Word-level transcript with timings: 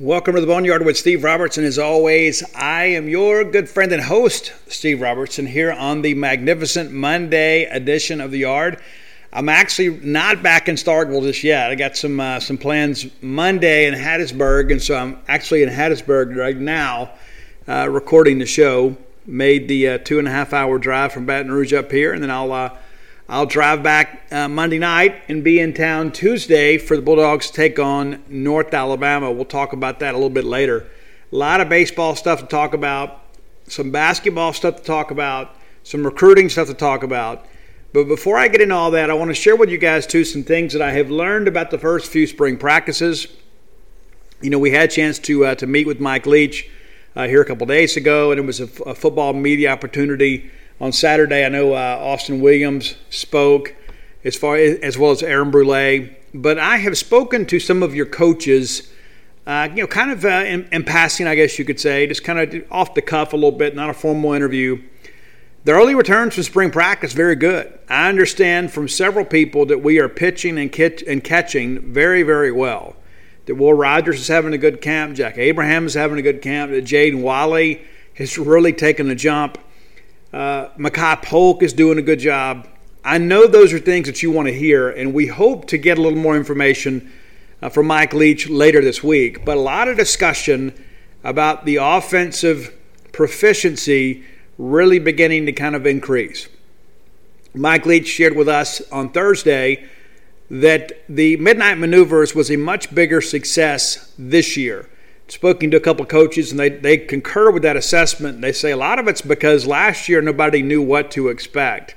Welcome 0.00 0.34
to 0.36 0.40
the 0.40 0.46
Boneyard 0.46 0.86
with 0.86 0.96
Steve 0.96 1.24
Robertson. 1.24 1.62
As 1.62 1.78
always, 1.78 2.42
I 2.54 2.84
am 2.84 3.06
your 3.06 3.44
good 3.44 3.68
friend 3.68 3.92
and 3.92 4.02
host, 4.02 4.50
Steve 4.66 5.02
Robertson, 5.02 5.44
here 5.44 5.70
on 5.70 6.00
the 6.00 6.14
magnificent 6.14 6.90
Monday 6.90 7.64
edition 7.64 8.22
of 8.22 8.30
the 8.30 8.38
Yard. 8.38 8.80
I'm 9.30 9.50
actually 9.50 9.90
not 9.98 10.42
back 10.42 10.70
in 10.70 10.76
Starkville 10.76 11.24
just 11.24 11.44
yet. 11.44 11.70
I 11.70 11.74
got 11.74 11.98
some 11.98 12.18
uh, 12.18 12.40
some 12.40 12.56
plans 12.56 13.08
Monday 13.20 13.88
in 13.88 13.92
Hattiesburg, 13.92 14.72
and 14.72 14.80
so 14.80 14.94
I'm 14.94 15.18
actually 15.28 15.64
in 15.64 15.68
Hattiesburg 15.68 16.34
right 16.34 16.56
now, 16.56 17.10
uh, 17.68 17.86
recording 17.90 18.38
the 18.38 18.46
show. 18.46 18.96
Made 19.26 19.68
the 19.68 19.86
uh, 19.86 19.98
two 19.98 20.18
and 20.18 20.26
a 20.26 20.30
half 20.30 20.54
hour 20.54 20.78
drive 20.78 21.12
from 21.12 21.26
Baton 21.26 21.52
Rouge 21.52 21.74
up 21.74 21.92
here, 21.92 22.14
and 22.14 22.22
then 22.22 22.30
I'll 22.30 22.52
uh, 22.52 22.74
I'll 23.32 23.46
drive 23.46 23.84
back 23.84 24.26
uh, 24.32 24.48
Monday 24.48 24.80
night 24.80 25.22
and 25.28 25.44
be 25.44 25.60
in 25.60 25.72
town 25.72 26.10
Tuesday 26.10 26.78
for 26.78 26.96
the 26.96 27.02
Bulldogs 27.02 27.48
take 27.48 27.78
on 27.78 28.24
North 28.28 28.74
Alabama. 28.74 29.30
We'll 29.30 29.44
talk 29.44 29.72
about 29.72 30.00
that 30.00 30.14
a 30.14 30.16
little 30.16 30.30
bit 30.30 30.42
later. 30.42 30.88
A 31.30 31.36
lot 31.36 31.60
of 31.60 31.68
baseball 31.68 32.16
stuff 32.16 32.40
to 32.40 32.46
talk 32.46 32.74
about, 32.74 33.22
some 33.68 33.92
basketball 33.92 34.52
stuff 34.52 34.78
to 34.78 34.82
talk 34.82 35.12
about, 35.12 35.54
some 35.84 36.04
recruiting 36.04 36.48
stuff 36.48 36.66
to 36.66 36.74
talk 36.74 37.04
about. 37.04 37.46
But 37.92 38.08
before 38.08 38.36
I 38.36 38.48
get 38.48 38.62
into 38.62 38.74
all 38.74 38.90
that, 38.90 39.10
I 39.10 39.14
want 39.14 39.28
to 39.28 39.34
share 39.36 39.54
with 39.54 39.70
you 39.70 39.78
guys 39.78 40.08
too 40.08 40.24
some 40.24 40.42
things 40.42 40.72
that 40.72 40.82
I 40.82 40.90
have 40.90 41.08
learned 41.08 41.46
about 41.46 41.70
the 41.70 41.78
first 41.78 42.10
few 42.10 42.26
spring 42.26 42.56
practices. 42.56 43.28
You 44.40 44.50
know, 44.50 44.58
we 44.58 44.72
had 44.72 44.88
a 44.88 44.92
chance 44.92 45.20
to 45.20 45.46
uh, 45.46 45.54
to 45.54 45.68
meet 45.68 45.86
with 45.86 46.00
Mike 46.00 46.26
Leach 46.26 46.68
uh, 47.14 47.28
here 47.28 47.42
a 47.42 47.44
couple 47.44 47.64
days 47.68 47.96
ago, 47.96 48.32
and 48.32 48.40
it 48.40 48.44
was 48.44 48.58
a, 48.58 48.64
f- 48.64 48.80
a 48.80 48.94
football 48.96 49.32
media 49.34 49.70
opportunity 49.70 50.50
on 50.80 50.92
Saturday. 50.92 51.44
I 51.44 51.48
know 51.48 51.74
uh, 51.74 51.98
Austin 52.00 52.40
Williams 52.40 52.94
spoke 53.10 53.74
as 54.24 54.36
far 54.36 54.56
as 54.56 54.98
well 54.98 55.10
as 55.10 55.22
Aaron 55.22 55.50
Brule, 55.50 56.08
but 56.34 56.58
I 56.58 56.78
have 56.78 56.96
spoken 56.96 57.46
to 57.46 57.60
some 57.60 57.82
of 57.82 57.94
your 57.94 58.06
coaches. 58.06 58.90
Uh, 59.46 59.68
you 59.74 59.82
know, 59.82 59.86
kind 59.86 60.10
of 60.10 60.24
uh, 60.24 60.44
in, 60.46 60.68
in 60.70 60.84
passing, 60.84 61.26
I 61.26 61.34
guess 61.34 61.58
you 61.58 61.64
could 61.64 61.80
say, 61.80 62.06
just 62.06 62.24
kind 62.24 62.38
of 62.38 62.64
off 62.70 62.94
the 62.94 63.02
cuff 63.02 63.32
a 63.32 63.36
little 63.36 63.52
bit, 63.52 63.74
not 63.74 63.90
a 63.90 63.94
formal 63.94 64.32
interview. 64.32 64.82
The 65.64 65.72
early 65.72 65.94
returns 65.94 66.34
from 66.34 66.44
spring 66.44 66.70
practice 66.70 67.12
very 67.12 67.36
good. 67.36 67.78
I 67.88 68.08
understand 68.08 68.72
from 68.72 68.88
several 68.88 69.24
people 69.24 69.66
that 69.66 69.82
we 69.82 69.98
are 69.98 70.08
pitching 70.08 70.58
and, 70.58 70.72
catch, 70.72 71.02
and 71.02 71.22
catching 71.22 71.92
very, 71.92 72.22
very 72.22 72.52
well. 72.52 72.96
That 73.46 73.56
Will 73.56 73.74
Rogers 73.74 74.20
is 74.20 74.28
having 74.28 74.54
a 74.54 74.58
good 74.58 74.80
camp, 74.80 75.16
Jack 75.16 75.36
Abraham 75.36 75.84
is 75.86 75.94
having 75.94 76.18
a 76.18 76.22
good 76.22 76.40
camp, 76.40 76.70
that 76.70 76.84
Jaden 76.84 77.20
Walley 77.20 77.82
has 78.14 78.38
really 78.38 78.72
taken 78.72 79.10
a 79.10 79.14
jump. 79.14 79.58
Uh, 80.32 80.68
Makai 80.78 81.20
Polk 81.22 81.62
is 81.62 81.72
doing 81.72 81.98
a 81.98 82.02
good 82.02 82.20
job. 82.20 82.68
I 83.04 83.18
know 83.18 83.46
those 83.46 83.72
are 83.72 83.80
things 83.80 84.06
that 84.06 84.22
you 84.22 84.30
want 84.30 84.46
to 84.46 84.54
hear, 84.54 84.88
and 84.88 85.12
we 85.12 85.26
hope 85.26 85.66
to 85.68 85.78
get 85.78 85.98
a 85.98 86.02
little 86.02 86.18
more 86.18 86.36
information 86.36 87.10
uh, 87.60 87.68
from 87.68 87.86
Mike 87.86 88.14
Leach 88.14 88.48
later 88.48 88.80
this 88.80 89.02
week. 89.02 89.44
But 89.44 89.56
a 89.56 89.60
lot 89.60 89.88
of 89.88 89.96
discussion 89.96 90.72
about 91.24 91.64
the 91.64 91.76
offensive 91.76 92.72
proficiency 93.12 94.24
really 94.56 94.98
beginning 94.98 95.46
to 95.46 95.52
kind 95.52 95.74
of 95.74 95.86
increase. 95.86 96.48
Mike 97.52 97.84
Leach 97.84 98.06
shared 98.06 98.36
with 98.36 98.48
us 98.48 98.80
on 98.92 99.10
Thursday 99.10 99.84
that 100.48 100.92
the 101.08 101.36
Midnight 101.38 101.78
Maneuvers 101.78 102.34
was 102.34 102.50
a 102.50 102.56
much 102.56 102.94
bigger 102.94 103.20
success 103.20 104.12
this 104.16 104.56
year. 104.56 104.88
Spoken 105.30 105.70
to 105.70 105.76
a 105.76 105.80
couple 105.80 106.02
of 106.02 106.08
coaches, 106.08 106.50
and 106.50 106.58
they, 106.58 106.70
they 106.70 106.98
concur 106.98 107.52
with 107.52 107.62
that 107.62 107.76
assessment. 107.76 108.40
They 108.40 108.50
say 108.50 108.72
a 108.72 108.76
lot 108.76 108.98
of 108.98 109.06
it's 109.06 109.22
because 109.22 109.64
last 109.64 110.08
year 110.08 110.20
nobody 110.20 110.60
knew 110.60 110.82
what 110.82 111.12
to 111.12 111.28
expect. 111.28 111.94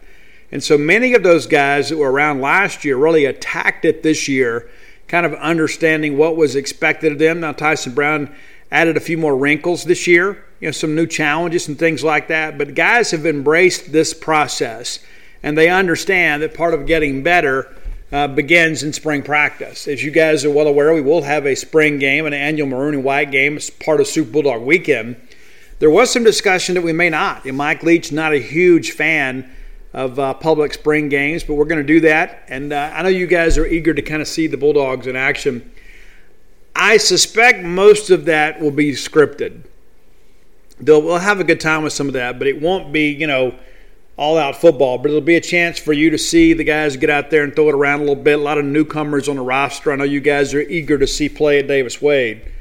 And 0.52 0.64
so 0.64 0.78
many 0.78 1.16
of 1.16 1.24
those 1.24 1.48
guys 1.48 1.90
that 1.90 1.98
were 1.98 2.12
around 2.12 2.42
last 2.42 2.86
year 2.86 2.96
really 2.96 3.26
attacked 3.26 3.86
it 3.86 4.04
this 4.04 4.28
year, 4.28 4.70
kind 5.08 5.26
of 5.26 5.34
understanding 5.34 6.16
what 6.16 6.38
was 6.38 6.56
expected 6.56 7.12
of 7.12 7.18
them. 7.18 7.40
Now, 7.40 7.54
Tyson 7.54 7.96
Brown 7.96 8.32
added 8.72 8.98
a 8.98 9.00
few 9.00 9.18
more 9.18 9.36
wrinkles 9.36 9.84
this 9.84 10.06
year, 10.06 10.46
you 10.60 10.68
know, 10.68 10.72
some 10.72 10.94
new 10.94 11.08
challenges 11.08 11.68
and 11.68 11.80
things 11.80 12.04
like 12.04 12.28
that. 12.28 12.60
But 12.60 12.76
guys 12.76 13.10
have 13.12 13.26
embraced 13.26 13.92
this 13.92 14.14
process 14.14 15.00
and 15.42 15.58
they 15.58 15.70
understand 15.70 16.44
that 16.44 16.54
part 16.54 16.76
of 16.76 16.86
getting 16.86 17.24
better 17.24 17.76
uh, 18.14 18.28
begins 18.28 18.84
in 18.84 18.94
spring 18.94 19.24
practice. 19.24 19.88
As 19.88 20.04
you 20.04 20.12
guys 20.12 20.46
are 20.46 20.52
well 20.52 20.68
aware, 20.68 20.94
we 20.94 21.02
will 21.02 21.24
have 21.24 21.48
a 21.48 21.56
spring 21.56 21.98
game, 21.98 22.28
an 22.28 22.34
annual 22.34 22.68
maroon 22.68 22.94
and 22.94 23.04
white 23.04 23.32
game 23.32 23.58
as 23.58 23.72
part 23.72 24.00
of 24.00 24.06
Super 24.06 24.30
Bulldog 24.30 24.62
weekend. 24.62 25.16
There 25.80 25.90
was 25.90 26.12
some 26.12 26.24
discussion 26.24 26.76
that 26.76 26.84
we 26.84 26.94
may 26.94 27.10
not. 27.10 27.46
And 27.46 27.58
Mike 27.58 27.82
Leach 27.82 28.12
not 28.12 28.32
a 28.32 28.38
huge 28.38 28.92
fan 28.92 29.50
of 29.94 30.20
uh, 30.20 30.36
public 30.36 30.76
spring 30.76 31.10
games, 31.10 31.44
but 31.44 31.56
we're 31.56 31.66
going 31.66 31.82
to 31.82 31.94
do 31.94 32.02
that. 32.02 32.44
And 32.50 32.72
uh, 32.72 32.92
I 32.94 33.02
know 33.02 33.10
you 33.10 33.26
guys 33.26 33.58
are 33.58 33.66
eager 33.66 33.96
to 33.96 34.02
kind 34.04 34.22
of 34.22 34.28
see 34.28 34.46
the 34.46 34.58
Bulldogs 34.58 35.08
in 35.08 35.16
action. 35.16 35.72
I 36.76 36.98
suspect 36.98 37.64
most 37.64 38.12
of 38.12 38.26
that 38.26 38.62
will 38.62 38.72
be 38.72 38.92
scripted. 38.92 39.64
They'll 40.80 41.02
we'll 41.02 41.18
have 41.18 41.40
a 41.40 41.44
good 41.44 41.60
time 41.60 41.82
with 41.82 41.94
some 41.94 42.08
of 42.08 42.14
that, 42.14 42.38
but 42.38 42.48
it 42.48 42.62
won't 42.62 42.94
be, 42.94 43.10
you 43.10 43.28
know, 43.28 43.56
all 44.18 44.38
out 44.38 44.56
football. 44.56 44.98
But 44.98 45.10
it'll 45.10 45.22
be 45.22 45.36
a 45.36 45.42
chance 45.42 45.80
for 45.80 45.94
you 45.94 46.10
to 46.10 46.18
see 46.18 46.54
the 46.54 46.64
guys 46.64 46.98
get 46.98 47.10
out 47.10 47.30
there 47.30 47.44
and 47.44 47.56
throw 47.56 47.70
it 47.70 47.76
around 47.76 48.02
a 48.02 48.04
little 48.04 48.24
bit. 48.24 48.40
A 48.40 48.42
lot 48.42 48.58
of 48.58 48.66
newcomers 48.66 49.28
on 49.28 49.38
the 49.38 49.42
roster. 49.42 49.92
I 49.92 49.96
know 49.96 50.04
you 50.04 50.22
guys 50.22 50.54
are 50.54 50.62
eager 50.62 50.98
to 50.98 51.08
see 51.08 51.30
play 51.30 51.60
at 51.60 51.68
Davis 51.68 52.02
Wade. 52.02 52.52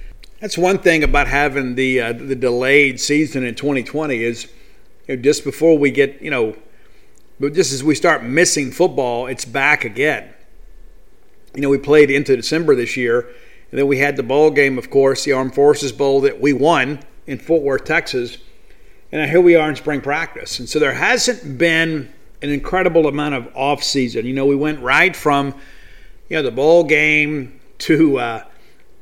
That's 0.40 0.58
one 0.58 0.78
thing 0.78 1.04
about 1.04 1.28
having 1.28 1.76
the 1.76 2.00
uh, 2.00 2.12
the 2.12 2.34
delayed 2.34 3.00
season 3.00 3.44
in 3.44 3.54
2020 3.54 4.22
is 4.22 4.48
you 5.06 5.16
know, 5.16 5.22
just 5.22 5.44
before 5.44 5.78
we 5.78 5.90
get, 5.90 6.20
you 6.20 6.30
know, 6.30 6.56
but 7.38 7.54
just 7.54 7.72
as 7.72 7.84
we 7.84 7.94
start 7.94 8.24
missing 8.24 8.70
football, 8.70 9.26
it's 9.26 9.44
back 9.44 9.84
again. 9.84 10.32
You 11.54 11.62
know, 11.62 11.68
we 11.68 11.78
played 11.78 12.10
into 12.10 12.34
December 12.34 12.74
this 12.74 12.96
year 12.96 13.28
and 13.72 13.78
then 13.78 13.86
we 13.86 13.98
had 13.98 14.16
the 14.16 14.22
bowl 14.22 14.50
game, 14.50 14.76
of 14.76 14.90
course, 14.90 15.24
the 15.24 15.32
Armed 15.32 15.54
Forces 15.54 15.92
Bowl 15.92 16.20
that 16.20 16.40
we 16.40 16.52
won 16.52 17.00
in 17.26 17.38
Fort 17.38 17.62
Worth, 17.62 17.84
Texas. 17.84 18.36
And 19.12 19.30
here 19.30 19.40
we 19.40 19.54
are 19.54 19.68
in 19.68 19.76
spring 19.76 20.00
practice. 20.00 20.58
And 20.58 20.68
so 20.68 20.78
there 20.78 20.94
hasn't 20.94 21.58
been 21.58 22.12
an 22.40 22.50
incredible 22.50 23.06
amount 23.06 23.34
of 23.34 23.54
off 23.54 23.84
season. 23.84 24.26
You 24.26 24.32
know, 24.32 24.46
we 24.46 24.56
went 24.56 24.80
right 24.80 25.14
from, 25.14 25.54
you 26.28 26.36
know, 26.36 26.42
the 26.42 26.50
bowl 26.50 26.84
game 26.84 27.60
to, 27.78 28.18
uh, 28.18 28.44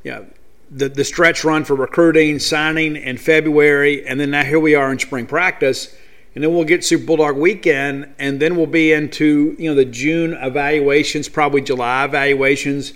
you 0.03 0.11
know, 0.11 0.25
the, 0.69 0.89
the 0.89 1.03
stretch 1.03 1.43
run 1.43 1.63
for 1.63 1.75
recruiting, 1.75 2.39
signing 2.39 2.95
in 2.95 3.17
February, 3.17 4.05
and 4.05 4.19
then 4.19 4.31
now 4.31 4.43
here 4.43 4.59
we 4.59 4.75
are 4.75 4.91
in 4.91 4.99
spring 4.99 5.25
practice. 5.25 5.95
And 6.35 6.43
then 6.43 6.53
we'll 6.53 6.63
get 6.63 6.83
Super 6.83 7.05
Bulldog 7.05 7.35
weekend, 7.35 8.13
and 8.19 8.39
then 8.39 8.55
we'll 8.55 8.67
be 8.67 8.93
into, 8.93 9.55
you 9.59 9.69
know, 9.69 9.75
the 9.75 9.83
June 9.83 10.33
evaluations, 10.33 11.27
probably 11.27 11.61
July 11.61 12.05
evaluations 12.05 12.93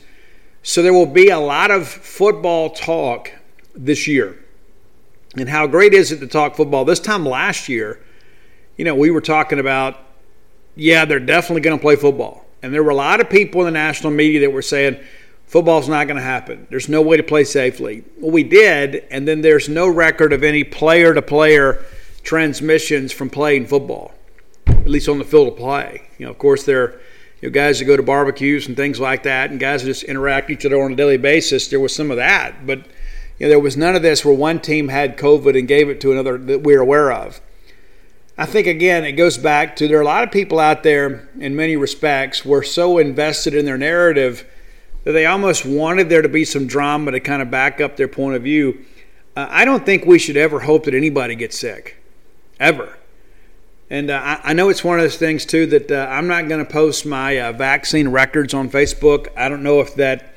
so 0.68 0.82
there 0.82 0.94
will 0.94 1.06
be 1.06 1.30
a 1.30 1.38
lot 1.38 1.70
of 1.70 1.88
football 1.88 2.72
talk 2.72 3.32
this 3.76 4.08
year. 4.08 4.44
And 5.38 5.50
how 5.50 5.68
great 5.68 5.94
is 5.94 6.12
it 6.12 6.20
to 6.20 6.28
talk 6.28 6.56
football? 6.56 6.86
This 6.86 7.00
time 7.00 7.26
last 7.26 7.68
year, 7.68 8.00
you 8.78 8.86
know, 8.86 8.96
we 8.96 9.12
were 9.12 9.22
talking 9.22 9.60
about, 9.60 10.00
yeah, 10.76 11.06
they're 11.06 11.20
definitely 11.20 11.62
going 11.62 11.78
to 11.78 11.82
play 11.82 11.96
football. 11.96 12.46
And 12.62 12.74
there 12.74 12.84
were 12.84 12.92
a 12.92 12.96
lot 12.96 13.20
of 13.20 13.30
people 13.30 13.62
in 13.62 13.66
the 13.66 13.72
national 13.72 14.12
media 14.12 14.40
that 14.42 14.52
were 14.52 14.62
saying, 14.62 15.00
football's 15.46 15.88
not 15.88 16.08
going 16.08 16.18
to 16.18 16.24
happen. 16.24 16.68
There's 16.70 16.90
no 16.90 17.02
way 17.02 17.18
to 17.18 17.24
play 17.24 17.44
safely. 17.44 18.04
Well, 18.18 18.32
we 18.32 18.44
did, 18.44 19.04
and 19.12 19.28
then 19.28 19.42
there's 19.42 19.70
no 19.70 19.88
record 19.88 20.34
of 20.34 20.44
any 20.44 20.64
player 20.64 21.14
to 21.14 21.22
player 21.22 21.86
transmissions 22.24 23.12
from 23.12 23.30
playing 23.30 23.68
football, 23.68 24.14
at 24.68 24.90
least 24.90 25.08
on 25.08 25.20
the 25.20 25.26
field 25.26 25.50
of 25.50 25.58
play. 25.58 26.08
You 26.18 26.26
know, 26.26 26.32
of 26.32 26.38
course, 26.38 26.64
there 26.64 26.84
are 26.84 26.92
you 27.42 27.50
know, 27.50 27.54
guys 27.54 27.80
that 27.80 27.86
go 27.86 27.96
to 27.96 28.04
barbecues 28.04 28.68
and 28.68 28.76
things 28.76 29.00
like 29.00 29.24
that, 29.24 29.52
and 29.52 29.60
guys 29.60 29.84
that 29.84 29.88
just 29.88 30.04
interact 30.04 30.50
each 30.50 30.66
other 30.66 30.82
on 30.82 30.94
a 30.94 30.96
daily 30.96 31.18
basis. 31.18 31.68
There 31.68 31.80
was 31.80 31.94
some 31.94 32.10
of 32.10 32.18
that, 32.18 32.66
but 32.66 32.88
you 33.40 33.46
know, 33.46 33.50
there 33.50 33.60
was 33.60 33.76
none 33.76 33.96
of 33.96 34.02
this 34.02 34.24
where 34.24 34.34
one 34.34 34.60
team 34.60 34.88
had 34.88 35.18
COVID 35.18 35.58
and 35.58 35.68
gave 35.68 35.90
it 35.90 36.00
to 36.02 36.12
another 36.12 36.38
that 36.38 36.62
we're 36.62 36.82
aware 36.82 37.12
of. 37.12 37.42
I 38.38 38.46
think 38.46 38.68
again, 38.68 39.06
it 39.06 39.14
goes 39.14 39.38
back 39.38 39.76
to 39.78 39.88
there 39.88 39.98
are 39.98 40.02
a 40.02 40.06
lot 40.06 40.24
of 40.24 40.32
people 40.32 40.60
out 40.60 40.84
there 40.84 41.30
in 41.40 41.56
many 41.56 41.78
respects 41.78 42.44
were 42.44 42.64
so 42.64 42.98
invested 42.98 43.54
in 43.54 43.66
their 43.66 43.78
narrative 43.78 44.46
that 45.06 45.14
they 45.14 45.26
almost 45.26 45.66
wanted 45.66 46.10
there 46.10 46.22
to 46.22 46.30
be 46.30 46.44
some 46.44 46.68
drama 46.68 47.12
to 47.12 47.20
kind 47.20 47.42
of 47.42 47.50
back 47.50 47.80
up 47.80 47.96
their 47.96 48.08
point 48.08 48.36
of 48.36 48.44
view. 48.44 48.84
Uh, 49.36 49.48
I 49.50 49.64
don't 49.64 49.86
think 49.86 50.06
we 50.06 50.20
should 50.20 50.36
ever 50.36 50.62
hope 50.62 50.86
that 50.86 50.94
anybody 50.94 51.36
gets 51.36 51.58
sick, 51.58 51.98
ever. 52.60 52.98
And 53.90 54.10
uh, 54.10 54.20
I, 54.22 54.40
I, 54.50 54.54
know 54.54 54.70
it's 54.70 54.84
one 54.84 54.98
of 54.98 55.04
those 55.04 55.18
things, 55.18 55.46
too, 55.46 55.68
that 55.68 55.92
uh, 55.92 56.08
I'm 56.10 56.28
not 56.28 56.48
going 56.48 56.66
to 56.66 56.70
post 56.70 57.06
my 57.06 57.40
uh, 57.40 57.52
vaccine 57.52 58.08
records 58.08 58.54
on 58.54 58.70
Facebook. 58.70 59.28
I 59.38 59.48
don't 59.48 59.62
know 59.62 59.80
if 59.80 59.94
that 59.96 60.34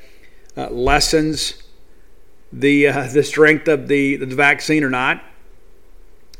uh, 0.55 0.69
lessens 0.69 1.63
the 2.51 2.87
uh, 2.87 3.07
the 3.07 3.23
strength 3.23 3.67
of 3.67 3.87
the 3.87 4.17
the 4.17 4.25
vaccine 4.25 4.83
or 4.83 4.89
not. 4.89 5.23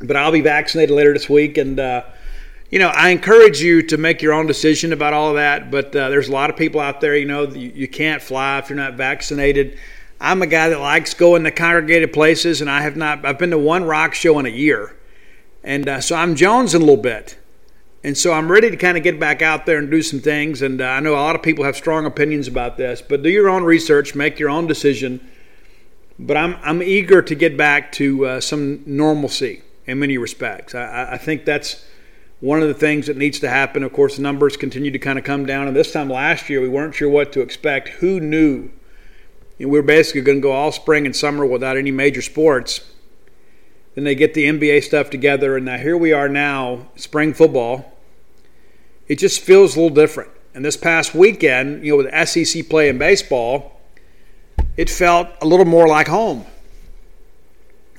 But 0.00 0.16
I'll 0.16 0.32
be 0.32 0.40
vaccinated 0.40 0.94
later 0.94 1.12
this 1.12 1.28
week, 1.28 1.58
and 1.58 1.78
uh, 1.78 2.04
you 2.70 2.78
know 2.78 2.88
I 2.88 3.10
encourage 3.10 3.60
you 3.60 3.82
to 3.82 3.96
make 3.96 4.22
your 4.22 4.32
own 4.32 4.46
decision 4.46 4.92
about 4.92 5.12
all 5.12 5.30
of 5.30 5.36
that. 5.36 5.70
But 5.70 5.94
uh, 5.94 6.08
there's 6.08 6.28
a 6.28 6.32
lot 6.32 6.50
of 6.50 6.56
people 6.56 6.80
out 6.80 7.00
there, 7.00 7.16
you 7.16 7.26
know, 7.26 7.46
you, 7.48 7.72
you 7.74 7.88
can't 7.88 8.22
fly 8.22 8.58
if 8.58 8.68
you're 8.68 8.76
not 8.76 8.94
vaccinated. 8.94 9.78
I'm 10.22 10.42
a 10.42 10.46
guy 10.46 10.68
that 10.68 10.80
likes 10.80 11.14
going 11.14 11.44
to 11.44 11.50
congregated 11.50 12.12
places, 12.12 12.60
and 12.60 12.70
I 12.70 12.82
have 12.82 12.96
not. 12.96 13.24
I've 13.24 13.38
been 13.38 13.50
to 13.50 13.58
one 13.58 13.84
rock 13.84 14.14
show 14.14 14.38
in 14.38 14.46
a 14.46 14.50
year, 14.50 14.96
and 15.62 15.88
uh, 15.88 16.00
so 16.00 16.16
I'm 16.16 16.34
jonesing 16.34 16.76
a 16.76 16.78
little 16.78 16.96
bit. 16.96 17.36
And 18.02 18.16
so 18.16 18.32
I'm 18.32 18.50
ready 18.50 18.70
to 18.70 18.78
kind 18.78 18.96
of 18.96 19.02
get 19.02 19.20
back 19.20 19.42
out 19.42 19.66
there 19.66 19.76
and 19.76 19.90
do 19.90 20.00
some 20.00 20.20
things. 20.20 20.62
And 20.62 20.80
uh, 20.80 20.86
I 20.86 21.00
know 21.00 21.12
a 21.12 21.16
lot 21.16 21.36
of 21.36 21.42
people 21.42 21.64
have 21.64 21.76
strong 21.76 22.06
opinions 22.06 22.48
about 22.48 22.78
this, 22.78 23.02
but 23.02 23.22
do 23.22 23.28
your 23.28 23.50
own 23.50 23.62
research, 23.62 24.14
make 24.14 24.38
your 24.38 24.48
own 24.48 24.66
decision. 24.66 25.20
But 26.22 26.36
I'm, 26.36 26.56
I'm 26.62 26.82
eager 26.82 27.22
to 27.22 27.34
get 27.34 27.56
back 27.56 27.92
to 27.92 28.26
uh, 28.26 28.40
some 28.40 28.82
normalcy 28.84 29.62
in 29.86 29.98
many 29.98 30.18
respects. 30.18 30.74
I, 30.74 31.12
I 31.12 31.16
think 31.18 31.46
that's 31.46 31.82
one 32.40 32.60
of 32.60 32.68
the 32.68 32.74
things 32.74 33.06
that 33.06 33.16
needs 33.16 33.40
to 33.40 33.48
happen. 33.48 33.82
Of 33.82 33.94
course, 33.94 34.16
the 34.16 34.22
numbers 34.22 34.58
continue 34.58 34.90
to 34.90 34.98
kind 34.98 35.18
of 35.18 35.24
come 35.24 35.46
down. 35.46 35.66
And 35.66 35.74
this 35.74 35.92
time 35.92 36.10
last 36.10 36.50
year, 36.50 36.60
we 36.60 36.68
weren't 36.68 36.94
sure 36.94 37.08
what 37.08 37.32
to 37.32 37.40
expect. 37.40 37.88
Who 37.88 38.20
knew? 38.20 38.70
we 39.58 39.66
were 39.66 39.82
basically 39.82 40.22
going 40.22 40.38
to 40.38 40.42
go 40.42 40.52
all 40.52 40.72
spring 40.72 41.04
and 41.04 41.14
summer 41.14 41.44
without 41.44 41.76
any 41.76 41.90
major 41.90 42.22
sports. 42.22 42.80
Then 43.94 44.04
they 44.04 44.14
get 44.14 44.32
the 44.32 44.44
NBA 44.44 44.84
stuff 44.84 45.10
together, 45.10 45.56
and 45.56 45.66
now 45.66 45.76
here 45.76 45.96
we 45.96 46.12
are 46.12 46.28
now, 46.28 46.88
spring 46.96 47.34
football. 47.34 47.98
It 49.06 49.16
just 49.16 49.40
feels 49.40 49.76
a 49.76 49.80
little 49.80 49.94
different. 49.94 50.30
And 50.54 50.64
this 50.64 50.78
past 50.78 51.14
weekend, 51.14 51.84
you 51.84 51.92
know, 51.92 52.04
with 52.04 52.28
SEC 52.28 52.68
play 52.70 52.88
in 52.88 52.96
baseball, 52.96 53.79
it 54.80 54.88
felt 54.88 55.28
a 55.42 55.46
little 55.46 55.66
more 55.66 55.86
like 55.86 56.08
home. 56.08 56.46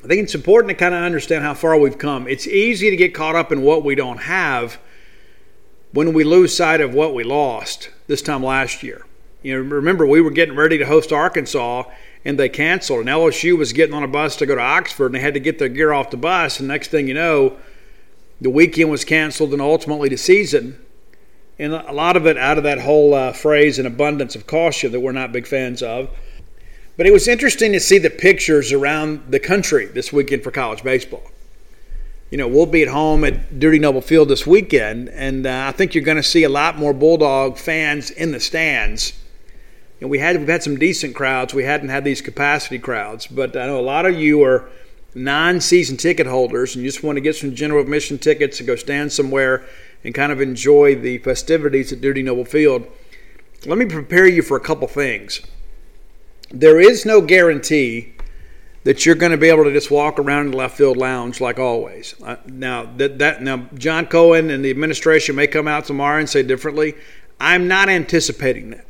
I 0.04 0.08
think 0.08 0.24
it's 0.24 0.34
important 0.34 0.70
to 0.70 0.74
kind 0.74 0.96
of 0.96 1.04
understand 1.04 1.44
how 1.44 1.54
far 1.54 1.78
we've 1.78 2.00
come. 2.00 2.28
It's 2.28 2.48
easy 2.48 2.90
to 2.90 2.96
get 2.96 3.14
caught 3.14 3.36
up 3.36 3.52
in 3.52 3.62
what 3.62 3.84
we 3.84 3.94
don't 3.94 4.18
have 4.18 4.80
when 5.94 6.12
we 6.12 6.24
lose 6.24 6.58
sight 6.58 6.82
of 6.82 6.96
what 6.96 7.14
we 7.14 7.24
lost 7.24 7.92
this 8.08 8.24
time 8.24 8.44
last 8.44 8.82
year. 8.82 9.06
You 9.44 9.54
know, 9.54 9.76
remember 9.76 10.08
we 10.08 10.22
were 10.22 10.32
getting 10.32 10.56
ready 10.56 10.80
to 10.80 10.86
host 10.88 11.12
Arkansas 11.14 11.84
and 12.26 12.40
they 12.40 12.50
canceled. 12.50 13.02
And 13.02 13.10
LSU 13.10 13.56
was 13.56 13.74
getting 13.74 13.94
on 13.94 14.02
a 14.02 14.08
bus 14.08 14.36
to 14.38 14.48
go 14.48 14.56
to 14.56 14.62
Oxford, 14.62 15.06
and 15.06 15.14
they 15.14 15.20
had 15.20 15.36
to 15.36 15.40
get 15.40 15.60
their 15.60 15.70
gear 15.70 15.94
off 15.94 16.10
the 16.10 16.18
bus. 16.18 16.58
And 16.58 16.68
next 16.68 16.88
thing 16.88 17.08
you 17.08 17.14
know, 17.14 17.58
the 18.40 18.50
weekend 18.50 18.90
was 18.90 19.06
canceled, 19.06 19.54
and 19.54 19.62
ultimately 19.62 20.10
the 20.10 20.18
season. 20.18 20.84
And 21.60 21.74
a 21.74 21.92
lot 21.92 22.18
of 22.18 22.26
it 22.26 22.38
out 22.38 22.58
of 22.58 22.64
that 22.64 22.80
whole 22.80 23.14
uh, 23.14 23.34
phrase, 23.34 23.78
an 23.78 23.86
abundance 23.86 24.36
of 24.36 24.48
caution, 24.48 24.92
that 24.94 25.00
we're 25.00 25.12
not 25.12 25.32
big 25.32 25.46
fans 25.46 25.84
of. 25.84 26.10
But 26.98 27.08
it 27.08 27.14
was 27.14 27.28
interesting 27.28 27.72
to 27.72 27.80
see 27.80 27.98
the 27.98 28.10
pictures 28.10 28.72
around 28.72 29.24
the 29.30 29.40
country 29.40 29.86
this 29.86 30.12
weekend 30.12 30.44
for 30.44 30.52
college 30.52 30.84
baseball. 30.84 31.24
You 32.30 32.38
know, 32.38 32.48
we'll 32.48 32.66
be 32.66 32.82
at 32.82 32.88
home 32.88 33.24
at 33.24 33.60
Dudy 33.60 33.80
Noble 33.80 34.02
Field 34.02 34.30
this 34.30 34.48
weekend, 34.48 35.10
and 35.10 35.46
uh, 35.46 35.66
I 35.68 35.72
think 35.72 35.94
you're 35.94 36.04
going 36.04 36.18
to 36.18 36.24
see 36.24 36.44
a 36.44 36.50
lot 36.50 36.78
more 36.78 36.94
Bulldog 36.94 37.58
fans 37.58 38.10
in 38.10 38.32
the 38.32 38.40
stands 38.40 39.14
and 40.02 40.10
we 40.10 40.18
had 40.18 40.38
we've 40.38 40.48
had 40.48 40.64
some 40.64 40.78
decent 40.78 41.16
crowds. 41.16 41.54
We 41.54 41.64
hadn't 41.64 41.90
had 41.90 42.04
these 42.04 42.22
capacity 42.22 42.80
crowds, 42.80 43.28
but 43.28 43.56
I 43.56 43.68
know 43.68 43.80
a 43.80 43.82
lot 43.82 44.08
of 44.08 44.20
you 44.20 44.44
are 44.44 44.68
non-season 45.14 45.98
ticket 45.98 46.26
holders 46.26 46.76
and 46.76 46.84
you 46.84 46.90
just 46.90 47.04
want 47.04 47.18
to 47.18 47.22
get 47.22 47.36
some 47.36 47.54
general 47.54 47.82
admission 47.82 48.18
tickets 48.18 48.58
to 48.58 48.64
go 48.64 48.76
stand 48.76 49.14
somewhere 49.14 49.64
and 50.04 50.16
kind 50.16 50.32
of 50.32 50.42
enjoy 50.42 50.96
the 50.96 51.20
festivities 51.20 51.94
at 51.94 52.02
Dudy 52.02 52.24
Noble 52.24 52.46
Field. 52.46 52.88
Let 53.68 53.78
me 53.78 53.86
prepare 53.86 54.26
you 54.26 54.42
for 54.42 54.58
a 54.58 54.60
couple 54.60 54.88
things. 54.88 55.42
There 56.54 56.80
is 56.80 57.06
no 57.06 57.22
guarantee 57.22 58.14
that 58.84 59.06
you're 59.06 59.16
going 59.16 59.32
to 59.32 59.38
be 59.38 59.48
able 59.48 59.64
to 59.64 59.72
just 59.72 59.92
walk 59.92 60.20
around 60.20 60.48
in 60.48 60.52
the 60.52 60.58
left 60.58 60.78
field 60.78 60.98
lounge 60.98 61.40
like 61.40 61.60
always. 61.60 62.16
Uh, 62.22 62.36
now 62.46 62.92
that 62.98 63.20
that 63.20 63.42
now 63.42 63.68
John 63.76 64.06
Cohen 64.06 64.50
and 64.50 64.66
the 64.66 64.70
administration 64.70 65.36
may 65.36 65.48
come 65.48 65.68
out 65.68 65.86
tomorrow 65.86 66.20
and 66.20 66.30
say 66.30 66.44
differently. 66.44 66.96
I'm 67.40 67.68
not 67.68 67.90
anticipating 67.90 68.72
that. 68.72 68.86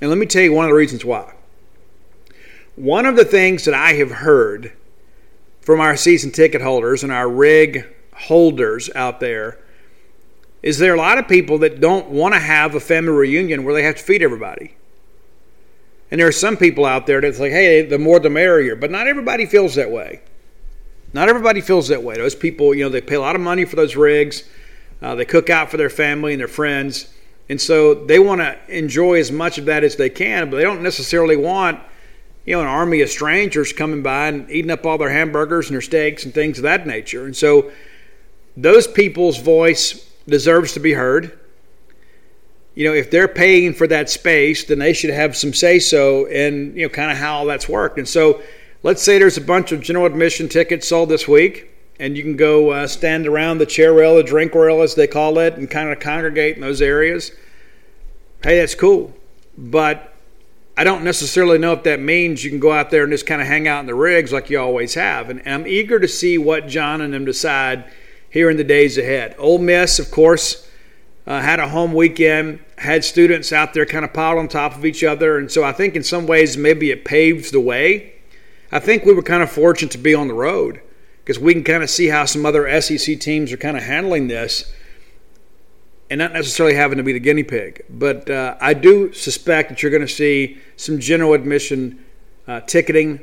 And 0.00 0.10
let 0.10 0.18
me 0.18 0.26
tell 0.26 0.42
you 0.42 0.52
one 0.52 0.64
of 0.64 0.70
the 0.70 0.74
reasons 0.74 1.04
why. 1.04 1.34
One 2.74 3.06
of 3.06 3.16
the 3.16 3.24
things 3.24 3.64
that 3.66 3.74
I 3.74 3.92
have 3.94 4.10
heard 4.10 4.72
from 5.60 5.80
our 5.80 5.96
season 5.96 6.32
ticket 6.32 6.60
holders 6.60 7.04
and 7.04 7.12
our 7.12 7.28
rig 7.28 7.86
holders 8.14 8.90
out 8.94 9.20
there 9.20 9.58
is 10.62 10.78
there 10.78 10.92
are 10.92 10.96
a 10.96 10.98
lot 10.98 11.18
of 11.18 11.28
people 11.28 11.58
that 11.58 11.80
don't 11.80 12.08
want 12.08 12.34
to 12.34 12.40
have 12.40 12.74
a 12.74 12.80
family 12.80 13.12
reunion 13.12 13.62
where 13.62 13.74
they 13.74 13.82
have 13.82 13.96
to 13.96 14.02
feed 14.02 14.22
everybody. 14.22 14.74
And 16.12 16.20
there 16.20 16.28
are 16.28 16.32
some 16.32 16.58
people 16.58 16.84
out 16.84 17.06
there 17.06 17.22
that's 17.22 17.40
like, 17.40 17.52
hey, 17.52 17.80
the 17.86 17.98
more 17.98 18.20
the 18.20 18.28
merrier. 18.28 18.76
But 18.76 18.90
not 18.90 19.06
everybody 19.06 19.46
feels 19.46 19.76
that 19.76 19.90
way. 19.90 20.20
Not 21.14 21.30
everybody 21.30 21.62
feels 21.62 21.88
that 21.88 22.02
way. 22.02 22.16
Those 22.16 22.34
people, 22.34 22.74
you 22.74 22.84
know, 22.84 22.90
they 22.90 23.00
pay 23.00 23.14
a 23.14 23.20
lot 23.20 23.34
of 23.34 23.40
money 23.40 23.64
for 23.64 23.76
those 23.76 23.96
rigs. 23.96 24.44
Uh, 25.00 25.14
they 25.14 25.24
cook 25.24 25.48
out 25.48 25.70
for 25.70 25.78
their 25.78 25.88
family 25.88 26.34
and 26.34 26.40
their 26.40 26.48
friends. 26.48 27.08
And 27.48 27.58
so 27.58 27.94
they 27.94 28.18
want 28.18 28.42
to 28.42 28.58
enjoy 28.68 29.20
as 29.20 29.32
much 29.32 29.56
of 29.56 29.64
that 29.64 29.84
as 29.84 29.96
they 29.96 30.10
can, 30.10 30.50
but 30.50 30.58
they 30.58 30.64
don't 30.64 30.82
necessarily 30.82 31.36
want, 31.36 31.80
you 32.44 32.56
know, 32.56 32.60
an 32.60 32.68
army 32.68 33.00
of 33.00 33.08
strangers 33.08 33.72
coming 33.72 34.02
by 34.02 34.28
and 34.28 34.50
eating 34.50 34.70
up 34.70 34.84
all 34.84 34.98
their 34.98 35.10
hamburgers 35.10 35.68
and 35.68 35.74
their 35.74 35.80
steaks 35.80 36.26
and 36.26 36.34
things 36.34 36.58
of 36.58 36.64
that 36.64 36.86
nature. 36.86 37.24
And 37.24 37.34
so 37.34 37.72
those 38.54 38.86
people's 38.86 39.38
voice 39.38 39.94
deserves 40.28 40.74
to 40.74 40.80
be 40.80 40.92
heard. 40.92 41.38
You 42.74 42.88
know, 42.88 42.94
if 42.94 43.10
they're 43.10 43.28
paying 43.28 43.74
for 43.74 43.86
that 43.86 44.08
space, 44.08 44.64
then 44.64 44.78
they 44.78 44.92
should 44.92 45.10
have 45.10 45.36
some 45.36 45.52
say 45.52 45.78
so 45.78 46.26
in, 46.26 46.74
you 46.74 46.82
know, 46.84 46.88
kind 46.88 47.10
of 47.10 47.18
how 47.18 47.44
that's 47.44 47.68
worked. 47.68 47.98
And 47.98 48.08
so 48.08 48.40
let's 48.82 49.02
say 49.02 49.18
there's 49.18 49.36
a 49.36 49.42
bunch 49.42 49.72
of 49.72 49.80
general 49.80 50.06
admission 50.06 50.48
tickets 50.48 50.88
sold 50.88 51.08
this 51.08 51.28
week 51.28 51.72
and 52.02 52.16
you 52.16 52.22
can 52.22 52.36
go 52.36 52.70
uh, 52.70 52.86
stand 52.86 53.26
around 53.26 53.58
the 53.58 53.66
chair 53.66 53.92
rail, 53.92 54.16
the 54.16 54.22
drink 54.22 54.54
rail, 54.54 54.82
as 54.82 54.94
they 54.94 55.06
call 55.06 55.38
it, 55.38 55.54
and 55.54 55.70
kind 55.70 55.90
of 55.90 56.00
congregate 56.00 56.56
in 56.56 56.60
those 56.60 56.82
areas. 56.82 57.30
Hey, 58.42 58.58
that's 58.58 58.74
cool. 58.74 59.14
But 59.56 60.12
I 60.76 60.84
don't 60.84 61.04
necessarily 61.04 61.58
know 61.58 61.72
if 61.74 61.84
that 61.84 62.00
means 62.00 62.42
you 62.42 62.50
can 62.50 62.58
go 62.58 62.72
out 62.72 62.90
there 62.90 63.04
and 63.04 63.12
just 63.12 63.26
kind 63.26 63.40
of 63.40 63.46
hang 63.46 63.68
out 63.68 63.80
in 63.80 63.86
the 63.86 63.94
rigs 63.94 64.32
like 64.32 64.50
you 64.50 64.58
always 64.58 64.94
have. 64.94 65.30
And, 65.30 65.42
I'm 65.46 65.66
eager 65.66 66.00
to 66.00 66.08
see 66.08 66.38
what 66.38 66.66
John 66.66 67.00
and 67.02 67.12
them 67.12 67.24
decide 67.24 67.84
here 68.28 68.50
in 68.50 68.56
the 68.56 68.64
days 68.64 68.98
ahead. 68.98 69.36
Ole 69.38 69.58
Miss, 69.58 69.98
of 69.98 70.10
course, 70.10 70.68
uh, 71.26 71.40
had 71.40 71.60
a 71.60 71.68
home 71.68 71.92
weekend, 71.92 72.60
had 72.78 73.04
students 73.04 73.52
out 73.52 73.74
there 73.74 73.86
kind 73.86 74.04
of 74.04 74.12
piled 74.12 74.38
on 74.38 74.48
top 74.48 74.76
of 74.76 74.84
each 74.84 75.04
other. 75.04 75.38
And 75.38 75.50
so 75.50 75.62
I 75.62 75.72
think 75.72 75.94
in 75.94 76.02
some 76.02 76.26
ways 76.26 76.56
maybe 76.56 76.90
it 76.90 77.04
paves 77.04 77.50
the 77.50 77.60
way. 77.60 78.14
I 78.72 78.78
think 78.78 79.04
we 79.04 79.12
were 79.12 79.22
kind 79.22 79.42
of 79.42 79.50
fortunate 79.50 79.92
to 79.92 79.98
be 79.98 80.14
on 80.14 80.28
the 80.28 80.34
road 80.34 80.80
because 81.18 81.38
we 81.38 81.52
can 81.52 81.62
kind 81.62 81.82
of 81.82 81.90
see 81.90 82.08
how 82.08 82.24
some 82.24 82.44
other 82.44 82.80
SEC 82.80 83.20
teams 83.20 83.52
are 83.52 83.56
kind 83.56 83.76
of 83.76 83.82
handling 83.82 84.28
this 84.28 84.72
and 86.10 86.18
not 86.18 86.32
necessarily 86.32 86.74
having 86.74 86.98
to 86.98 87.04
be 87.04 87.12
the 87.12 87.20
guinea 87.20 87.42
pig. 87.42 87.84
But 87.88 88.28
uh, 88.28 88.56
I 88.60 88.74
do 88.74 89.12
suspect 89.12 89.68
that 89.68 89.82
you're 89.82 89.90
going 89.90 90.06
to 90.06 90.12
see 90.12 90.58
some 90.76 90.98
general 90.98 91.32
admission 91.32 92.04
uh, 92.46 92.60
ticketing 92.60 93.20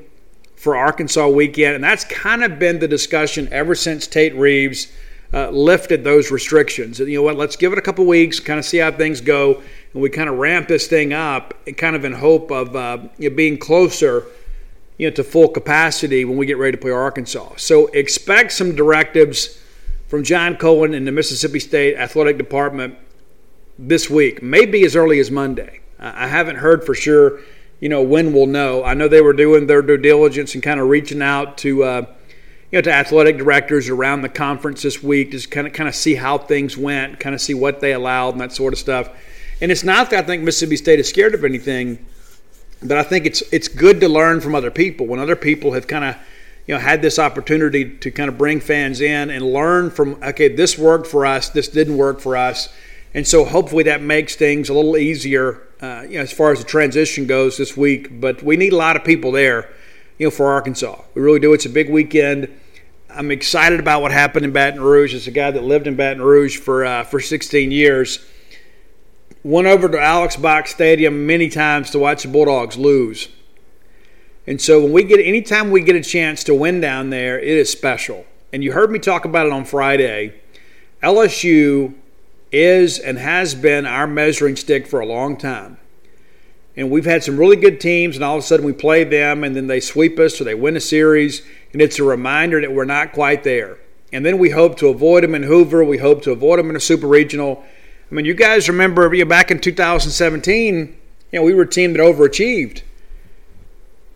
for 0.55 0.75
Arkansas 0.75 1.27
weekend, 1.27 1.75
and 1.75 1.83
that's 1.83 2.03
kind 2.05 2.43
of 2.43 2.57
been 2.57 2.79
the 2.79 2.87
discussion 2.87 3.47
ever 3.51 3.75
since 3.75 4.07
Tate 4.07 4.35
Reeves 4.35 4.91
uh, 5.33 5.49
lifted 5.49 6.03
those 6.03 6.31
restrictions. 6.31 6.99
and 6.99 7.09
You 7.09 7.19
know 7.19 7.23
what? 7.23 7.37
Let's 7.37 7.55
give 7.55 7.71
it 7.71 7.77
a 7.77 7.81
couple 7.81 8.05
weeks, 8.05 8.39
kind 8.39 8.57
of 8.57 8.65
see 8.65 8.77
how 8.77 8.91
things 8.91 9.21
go, 9.21 9.61
and 9.93 10.01
we 10.01 10.09
kind 10.09 10.29
of 10.29 10.37
ramp 10.37 10.67
this 10.67 10.87
thing 10.87 11.13
up, 11.13 11.53
kind 11.77 11.95
of 11.95 12.05
in 12.05 12.13
hope 12.13 12.51
of 12.51 12.75
uh, 12.75 12.99
you 13.17 13.29
know, 13.29 13.35
being 13.35 13.57
closer 13.57 14.25
you 14.97 15.09
know, 15.09 15.15
to 15.15 15.23
full 15.23 15.47
capacity 15.47 16.25
when 16.25 16.37
we 16.37 16.45
get 16.45 16.57
ready 16.57 16.75
to 16.75 16.81
play 16.81 16.91
Arkansas. 16.91 17.53
So 17.57 17.87
expect 17.87 18.51
some 18.51 18.75
directives 18.75 19.61
from 20.07 20.23
John 20.23 20.57
Cohen 20.57 20.93
in 20.93 21.05
the 21.05 21.11
Mississippi 21.11 21.59
State 21.59 21.95
Athletic 21.95 22.37
Department 22.37 22.97
this 23.77 24.09
week, 24.09 24.43
maybe 24.43 24.83
as 24.83 24.95
early 24.95 25.19
as 25.19 25.31
Monday. 25.31 25.79
I 25.99 26.27
haven't 26.27 26.57
heard 26.57 26.83
for 26.83 26.95
sure, 26.95 27.39
you 27.79 27.89
know, 27.89 28.01
when 28.01 28.33
we'll 28.33 28.47
know. 28.47 28.83
I 28.83 28.93
know 28.93 29.07
they 29.07 29.21
were 29.21 29.33
doing 29.33 29.67
their 29.67 29.81
due 29.81 29.97
diligence 29.97 30.53
and 30.53 30.63
kind 30.63 30.79
of 30.79 30.87
reaching 30.87 31.21
out 31.21 31.57
to, 31.59 31.83
uh, 31.83 32.05
you 32.71 32.77
know, 32.77 32.81
to 32.81 32.91
athletic 32.91 33.37
directors 33.37 33.89
around 33.89 34.21
the 34.21 34.29
conference 34.29 34.81
this 34.81 35.01
week, 35.01 35.31
just 35.31 35.49
kind 35.51 35.67
of 35.67 35.73
kind 35.73 35.89
of 35.89 35.95
see 35.95 36.15
how 36.15 36.37
things 36.37 36.77
went, 36.77 37.19
kind 37.19 37.33
of 37.33 37.41
see 37.41 37.53
what 37.53 37.79
they 37.79 37.93
allowed 37.93 38.31
and 38.31 38.41
that 38.41 38.51
sort 38.51 38.73
of 38.73 38.79
stuff. 38.79 39.09
And 39.61 39.71
it's 39.71 39.83
not 39.83 40.09
that 40.11 40.23
I 40.23 40.27
think 40.27 40.43
Mississippi 40.43 40.77
State 40.77 40.99
is 40.99 41.09
scared 41.09 41.33
of 41.33 41.43
anything 41.43 42.05
but 42.81 42.97
I 42.97 43.03
think 43.03 43.25
it's 43.25 43.41
it's 43.51 43.67
good 43.67 43.99
to 44.01 44.09
learn 44.09 44.41
from 44.41 44.55
other 44.55 44.71
people. 44.71 45.07
When 45.07 45.19
other 45.19 45.35
people 45.35 45.73
have 45.73 45.87
kind 45.87 46.05
of 46.05 46.15
you 46.65 46.75
know 46.75 46.79
had 46.79 47.01
this 47.01 47.19
opportunity 47.19 47.97
to 47.97 48.11
kind 48.11 48.29
of 48.29 48.37
bring 48.37 48.59
fans 48.59 49.01
in 49.01 49.29
and 49.29 49.43
learn 49.43 49.89
from 49.89 50.21
okay 50.23 50.47
this 50.49 50.77
worked 50.77 51.07
for 51.07 51.25
us 51.25 51.49
this 51.49 51.67
didn't 51.67 51.97
work 51.97 52.19
for 52.19 52.37
us. 52.37 52.69
And 53.13 53.27
so 53.27 53.43
hopefully 53.43 53.83
that 53.85 54.01
makes 54.01 54.35
things 54.35 54.69
a 54.69 54.73
little 54.73 54.95
easier 54.95 55.61
uh, 55.81 56.05
you 56.07 56.17
know 56.17 56.21
as 56.21 56.31
far 56.31 56.51
as 56.51 56.59
the 56.59 56.65
transition 56.65 57.27
goes 57.27 57.57
this 57.57 57.75
week. 57.75 58.19
But 58.19 58.43
we 58.43 58.55
need 58.55 58.73
a 58.73 58.77
lot 58.77 58.95
of 58.95 59.03
people 59.03 59.31
there 59.31 59.69
you 60.19 60.27
know 60.27 60.31
for 60.31 60.51
Arkansas 60.51 61.01
we 61.15 61.21
really 61.23 61.39
do 61.39 61.53
it's 61.53 61.65
a 61.65 61.69
big 61.69 61.89
weekend 61.89 62.47
I'm 63.09 63.31
excited 63.31 63.79
about 63.79 64.03
what 64.03 64.11
happened 64.11 64.45
in 64.45 64.51
Baton 64.51 64.79
Rouge 64.79 65.15
as 65.15 65.25
a 65.25 65.31
guy 65.31 65.49
that 65.49 65.63
lived 65.63 65.87
in 65.87 65.95
Baton 65.95 66.21
Rouge 66.21 66.57
for 66.57 66.85
uh, 66.85 67.03
for 67.03 67.19
16 67.19 67.71
years 67.71 68.23
went 69.43 69.67
over 69.67 69.87
to 69.89 69.99
Alex 69.99 70.35
Box 70.35 70.71
Stadium 70.71 71.25
many 71.25 71.49
times 71.49 71.89
to 71.91 71.99
watch 71.99 72.23
the 72.23 72.29
Bulldogs 72.29 72.77
lose. 72.77 73.29
And 74.45 74.59
so 74.59 74.81
when 74.81 74.91
we 74.91 75.03
get 75.03 75.19
anytime 75.19 75.71
we 75.71 75.81
get 75.81 75.95
a 75.95 76.01
chance 76.01 76.43
to 76.45 76.55
win 76.55 76.81
down 76.81 77.09
there, 77.09 77.39
it 77.39 77.47
is 77.47 77.71
special. 77.71 78.25
And 78.51 78.63
you 78.63 78.71
heard 78.71 78.91
me 78.91 78.99
talk 78.99 79.25
about 79.25 79.45
it 79.45 79.53
on 79.53 79.63
Friday. 79.63 80.41
LSU 81.03 81.93
is 82.51 82.97
and 82.97 83.17
has 83.19 83.53
been 83.53 83.85
our 83.85 84.07
measuring 84.07 84.55
stick 84.55 84.87
for 84.87 84.99
a 84.99 85.05
long 85.05 85.37
time. 85.37 85.77
And 86.79 86.89
we've 86.89 87.03
had 87.03 87.25
some 87.25 87.37
really 87.37 87.57
good 87.57 87.81
teams, 87.81 88.15
and 88.15 88.23
all 88.23 88.37
of 88.37 88.43
a 88.43 88.47
sudden 88.47 88.65
we 88.65 88.71
play 88.71 89.03
them, 89.03 89.43
and 89.43 89.53
then 89.53 89.67
they 89.67 89.81
sweep 89.81 90.17
us 90.17 90.39
or 90.39 90.45
they 90.45 90.55
win 90.55 90.77
a 90.77 90.79
series, 90.79 91.41
and 91.73 91.81
it's 91.81 91.99
a 91.99 92.05
reminder 92.05 92.61
that 92.61 92.71
we're 92.71 92.85
not 92.85 93.11
quite 93.11 93.43
there. 93.43 93.77
And 94.13 94.25
then 94.25 94.37
we 94.37 94.51
hope 94.51 94.77
to 94.77 94.87
avoid 94.87 95.25
them 95.25 95.35
in 95.35 95.43
Hoover. 95.43 95.83
We 95.83 95.97
hope 95.97 96.21
to 96.23 96.31
avoid 96.31 96.57
them 96.57 96.69
in 96.69 96.77
a 96.77 96.79
super 96.79 97.05
regional. 97.05 97.65
I 98.09 98.15
mean, 98.15 98.23
you 98.23 98.33
guys 98.33 98.69
remember 98.69 99.13
you 99.13 99.25
know, 99.25 99.29
back 99.29 99.51
in 99.51 99.59
2017, 99.59 100.97
you 101.33 101.39
know, 101.39 101.43
we 101.43 101.53
were 101.53 101.63
a 101.63 101.69
team 101.69 101.91
that 101.91 101.99
overachieved. 101.99 102.81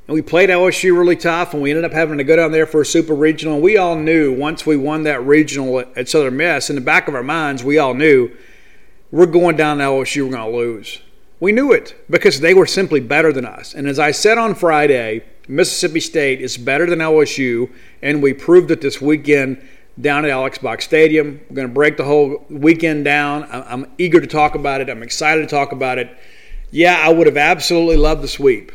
And 0.07 0.15
we 0.15 0.21
played 0.21 0.49
LSU 0.49 0.97
really 0.97 1.17
tough, 1.17 1.53
and 1.53 1.61
we 1.61 1.69
ended 1.69 1.83
up 1.83 1.91
having 1.91 2.17
to 2.17 2.23
go 2.23 2.37
down 2.37 2.53
there 2.53 2.65
for 2.65 2.79
a 2.79 2.85
super 2.85 3.13
regional. 3.13 3.55
And 3.55 3.63
we 3.63 3.75
all 3.75 3.97
knew 3.97 4.31
once 4.31 4.65
we 4.65 4.77
won 4.77 5.03
that 5.03 5.21
regional 5.25 5.79
at 5.79 6.07
Southern 6.07 6.37
Miss, 6.37 6.69
in 6.69 6.77
the 6.77 6.81
back 6.81 7.09
of 7.09 7.13
our 7.13 7.23
minds, 7.23 7.61
we 7.61 7.77
all 7.77 7.93
knew 7.93 8.31
we're 9.11 9.25
going 9.25 9.57
down 9.57 9.79
to 9.79 9.83
LSU, 9.83 10.23
we're 10.23 10.37
going 10.37 10.49
to 10.49 10.57
lose. 10.57 11.01
We 11.43 11.51
knew 11.51 11.73
it 11.73 12.01
because 12.09 12.39
they 12.39 12.53
were 12.53 12.65
simply 12.65 13.01
better 13.01 13.33
than 13.33 13.45
us. 13.45 13.73
And 13.73 13.85
as 13.85 13.99
I 13.99 14.11
said 14.11 14.37
on 14.37 14.55
Friday, 14.55 15.25
Mississippi 15.49 15.99
State 15.99 16.39
is 16.39 16.55
better 16.55 16.89
than 16.89 16.99
LSU, 16.99 17.69
and 18.01 18.23
we 18.23 18.31
proved 18.31 18.71
it 18.71 18.79
this 18.79 19.01
weekend 19.01 19.61
down 19.99 20.23
at 20.23 20.31
Alex 20.31 20.59
Box 20.59 20.85
Stadium. 20.85 21.41
We're 21.49 21.55
going 21.57 21.67
to 21.67 21.73
break 21.73 21.97
the 21.97 22.05
whole 22.05 22.45
weekend 22.49 23.03
down. 23.03 23.45
I'm 23.51 23.91
eager 23.97 24.21
to 24.21 24.25
talk 24.25 24.55
about 24.55 24.79
it. 24.79 24.89
I'm 24.89 25.03
excited 25.03 25.41
to 25.41 25.47
talk 25.53 25.73
about 25.73 25.97
it. 25.97 26.17
Yeah, 26.71 26.97
I 26.97 27.11
would 27.11 27.27
have 27.27 27.35
absolutely 27.35 27.97
loved 27.97 28.23
the 28.23 28.29
sweep 28.29 28.71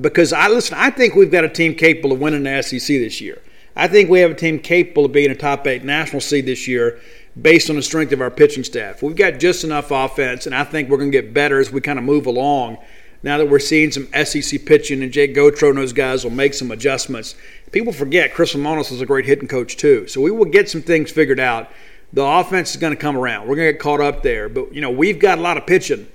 because 0.00 0.32
I 0.32 0.46
listen. 0.46 0.76
I 0.78 0.90
think 0.90 1.16
we've 1.16 1.32
got 1.32 1.42
a 1.42 1.48
team 1.48 1.74
capable 1.74 2.12
of 2.12 2.20
winning 2.20 2.44
the 2.44 2.62
SEC 2.62 2.86
this 2.86 3.20
year. 3.20 3.42
I 3.74 3.88
think 3.88 4.08
we 4.08 4.20
have 4.20 4.30
a 4.30 4.36
team 4.36 4.60
capable 4.60 5.06
of 5.06 5.10
being 5.10 5.32
a 5.32 5.34
top 5.34 5.66
eight 5.66 5.82
national 5.82 6.20
seed 6.20 6.46
this 6.46 6.68
year 6.68 7.00
based 7.40 7.68
on 7.68 7.76
the 7.76 7.82
strength 7.82 8.12
of 8.12 8.20
our 8.20 8.30
pitching 8.30 8.64
staff. 8.64 9.02
We've 9.02 9.16
got 9.16 9.40
just 9.40 9.64
enough 9.64 9.90
offense, 9.90 10.46
and 10.46 10.54
I 10.54 10.64
think 10.64 10.88
we're 10.88 10.98
going 10.98 11.10
to 11.10 11.22
get 11.22 11.34
better 11.34 11.58
as 11.58 11.70
we 11.70 11.80
kind 11.80 11.98
of 11.98 12.04
move 12.04 12.26
along. 12.26 12.78
Now 13.22 13.38
that 13.38 13.48
we're 13.48 13.58
seeing 13.58 13.90
some 13.90 14.06
SEC 14.24 14.66
pitching, 14.66 15.02
and 15.02 15.10
Jake 15.10 15.34
Gautreau 15.34 15.70
and 15.70 15.78
those 15.78 15.92
guys 15.92 16.24
will 16.24 16.30
make 16.30 16.54
some 16.54 16.70
adjustments. 16.70 17.34
People 17.72 17.92
forget 17.92 18.34
Chris 18.34 18.54
Lemonis 18.54 18.92
is 18.92 19.00
a 19.00 19.06
great 19.06 19.24
hitting 19.24 19.48
coach 19.48 19.76
too, 19.76 20.06
so 20.06 20.20
we 20.20 20.30
will 20.30 20.44
get 20.44 20.68
some 20.68 20.82
things 20.82 21.10
figured 21.10 21.40
out. 21.40 21.70
The 22.12 22.22
offense 22.22 22.70
is 22.70 22.76
going 22.76 22.92
to 22.92 23.00
come 23.00 23.16
around. 23.16 23.48
We're 23.48 23.56
going 23.56 23.68
to 23.68 23.72
get 23.72 23.80
caught 23.80 24.00
up 24.00 24.22
there, 24.22 24.48
but 24.48 24.72
you 24.72 24.80
know 24.80 24.90
we've 24.90 25.18
got 25.18 25.38
a 25.38 25.40
lot 25.40 25.56
of 25.56 25.66
pitching. 25.66 26.06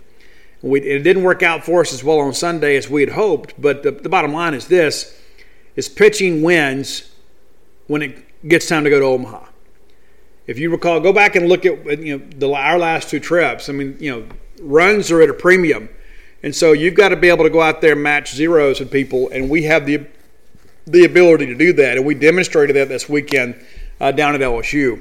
We, 0.61 0.81
it 0.81 1.03
didn't 1.03 1.23
work 1.23 1.41
out 1.41 1.63
for 1.63 1.81
us 1.81 1.93
as 1.93 2.03
well 2.03 2.19
on 2.19 2.33
Sunday 2.33 2.75
as 2.75 2.89
we 2.89 3.01
had 3.01 3.11
hoped, 3.11 3.59
but 3.59 3.83
the, 3.83 3.91
the 3.91 4.09
bottom 4.09 4.31
line 4.31 4.53
is 4.53 4.67
this: 4.67 5.19
is 5.75 5.89
pitching 5.89 6.43
wins 6.43 7.11
when 7.87 8.03
it 8.03 8.47
gets 8.47 8.67
time 8.67 8.83
to 8.83 8.89
go 8.89 8.99
to 8.99 9.05
Omaha. 9.05 9.48
If 10.49 10.57
you 10.57 10.71
recall, 10.71 10.99
go 10.99 11.13
back 11.13 11.35
and 11.35 11.47
look 11.47 11.63
at 11.63 11.99
you 11.99 12.17
know 12.17 12.25
the, 12.35 12.51
our 12.51 12.79
last 12.79 13.07
two 13.07 13.19
trips. 13.19 13.69
I 13.69 13.73
mean, 13.73 13.95
you 13.99 14.09
know, 14.09 14.27
runs 14.59 15.11
are 15.11 15.21
at 15.21 15.29
a 15.29 15.33
premium, 15.35 15.89
and 16.41 16.55
so 16.55 16.71
you've 16.71 16.95
got 16.95 17.09
to 17.09 17.15
be 17.15 17.29
able 17.29 17.43
to 17.43 17.51
go 17.51 17.61
out 17.61 17.81
there 17.81 17.91
and 17.91 18.01
match 18.01 18.33
zeros 18.33 18.79
with 18.79 18.91
people, 18.91 19.29
and 19.29 19.47
we 19.47 19.61
have 19.65 19.85
the 19.85 20.07
the 20.87 21.05
ability 21.05 21.45
to 21.45 21.53
do 21.53 21.71
that, 21.73 21.97
and 21.97 22.05
we 22.05 22.15
demonstrated 22.15 22.75
that 22.77 22.89
this 22.89 23.07
weekend 23.07 23.63
uh, 24.01 24.11
down 24.11 24.33
at 24.33 24.41
LSU. 24.41 24.99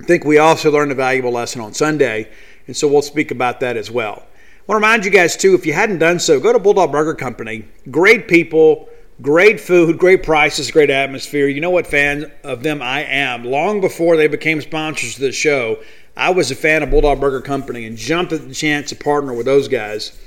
I 0.00 0.04
think 0.04 0.24
we 0.24 0.38
also 0.38 0.70
learned 0.70 0.92
a 0.92 0.94
valuable 0.94 1.32
lesson 1.32 1.60
on 1.60 1.74
Sunday, 1.74 2.26
and 2.66 2.74
so 2.74 2.88
we'll 2.88 3.02
speak 3.02 3.30
about 3.30 3.60
that 3.60 3.76
as 3.76 3.90
well. 3.90 4.22
I 4.22 4.62
want 4.66 4.68
to 4.68 4.74
remind 4.86 5.04
you 5.04 5.10
guys, 5.10 5.36
too, 5.36 5.54
if 5.54 5.66
you 5.66 5.74
hadn't 5.74 5.98
done 5.98 6.18
so, 6.18 6.40
go 6.40 6.54
to 6.54 6.58
Bulldog 6.58 6.92
Burger 6.92 7.14
Company. 7.14 7.66
Great 7.90 8.26
people, 8.26 8.88
great 9.20 9.60
food, 9.60 9.98
great 9.98 10.22
prices, 10.22 10.70
great 10.70 10.90
atmosphere. 10.90 11.48
You 11.48 11.60
know 11.60 11.70
what 11.70 11.86
fan 11.86 12.30
of 12.42 12.62
them 12.62 12.80
I 12.80 13.04
am. 13.04 13.44
Long 13.44 13.80
before 13.80 14.16
they 14.16 14.28
became 14.28 14.60
sponsors 14.60 15.16
of 15.16 15.20
the 15.20 15.32
show, 15.32 15.82
I 16.16 16.30
was 16.30 16.50
a 16.50 16.54
fan 16.54 16.82
of 16.82 16.90
Bulldog 16.90 17.20
Burger 17.20 17.40
Company 17.40 17.86
and 17.86 17.96
jumped 17.96 18.32
at 18.32 18.48
the 18.48 18.54
chance 18.54 18.90
to 18.90 18.96
partner 18.96 19.32
with 19.32 19.46
those 19.46 19.68
guys. 19.68 20.18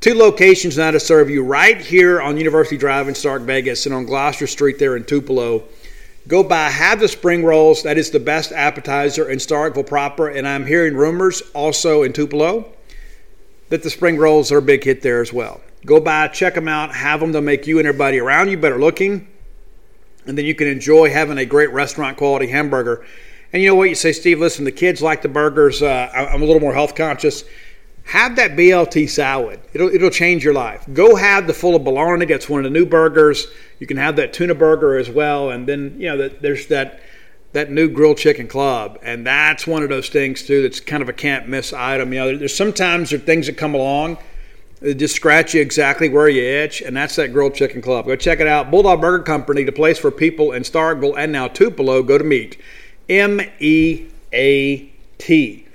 Two 0.00 0.14
locations 0.14 0.78
now 0.78 0.92
to 0.92 1.00
serve 1.00 1.28
you 1.28 1.42
right 1.42 1.80
here 1.80 2.20
on 2.20 2.36
University 2.36 2.76
Drive 2.76 3.08
in 3.08 3.14
Stark 3.14 3.42
Vegas 3.42 3.84
and 3.84 3.94
on 3.94 4.06
Gloster 4.06 4.46
Street 4.46 4.78
there 4.78 4.96
in 4.96 5.04
Tupelo. 5.04 5.64
Go 6.28 6.44
by, 6.44 6.68
have 6.68 7.00
the 7.00 7.08
spring 7.08 7.44
rolls. 7.44 7.82
That 7.82 7.98
is 7.98 8.10
the 8.10 8.20
best 8.20 8.52
appetizer 8.52 9.28
in 9.28 9.38
Starkville 9.38 9.86
proper. 9.86 10.28
And 10.28 10.46
I'm 10.46 10.66
hearing 10.66 10.94
rumors 10.94 11.42
also 11.54 12.02
in 12.02 12.12
Tupelo 12.12 12.66
that 13.70 13.82
the 13.82 13.90
spring 13.90 14.18
rolls 14.18 14.52
are 14.52 14.58
a 14.58 14.62
big 14.62 14.84
hit 14.84 15.02
there 15.02 15.20
as 15.20 15.32
well. 15.32 15.60
Go 15.84 16.00
by, 16.00 16.28
check 16.28 16.54
them 16.54 16.68
out, 16.68 16.94
have 16.94 17.20
them. 17.20 17.32
They'll 17.32 17.42
make 17.42 17.66
you 17.66 17.78
and 17.78 17.86
everybody 17.86 18.18
around 18.18 18.50
you 18.50 18.58
better 18.58 18.78
looking. 18.78 19.28
And 20.26 20.36
then 20.36 20.44
you 20.44 20.54
can 20.54 20.66
enjoy 20.66 21.10
having 21.10 21.38
a 21.38 21.46
great 21.46 21.72
restaurant 21.72 22.16
quality 22.16 22.48
hamburger. 22.48 23.06
And 23.52 23.62
you 23.62 23.68
know 23.68 23.74
what? 23.74 23.88
You 23.88 23.94
say, 23.94 24.12
Steve, 24.12 24.40
listen, 24.40 24.64
the 24.64 24.72
kids 24.72 25.00
like 25.00 25.22
the 25.22 25.28
burgers. 25.28 25.80
Uh, 25.80 26.10
I'm 26.14 26.42
a 26.42 26.44
little 26.44 26.60
more 26.60 26.74
health 26.74 26.94
conscious. 26.94 27.44
Have 28.04 28.36
that 28.36 28.52
BLT 28.52 29.08
salad. 29.08 29.60
It'll, 29.72 29.88
it'll 29.88 30.10
change 30.10 30.44
your 30.44 30.54
life. 30.54 30.86
Go 30.92 31.16
have 31.16 31.46
the 31.46 31.54
full 31.54 31.76
of 31.76 31.84
bologna. 31.84 32.24
That's 32.26 32.48
one 32.48 32.60
of 32.60 32.64
the 32.64 32.78
new 32.78 32.86
burgers. 32.86 33.46
You 33.78 33.86
can 33.86 33.96
have 33.96 34.16
that 34.16 34.32
tuna 34.32 34.54
burger 34.54 34.96
as 34.96 35.08
well. 35.08 35.50
And 35.50 35.66
then, 35.66 35.94
you 35.98 36.08
know, 36.08 36.28
there's 36.28 36.66
that 36.68 37.00
that 37.52 37.70
new 37.70 37.88
grilled 37.88 38.18
chicken 38.18 38.46
club, 38.46 38.98
and 39.02 39.26
that's 39.26 39.66
one 39.66 39.82
of 39.82 39.88
those 39.88 40.10
things 40.10 40.42
too. 40.42 40.62
That's 40.62 40.80
kind 40.80 41.02
of 41.02 41.08
a 41.08 41.14
can't 41.14 41.48
miss 41.48 41.72
item. 41.72 42.12
You 42.12 42.18
know, 42.18 42.36
there's 42.36 42.54
sometimes 42.54 43.10
there 43.10 43.18
are 43.18 43.22
things 43.22 43.46
that 43.46 43.56
come 43.56 43.74
along 43.74 44.18
that 44.80 44.94
just 44.94 45.16
scratch 45.16 45.54
you 45.54 45.60
exactly 45.60 46.08
where 46.08 46.28
you 46.28 46.42
itch, 46.42 46.80
and 46.82 46.96
that's 46.96 47.16
that 47.16 47.32
grilled 47.32 47.54
chicken 47.54 47.82
club. 47.82 48.06
Go 48.06 48.16
check 48.16 48.40
it 48.40 48.46
out. 48.46 48.70
Bulldog 48.70 49.00
Burger 49.00 49.22
Company, 49.22 49.64
the 49.64 49.72
place 49.72 49.98
for 49.98 50.10
people 50.10 50.52
in 50.52 50.62
Starkville 50.62 51.16
and 51.16 51.32
now 51.32 51.48
Tupelo 51.48 52.02
go 52.02 52.18
to 52.18 52.24
meet. 52.24 52.60
M 53.08 53.40
E 53.58 54.06
A 54.32 54.92
T. 55.18 55.66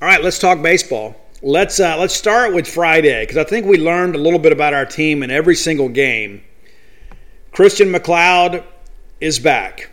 All 0.00 0.08
right, 0.08 0.22
let's 0.22 0.38
talk 0.38 0.62
baseball. 0.62 1.16
Let's 1.42 1.80
uh, 1.80 1.96
let's 1.98 2.14
start 2.14 2.54
with 2.54 2.68
Friday 2.68 3.22
because 3.22 3.36
I 3.36 3.44
think 3.44 3.66
we 3.66 3.76
learned 3.76 4.14
a 4.14 4.18
little 4.18 4.38
bit 4.38 4.52
about 4.52 4.74
our 4.74 4.86
team 4.86 5.22
in 5.22 5.30
every 5.30 5.56
single 5.56 5.88
game. 5.88 6.42
Christian 7.50 7.90
MacLeod 7.90 8.64
is 9.20 9.38
back. 9.38 9.90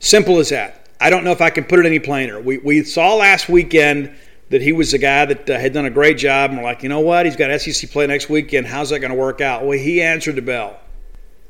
Simple 0.00 0.38
as 0.38 0.48
that. 0.48 0.88
I 1.00 1.10
don't 1.10 1.22
know 1.22 1.32
if 1.32 1.40
I 1.40 1.50
can 1.50 1.64
put 1.64 1.78
it 1.78 1.86
any 1.86 1.98
plainer. 1.98 2.40
We, 2.40 2.58
we 2.58 2.82
saw 2.82 3.14
last 3.14 3.48
weekend 3.48 4.14
that 4.50 4.62
he 4.62 4.72
was 4.72 4.94
a 4.94 4.98
guy 4.98 5.24
that 5.26 5.50
uh, 5.50 5.58
had 5.58 5.72
done 5.72 5.84
a 5.84 5.90
great 5.90 6.18
job, 6.18 6.50
and 6.50 6.58
we're 6.58 6.64
like, 6.64 6.82
you 6.82 6.88
know 6.88 7.00
what? 7.00 7.26
He's 7.26 7.36
got 7.36 7.60
SEC 7.60 7.90
play 7.90 8.06
next 8.06 8.28
weekend. 8.28 8.66
How's 8.66 8.90
that 8.90 9.00
going 9.00 9.12
to 9.12 9.18
work 9.18 9.40
out? 9.40 9.64
Well, 9.64 9.78
he 9.78 10.02
answered 10.02 10.36
the 10.36 10.42
bell. 10.42 10.78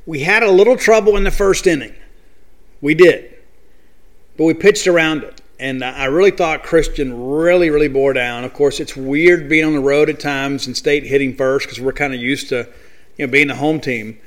We 0.06 0.20
had 0.20 0.42
a 0.42 0.50
little 0.50 0.76
trouble 0.76 1.16
in 1.16 1.24
the 1.24 1.30
first 1.30 1.66
inning. 1.66 1.94
We 2.80 2.94
did. 2.94 3.34
But 4.36 4.44
we 4.44 4.54
pitched 4.54 4.86
around 4.86 5.24
it. 5.24 5.40
And 5.60 5.82
I 5.84 6.04
really 6.04 6.30
thought 6.30 6.62
Christian 6.62 7.30
really, 7.30 7.70
really 7.70 7.88
bore 7.88 8.12
down. 8.12 8.44
Of 8.44 8.54
course, 8.54 8.78
it's 8.78 8.96
weird 8.96 9.48
being 9.48 9.64
on 9.64 9.74
the 9.74 9.80
road 9.80 10.08
at 10.08 10.20
times 10.20 10.68
and 10.68 10.76
state 10.76 11.02
hitting 11.02 11.34
first 11.34 11.66
because 11.66 11.80
we're 11.80 11.92
kind 11.92 12.14
of 12.14 12.20
used 12.20 12.48
to 12.50 12.68
you 13.16 13.26
know, 13.26 13.30
being 13.32 13.48
the 13.48 13.56
home 13.56 13.80
team. 13.80 14.18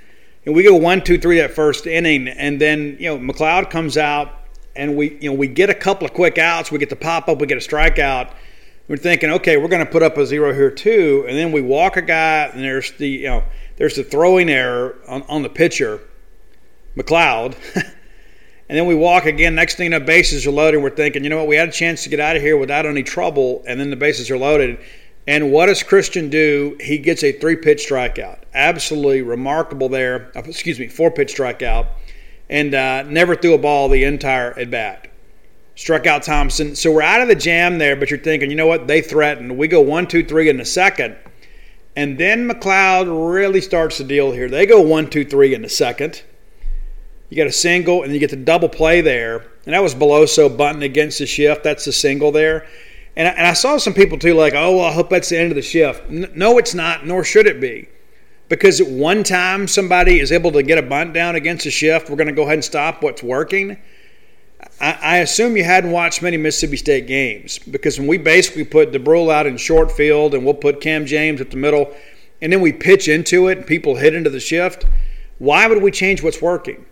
And 0.45 0.53
we 0.53 0.63
go 0.63 0.75
one, 0.75 1.01
two, 1.03 1.17
three 1.17 1.37
that 1.37 1.51
first 1.51 1.87
inning, 1.87 2.27
and 2.27 2.59
then 2.59 2.97
you 2.99 3.07
know 3.07 3.17
MacLeod 3.17 3.69
comes 3.69 3.95
out, 3.95 4.33
and 4.75 4.97
we 4.97 5.17
you 5.21 5.29
know 5.29 5.35
we 5.35 5.47
get 5.47 5.69
a 5.69 5.73
couple 5.73 6.05
of 6.05 6.13
quick 6.13 6.37
outs. 6.37 6.71
We 6.71 6.79
get 6.79 6.89
the 6.89 6.95
pop 6.95 7.29
up, 7.29 7.39
we 7.39 7.47
get 7.47 7.57
a 7.57 7.61
strikeout. 7.67 8.33
We're 8.91 8.97
thinking, 8.97 9.29
okay, 9.29 9.55
we're 9.55 9.69
going 9.69 9.85
to 9.85 9.89
put 9.89 10.03
up 10.03 10.17
a 10.17 10.25
zero 10.25 10.53
here 10.53 10.69
too, 10.69 11.23
and 11.25 11.37
then 11.37 11.53
we 11.53 11.61
walk 11.61 11.95
a 11.95 12.01
guy, 12.01 12.51
and 12.53 12.61
there's 12.61 12.91
the 12.91 13.07
you 13.07 13.27
know 13.27 13.41
there's 13.77 13.95
the 13.95 14.03
throwing 14.03 14.49
error 14.49 14.97
on, 15.07 15.23
on 15.29 15.43
the 15.43 15.49
pitcher, 15.49 16.01
MacLeod. 16.95 17.55
and 17.75 17.85
then 18.67 18.87
we 18.87 18.95
walk 18.95 19.25
again. 19.25 19.55
Next 19.55 19.75
thing, 19.75 19.91
the 19.91 20.01
bases 20.01 20.45
are 20.45 20.51
loaded. 20.51 20.83
We're 20.83 20.89
thinking, 20.89 21.23
you 21.23 21.29
know 21.29 21.37
what? 21.37 21.47
We 21.47 21.55
had 21.55 21.69
a 21.69 21.71
chance 21.71 22.03
to 22.03 22.09
get 22.09 22.19
out 22.19 22.35
of 22.35 22.41
here 22.41 22.57
without 22.57 22.85
any 22.85 23.01
trouble, 23.01 23.63
and 23.65 23.79
then 23.79 23.91
the 23.91 23.95
bases 23.95 24.29
are 24.29 24.37
loaded. 24.37 24.77
And 25.25 25.53
what 25.53 25.67
does 25.67 25.83
Christian 25.83 26.29
do? 26.29 26.75
He 26.81 26.97
gets 26.97 27.23
a 27.23 27.31
three 27.31 27.55
pitch 27.55 27.87
strikeout. 27.87 28.39
Absolutely 28.53 29.21
remarkable 29.21 29.87
there. 29.87 30.33
Uh, 30.35 30.41
excuse 30.41 30.79
me, 30.79 30.89
four 30.89 31.11
pitch 31.11 31.33
strikeout. 31.33 31.87
And 32.49 32.75
uh, 32.75 33.03
never 33.03 33.37
threw 33.37 33.53
a 33.53 33.57
ball 33.57 33.87
the 33.87 34.03
entire 34.03 34.51
at 34.59 34.69
bat. 34.69 35.10
Struck 35.81 36.05
out 36.05 36.21
Thompson. 36.21 36.75
So 36.75 36.91
we're 36.91 37.01
out 37.01 37.21
of 37.21 37.27
the 37.27 37.33
jam 37.33 37.79
there, 37.79 37.95
but 37.95 38.11
you're 38.11 38.19
thinking, 38.19 38.51
you 38.51 38.55
know 38.55 38.67
what? 38.67 38.85
They 38.85 39.01
threatened. 39.01 39.57
We 39.57 39.67
go 39.67 39.81
one, 39.81 40.05
two, 40.05 40.23
three 40.23 40.47
in 40.47 40.57
the 40.57 40.63
second. 40.63 41.17
And 41.95 42.19
then 42.19 42.45
MacLeod 42.45 43.07
really 43.07 43.61
starts 43.61 43.97
the 43.97 44.03
deal 44.03 44.31
here. 44.31 44.47
They 44.47 44.67
go 44.67 44.79
one, 44.79 45.09
two, 45.09 45.25
three 45.25 45.55
in 45.55 45.63
the 45.63 45.69
second. 45.69 46.21
You 47.29 47.35
get 47.35 47.47
a 47.47 47.51
single, 47.51 48.03
and 48.03 48.13
you 48.13 48.19
get 48.19 48.29
the 48.29 48.35
double 48.35 48.69
play 48.69 49.01
there. 49.01 49.37
And 49.65 49.73
that 49.73 49.81
was 49.81 49.95
Beloso 49.95 50.55
bunting 50.55 50.83
against 50.83 51.17
the 51.17 51.25
shift. 51.25 51.63
That's 51.63 51.85
the 51.85 51.93
single 51.93 52.31
there. 52.31 52.67
And 53.15 53.27
I, 53.27 53.31
and 53.31 53.47
I 53.47 53.53
saw 53.53 53.77
some 53.77 53.95
people 53.95 54.19
too, 54.19 54.35
like, 54.35 54.53
oh, 54.53 54.77
well, 54.77 54.85
I 54.85 54.91
hope 54.91 55.09
that's 55.09 55.29
the 55.29 55.39
end 55.39 55.49
of 55.51 55.55
the 55.55 55.63
shift. 55.63 56.07
No, 56.11 56.59
it's 56.59 56.75
not, 56.75 57.07
nor 57.07 57.23
should 57.23 57.47
it 57.47 57.59
be. 57.59 57.89
Because 58.49 58.79
at 58.79 58.87
one 58.87 59.23
time 59.23 59.67
somebody 59.67 60.19
is 60.19 60.31
able 60.31 60.51
to 60.51 60.61
get 60.61 60.77
a 60.77 60.83
bunt 60.83 61.15
down 61.15 61.33
against 61.33 61.65
a 61.65 61.71
shift, 61.71 62.07
we're 62.07 62.17
going 62.17 62.27
to 62.27 62.33
go 62.33 62.43
ahead 62.43 62.53
and 62.53 62.63
stop 62.63 63.01
what's 63.01 63.23
working. 63.23 63.79
I, 64.81 65.17
assume 65.17 65.55
you 65.55 65.63
hadn't 65.63 65.91
watched 65.91 66.23
many 66.23 66.37
Mississippi 66.37 66.75
State 66.75 67.05
games 67.05 67.59
because 67.59 67.99
when 67.99 68.07
we 68.07 68.17
basically 68.17 68.63
put 68.63 68.91
Dubrule 68.91 69.31
out 69.31 69.45
in 69.45 69.57
short 69.57 69.91
field 69.91 70.33
and 70.33 70.43
we'll 70.43 70.55
put 70.55 70.81
Cam 70.81 71.05
James 71.05 71.39
at 71.39 71.51
the 71.51 71.57
middle, 71.57 71.95
and 72.41 72.51
then 72.51 72.61
we 72.61 72.73
pitch 72.73 73.07
into 73.07 73.47
it 73.47 73.59
and 73.59 73.67
people 73.67 73.95
hit 73.95 74.15
into 74.15 74.31
the 74.31 74.39
shift, 74.39 74.85
why 75.37 75.67
would 75.67 75.83
we 75.83 75.91
change 75.91 76.23
what's 76.23 76.41
working? 76.41 76.83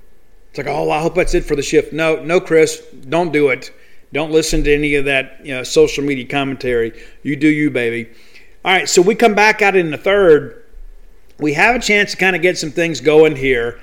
It's 0.50 0.60
like, 0.60 0.68
oh, 0.68 0.92
I 0.92 1.02
hope 1.02 1.16
that's 1.16 1.34
it 1.34 1.46
for 1.46 1.56
the 1.56 1.64
shift. 1.64 1.92
No, 1.92 2.24
no, 2.24 2.40
Chris, 2.40 2.80
don't 3.10 3.32
do 3.32 3.50
it. 3.50 3.72
Don't 4.14 4.32
listen 4.32 4.64
to 4.64 4.74
any 4.74 4.96
of 4.96 5.06
that 5.06 5.44
you 5.44 5.54
know, 5.54 5.64
social 5.64 6.04
media 6.04 6.26
commentary. 6.26 7.00
You 7.24 7.36
do 7.36 7.48
you, 7.48 7.72
baby. 7.72 8.10
All 8.66 8.72
right, 8.72 8.90
so 8.90 9.02
we 9.02 9.16
come 9.16 9.34
back 9.34 9.62
out 9.62 9.76
in 9.76 9.90
the 9.90 9.98
third. 9.98 10.64
We 11.40 11.54
have 11.54 11.76
a 11.76 11.80
chance 11.80 12.12
to 12.12 12.18
kind 12.18 12.36
of 12.36 12.42
get 12.42 12.58
some 12.58 12.72
things 12.72 13.02
going 13.02 13.36
here. 13.36 13.80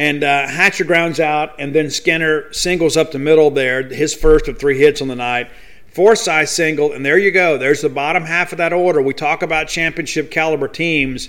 And 0.00 0.24
uh, 0.24 0.48
Hatcher 0.48 0.84
grounds 0.84 1.20
out, 1.20 1.56
and 1.58 1.74
then 1.74 1.90
Skinner 1.90 2.50
singles 2.54 2.96
up 2.96 3.12
the 3.12 3.18
middle 3.18 3.50
there, 3.50 3.82
his 3.82 4.14
first 4.14 4.48
of 4.48 4.58
three 4.58 4.78
hits 4.78 5.02
on 5.02 5.08
the 5.08 5.14
night. 5.14 5.50
Forsythe 5.88 6.48
single, 6.48 6.94
and 6.94 7.04
there 7.04 7.18
you 7.18 7.30
go. 7.30 7.58
There's 7.58 7.82
the 7.82 7.90
bottom 7.90 8.24
half 8.24 8.52
of 8.52 8.56
that 8.56 8.72
order. 8.72 9.02
We 9.02 9.12
talk 9.12 9.42
about 9.42 9.68
championship 9.68 10.30
caliber 10.30 10.68
teams. 10.68 11.28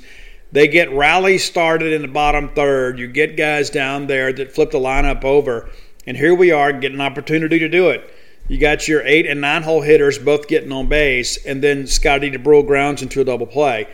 They 0.54 0.70
get 0.70 0.90
rallies 0.94 1.44
started 1.44 1.92
in 1.92 2.02
the 2.02 2.08
bottom 2.08 2.48
third. 2.48 2.98
You 2.98 3.08
get 3.08 3.36
guys 3.36 3.70
down 3.70 4.08
there 4.08 4.32
that 4.32 4.54
flip 4.54 4.72
the 4.72 4.80
lineup 4.80 5.26
over. 5.26 5.70
And 6.08 6.16
here 6.16 6.34
we 6.34 6.52
are 6.52 6.72
getting 6.72 7.02
an 7.02 7.06
opportunity 7.06 7.60
to 7.60 7.68
do 7.68 7.90
it. 7.90 8.10
You 8.48 8.58
got 8.58 8.88
your 8.88 9.06
eight 9.06 9.26
and 9.26 9.42
nine 9.42 9.64
hole 9.64 9.82
hitters 9.82 10.18
both 10.18 10.48
getting 10.48 10.72
on 10.72 10.88
base, 10.88 11.46
and 11.46 11.62
then 11.62 11.88
Scotty 11.88 12.32
Dubrule 12.32 12.66
grounds 12.66 13.02
into 13.02 13.20
a 13.20 13.26
double 13.26 13.48
play. 13.48 13.90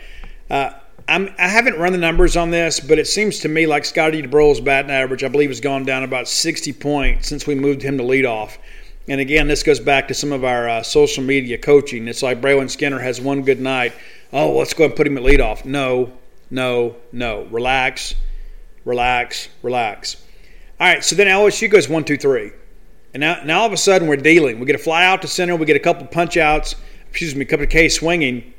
Uh, 0.48 0.70
I'm, 1.08 1.34
I 1.38 1.48
have 1.48 1.64
not 1.64 1.78
run 1.78 1.92
the 1.92 1.98
numbers 1.98 2.36
on 2.36 2.50
this, 2.50 2.80
but 2.80 2.98
it 2.98 3.06
seems 3.06 3.38
to 3.40 3.48
me 3.48 3.66
like 3.66 3.86
Scotty 3.86 4.22
Dubrule's 4.22 4.60
batting 4.60 4.90
average, 4.90 5.24
I 5.24 5.28
believe, 5.28 5.48
has 5.48 5.60
gone 5.60 5.86
down 5.86 6.02
about 6.04 6.28
60 6.28 6.74
points 6.74 7.28
since 7.28 7.46
we 7.46 7.54
moved 7.54 7.80
him 7.80 7.96
to 7.96 8.04
leadoff. 8.04 8.58
And 9.08 9.18
again, 9.18 9.48
this 9.48 9.62
goes 9.62 9.80
back 9.80 10.08
to 10.08 10.14
some 10.14 10.32
of 10.32 10.44
our 10.44 10.68
uh, 10.68 10.82
social 10.82 11.24
media 11.24 11.56
coaching. 11.56 12.06
It's 12.08 12.22
like 12.22 12.42
Brayland 12.42 12.68
Skinner 12.68 12.98
has 12.98 13.22
one 13.22 13.40
good 13.40 13.58
night. 13.58 13.94
Oh, 14.34 14.58
let's 14.58 14.74
go 14.74 14.84
and 14.84 14.94
put 14.94 15.06
him 15.06 15.16
at 15.16 15.24
leadoff. 15.24 15.64
No, 15.64 16.12
no, 16.50 16.96
no. 17.10 17.44
Relax, 17.44 18.14
relax, 18.84 19.48
relax. 19.62 20.22
All 20.78 20.86
right, 20.86 21.02
so 21.02 21.16
then 21.16 21.26
LSU 21.26 21.70
goes 21.70 21.88
one, 21.88 22.04
two, 22.04 22.18
three. 22.18 22.52
And 23.14 23.22
now, 23.22 23.42
now 23.44 23.60
all 23.60 23.66
of 23.66 23.72
a 23.72 23.78
sudden 23.78 24.08
we're 24.08 24.16
dealing. 24.16 24.60
We 24.60 24.66
get 24.66 24.76
a 24.76 24.78
fly 24.78 25.06
out 25.06 25.22
to 25.22 25.28
center, 25.28 25.56
we 25.56 25.64
get 25.64 25.76
a 25.76 25.80
couple 25.80 26.06
punch 26.06 26.36
outs, 26.36 26.74
excuse 27.08 27.34
me, 27.34 27.42
a 27.42 27.48
couple 27.48 27.64
of 27.64 27.70
K 27.70 27.88
swinging. 27.88 28.52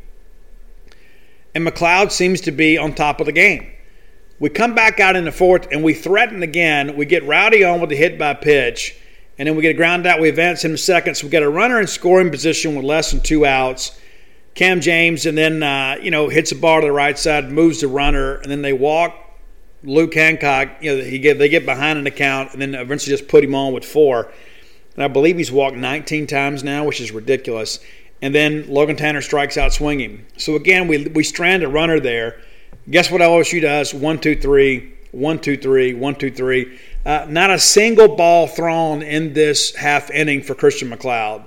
And 1.56 1.64
MacLeod 1.64 2.12
seems 2.12 2.42
to 2.42 2.52
be 2.52 2.78
on 2.78 2.94
top 2.94 3.20
of 3.20 3.26
the 3.26 3.32
game. 3.32 3.72
We 4.40 4.50
come 4.50 4.74
back 4.74 5.00
out 5.00 5.16
in 5.16 5.26
the 5.26 5.32
fourth 5.32 5.68
and 5.72 5.84
we 5.84 5.94
threaten 5.94 6.44
again. 6.44 6.96
We 6.96 7.06
get 7.06 7.26
Rowdy 7.26 7.64
on 7.64 7.82
with 7.82 7.90
the 7.90 7.96
hit 7.96 8.18
by 8.18 8.34
pitch, 8.36 8.98
and 9.38 9.48
then 9.48 9.56
we 9.56 9.62
get 9.62 9.72
a 9.72 9.78
ground 9.78 10.06
out. 10.06 10.22
We 10.22 10.30
advance 10.30 10.64
in 10.64 10.78
second, 10.78 11.16
so 11.16 11.28
we 11.28 11.32
get 11.32 11.44
a 11.44 11.50
runner 11.50 11.80
in 11.80 11.88
scoring 11.88 12.32
position 12.32 12.76
with 12.76 12.86
less 12.86 13.12
than 13.12 13.20
two 13.20 13.46
outs. 13.46 14.00
Cam 14.56 14.82
James, 14.82 15.26
and 15.26 15.38
then 15.38 15.62
uh, 15.62 15.98
you 16.02 16.12
know 16.12 16.30
hits 16.30 16.52
a 16.52 16.56
ball 16.56 16.82
to 16.82 16.88
the 16.88 16.92
right 16.92 17.18
side, 17.18 17.52
moves 17.52 17.82
the 17.82 17.88
runner, 17.88 18.36
and 18.36 18.50
then 18.50 18.62
they 18.62 18.74
walk 18.74 19.16
Luke 19.84 20.14
Hancock. 20.14 20.70
You 20.82 20.98
know 20.98 21.04
he 21.04 21.20
get 21.20 21.38
they 21.38 21.50
get 21.50 21.66
behind 21.66 22.00
an 22.00 22.08
account, 22.08 22.54
and 22.54 22.62
then 22.62 22.76
eventually 22.76 23.16
just 23.16 23.30
put 23.30 23.44
him 23.44 23.56
on 23.56 23.74
with 23.74 23.84
four. 23.84 24.32
And 24.96 25.04
I 25.04 25.08
believe 25.08 25.38
he's 25.38 25.52
walked 25.52 25.78
19 25.78 26.28
times 26.28 26.64
now, 26.64 26.84
which 26.84 27.00
is 27.00 27.12
ridiculous. 27.12 27.80
And 28.22 28.36
then 28.36 28.68
Logan 28.68 28.96
Tanner 28.96 29.22
strikes 29.22 29.58
out 29.58 29.74
swinging. 29.74 30.26
So 30.38 30.56
again, 30.56 30.88
we 30.88 31.08
we 31.08 31.24
strand 31.24 31.64
a 31.64 31.70
runner 31.70 32.00
there. 32.00 32.42
Guess 32.90 33.12
what 33.12 33.22
LSU 33.22 33.62
does? 33.62 33.94
One, 33.94 34.20
two, 34.20 34.36
three. 34.36 34.94
One, 35.12 35.40
two, 35.40 35.58
three. 35.58 35.94
One, 35.94 36.16
two, 36.16 36.32
three. 36.32 36.80
Uh, 37.06 37.26
not 37.30 37.50
a 37.50 37.60
single 37.60 38.16
ball 38.16 38.48
thrown 38.48 39.02
in 39.02 39.34
this 39.34 39.76
half 39.76 40.12
inning 40.12 40.42
for 40.42 40.54
Christian 40.54 40.90
MacLeod. 40.90 41.46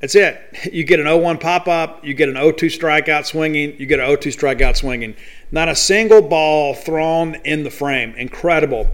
That's 0.00 0.14
it. 0.14 0.40
You 0.72 0.84
get 0.84 1.00
an 1.00 1.06
0-1 1.06 1.40
pop-up, 1.40 2.04
you 2.04 2.12
get 2.12 2.28
an 2.28 2.34
0-2 2.34 2.78
strikeout 2.78 3.24
swinging, 3.24 3.80
you 3.80 3.86
get 3.86 3.98
an 3.98 4.06
0-2 4.06 4.36
strikeout 4.36 4.76
swinging. 4.76 5.16
Not 5.50 5.70
a 5.70 5.74
single 5.74 6.20
ball 6.20 6.74
thrown 6.74 7.36
in 7.46 7.64
the 7.64 7.70
frame. 7.70 8.14
Incredible. 8.14 8.90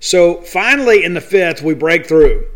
So 0.00 0.40
finally 0.42 1.04
in 1.04 1.14
the 1.14 1.20
fifth, 1.20 1.62
we 1.62 1.74
break 1.74 2.06
through. 2.06 2.46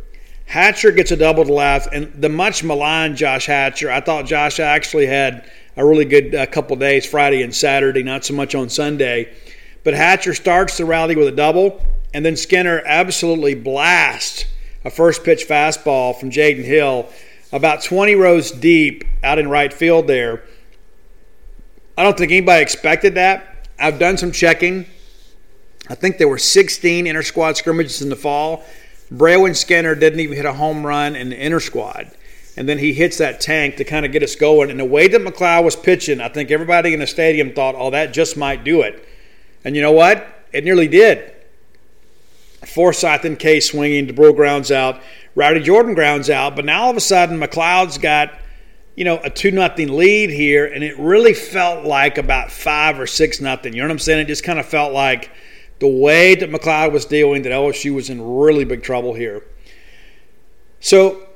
Hatcher 0.47 0.93
gets 0.93 1.11
a 1.11 1.17
double 1.17 1.45
to 1.45 1.53
left, 1.53 1.93
and 1.93 2.13
the 2.21 2.29
much 2.29 2.63
maligned 2.63 3.17
Josh 3.17 3.47
Hatcher. 3.47 3.91
I 3.91 4.01
thought 4.01 4.27
Josh 4.27 4.61
actually 4.61 5.07
had 5.07 5.51
a 5.77 5.85
really 5.85 6.05
good 6.05 6.35
uh, 6.35 6.47
couple 6.47 6.77
days, 6.77 7.07
Friday 7.07 7.43
and 7.43 7.55
Saturday, 7.55 8.03
not 8.03 8.25
so 8.25 8.35
much 8.35 8.55
on 8.55 8.69
Sunday. 8.69 9.35
But 9.83 9.95
Hatcher 9.95 10.35
starts 10.35 10.77
the 10.77 10.85
rally 10.85 11.17
with 11.17 11.29
a 11.29 11.33
double, 11.33 11.85
and 12.13 12.25
then 12.25 12.37
Skinner 12.37 12.83
absolutely 12.87 13.55
blasts 13.55 14.47
a 14.85 14.91
first 14.91 15.25
pitch 15.25 15.47
fastball 15.49 16.19
from 16.19 16.31
Jaden 16.31 16.65
Hill 16.65 17.09
about 17.53 17.83
20 17.83 18.15
rows 18.15 18.51
deep 18.51 19.05
out 19.23 19.39
in 19.39 19.49
right 19.49 19.73
field 19.73 20.07
there. 20.07 20.43
I 21.97 22.03
don't 22.03 22.19
think 22.19 22.33
anybody 22.33 22.63
expected 22.63 23.15
that. 23.15 23.69
I've 23.79 23.99
done 23.99 24.17
some 24.17 24.33
checking. 24.33 24.87
I 25.89 25.95
think 25.95 26.19
there 26.19 26.29
were 26.29 26.39
16 26.39 27.07
inter 27.07 27.23
squad 27.23 27.57
scrimmages 27.57 28.03
in 28.03 28.09
the 28.09 28.17
fall. 28.17 28.65
Brayland 29.13 29.57
Skinner 29.57 29.95
didn't 29.95 30.21
even 30.21 30.37
hit 30.37 30.47
a 30.47 30.53
home 30.53 30.87
run 30.87 31.17
in 31.17 31.31
the 31.31 31.39
inner 31.39 31.61
squad. 31.61 32.11
And 32.57 32.69
then 32.69 32.79
he 32.79 32.93
hits 32.93 33.19
that 33.19 33.41
tank 33.41 33.77
to 33.77 33.85
kind 33.85 34.07
of 34.07 34.13
get 34.13 34.23
us 34.23 34.37
going. 34.37 34.71
And 34.71 34.79
the 34.79 34.85
way 34.85 35.09
that 35.09 35.21
MacLeod 35.21 35.65
was 35.65 35.75
pitching, 35.75 36.21
I 36.21 36.29
think 36.29 36.51
everybody 36.51 36.95
in 36.95 37.01
the 37.01 37.07
stadium 37.07 37.53
thought, 37.53 37.75
oh, 37.77 37.91
that 37.91 38.13
just 38.13 38.37
might 38.37 38.63
do 38.63 38.83
it. 38.83 39.07
And 39.65 39.75
you 39.75 39.83
know 39.83 39.93
what? 39.93 40.47
It 40.53 40.65
nearly 40.65 40.87
did. 40.87 41.33
Forsythe 42.65 43.25
and 43.25 43.39
K 43.39 43.61
swinging, 43.61 44.07
Dubrule 44.07 44.37
grounds 44.37 44.71
out. 44.71 45.01
Rowdy 45.35 45.61
Jordan 45.61 45.95
grounds 45.95 46.31
out, 46.31 46.55
but 46.55 46.65
now 46.65 46.85
all 46.85 46.91
of 46.91 46.97
a 46.97 47.01
sudden 47.01 47.39
MacLeod's 47.39 47.99
got 47.99 48.33
you 48.95 49.05
know 49.05 49.19
a 49.19 49.31
two 49.31 49.51
nothing 49.51 49.89
lead 49.89 50.31
here, 50.31 50.67
and 50.67 50.85
it 50.85 50.99
really 50.99 51.35
felt 51.35 51.85
like 51.85 52.19
about 52.19 52.51
five 52.51 53.01
or 53.01 53.07
six 53.07 53.41
nothing. 53.41 53.73
You 53.73 53.83
know 53.83 53.89
what 53.89 53.93
I'm 53.93 53.99
saying? 53.99 54.21
It 54.21 54.27
just 54.27 54.45
kind 54.45 54.59
of 54.59 54.67
felt 54.67 54.93
like 54.93 55.31
the 55.79 55.89
way 55.89 56.35
that 56.35 56.51
MacLeod 56.51 56.93
was 56.93 57.05
dealing 57.05 57.43
that 57.43 57.53
LSU 57.53 57.95
was 57.95 58.11
in 58.11 58.23
really 58.23 58.65
big 58.65 58.83
trouble 58.83 59.15
here. 59.15 59.45
So 60.81 61.27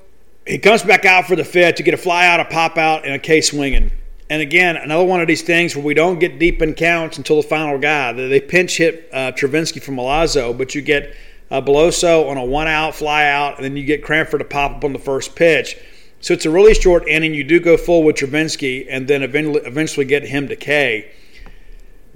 he 0.46 0.58
comes 0.58 0.82
back 0.82 1.04
out 1.04 1.26
for 1.26 1.36
the 1.36 1.44
fifth 1.44 1.76
to 1.76 1.82
get 1.82 1.94
a 1.94 1.98
fly 1.98 2.26
out, 2.26 2.40
a 2.40 2.44
pop 2.44 2.78
out, 2.78 3.04
and 3.04 3.14
a 3.14 3.18
K 3.18 3.40
swinging. 3.40 3.90
And 4.30 4.42
again, 4.42 4.76
another 4.76 5.04
one 5.04 5.20
of 5.20 5.26
these 5.26 5.42
things 5.42 5.74
where 5.74 5.84
we 5.84 5.94
don't 5.94 6.18
get 6.18 6.38
deep 6.38 6.60
in 6.60 6.74
counts 6.74 7.16
until 7.16 7.36
the 7.36 7.48
final 7.48 7.78
guy. 7.78 8.12
They 8.12 8.40
pinch 8.40 8.76
hit 8.76 9.08
uh, 9.12 9.32
Travinski 9.32 9.82
from 9.82 9.96
Milazzo, 9.96 10.56
but 10.56 10.74
you 10.74 10.82
get 10.82 11.14
uh, 11.50 11.62
Beloso 11.62 12.28
on 12.28 12.36
a 12.36 12.44
one 12.44 12.68
out, 12.68 12.94
fly 12.94 13.26
out, 13.26 13.56
and 13.56 13.64
then 13.64 13.76
you 13.76 13.84
get 13.84 14.04
Cranford 14.04 14.40
to 14.40 14.44
pop 14.44 14.76
up 14.76 14.84
on 14.84 14.92
the 14.92 14.98
first 14.98 15.34
pitch. 15.34 15.76
So 16.20 16.34
it's 16.34 16.44
a 16.44 16.50
really 16.50 16.74
short 16.74 17.08
inning. 17.08 17.32
You 17.32 17.44
do 17.44 17.60
go 17.60 17.76
full 17.76 18.02
with 18.02 18.16
Travinski 18.16 18.86
and 18.90 19.08
then 19.08 19.22
eventually 19.22 20.04
get 20.04 20.24
him 20.24 20.48
to 20.48 20.56
K. 20.56 21.10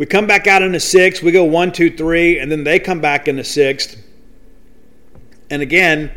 We 0.02 0.06
come 0.06 0.26
back 0.26 0.48
out 0.48 0.62
in 0.62 0.72
the 0.72 0.80
sixth. 0.80 1.22
We 1.22 1.30
go 1.30 1.44
one, 1.44 1.70
two, 1.70 1.88
three, 1.88 2.40
and 2.40 2.50
then 2.50 2.64
they 2.64 2.80
come 2.80 3.00
back 3.00 3.28
in 3.28 3.36
the 3.36 3.44
sixth. 3.44 3.96
And 5.48 5.62
again, 5.62 6.10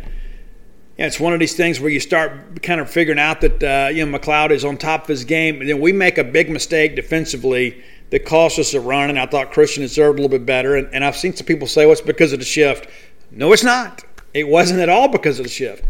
yeah, 0.98 1.06
it's 1.06 1.20
one 1.20 1.34
of 1.34 1.40
these 1.40 1.56
things 1.56 1.80
where 1.80 1.92
you 1.92 2.00
start 2.00 2.64
kind 2.64 2.82
of 2.82 2.90
figuring 2.90 3.20
out 3.20 3.42
that 3.42 3.64
uh, 3.64 3.90
you 3.90 4.04
know 4.04 4.12
MacLeod 4.12 4.52
is 4.52 4.66
on 4.66 4.78
top 4.78 5.04
of 5.04 5.10
his 5.10 5.24
game, 5.24 5.62
and 5.62 5.70
then 5.70 5.80
we 5.80 5.94
make 5.94 6.18
a 6.18 6.24
big 6.24 6.50
mistake 6.50 6.96
defensively 6.96 7.84
that 8.10 8.26
cost 8.26 8.58
us 8.58 8.74
a 8.74 8.82
run. 8.82 9.12
And 9.12 9.20
I 9.20 9.28
thought 9.28 9.52
Christian 9.52 9.84
deserved 9.84 10.18
a 10.18 10.24
little 10.24 10.36
bit 10.36 10.48
better. 10.48 10.78
And, 10.78 10.92
and 10.92 11.06
I've 11.06 11.16
seen 11.16 11.36
some 11.36 11.46
people 11.46 11.68
say, 11.68 11.86
"Well, 11.86 11.92
it's 11.94 12.02
because 12.02 12.34
of 12.34 12.40
the 12.40 12.46
shift." 12.46 12.90
No, 13.30 13.54
it's 13.54 13.64
not. 13.64 14.04
It 14.34 14.48
wasn't 14.48 14.80
at 14.80 14.90
all 14.90 15.10
because 15.10 15.38
of 15.38 15.46
the 15.46 15.52
shift. 15.52 15.86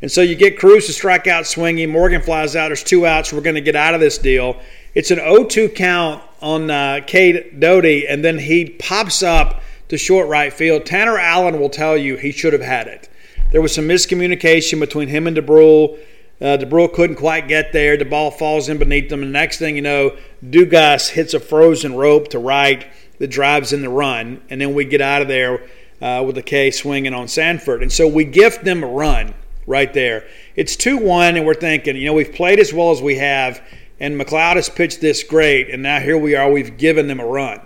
And 0.00 0.12
so 0.12 0.20
you 0.20 0.36
get 0.36 0.60
Crews 0.60 0.86
to 0.86 0.92
strike 0.92 1.26
out 1.26 1.48
swinging. 1.48 1.90
Morgan 1.90 2.22
flies 2.22 2.54
out. 2.54 2.68
There's 2.68 2.84
two 2.84 3.04
outs. 3.04 3.32
We're 3.32 3.40
going 3.40 3.56
to 3.56 3.60
get 3.60 3.74
out 3.74 3.94
of 3.94 4.00
this 4.00 4.16
deal. 4.16 4.60
It's 4.94 5.10
an 5.10 5.18
0-2 5.18 5.74
count 5.74 6.22
on 6.42 6.70
uh, 6.70 7.00
Doughty, 7.00 8.06
and 8.06 8.24
then 8.24 8.38
he 8.38 8.66
pops 8.68 9.22
up 9.22 9.62
to 9.88 9.96
short 9.96 10.28
right 10.28 10.52
field. 10.52 10.84
Tanner 10.84 11.18
Allen 11.18 11.58
will 11.58 11.70
tell 11.70 11.96
you 11.96 12.16
he 12.16 12.32
should 12.32 12.52
have 12.52 12.62
had 12.62 12.88
it. 12.88 13.08
There 13.52 13.62
was 13.62 13.74
some 13.74 13.86
miscommunication 13.86 14.80
between 14.80 15.08
him 15.08 15.26
and 15.26 15.36
Dubrule. 15.36 15.98
Uh, 16.40 16.56
Dubrule 16.56 16.92
couldn't 16.92 17.16
quite 17.16 17.48
get 17.48 17.72
there. 17.72 17.96
The 17.96 18.04
ball 18.04 18.30
falls 18.30 18.68
in 18.68 18.78
beneath 18.78 19.08
them. 19.08 19.22
And 19.22 19.28
the 19.28 19.38
next 19.38 19.58
thing 19.58 19.76
you 19.76 19.82
know, 19.82 20.16
Dugas 20.44 21.10
hits 21.10 21.34
a 21.34 21.40
frozen 21.40 21.94
rope 21.94 22.28
to 22.28 22.38
right 22.38 22.86
that 23.18 23.28
drives 23.28 23.72
in 23.72 23.82
the 23.82 23.88
run. 23.88 24.40
And 24.50 24.60
then 24.60 24.74
we 24.74 24.84
get 24.84 25.00
out 25.00 25.22
of 25.22 25.28
there 25.28 25.66
uh, 26.00 26.22
with 26.26 26.34
the 26.34 26.42
K 26.42 26.70
swinging 26.70 27.14
on 27.14 27.28
Sanford. 27.28 27.82
And 27.82 27.92
so 27.92 28.08
we 28.08 28.24
gift 28.24 28.64
them 28.64 28.82
a 28.82 28.86
run 28.86 29.34
right 29.66 29.92
there. 29.92 30.26
It's 30.56 30.76
2 30.76 30.98
1, 30.98 31.36
and 31.36 31.46
we're 31.46 31.54
thinking, 31.54 31.96
you 31.96 32.06
know, 32.06 32.14
we've 32.14 32.32
played 32.32 32.58
as 32.58 32.72
well 32.72 32.90
as 32.90 33.00
we 33.00 33.16
have, 33.16 33.62
and 34.02 34.18
MacLeod 34.18 34.56
has 34.56 34.68
pitched 34.68 35.00
this 35.00 35.22
great, 35.22 35.70
and 35.70 35.80
now 35.80 36.00
here 36.00 36.18
we 36.18 36.34
are, 36.34 36.50
we've 36.50 36.76
given 36.76 37.06
them 37.06 37.20
a 37.20 37.24
run. 37.24 37.60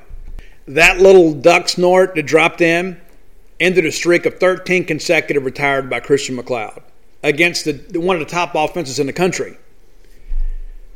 That 0.68 0.98
little 0.98 1.32
duck 1.32 1.66
snort 1.66 2.14
that 2.14 2.26
dropped 2.26 2.60
in 2.60 3.00
ended 3.58 3.86
a 3.86 3.90
streak 3.90 4.26
of 4.26 4.38
13 4.38 4.84
consecutive 4.84 5.46
retired 5.46 5.88
by 5.88 6.00
Christian 6.00 6.36
MacLeod 6.36 6.82
against 7.22 7.64
the, 7.64 7.98
one 7.98 8.16
of 8.16 8.20
the 8.20 8.30
top 8.30 8.54
offenses 8.54 8.98
in 8.98 9.06
the 9.06 9.14
country. 9.14 9.56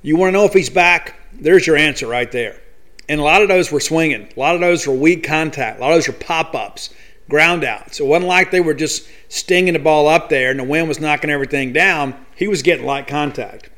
You 0.02 0.16
want 0.16 0.28
to 0.28 0.32
know 0.32 0.44
if 0.44 0.52
he's 0.52 0.68
back? 0.68 1.14
There's 1.32 1.66
your 1.66 1.76
answer 1.76 2.06
right 2.06 2.30
there. 2.30 2.60
And 3.08 3.18
a 3.18 3.24
lot 3.24 3.40
of 3.40 3.48
those 3.48 3.72
were 3.72 3.80
swinging. 3.80 4.28
A 4.36 4.38
lot 4.38 4.54
of 4.54 4.60
those 4.60 4.86
were 4.86 4.94
weak 4.94 5.24
contact. 5.24 5.78
A 5.78 5.80
lot 5.80 5.92
of 5.92 5.96
those 5.96 6.08
were 6.08 6.12
pop 6.12 6.54
ups 6.54 6.90
ground 7.30 7.64
outs. 7.64 7.98
It 7.98 8.04
wasn't 8.04 8.28
like 8.28 8.50
they 8.50 8.60
were 8.60 8.74
just 8.74 9.08
stinging 9.28 9.72
the 9.72 9.78
ball 9.78 10.06
up 10.06 10.28
there 10.28 10.50
and 10.50 10.60
the 10.60 10.64
wind 10.64 10.88
was 10.88 11.00
knocking 11.00 11.30
everything 11.30 11.72
down. 11.72 12.26
He 12.36 12.46
was 12.46 12.60
getting 12.60 12.84
light 12.84 13.06
contact. 13.06 13.69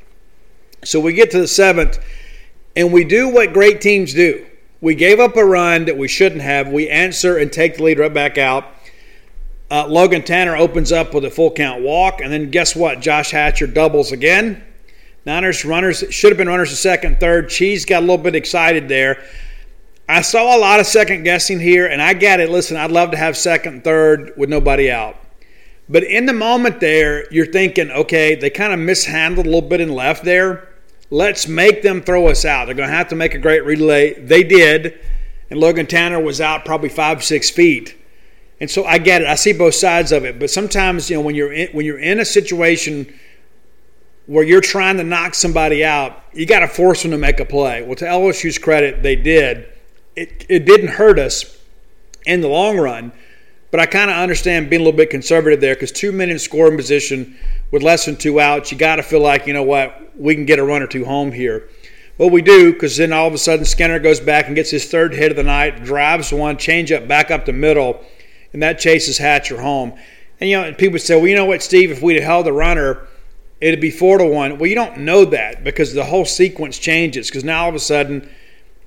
So 0.85 0.99
we 0.99 1.13
get 1.13 1.31
to 1.31 1.39
the 1.39 1.47
seventh, 1.47 1.99
And 2.75 2.91
we 2.91 3.03
do 3.03 3.29
what 3.29 3.53
great 3.53 3.81
teams 3.81 4.13
do. 4.13 4.45
We 4.81 4.95
gave 4.95 5.19
up 5.19 5.37
a 5.37 5.45
run 5.45 5.85
that 5.85 5.97
we 5.97 6.07
shouldn't 6.07 6.41
have. 6.41 6.67
We 6.67 6.89
answer 6.89 7.37
and 7.37 7.51
take 7.51 7.77
the 7.77 7.83
lead 7.83 7.99
right 7.99 8.13
back 8.13 8.37
out. 8.37 8.65
Uh, 9.71 9.87
Logan 9.87 10.23
Tanner 10.23 10.57
opens 10.57 10.91
up 10.91 11.13
with 11.13 11.23
a 11.25 11.29
full 11.29 11.51
count 11.51 11.81
walk, 11.83 12.19
and 12.21 12.31
then 12.31 12.51
guess 12.51 12.75
what? 12.75 12.99
Josh 12.99 13.31
Hatcher 13.31 13.67
doubles 13.67 14.11
again. 14.11 14.63
Niners 15.25 15.63
runners 15.63 16.03
should 16.09 16.31
have 16.31 16.37
been 16.37 16.49
runners 16.49 16.69
to 16.71 16.75
second, 16.75 17.19
third. 17.19 17.49
Cheese 17.49 17.85
got 17.85 17.99
a 17.99 18.05
little 18.05 18.17
bit 18.17 18.35
excited 18.35 18.89
there. 18.89 19.23
I 20.09 20.21
saw 20.21 20.55
a 20.55 20.59
lot 20.59 20.81
of 20.81 20.85
second 20.85 21.23
guessing 21.23 21.59
here, 21.59 21.87
and 21.87 22.01
I 22.01 22.13
get 22.13 22.41
it. 22.41 22.49
Listen, 22.49 22.75
I'd 22.75 22.91
love 22.91 23.11
to 23.11 23.17
have 23.17 23.37
second, 23.37 23.83
third 23.83 24.33
with 24.35 24.49
nobody 24.49 24.91
out. 24.91 25.15
But 25.87 26.03
in 26.03 26.25
the 26.25 26.33
moment 26.33 26.81
there, 26.81 27.31
you're 27.31 27.45
thinking, 27.45 27.89
okay, 27.89 28.35
they 28.35 28.49
kind 28.49 28.73
of 28.73 28.79
mishandled 28.79 29.45
a 29.45 29.49
little 29.49 29.67
bit 29.67 29.79
and 29.79 29.93
left 29.93 30.25
there. 30.25 30.69
Let's 31.09 31.47
make 31.47 31.81
them 31.81 32.01
throw 32.01 32.27
us 32.27 32.45
out. 32.45 32.65
They're 32.65 32.75
going 32.75 32.89
to 32.89 32.95
have 32.95 33.09
to 33.09 33.15
make 33.15 33.35
a 33.35 33.39
great 33.39 33.63
relay. 33.65 34.13
They 34.13 34.43
did, 34.43 34.99
and 35.49 35.59
Logan 35.59 35.85
Tanner 35.85 36.19
was 36.19 36.41
out 36.41 36.65
probably 36.65 36.89
five, 36.89 37.23
six 37.23 37.49
feet. 37.49 37.95
And 38.59 38.69
so 38.69 38.85
I 38.85 38.97
get 38.97 39.21
it. 39.21 39.27
I 39.27 39.35
see 39.35 39.53
both 39.53 39.75
sides 39.75 40.11
of 40.11 40.23
it. 40.25 40.39
But 40.39 40.49
sometimes, 40.49 41.09
you 41.09 41.17
know, 41.17 41.21
when 41.21 41.35
you're 41.35 41.51
in, 41.51 41.67
when 41.73 41.85
you're 41.85 41.99
in 41.99 42.19
a 42.19 42.25
situation 42.25 43.13
where 44.25 44.43
you're 44.43 44.61
trying 44.61 44.97
to 44.97 45.03
knock 45.03 45.35
somebody 45.35 45.83
out, 45.83 46.23
you 46.33 46.45
got 46.45 46.59
to 46.59 46.67
force 46.67 47.01
them 47.01 47.11
to 47.11 47.17
make 47.17 47.39
a 47.39 47.45
play. 47.45 47.81
Well, 47.81 47.95
to 47.95 48.05
LSU's 48.05 48.57
credit, 48.57 49.03
they 49.03 49.15
did. 49.15 49.67
It, 50.15 50.45
it 50.47 50.65
didn't 50.65 50.89
hurt 50.89 51.19
us 51.19 51.57
in 52.25 52.41
the 52.41 52.47
long 52.47 52.77
run, 52.77 53.11
but 53.71 53.79
I 53.79 53.85
kind 53.85 54.09
of 54.09 54.17
understand 54.17 54.69
being 54.69 54.81
a 54.81 54.85
little 54.85 54.97
bit 54.97 55.09
conservative 55.09 55.59
there 55.59 55.75
because 55.75 55.91
two 55.91 56.11
men 56.11 56.29
in 56.29 56.39
scoring 56.39 56.77
position 56.77 57.37
with 57.73 57.81
less 57.81 58.05
than 58.05 58.15
two 58.15 58.39
outs, 58.39 58.71
you 58.71 58.77
got 58.77 58.97
to 58.97 59.03
feel 59.03 59.19
like, 59.19 59.47
you 59.47 59.53
know 59.53 59.63
what, 59.63 60.15
we 60.15 60.35
can 60.35 60.45
get 60.45 60.59
a 60.59 60.63
run 60.63 60.83
or 60.83 60.87
two 60.87 61.03
home 61.03 61.31
here. 61.31 61.67
Well, 62.19 62.29
we 62.29 62.43
do 62.43 62.71
because 62.71 62.97
then 62.97 63.11
all 63.11 63.27
of 63.27 63.33
a 63.33 63.39
sudden 63.39 63.65
Skinner 63.65 63.97
goes 63.97 64.19
back 64.19 64.45
and 64.45 64.55
gets 64.55 64.69
his 64.69 64.85
third 64.85 65.11
hit 65.15 65.31
of 65.31 65.37
the 65.37 65.43
night, 65.43 65.83
drives 65.83 66.31
one, 66.31 66.57
change 66.57 66.91
up 66.91 67.07
back 67.07 67.31
up 67.31 67.45
the 67.45 67.51
middle, 67.51 67.99
and 68.53 68.61
that 68.61 68.77
chases 68.77 69.17
Hatcher 69.17 69.59
home. 69.59 69.91
And 70.39 70.51
you 70.51 70.61
know, 70.61 70.71
people 70.75 70.99
say, 70.99 71.15
well, 71.15 71.25
you 71.25 71.33
know 71.33 71.45
what, 71.45 71.63
Steve, 71.63 71.89
if 71.89 72.03
we'd 72.03 72.21
held 72.21 72.45
the 72.45 72.53
runner, 72.53 73.07
it'd 73.59 73.81
be 73.81 73.89
four 73.89 74.19
to 74.19 74.25
one. 74.25 74.59
Well, 74.59 74.69
you 74.69 74.75
don't 74.75 74.99
know 74.99 75.25
that 75.25 75.63
because 75.63 75.95
the 75.95 76.05
whole 76.05 76.25
sequence 76.25 76.77
changes. 76.77 77.27
Because 77.27 77.43
now 77.43 77.63
all 77.63 77.69
of 77.69 77.75
a 77.75 77.79
sudden, 77.79 78.29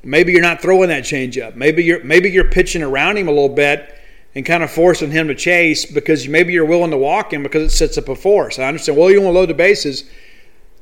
maybe 0.05 0.31
you're 0.31 0.43
not 0.43 0.63
throwing 0.63 0.91
that 0.91 1.03
changeup. 1.03 1.57
Maybe 1.57 1.83
you're 1.83 2.05
maybe 2.05 2.31
you're 2.31 2.49
pitching 2.49 2.85
around 2.85 3.19
him 3.19 3.27
a 3.27 3.33
little 3.33 3.49
bit 3.49 3.96
and 4.37 4.45
kind 4.45 4.63
of 4.63 4.71
forcing 4.71 5.11
him 5.11 5.29
to 5.29 5.35
chase 5.35 5.87
because 5.87 6.29
maybe 6.29 6.53
you're 6.53 6.67
willing 6.67 6.91
to 6.91 6.99
walk 6.99 7.33
him 7.33 7.43
because 7.43 7.63
it 7.63 7.75
sets 7.75 7.97
up 7.97 8.11
a 8.11 8.15
force. 8.15 8.59
I 8.59 8.65
understand. 8.65 8.99
Well, 8.99 9.11
you 9.11 9.23
want 9.23 9.33
to 9.33 9.39
load 9.41 9.49
the 9.49 9.55
bases. 9.55 10.05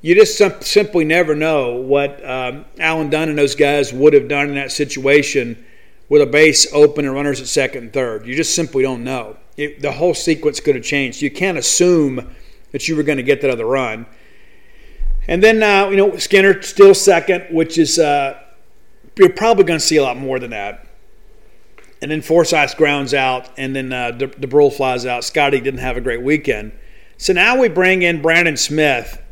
You 0.00 0.16
just 0.16 0.36
simply 0.64 1.04
never 1.04 1.36
know 1.36 1.76
what 1.76 2.28
um, 2.28 2.64
Alan 2.80 3.10
Dunn 3.10 3.28
and 3.28 3.38
those 3.38 3.54
guys 3.54 3.92
would 3.92 4.12
have 4.12 4.26
done 4.26 4.48
in 4.48 4.56
that 4.56 4.72
situation 4.72 5.64
with 6.08 6.20
a 6.20 6.26
base 6.26 6.66
open 6.72 7.04
and 7.04 7.14
runners 7.14 7.40
at 7.40 7.46
second 7.46 7.84
and 7.84 7.92
third. 7.92 8.26
You 8.26 8.34
just 8.34 8.56
simply 8.56 8.82
don't 8.82 9.04
know. 9.04 9.36
It, 9.56 9.80
the 9.80 9.92
whole 9.92 10.14
sequence 10.14 10.58
could 10.58 10.74
have 10.74 10.84
changed. 10.84 11.22
You 11.22 11.30
can't 11.30 11.56
assume 11.56 12.34
that 12.72 12.88
you 12.88 12.96
were 12.96 13.04
going 13.04 13.18
to 13.18 13.22
get 13.22 13.40
that 13.42 13.50
other 13.50 13.66
run. 13.66 14.04
And 15.28 15.40
then, 15.40 15.62
uh, 15.62 15.90
you 15.90 15.96
know, 15.96 16.16
Skinner 16.16 16.60
still 16.62 16.92
second, 16.92 17.54
which 17.54 17.78
is, 17.78 18.00
uh, 18.00 18.36
you're 19.16 19.30
probably 19.30 19.62
going 19.62 19.78
to 19.78 19.86
see 19.86 19.96
a 19.96 20.02
lot 20.02 20.16
more 20.16 20.40
than 20.40 20.50
that. 20.50 20.88
And 22.04 22.10
then 22.10 22.20
Forsythe 22.20 22.76
grounds 22.76 23.14
out, 23.14 23.48
and 23.56 23.74
then 23.74 23.90
uh, 23.90 24.10
De- 24.10 24.28
Dubrule 24.28 24.70
flies 24.70 25.06
out. 25.06 25.24
Scotty 25.24 25.58
didn't 25.58 25.80
have 25.80 25.96
a 25.96 26.02
great 26.02 26.20
weekend. 26.20 26.72
So 27.16 27.32
now 27.32 27.58
we 27.58 27.70
bring 27.70 28.02
in 28.02 28.20
Brandon 28.20 28.58
Smith 28.58 29.22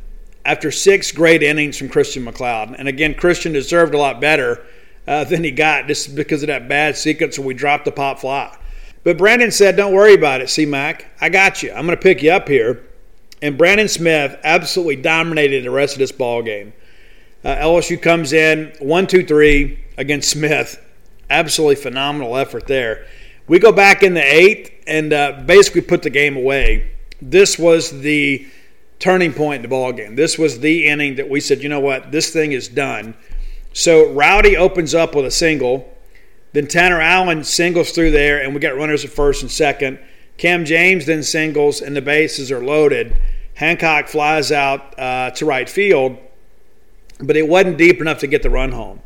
after 0.46 0.70
six 0.70 1.12
great 1.12 1.42
innings 1.42 1.76
from 1.76 1.90
Christian 1.90 2.24
MacLeod. 2.24 2.74
And 2.78 2.88
again, 2.88 3.12
Christian 3.12 3.52
deserved 3.52 3.92
a 3.92 3.98
lot 3.98 4.22
better 4.22 4.64
uh, 5.06 5.24
than 5.24 5.44
he 5.44 5.50
got 5.50 5.86
just 5.86 6.16
because 6.16 6.42
of 6.42 6.46
that 6.46 6.66
bad 6.66 6.96
sequence 6.96 7.38
where 7.38 7.46
we 7.46 7.52
dropped 7.52 7.84
the 7.84 7.92
pop 7.92 8.20
fly. 8.20 8.56
But 9.04 9.18
Brandon 9.18 9.50
said, 9.50 9.76
Don't 9.76 9.92
worry 9.92 10.14
about 10.14 10.40
it, 10.40 10.48
C 10.48 10.64
Mac. 10.64 11.10
I 11.20 11.28
got 11.28 11.62
you. 11.62 11.72
I'm 11.72 11.84
going 11.84 11.98
to 11.98 12.02
pick 12.02 12.22
you 12.22 12.30
up 12.30 12.48
here. 12.48 12.88
And 13.42 13.58
Brandon 13.58 13.88
Smith 13.88 14.40
absolutely 14.44 14.96
dominated 14.96 15.66
the 15.66 15.70
rest 15.70 15.92
of 15.92 15.98
this 15.98 16.10
ball 16.10 16.40
game. 16.40 16.72
Uh, 17.44 17.54
LSU 17.56 18.00
comes 18.00 18.32
in 18.32 18.72
one, 18.78 19.06
two, 19.06 19.26
three 19.26 19.84
against 19.98 20.30
Smith. 20.30 20.82
Absolutely 21.32 21.76
phenomenal 21.76 22.36
effort 22.36 22.66
there. 22.66 23.06
We 23.48 23.58
go 23.58 23.72
back 23.72 24.02
in 24.02 24.12
the 24.12 24.22
eighth 24.22 24.70
and 24.86 25.14
uh, 25.14 25.42
basically 25.46 25.80
put 25.80 26.02
the 26.02 26.10
game 26.10 26.36
away. 26.36 26.92
This 27.22 27.58
was 27.58 28.02
the 28.02 28.46
turning 28.98 29.32
point 29.32 29.56
in 29.56 29.62
the 29.62 29.68
ball 29.68 29.92
game. 29.92 30.14
This 30.14 30.38
was 30.38 30.60
the 30.60 30.86
inning 30.86 31.16
that 31.16 31.30
we 31.30 31.40
said, 31.40 31.62
you 31.62 31.70
know 31.70 31.80
what, 31.80 32.12
this 32.12 32.30
thing 32.30 32.52
is 32.52 32.68
done. 32.68 33.14
So 33.72 34.12
Rowdy 34.12 34.58
opens 34.58 34.94
up 34.94 35.14
with 35.14 35.24
a 35.24 35.30
single. 35.30 35.90
Then 36.52 36.66
Tanner 36.66 37.00
Allen 37.00 37.44
singles 37.44 37.92
through 37.92 38.10
there, 38.10 38.42
and 38.42 38.52
we 38.52 38.60
got 38.60 38.76
runners 38.76 39.02
at 39.02 39.10
first 39.10 39.40
and 39.40 39.50
second. 39.50 39.98
Cam 40.36 40.66
James 40.66 41.06
then 41.06 41.22
singles, 41.22 41.80
and 41.80 41.96
the 41.96 42.02
bases 42.02 42.52
are 42.52 42.62
loaded. 42.62 43.16
Hancock 43.54 44.08
flies 44.08 44.52
out 44.52 44.98
uh, 44.98 45.30
to 45.30 45.46
right 45.46 45.68
field, 45.68 46.18
but 47.20 47.38
it 47.38 47.48
wasn't 47.48 47.78
deep 47.78 48.02
enough 48.02 48.18
to 48.18 48.26
get 48.26 48.42
the 48.42 48.50
run 48.50 48.72
home. 48.72 49.00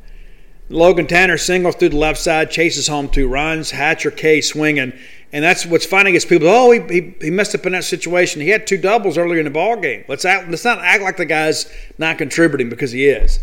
Logan 0.69 1.07
Tanner 1.07 1.39
singles 1.39 1.77
through 1.77 1.91
the 1.91 1.97
left 1.97 2.19
side, 2.19 2.51
chases 2.51 2.89
home 2.89 3.09
two 3.09 3.29
runs. 3.29 3.71
Hatcher 3.71 4.11
K 4.11 4.41
swinging, 4.41 4.93
and 5.33 5.45
that's 5.45 5.65
what's 5.65 5.87
funny 5.87 6.15
is 6.17 6.25
people. 6.25 6.49
Oh, 6.49 6.73
he, 6.73 6.81
he, 6.93 7.15
he 7.21 7.31
messed 7.31 7.55
up 7.55 7.67
in 7.67 7.73
that 7.73 7.85
situation. 7.85 8.41
He 8.41 8.49
had 8.49 8.67
two 8.67 8.79
doubles 8.79 9.17
earlier 9.17 9.39
in 9.39 9.45
the 9.45 9.51
ball 9.51 9.77
game. 9.77 10.05
Let's 10.09 10.25
act, 10.25 10.49
let's 10.49 10.65
not 10.65 10.79
act 10.81 11.03
like 11.03 11.17
the 11.17 11.25
guy's 11.25 11.73
not 11.99 12.19
contributing 12.19 12.69
because 12.69 12.93
he 12.93 13.07
is. 13.07 13.41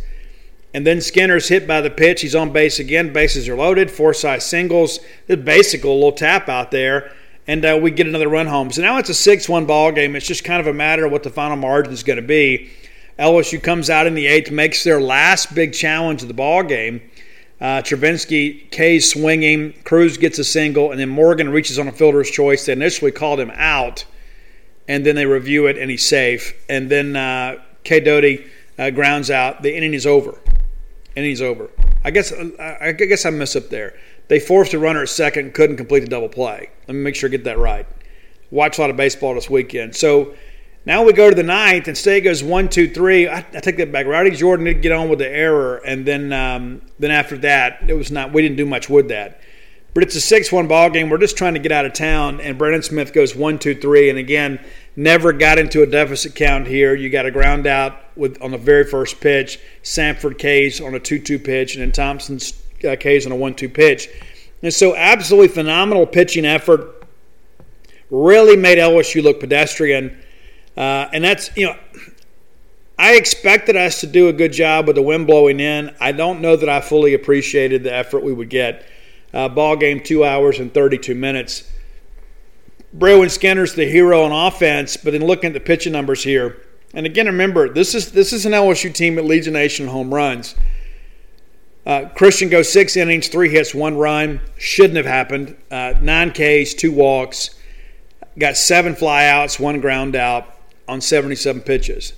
And 0.74 0.88
then 0.88 1.02
Skinner's 1.02 1.50
hit 1.50 1.68
by 1.68 1.82
the 1.82 1.92
pitch. 1.92 2.22
He's 2.22 2.36
on 2.36 2.52
base 2.52 2.80
again. 2.80 3.14
Bases 3.14 3.48
are 3.48 3.56
loaded. 3.56 3.92
Forsythe 3.92 4.42
singles. 4.42 5.00
It's 5.28 5.42
basically 5.42 5.92
a 5.92 5.94
little 5.94 6.12
tap 6.12 6.50
out 6.50 6.72
there 6.72 7.12
and 7.48 7.66
uh, 7.66 7.78
we 7.82 7.92
get 7.92 8.08
another 8.08 8.30
run 8.30 8.48
home. 8.48 8.72
So 8.72 8.82
now 8.82 8.98
it's 8.98 9.10
a 9.10 9.14
6 9.14 9.50
1 9.50 9.66
ball 9.66 9.92
game. 9.92 10.16
It's 10.16 10.26
just 10.26 10.44
kind 10.44 10.60
of 10.60 10.68
a 10.68 10.74
matter 10.74 11.06
of 11.06 11.12
what 11.12 11.24
the 11.24 11.30
final 11.30 11.58
margin 11.58 11.94
is 11.94 12.04
going 12.04 12.18
to 12.18 12.24
be. 12.24 12.72
LSU 13.20 13.62
comes 13.62 13.90
out 13.90 14.08
in 14.08 14.16
the 14.16 14.26
eighth, 14.26 14.50
makes 14.50 14.84
their 14.84 15.00
last 15.00 15.54
big 15.54 15.74
challenge 15.74 16.22
of 16.22 16.28
the 16.28 16.34
ball 16.34 16.64
game. 16.64 17.02
Uh, 17.62 17.82
Travinski, 17.82 18.70
K 18.72 19.00
swinging, 19.00 19.74
Crews 19.84 20.18
gets 20.18 20.38
a 20.40 20.44
single, 20.44 20.92
and 20.92 21.00
then 21.00 21.10
Morgan 21.10 21.50
reaches 21.50 21.80
on 21.80 21.88
a 21.88 21.92
fielder's 21.92 22.30
choice. 22.30 22.66
They 22.66 22.74
initially 22.74 23.12
called 23.12 23.40
him 23.40 23.52
out, 23.56 24.06
and 24.88 25.06
then 25.06 25.16
they 25.16 25.26
review 25.26 25.68
it, 25.68 25.78
and 25.78 25.90
he's 25.90 26.06
safe. 26.06 26.54
And 26.68 26.90
then 26.90 27.16
uh, 27.16 27.62
Cade 27.84 28.04
Doughty 28.04 28.46
uh, 28.78 28.90
grounds 28.90 29.32
out. 29.32 29.62
The 29.62 29.76
inning 29.76 29.94
is 29.94 30.06
over. 30.06 30.40
Inning's 31.16 31.42
over. 31.42 31.70
I 32.04 32.12
guess 32.12 32.34
I 32.60 32.92
guess 32.92 33.26
I 33.26 33.30
mess 33.30 33.56
up 33.56 33.70
there. 33.70 33.98
They 34.28 34.40
forced 34.40 34.74
a 34.74 34.80
runner 34.80 35.04
at 35.04 35.10
second, 35.10 35.54
couldn't 35.54 35.78
complete 35.78 36.02
the 36.02 36.08
double 36.08 36.30
play. 36.30 36.70
Let 36.88 36.96
me 36.96 37.02
make 37.02 37.16
sure 37.16 37.30
I 37.30 37.32
get 37.32 37.44
that 37.46 37.60
right. 37.60 37.86
Watch 38.52 38.78
a 38.78 38.82
lot 38.82 38.90
of 38.90 38.98
baseball 38.98 39.36
this 39.36 39.50
weekend. 39.50 39.96
So 39.96 40.34
now 40.86 41.04
we 41.04 41.14
go 41.14 41.30
to 41.30 41.36
the 41.36 41.44
ninth, 41.44 41.88
and 41.88 41.98
State 41.98 42.26
goes 42.26 42.44
one, 42.44 42.68
two, 42.68 42.90
three. 42.90 43.28
I, 43.28 43.38
I 43.38 43.60
take 43.60 43.78
that 43.78 43.92
back. 43.92 44.06
Rowdy 44.06 44.32
Jordan 44.32 44.66
did 44.66 44.82
get 44.82 44.92
on 44.92 45.08
with 45.10 45.20
the 45.20 45.30
error, 45.30 45.78
and 45.78 46.06
then 46.06 46.34
um, 46.34 46.82
then 47.00 47.12
after 47.12 47.38
that, 47.40 47.84
it 47.88 47.94
was 47.94 48.12
not. 48.12 48.34
We 48.34 48.42
didn't 48.42 48.58
do 48.58 48.66
much 48.66 48.90
with 48.90 49.08
that. 49.08 49.40
But 49.94 50.04
it's 50.04 50.16
a 50.16 50.22
six-one 50.22 50.68
ball 50.68 50.90
game. 50.90 51.10
We're 51.10 51.20
just 51.20 51.38
trying 51.38 51.54
to 51.54 51.60
get 51.60 51.72
out 51.72 51.86
of 51.86 51.94
town, 51.94 52.42
and 52.42 52.58
Brandon 52.58 52.82
Smith 52.82 53.14
goes 53.14 53.36
one, 53.36 53.60
two, 53.60 53.76
three, 53.76 54.10
and 54.10 54.18
again, 54.18 54.60
never 54.96 55.32
got 55.32 55.60
into 55.60 55.84
a 55.84 55.86
deficit 55.86 56.34
count 56.34 56.66
here. 56.68 56.96
You 56.96 57.10
got 57.10 57.28
a 57.28 57.32
ground 57.32 57.68
out 57.68 58.00
with 58.18 58.42
on 58.42 58.52
the 58.52 58.58
very 58.58 58.86
first 58.86 59.22
pitch. 59.22 59.60
Sanford 59.84 60.40
K's 60.40 60.82
on 60.82 60.96
a 60.96 61.00
two-two 61.00 61.40
pitch, 61.40 61.76
and 61.76 61.84
then 61.84 61.92
Thompson's 61.92 62.60
uh, 62.84 62.96
K's 63.00 63.26
on 63.26 63.32
a 63.32 63.36
one-two 63.36 63.70
pitch. 63.70 64.10
And 64.64 64.74
so, 64.74 64.96
absolutely 64.96 65.50
phenomenal 65.50 66.08
pitching 66.08 66.46
effort. 66.46 67.06
Really 68.10 68.58
made 68.58 68.80
LSU 68.80 69.24
look 69.24 69.40
pedestrian, 69.40 70.23
uh, 70.78 71.10
and 71.14 71.24
that's 71.24 71.56
you 71.56 71.68
know. 71.68 71.78
I 72.98 73.16
expected 73.16 73.76
us 73.76 74.02
to 74.02 74.08
do 74.08 74.30
a 74.30 74.34
good 74.34 74.54
job 74.54 74.86
with 74.86 74.96
the 74.96 75.02
wind 75.02 75.26
blowing 75.26 75.60
in. 75.60 75.96
I 76.00 76.12
don't 76.12 76.42
know 76.42 76.56
that 76.56 76.70
I 76.70 76.80
fully 76.80 77.16
appreciated 77.16 77.84
the 77.84 77.94
effort 77.94 78.24
we 78.24 78.32
would 78.32 78.50
get. 78.50 78.88
Uh, 79.34 79.50
ball 79.50 79.76
game 79.76 80.00
two 80.00 80.24
hours 80.24 80.60
and 80.60 80.72
32 80.72 81.16
minutes. 81.16 81.70
Brayland 82.96 83.32
Skinner's 83.32 83.74
the 83.74 83.86
hero 83.86 84.22
on 84.24 84.32
offense, 84.32 84.96
but 84.96 85.12
then 85.12 85.26
looking 85.26 85.48
at 85.48 85.54
the 85.54 85.60
pitching 85.60 85.92
numbers 85.92 86.24
here, 86.24 86.62
and 86.94 87.08
again, 87.08 87.26
remember 87.26 87.74
this 87.74 87.96
is 87.96 88.12
this 88.12 88.32
is 88.32 88.46
an 88.46 88.52
LSU 88.52 88.94
team 88.94 89.16
leads 89.16 89.48
the 89.48 89.52
nation 89.52 89.88
home 89.88 90.14
runs. 90.14 90.56
Uh, 91.86 92.08
Christian 92.16 92.50
goes 92.50 92.72
six 92.72 92.96
innings, 92.96 93.28
three 93.28 93.50
hits, 93.50 93.74
one 93.74 93.98
run. 93.98 94.40
Shouldn't 94.58 94.96
have 94.96 95.08
happened. 95.08 95.58
Uh, 95.72 95.96
nine 96.00 96.32
Ks, 96.32 96.76
two 96.76 96.92
walks. 96.92 97.56
Got 98.38 98.56
seven 98.56 98.94
flyouts, 98.96 99.60
one 99.60 99.82
ground 99.82 100.16
out 100.16 100.53
on 100.88 101.02
77 101.02 101.62
pitches. 101.62 102.14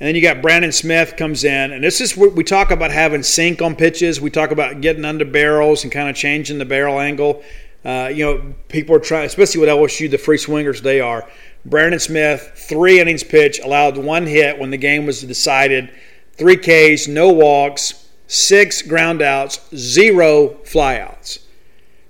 And 0.00 0.08
then 0.08 0.16
you 0.16 0.22
got 0.22 0.42
Brandon 0.42 0.72
Smith 0.72 1.16
comes 1.16 1.44
in, 1.44 1.72
and 1.72 1.82
this 1.82 2.00
is 2.00 2.16
what 2.16 2.32
we 2.32 2.42
talk 2.42 2.70
about 2.70 2.90
having 2.90 3.22
sink 3.22 3.62
on 3.62 3.76
pitches. 3.76 4.20
We 4.20 4.28
talk 4.28 4.50
about 4.50 4.80
getting 4.80 5.04
under 5.04 5.24
barrels 5.24 5.84
and 5.84 5.92
kind 5.92 6.08
of 6.08 6.16
changing 6.16 6.58
the 6.58 6.64
barrel 6.64 7.00
angle. 7.00 7.42
Uh, 7.84 8.10
you 8.12 8.24
know, 8.24 8.54
people 8.68 8.96
are 8.96 9.00
trying, 9.00 9.26
especially 9.26 9.60
with 9.60 9.68
LSU, 9.68 10.10
the 10.10 10.18
free 10.18 10.38
swingers 10.38 10.82
they 10.82 11.00
are. 11.00 11.28
Brandon 11.64 12.00
Smith, 12.00 12.52
three 12.54 12.98
innings 13.00 13.22
pitch, 13.22 13.60
allowed 13.60 13.96
one 13.96 14.26
hit 14.26 14.58
when 14.58 14.70
the 14.70 14.76
game 14.76 15.06
was 15.06 15.22
decided, 15.22 15.90
three 16.32 16.56
Ks, 16.56 17.06
no 17.06 17.32
walks, 17.32 18.08
six 18.26 18.82
groundouts, 18.82 19.60
zero 19.76 20.58
flyouts. 20.64 21.43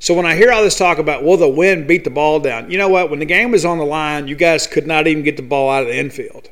So 0.05 0.13
when 0.13 0.27
I 0.27 0.37
hear 0.37 0.53
all 0.53 0.63
this 0.63 0.77
talk 0.77 0.99
about 0.99 1.25
will 1.25 1.39
the 1.39 1.49
wind 1.49 1.87
beat 1.87 2.05
the 2.05 2.11
ball 2.11 2.39
down, 2.39 2.71
you 2.71 2.77
know 2.77 2.91
what? 2.91 3.09
When 3.09 3.21
the 3.21 3.25
game 3.25 3.53
was 3.53 3.65
on 3.65 3.79
the 3.79 3.87
line, 3.87 4.29
you 4.29 4.37
guys 4.37 4.67
could 4.67 4.87
not 4.87 5.07
even 5.07 5.23
get 5.23 5.39
the 5.39 5.43
ball 5.43 5.71
out 5.71 5.81
of 5.81 5.89
the 5.89 5.97
infield, 5.97 6.51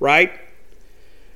right? 0.00 0.30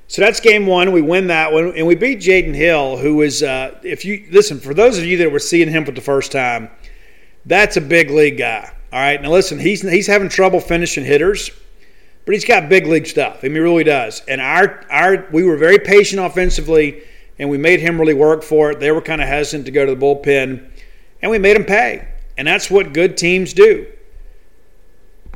So 0.07 0.21
that's 0.21 0.39
game 0.39 0.67
one. 0.67 0.91
We 0.91 1.01
win 1.01 1.25
that 1.25 1.51
one, 1.51 1.73
and 1.75 1.87
we 1.87 1.95
beat 1.95 2.19
Jaden 2.19 2.53
Hill, 2.53 2.97
who 2.97 3.23
is, 3.23 3.41
uh, 3.41 3.79
if 3.81 4.05
you 4.05 4.27
listen, 4.29 4.59
for 4.59 4.75
those 4.75 4.99
of 4.99 5.05
you 5.05 5.17
that 5.17 5.31
were 5.31 5.39
seeing 5.39 5.67
him 5.67 5.85
for 5.85 5.91
the 5.91 6.01
first 6.01 6.31
time, 6.31 6.69
that's 7.47 7.77
a 7.77 7.81
big 7.81 8.11
league 8.11 8.37
guy. 8.37 8.71
All 8.93 8.99
right, 8.99 9.19
now 9.19 9.31
listen, 9.31 9.57
he's 9.57 9.81
he's 9.81 10.05
having 10.05 10.29
trouble 10.29 10.59
finishing 10.59 11.03
hitters, 11.03 11.49
but 12.25 12.35
he's 12.35 12.45
got 12.45 12.69
big 12.69 12.85
league 12.85 13.07
stuff. 13.07 13.39
I 13.39 13.47
mean, 13.47 13.55
he 13.55 13.59
really 13.61 13.83
does. 13.83 14.21
And 14.27 14.39
our 14.39 14.85
our 14.91 15.27
we 15.31 15.41
were 15.41 15.57
very 15.57 15.79
patient 15.79 16.21
offensively, 16.21 17.01
and 17.39 17.49
we 17.49 17.57
made 17.57 17.79
him 17.79 17.99
really 17.99 18.13
work 18.13 18.43
for 18.43 18.69
it. 18.69 18.79
They 18.79 18.91
were 18.91 19.01
kind 19.01 19.19
of 19.19 19.27
hesitant 19.27 19.65
to 19.65 19.71
go 19.71 19.83
to 19.83 19.95
the 19.95 19.99
bullpen, 19.99 20.69
and 21.21 21.31
we 21.31 21.39
made 21.39 21.55
them 21.55 21.65
pay. 21.65 22.07
And 22.37 22.47
that's 22.47 22.69
what 22.69 22.93
good 22.93 23.17
teams 23.17 23.53
do 23.53 23.87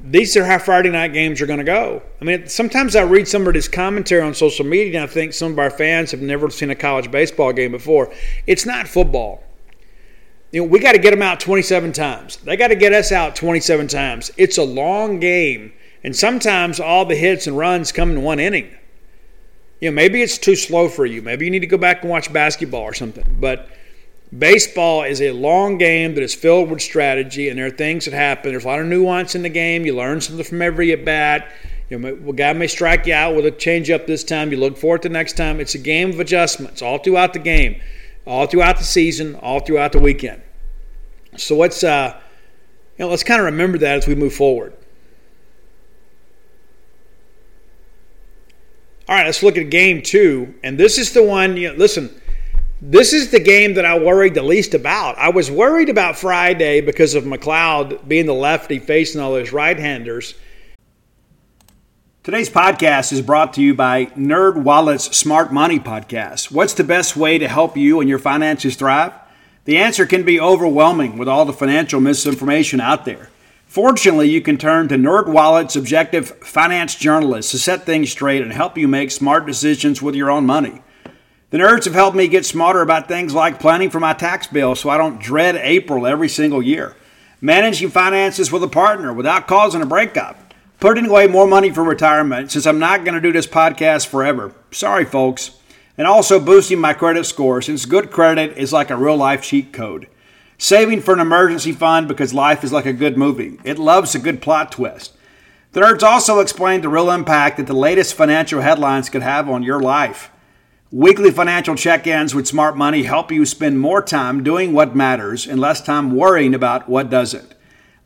these 0.04 0.36
are 0.38 0.46
how 0.46 0.58
Friday 0.58 0.90
night 0.90 1.14
games 1.14 1.42
are 1.42 1.46
going 1.46 1.60
to 1.60 1.66
go. 1.66 2.02
I 2.22 2.26
mean, 2.26 2.48
sometimes 2.48 2.96
I 2.96 3.04
read 3.04 3.28
some 3.28 3.46
of 3.48 3.54
this 3.54 3.68
commentary 3.68 4.22
on 4.22 4.34
social 4.34 4.66
media, 4.66 5.02
and 5.02 5.10
I 5.10 5.14
think 5.14 5.34
some 5.34 5.52
of 5.52 5.60
our 5.60 5.70
fans 5.70 6.12
have 6.12 6.22
never 6.22 6.50
seen 6.50 6.70
a 6.70 6.76
college 6.76 7.12
baseball 7.12 7.54
game 7.54 7.72
before. 7.72 8.14
It's 8.48 8.66
not 8.66 8.88
football. 8.88 9.44
You 10.52 10.62
know, 10.62 10.68
we 10.68 10.80
got 10.80 10.94
to 10.94 10.98
get 10.98 11.12
them 11.12 11.22
out 11.22 11.40
27 11.40 11.92
times. 11.94 12.38
They 12.38 12.58
got 12.58 12.70
to 12.70 12.76
get 12.76 12.94
us 12.94 13.12
out 13.12 13.36
27 13.36 13.88
times. 13.88 14.32
It's 14.38 14.58
a 14.58 14.64
long 14.64 15.20
game, 15.20 15.74
and 16.04 16.16
sometimes 16.16 16.80
all 16.80 17.06
the 17.06 17.16
hits 17.16 17.46
and 17.46 17.58
runs 17.58 17.92
come 17.92 18.12
in 18.12 18.24
one 18.24 18.40
inning. 18.40 18.74
You 19.82 19.92
know, 19.92 19.96
maybe 19.96 20.22
it's 20.22 20.38
too 20.38 20.56
slow 20.56 20.90
for 20.90 21.06
you. 21.06 21.22
Maybe 21.22 21.46
you 21.46 21.52
need 21.52 21.60
to 21.60 21.68
go 21.68 21.78
back 21.78 22.02
and 22.02 22.10
watch 22.10 22.32
basketball 22.34 22.82
or 22.82 22.94
something. 22.94 23.38
But 23.40 23.70
Baseball 24.38 25.04
is 25.04 25.22
a 25.22 25.32
long 25.32 25.80
game 25.80 26.14
that 26.14 26.24
is 26.24 26.36
filled 26.36 26.70
with 26.70 26.82
strategy, 26.82 27.50
and 27.50 27.58
there 27.58 27.66
are 27.66 27.72
things 27.72 28.06
that 28.06 28.14
happen. 28.14 28.52
There's 28.52 28.64
a 28.64 28.68
lot 28.68 28.80
of 28.80 28.86
nuance 28.86 29.34
in 29.34 29.42
the 29.42 29.50
game. 29.50 29.86
You 29.86 29.96
learn 29.96 30.22
something 30.22 30.46
from 30.46 30.62
every 30.62 30.92
at 30.92 31.04
bat. 31.04 31.52
You 31.90 31.98
know, 31.98 32.10
a 32.30 32.34
guy 32.34 32.54
may 32.54 32.68
strike 32.68 33.08
you 33.08 33.16
out 33.16 33.36
with 33.36 33.48
a 33.48 33.52
changeup 33.52 34.06
this 34.06 34.24
time. 34.24 34.52
You 34.52 34.58
look 34.58 34.78
for 34.78 34.96
it 34.96 35.02
the 35.02 35.10
next 35.10 35.36
time. 35.36 35.60
It's 35.60 35.74
a 35.74 35.80
game 35.80 36.12
of 36.12 36.20
adjustments 36.20 36.84
all 36.84 37.00
throughout 37.00 37.34
the 37.34 37.40
game, 37.40 37.82
all 38.28 38.46
throughout 38.46 38.78
the 38.78 38.84
season, 38.84 39.34
all 39.36 39.62
throughout 39.62 39.94
the 39.94 40.00
weekend. 40.00 40.44
So 41.36 41.58
let's 41.58 41.84
uh, 41.84 42.20
you 43.00 43.06
know, 43.06 43.10
let's 43.10 43.24
kind 43.24 43.40
of 43.40 43.46
remember 43.46 43.80
that 43.80 43.98
as 43.98 44.08
we 44.08 44.14
move 44.14 44.34
forward. 44.34 44.74
All 49.08 49.16
right, 49.16 49.26
let's 49.26 49.42
look 49.42 49.58
at 49.58 49.72
game 49.72 50.04
two, 50.04 50.54
and 50.62 50.78
this 50.78 51.00
is 51.00 51.14
the 51.14 51.24
one. 51.24 51.58
You 51.58 51.70
know, 51.70 51.80
listen 51.80 52.14
this 52.82 53.12
is 53.12 53.32
the 53.32 53.40
game 53.40 53.74
that 53.74 53.86
I 53.86 54.00
worried 54.00 54.34
the 54.34 54.44
least 54.44 54.74
about. 54.74 55.18
I 55.18 55.30
was 55.30 55.52
worried 55.52 55.90
about 55.90 56.18
Friday 56.18 56.80
because 56.80 57.14
of 57.14 57.26
MacLeod 57.26 58.08
being 58.08 58.26
the 58.26 58.34
lefty 58.34 58.80
facing 58.80 59.20
all 59.20 59.34
those 59.34 59.52
right 59.52 59.78
handers. 59.78 60.36
Today's 62.24 62.50
podcast 62.50 63.12
is 63.12 63.22
brought 63.22 63.54
to 63.56 63.62
you 63.62 63.74
by 63.74 64.06
NerdWallet's 64.08 65.16
Smart 65.16 65.52
Money 65.52 65.80
Podcast. 65.80 66.52
What's 66.52 66.74
the 66.74 66.84
best 66.84 67.18
way 67.18 67.38
to 67.38 67.48
help 67.48 67.76
you 67.76 68.00
and 68.00 68.10
your 68.10 68.20
finances 68.20 68.76
thrive? 68.76 69.14
The 69.66 69.78
answer 69.78 70.06
can 70.06 70.24
be 70.24 70.40
overwhelming 70.40 71.18
with 71.18 71.28
all 71.28 71.46
the 71.46 71.54
financial 71.54 72.00
misinformation 72.00 72.80
out 72.80 73.04
there. 73.04 73.30
Fortunately, 73.66 74.30
you 74.30 74.42
can 74.42 74.58
turn 74.58 74.88
to 74.88 74.96
NerdWallet's 74.96 75.76
objective 75.76 76.30
finance 76.40 76.96
journalists 76.96 77.52
to 77.52 77.60
set 77.60 77.86
things 77.86 78.12
straight 78.12 78.42
and 78.42 78.54
help 78.54 78.78
you 78.78 78.88
make 78.88 79.12
smart 79.12 79.46
decisions 79.46 80.02
with 80.02 80.16
your 80.16 80.32
own 80.32 80.46
money. 80.46 80.82
The 81.52 81.58
nerds 81.58 81.86
have 81.86 81.96
helped 81.96 82.16
me 82.16 82.28
get 82.28 82.46
smarter 82.46 82.82
about 82.82 83.08
things 83.08 83.34
like 83.34 83.60
planning 83.60 83.90
for 83.90 84.00
my 84.00 84.14
tax 84.14 84.46
bill 84.46 84.76
so 84.76 84.88
I 84.88 84.98
don't 84.98 85.20
dread 85.20 85.56
April 85.56 86.06
every 86.06 86.30
single 86.30 86.62
year, 86.62 86.96
managing 87.42 87.90
finances 87.90 88.52
with 88.52 88.62
a 88.62 88.68
partner 88.68 89.12
without 89.12 89.48
causing 89.48 89.82
a 89.82 89.88
breakup, 89.88 90.54
putting 90.80 91.08
away 91.08 91.26
more 91.26 91.48
money 91.48 91.72
for 91.72 91.84
retirement 91.84 92.52
since 92.52 92.68
I'm 92.68 92.78
not 92.78 93.04
going 93.04 93.16
to 93.16 93.22
do 93.22 93.32
this 93.32 93.48
podcast 93.48 94.06
forever. 94.06 94.54
Sorry, 94.70 95.06
folks. 95.06 95.58
And 95.98 96.06
also 96.06 96.40
boosting 96.40 96.80
my 96.80 96.94
credit 96.94 97.26
score 97.26 97.64
since 97.64 97.88
good 97.88 98.12
credit 98.12 98.56
is 98.56 98.72
like 98.72 98.92
a 98.92 98.96
real 98.96 99.18
life 99.18 99.42
cheat 99.42 99.74
code. 99.74 100.08
Saving 100.60 101.02
for 101.02 101.16
an 101.16 101.20
emergency 101.20 101.72
fund 101.72 102.08
because 102.08 102.32
life 102.32 102.64
is 102.64 102.72
like 102.72 102.86
a 102.86 102.94
good 102.94 103.18
movie. 103.18 103.60
It 103.64 103.80
loves 103.80 104.14
a 104.14 104.20
good 104.20 104.40
plot 104.40 104.72
twist. 104.72 105.18
The 105.72 105.82
nerds 105.82 106.04
also 106.04 106.42
explained 106.42 106.84
the 106.84 106.90
real 106.90 107.10
impact 107.10 107.58
that 107.58 107.66
the 107.66 107.74
latest 107.74 108.14
financial 108.14 108.62
headlines 108.62 109.10
could 109.10 109.24
have 109.24 109.50
on 109.50 109.64
your 109.64 109.82
life. 109.82 110.30
Weekly 110.92 111.30
financial 111.30 111.76
check 111.76 112.08
ins 112.08 112.34
with 112.34 112.48
smart 112.48 112.76
money 112.76 113.04
help 113.04 113.32
you 113.32 113.46
spend 113.46 113.80
more 113.80 114.02
time 114.02 114.44
doing 114.44 114.74
what 114.74 114.96
matters 114.96 115.46
and 115.46 115.60
less 115.60 115.82
time 115.82 116.16
worrying 116.16 116.56
about 116.56 116.90
what 116.90 117.12
doesn't. 117.12 117.54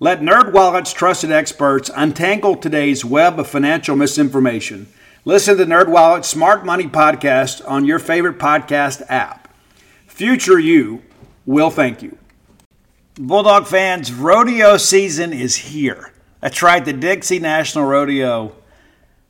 Let 0.01 0.19
NerdWallet's 0.19 0.91
trusted 0.91 1.31
experts 1.31 1.89
untangle 1.95 2.57
today's 2.57 3.05
web 3.05 3.39
of 3.39 3.47
financial 3.47 3.95
misinformation. 3.95 4.87
Listen 5.23 5.55
to 5.59 5.65
NerdWallet's 5.65 6.27
Smart 6.27 6.65
Money 6.65 6.87
podcast 6.87 7.65
on 7.65 7.85
your 7.85 7.99
favorite 7.99 8.37
podcast 8.37 9.01
app. 9.07 9.47
Future 10.05 10.59
you 10.59 11.03
will 11.45 11.69
thank 11.69 12.01
you. 12.01 12.17
Bulldog 13.15 13.65
fans, 13.65 14.11
rodeo 14.11 14.75
season 14.75 15.31
is 15.31 15.55
here. 15.55 16.11
That's 16.41 16.61
right, 16.61 16.83
the 16.83 16.91
Dixie 16.91 17.39
National 17.39 17.85
Rodeo 17.85 18.57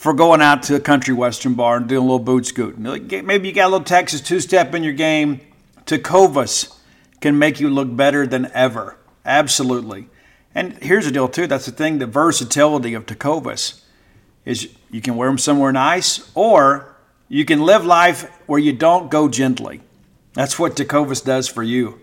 for 0.00 0.14
going 0.14 0.40
out 0.40 0.62
to 0.62 0.74
a 0.74 0.80
country 0.80 1.12
western 1.12 1.52
bar 1.52 1.76
and 1.76 1.86
doing 1.86 1.98
a 1.98 2.02
little 2.02 2.18
boot 2.18 2.46
scooting. 2.46 2.82
Maybe 2.82 3.48
you 3.48 3.52
got 3.54 3.66
a 3.66 3.68
little 3.68 3.84
Texas 3.84 4.22
two 4.22 4.40
step 4.40 4.74
in 4.74 4.82
your 4.82 4.94
game. 4.94 5.42
Tecovas 5.84 6.74
can 7.20 7.38
make 7.38 7.60
you 7.60 7.68
look 7.68 7.94
better 7.94 8.26
than 8.26 8.50
ever. 8.54 8.96
Absolutely. 9.26 10.08
And 10.54 10.72
here's 10.82 11.04
the 11.04 11.10
deal, 11.10 11.28
too. 11.28 11.46
That's 11.46 11.66
the 11.66 11.72
thing 11.72 11.98
the 11.98 12.06
versatility 12.06 12.94
of 12.94 13.04
Tecovas 13.04 13.82
is 14.46 14.70
you 14.90 15.02
can 15.02 15.16
wear 15.16 15.28
them 15.28 15.36
somewhere 15.36 15.70
nice 15.70 16.30
or 16.34 16.96
you 17.28 17.44
can 17.44 17.60
live 17.60 17.84
life 17.84 18.22
where 18.46 18.58
you 18.58 18.72
don't 18.72 19.10
go 19.10 19.28
gently. 19.28 19.82
That's 20.32 20.58
what 20.58 20.76
Tecovas 20.76 21.22
does 21.22 21.46
for 21.46 21.62
you. 21.62 22.00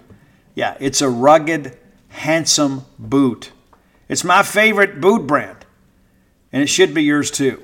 Yeah, 0.54 0.78
it's 0.80 1.02
a 1.02 1.10
rugged, 1.10 1.76
handsome 2.10 2.86
boot. 3.00 3.52
It's 4.08 4.24
my 4.24 4.44
favorite 4.44 5.02
boot 5.02 5.26
brand, 5.26 5.66
and 6.54 6.62
it 6.62 6.68
should 6.68 6.94
be 6.94 7.02
yours 7.02 7.32
too. 7.32 7.64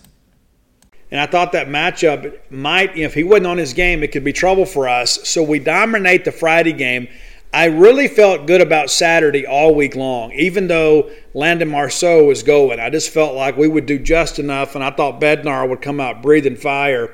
And 1.11 1.19
I 1.19 1.25
thought 1.25 1.51
that 1.51 1.67
matchup 1.67 2.39
might, 2.49 2.97
if 2.97 3.13
he 3.13 3.23
wasn't 3.23 3.47
on 3.47 3.57
his 3.57 3.73
game, 3.73 4.01
it 4.01 4.13
could 4.13 4.23
be 4.23 4.31
trouble 4.31 4.65
for 4.65 4.87
us. 4.87 5.27
So 5.27 5.43
we 5.43 5.59
dominate 5.59 6.23
the 6.23 6.31
Friday 6.31 6.71
game. 6.71 7.09
I 7.53 7.65
really 7.65 8.07
felt 8.07 8.47
good 8.47 8.61
about 8.61 8.89
Saturday 8.89 9.45
all 9.45 9.75
week 9.75 9.97
long, 9.97 10.31
even 10.31 10.67
though 10.67 11.11
Landon 11.33 11.67
Marceaux 11.67 12.23
was 12.23 12.43
going. 12.43 12.79
I 12.79 12.89
just 12.89 13.09
felt 13.09 13.35
like 13.35 13.57
we 13.57 13.67
would 13.67 13.85
do 13.85 13.99
just 13.99 14.39
enough, 14.39 14.73
and 14.73 14.83
I 14.83 14.91
thought 14.91 15.19
Bednar 15.19 15.67
would 15.67 15.81
come 15.81 15.99
out 15.99 16.21
breathing 16.21 16.55
fire 16.55 17.13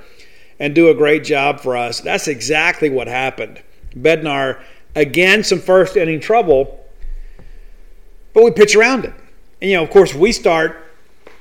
and 0.60 0.76
do 0.76 0.90
a 0.90 0.94
great 0.94 1.24
job 1.24 1.60
for 1.60 1.76
us. 1.76 2.02
That's 2.02 2.28
exactly 2.28 2.92
what 2.92 3.08
happened. 3.08 3.64
Bednar, 3.96 4.62
again, 4.96 5.44
some 5.44 5.60
first 5.60 5.98
inning 5.98 6.20
trouble, 6.20 6.86
but 8.34 8.44
we 8.44 8.52
pitch 8.52 8.76
around 8.76 9.06
it. 9.06 9.14
And, 9.60 9.72
you 9.72 9.78
know, 9.78 9.84
of 9.84 9.90
course, 9.90 10.14
we 10.14 10.32
start, 10.32 10.86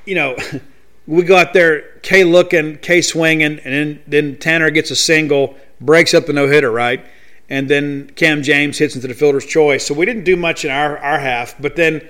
you 0.05 0.15
know, 0.15 0.35
we 1.07 1.23
go 1.23 1.37
out 1.37 1.53
there, 1.53 1.81
K 2.03 2.25
looking, 2.25 2.77
K 2.77 3.01
swinging, 3.01 3.59
and 3.59 3.73
then, 3.73 4.03
then 4.05 4.35
Tanner 4.37 4.69
gets 4.69 4.91
a 4.91 4.95
single, 4.95 5.55
breaks 5.79 6.13
up 6.13 6.25
the 6.25 6.33
no 6.33 6.47
hitter, 6.47 6.69
right? 6.69 7.03
And 7.49 7.69
then 7.69 8.11
Cam 8.15 8.43
James 8.43 8.77
hits 8.77 8.95
into 8.95 9.07
the 9.07 9.13
fielder's 9.13 9.45
choice. 9.45 9.85
So 9.85 9.93
we 9.93 10.05
didn't 10.05 10.25
do 10.25 10.35
much 10.35 10.65
in 10.65 10.71
our, 10.71 10.97
our 10.97 11.17
half, 11.17 11.55
but 11.61 11.77
then 11.77 12.07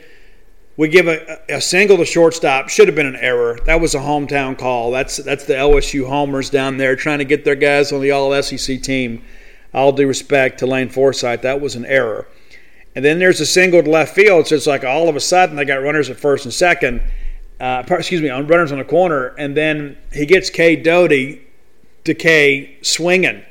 we 0.78 0.88
give 0.88 1.08
a, 1.08 1.40
a 1.48 1.62
single 1.62 1.98
to 1.98 2.06
shortstop. 2.06 2.70
Should 2.70 2.88
have 2.88 2.96
been 2.96 3.06
an 3.06 3.16
error. 3.18 3.60
That 3.66 3.80
was 3.80 3.94
a 3.94 4.00
hometown 4.00 4.58
call. 4.58 4.92
That's 4.92 5.18
that's 5.18 5.46
the 5.46 5.54
LSU 5.54 6.08
homers 6.08 6.50
down 6.50 6.78
there 6.78 6.96
trying 6.96 7.20
to 7.20 7.26
get 7.26 7.46
their 7.46 7.56
guys 7.56 7.92
on 7.92 8.02
the 8.02 8.12
All 8.12 8.42
SEC 8.42 8.82
team. 8.82 9.24
All 9.74 9.92
due 9.92 10.08
respect 10.08 10.60
to 10.60 10.66
Lane 10.68 10.90
Forsythe, 10.90 11.42
that 11.42 11.62
was 11.62 11.76
an 11.76 11.86
error. 11.86 12.28
And 12.96 13.06
then 13.06 13.20
there's 13.20 13.40
a 13.42 13.46
single 13.46 13.84
to 13.84 13.90
left 13.90 14.16
field, 14.16 14.48
so 14.48 14.56
it's 14.56 14.66
like 14.66 14.84
all 14.84 15.08
of 15.08 15.16
a 15.16 15.20
sudden 15.20 15.56
they 15.56 15.66
got 15.66 15.84
runners 15.84 16.10
at 16.10 16.18
first 16.18 16.46
and 16.46 16.54
second. 16.54 17.02
Uh, 17.60 17.84
excuse 17.90 18.22
me, 18.22 18.30
on 18.30 18.46
runners 18.48 18.72
on 18.72 18.78
the 18.78 18.86
corner, 18.86 19.28
and 19.38 19.58
then 19.58 19.98
he 20.14 20.26
gets 20.26 20.50
Cade 20.50 20.84
Doughty 20.84 21.42
to 22.04 22.14
K 22.14 22.78
swinging. 22.82 23.44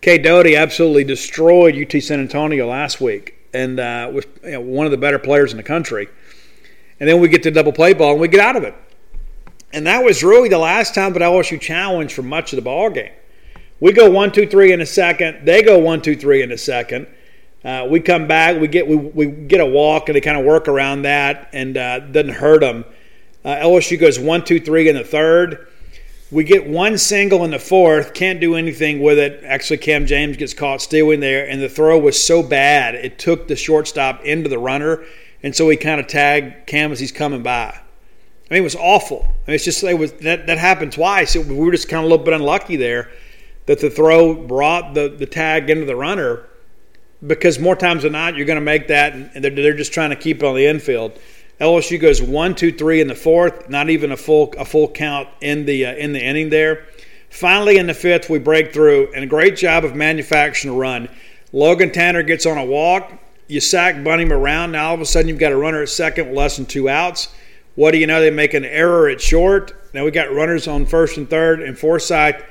Cade 0.00 0.22
Doughty 0.22 0.56
absolutely 0.56 1.04
destroyed 1.04 1.74
UT 1.76 2.02
San 2.02 2.20
Antonio 2.20 2.68
last 2.68 3.00
week, 3.00 3.34
and 3.52 3.80
uh, 3.80 4.10
was 4.12 4.24
you 4.44 4.52
know, 4.52 4.60
one 4.60 4.86
of 4.86 4.92
the 4.92 4.98
better 4.98 5.18
players 5.18 5.50
in 5.50 5.56
the 5.56 5.62
country. 5.62 6.08
And 7.00 7.08
then 7.08 7.20
we 7.20 7.28
get 7.28 7.42
the 7.42 7.50
double 7.50 7.72
play 7.72 7.94
ball 7.94 8.12
and 8.12 8.20
we 8.20 8.28
get 8.28 8.40
out 8.40 8.56
of 8.56 8.62
it. 8.62 8.74
And 9.72 9.86
that 9.86 10.04
was 10.04 10.22
really 10.22 10.48
the 10.48 10.58
last 10.58 10.94
time 10.94 11.12
that 11.14 11.22
LSU 11.22 11.60
challenged 11.60 12.12
for 12.12 12.22
much 12.22 12.52
of 12.52 12.56
the 12.56 12.62
ball 12.62 12.90
game. 12.90 13.12
We 13.80 13.92
go 13.92 14.10
one, 14.10 14.30
two, 14.30 14.46
three 14.46 14.72
in 14.72 14.80
a 14.80 14.86
second. 14.86 15.46
They 15.46 15.62
go 15.62 15.78
one, 15.78 16.02
two, 16.02 16.14
three 16.14 16.42
in 16.42 16.52
a 16.52 16.58
second. 16.58 17.06
Uh, 17.64 17.86
we 17.88 18.00
come 18.00 18.26
back, 18.26 18.60
we 18.60 18.68
get 18.68 18.86
we, 18.86 18.96
we 18.96 19.26
get 19.26 19.60
a 19.60 19.66
walk, 19.66 20.08
and 20.08 20.16
they 20.16 20.20
kind 20.20 20.38
of 20.38 20.46
work 20.46 20.66
around 20.66 21.02
that, 21.02 21.50
and 21.52 21.76
uh, 21.76 22.00
doesn't 22.00 22.34
hurt 22.34 22.60
them. 22.60 22.84
Uh, 23.44 23.56
LSU 23.56 23.98
goes 23.98 24.18
one, 24.18 24.44
two, 24.44 24.60
three 24.60 24.88
in 24.88 24.96
the 24.96 25.04
third. 25.04 25.66
We 26.30 26.44
get 26.44 26.68
one 26.68 26.96
single 26.96 27.44
in 27.44 27.50
the 27.50 27.58
fourth, 27.58 28.14
can't 28.14 28.40
do 28.40 28.54
anything 28.54 29.00
with 29.00 29.18
it. 29.18 29.42
Actually, 29.44 29.78
Cam 29.78 30.06
James 30.06 30.36
gets 30.36 30.54
caught 30.54 30.80
stealing 30.80 31.18
there, 31.18 31.48
and 31.48 31.60
the 31.60 31.68
throw 31.68 31.98
was 31.98 32.22
so 32.22 32.42
bad 32.42 32.94
it 32.94 33.18
took 33.18 33.48
the 33.48 33.56
shortstop 33.56 34.22
into 34.24 34.48
the 34.48 34.58
runner, 34.58 35.04
and 35.42 35.56
so 35.56 35.68
he 35.68 35.76
kind 35.76 36.00
of 36.00 36.06
tagged 36.06 36.66
Cam 36.66 36.92
as 36.92 37.00
he's 37.00 37.10
coming 37.10 37.42
by. 37.42 37.68
I 38.50 38.54
mean, 38.54 38.60
it 38.60 38.64
was 38.64 38.76
awful. 38.76 39.22
I 39.22 39.50
mean, 39.50 39.54
it's 39.56 39.64
just 39.64 39.82
it 39.82 39.98
was 39.98 40.12
that 40.14 40.46
that 40.46 40.58
happened 40.58 40.92
twice. 40.92 41.34
It, 41.34 41.46
we 41.46 41.56
were 41.56 41.72
just 41.72 41.88
kind 41.88 42.04
of 42.04 42.04
a 42.04 42.08
little 42.08 42.24
bit 42.24 42.34
unlucky 42.34 42.76
there 42.76 43.10
that 43.66 43.80
the 43.80 43.90
throw 43.90 44.34
brought 44.34 44.94
the 44.94 45.08
the 45.08 45.26
tag 45.26 45.68
into 45.68 45.84
the 45.84 45.96
runner 45.96 46.46
because 47.26 47.58
more 47.58 47.76
times 47.76 48.02
than 48.02 48.12
not, 48.12 48.36
you're 48.36 48.46
going 48.46 48.56
to 48.56 48.64
make 48.64 48.88
that, 48.88 49.12
and 49.12 49.44
they're, 49.44 49.50
they're 49.50 49.76
just 49.76 49.92
trying 49.92 50.10
to 50.10 50.16
keep 50.16 50.38
it 50.38 50.44
on 50.44 50.54
the 50.54 50.66
infield. 50.66 51.18
LSU 51.60 52.00
goes 52.00 52.22
one, 52.22 52.54
two, 52.54 52.72
three 52.72 53.00
in 53.00 53.06
the 53.06 53.14
fourth. 53.14 53.68
Not 53.68 53.90
even 53.90 54.12
a 54.12 54.16
full 54.16 54.54
a 54.58 54.64
full 54.64 54.88
count 54.88 55.28
in 55.40 55.66
the 55.66 55.86
uh, 55.86 55.92
in 55.94 56.12
the 56.12 56.24
inning 56.24 56.48
there. 56.48 56.86
Finally, 57.28 57.76
in 57.76 57.86
the 57.86 57.94
fifth, 57.94 58.28
we 58.30 58.38
break 58.38 58.72
through, 58.72 59.12
and 59.14 59.22
a 59.22 59.26
great 59.26 59.56
job 59.56 59.84
of 59.84 59.94
manufacturing 59.94 60.74
a 60.74 60.76
run. 60.76 61.08
Logan 61.52 61.92
Tanner 61.92 62.22
gets 62.22 62.46
on 62.46 62.58
a 62.58 62.64
walk. 62.64 63.12
You 63.46 63.60
sack 63.60 64.02
bunny 64.02 64.24
around. 64.24 64.72
Now 64.72 64.88
all 64.88 64.94
of 64.94 65.00
a 65.00 65.06
sudden 65.06 65.28
you've 65.28 65.38
got 65.38 65.52
a 65.52 65.56
runner 65.56 65.82
at 65.82 65.88
second 65.88 66.28
with 66.28 66.36
less 66.36 66.56
than 66.56 66.66
two 66.66 66.88
outs. 66.88 67.28
What 67.74 67.90
do 67.90 67.98
you 67.98 68.06
know? 68.06 68.20
They 68.20 68.30
make 68.30 68.54
an 68.54 68.64
error 68.64 69.08
at 69.08 69.20
short. 69.20 69.74
Now 69.92 70.04
we 70.04 70.12
got 70.12 70.32
runners 70.32 70.66
on 70.66 70.86
first 70.86 71.16
and 71.18 71.28
third, 71.28 71.60
and 71.60 71.78
Forsythe 71.78 72.42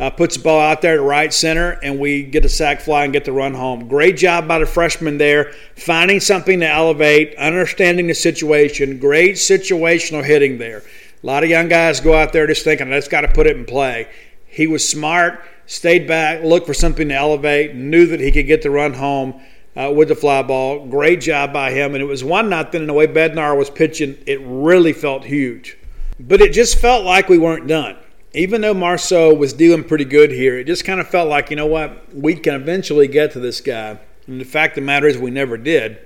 uh, 0.00 0.10
puts 0.10 0.36
the 0.36 0.42
ball 0.42 0.60
out 0.60 0.80
there 0.80 0.96
to 0.96 1.02
right 1.02 1.32
center, 1.32 1.70
and 1.82 1.98
we 1.98 2.22
get 2.22 2.44
a 2.44 2.48
sac 2.48 2.80
fly 2.80 3.04
and 3.04 3.12
get 3.12 3.24
the 3.24 3.32
run 3.32 3.54
home. 3.54 3.88
Great 3.88 4.16
job 4.16 4.46
by 4.46 4.58
the 4.58 4.66
freshman 4.66 5.18
there, 5.18 5.52
finding 5.74 6.20
something 6.20 6.60
to 6.60 6.68
elevate, 6.68 7.34
understanding 7.36 8.06
the 8.06 8.14
situation. 8.14 8.98
Great 8.98 9.36
situational 9.36 10.24
hitting 10.24 10.58
there. 10.58 10.82
A 11.22 11.26
lot 11.26 11.42
of 11.42 11.50
young 11.50 11.68
guys 11.68 12.00
go 12.00 12.14
out 12.14 12.32
there 12.32 12.46
just 12.46 12.62
thinking, 12.62 12.90
let's 12.90 13.08
got 13.08 13.22
to 13.22 13.28
put 13.28 13.48
it 13.48 13.56
in 13.56 13.64
play. 13.64 14.08
He 14.46 14.68
was 14.68 14.88
smart, 14.88 15.44
stayed 15.66 16.06
back, 16.06 16.44
looked 16.44 16.66
for 16.66 16.74
something 16.74 17.08
to 17.08 17.14
elevate, 17.14 17.74
knew 17.74 18.06
that 18.06 18.20
he 18.20 18.30
could 18.30 18.46
get 18.46 18.62
the 18.62 18.70
run 18.70 18.94
home. 18.94 19.40
Uh, 19.76 19.92
with 19.92 20.08
the 20.08 20.14
fly 20.16 20.42
ball. 20.42 20.88
Great 20.88 21.20
job 21.20 21.52
by 21.52 21.70
him. 21.70 21.94
And 21.94 22.02
it 22.02 22.06
was 22.06 22.24
one 22.24 22.48
nothing. 22.48 22.80
And 22.80 22.88
the 22.88 22.94
way 22.94 23.06
Bednar 23.06 23.56
was 23.56 23.70
pitching, 23.70 24.18
it 24.26 24.40
really 24.42 24.92
felt 24.92 25.22
huge. 25.22 25.78
But 26.18 26.40
it 26.40 26.52
just 26.52 26.78
felt 26.78 27.04
like 27.04 27.28
we 27.28 27.38
weren't 27.38 27.68
done 27.68 27.96
even 28.34 28.60
though 28.60 28.74
Marceaux 28.74 29.34
was 29.34 29.52
doing 29.52 29.84
pretty 29.84 30.04
good 30.04 30.30
here, 30.30 30.58
it 30.58 30.64
just 30.64 30.84
kind 30.84 31.00
of 31.00 31.08
felt 31.08 31.28
like, 31.28 31.50
you 31.50 31.56
know 31.56 31.66
what, 31.66 32.14
we 32.14 32.34
can 32.34 32.54
eventually 32.54 33.08
get 33.08 33.32
to 33.32 33.40
this 33.40 33.60
guy. 33.60 33.98
And 34.26 34.40
the 34.40 34.44
fact 34.44 34.72
of 34.72 34.82
the 34.82 34.86
matter 34.86 35.06
is, 35.06 35.16
we 35.16 35.30
never 35.30 35.56
did. 35.56 35.98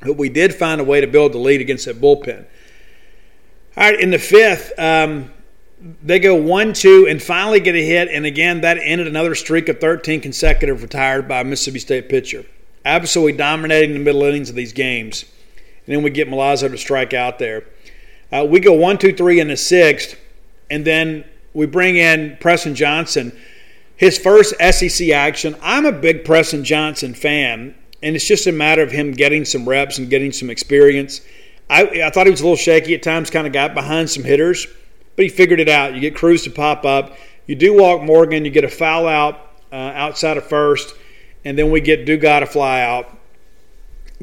But 0.00 0.16
we 0.16 0.28
did 0.28 0.54
find 0.54 0.80
a 0.80 0.84
way 0.84 1.00
to 1.00 1.06
build 1.06 1.32
the 1.32 1.38
lead 1.38 1.60
against 1.60 1.84
that 1.84 2.00
bullpen. 2.00 2.46
All 3.76 3.84
right, 3.84 3.98
in 3.98 4.10
the 4.10 4.18
fifth, 4.18 4.72
um, 4.78 5.30
they 6.02 6.18
go 6.18 6.34
1 6.34 6.72
2 6.72 7.06
and 7.08 7.22
finally 7.22 7.60
get 7.60 7.74
a 7.74 7.84
hit. 7.84 8.08
And 8.08 8.24
again, 8.24 8.62
that 8.62 8.78
ended 8.80 9.06
another 9.06 9.34
streak 9.34 9.68
of 9.68 9.80
13 9.80 10.20
consecutive 10.20 10.82
retired 10.82 11.28
by 11.28 11.40
a 11.40 11.44
Mississippi 11.44 11.78
State 11.78 12.08
pitcher. 12.08 12.44
Absolutely 12.84 13.36
dominating 13.36 13.92
the 13.92 13.98
middle 13.98 14.22
innings 14.22 14.48
of 14.48 14.56
these 14.56 14.72
games. 14.72 15.24
And 15.86 15.94
then 15.94 16.02
we 16.02 16.10
get 16.10 16.28
Milazzo 16.28 16.70
to 16.70 16.78
strike 16.78 17.12
out 17.12 17.38
there. 17.38 17.64
Uh, 18.32 18.46
we 18.48 18.60
go 18.60 18.72
1 18.72 18.98
2 18.98 19.14
3 19.14 19.40
in 19.40 19.48
the 19.48 19.56
sixth. 19.56 20.18
And 20.70 20.84
then 20.84 21.24
we 21.54 21.66
bring 21.66 21.96
in 21.96 22.36
Preston 22.40 22.74
Johnson. 22.74 23.32
His 23.96 24.18
first 24.18 24.54
SEC 24.60 25.10
action. 25.10 25.56
I'm 25.62 25.86
a 25.86 25.92
big 25.92 26.24
Preston 26.24 26.64
Johnson 26.64 27.14
fan, 27.14 27.74
and 28.02 28.16
it's 28.16 28.26
just 28.26 28.48
a 28.48 28.52
matter 28.52 28.82
of 28.82 28.90
him 28.90 29.12
getting 29.12 29.44
some 29.44 29.66
reps 29.66 29.98
and 29.98 30.10
getting 30.10 30.32
some 30.32 30.50
experience. 30.50 31.20
I, 31.70 32.02
I 32.04 32.10
thought 32.10 32.26
he 32.26 32.32
was 32.32 32.40
a 32.40 32.44
little 32.44 32.56
shaky 32.56 32.94
at 32.94 33.02
times, 33.02 33.30
kind 33.30 33.46
of 33.46 33.52
got 33.52 33.72
behind 33.72 34.10
some 34.10 34.24
hitters, 34.24 34.66
but 35.16 35.22
he 35.22 35.28
figured 35.28 35.60
it 35.60 35.68
out. 35.68 35.94
You 35.94 36.00
get 36.00 36.16
Crews 36.16 36.42
to 36.42 36.50
pop 36.50 36.84
up. 36.84 37.16
You 37.46 37.54
do 37.54 37.72
walk 37.72 38.02
Morgan. 38.02 38.44
You 38.44 38.50
get 38.50 38.64
a 38.64 38.68
foul 38.68 39.06
out 39.06 39.52
uh, 39.72 39.76
outside 39.76 40.36
of 40.36 40.44
first, 40.44 40.94
and 41.44 41.56
then 41.56 41.70
we 41.70 41.80
get 41.80 42.04
Dugas 42.04 42.40
to 42.40 42.46
fly 42.46 42.82
out. 42.82 43.16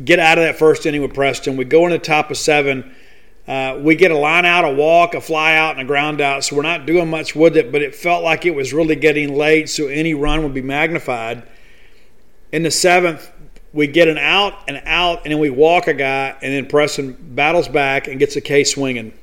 Get 0.04 0.20
out 0.20 0.38
of 0.38 0.44
that 0.44 0.60
first 0.60 0.86
inning 0.86 1.02
with 1.02 1.13
Preston. 1.13 1.56
We 1.56 1.65
go 1.65 1.86
in 1.86 1.91
the 1.91 2.00
top 2.00 2.30
of 2.30 2.38
seven 2.38 2.94
uh, 3.47 3.80
we 3.82 3.95
get 3.95 4.12
a 4.12 4.17
line 4.17 4.45
out, 4.45 4.65
a 4.65 4.71
walk, 4.71 5.15
a 5.15 5.21
fly 5.21 5.56
out, 5.56 5.71
and 5.71 5.82
a 5.82 5.86
ground 5.86 6.21
out, 6.21 6.43
so 6.43 6.56
we're 6.56 6.62
not 6.62 6.86
doing 6.86 7.10
much 7.10 7.36
with 7.36 7.58
it, 7.58 7.71
but 7.71 7.82
it 7.82 7.95
felt 7.95 8.23
like 8.23 8.45
it 8.45 8.54
was 8.54 8.73
really 8.73 8.95
getting 8.95 9.36
late, 9.36 9.67
so 9.69 9.88
any 9.88 10.13
run 10.13 10.43
would 10.43 10.54
be 10.54 10.62
magnified. 10.62 11.43
In 12.51 12.63
the 12.63 12.71
seventh, 12.71 13.32
we 13.73 13.88
get 13.88 14.08
an 14.08 14.17
out, 14.17 14.54
and 14.67 14.82
out, 14.86 15.23
and 15.23 15.32
then 15.32 15.39
we 15.39 15.49
walk 15.49 15.88
a 15.88 15.93
guy, 15.93 16.36
and 16.41 16.54
then 16.54 16.67
Preston 16.67 17.17
battles 17.36 17.67
back 17.67 18.08
and 18.08 18.19
gets 18.19 18.36
a 18.36 18.41
K 18.41 18.63
swinging. 18.63 19.13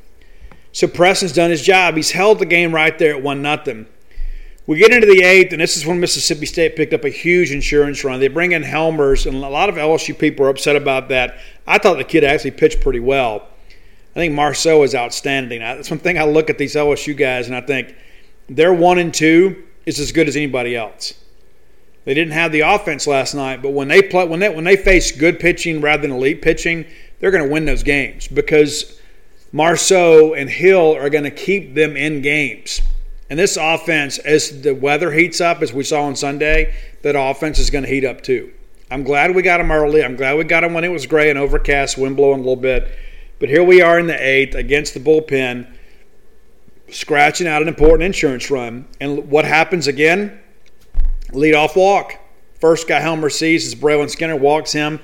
So 0.73 0.89
Preston's 0.89 1.33
done 1.33 1.51
his 1.51 1.63
job. 1.63 1.95
He's 1.95 2.11
held 2.11 2.39
the 2.39 2.47
game 2.47 2.75
right 2.75 2.99
there 2.99 3.17
at 3.17 3.23
1 3.23 3.43
nothing. 3.43 3.87
We 4.67 4.77
get 4.77 4.93
into 4.93 5.07
the 5.07 5.23
eighth, 5.23 5.53
and 5.53 5.63
this 5.63 5.79
is 5.79 5.87
when 5.87 5.99
Mississippi 5.99 6.45
State 6.45 6.77
picked 6.77 6.93
up 6.93 7.05
a 7.05 7.09
huge 7.09 7.53
insurance 7.53 8.05
run. 8.05 8.21
They 8.21 8.29
bring 8.29 8.53
in 8.53 8.63
Hellmers, 8.63 9.27
and 9.27 9.43
a 9.43 9.49
lot 9.49 9.71
of 9.71 9.77
LSU 9.77 10.19
people 10.19 10.45
are 10.45 10.51
upset 10.51 10.77
about 10.77 11.09
that. 11.09 11.39
I 11.67 11.79
thought 11.79 11.97
the 11.97 12.05
kid 12.05 12.23
actually 12.23 12.51
pitched 12.51 12.83
pretty 12.83 13.01
well. 13.01 13.49
I 14.19 14.23
think 14.23 14.35
Marceaux 14.35 14.83
is 14.83 14.97
outstanding. 14.97 15.61
That's 15.61 15.89
one 15.89 16.01
thing 16.01 16.19
I 16.19 16.25
look 16.25 16.51
at 16.51 16.59
these 16.59 16.75
LSU 16.75 17.17
guys 17.17 17.47
and 17.47 17.55
I 17.55 17.61
think 17.61 17.95
their 18.49 18.75
one 18.75 18.99
and 18.99 19.15
two 19.15 19.63
is 19.87 20.01
as 20.01 20.11
good 20.11 20.27
as 20.27 20.35
anybody 20.35 20.75
else. 20.75 21.15
They 22.05 22.15
didn't 22.15 22.33
have 22.33 22.51
the 22.51 22.63
offense 22.63 23.07
last 23.07 23.37
night, 23.37 23.63
but 23.63 23.71
when 23.71 23.87
they 23.87 24.03
play 24.03 24.27
when 24.27 24.41
they 24.41 24.49
when 24.49 24.65
they 24.65 24.75
face 24.75 25.13
good 25.13 25.39
pitching 25.39 25.81
rather 25.81 26.03
than 26.03 26.11
elite 26.11 26.43
pitching, 26.43 26.85
they're 27.21 27.31
going 27.31 27.45
to 27.45 27.49
win 27.49 27.65
those 27.65 27.85
games 27.85 28.27
because 28.27 29.01
Marceaux 29.53 30.35
and 30.35 30.51
Hill 30.51 30.97
are 30.97 31.11
going 31.11 31.23
to 31.23 31.31
keep 31.31 31.77
them 31.77 31.97
in 31.97 32.21
games. 32.21 32.81
And 33.31 33.39
this 33.39 33.57
offense, 33.57 34.19
as 34.19 34.63
the 34.63 34.75
weather 34.75 35.13
heats 35.13 35.41
up, 35.41 35.63
as 35.63 35.73
we 35.73 35.85
saw 35.85 36.03
on 36.03 36.17
Sunday, 36.17 36.75
that 37.03 37.15
offense 37.15 37.61
is 37.61 37.71
going 37.71 37.85
to 37.85 37.91
heat 37.91 38.05
up 38.05 38.25
too. 38.25 38.53
I'm 38.91 39.05
glad 39.05 39.37
we 39.37 39.43
got 39.43 39.59
them 39.59 39.71
early. 39.71 40.03
I'm 40.03 40.17
glad 40.17 40.37
we 40.39 40.43
got 40.43 40.63
them 40.63 40.75
when 40.75 40.83
it 40.83 40.89
was 40.89 41.07
gray 41.07 41.31
and 41.31 41.39
overcast, 41.39 41.97
wind 41.97 42.17
blowing 42.17 42.41
a 42.41 42.43
little 42.43 42.57
bit. 42.57 42.91
But 43.39 43.49
here 43.49 43.63
we 43.63 43.81
are 43.81 43.99
in 43.99 44.07
the 44.07 44.21
eighth 44.21 44.55
against 44.55 44.95
the 44.95 45.01
bullpen, 45.01 45.73
scratching 46.91 47.47
out 47.47 47.63
an 47.63 47.69
important 47.69 48.05
insurance 48.05 48.51
run. 48.51 48.87
And 49.01 49.31
what 49.31 49.45
happens 49.45 49.87
again? 49.87 50.41
Lead 51.33 51.55
off 51.55 51.77
walk. 51.77 52.19
First 52.61 52.89
guy 52.89 52.99
Helmer 53.01 53.31
sees 53.31 53.67
is 53.67 53.75
Brayland 53.75 54.11
Skinner, 54.11 54.35
walks 54.35 54.73
him. 54.73 55.01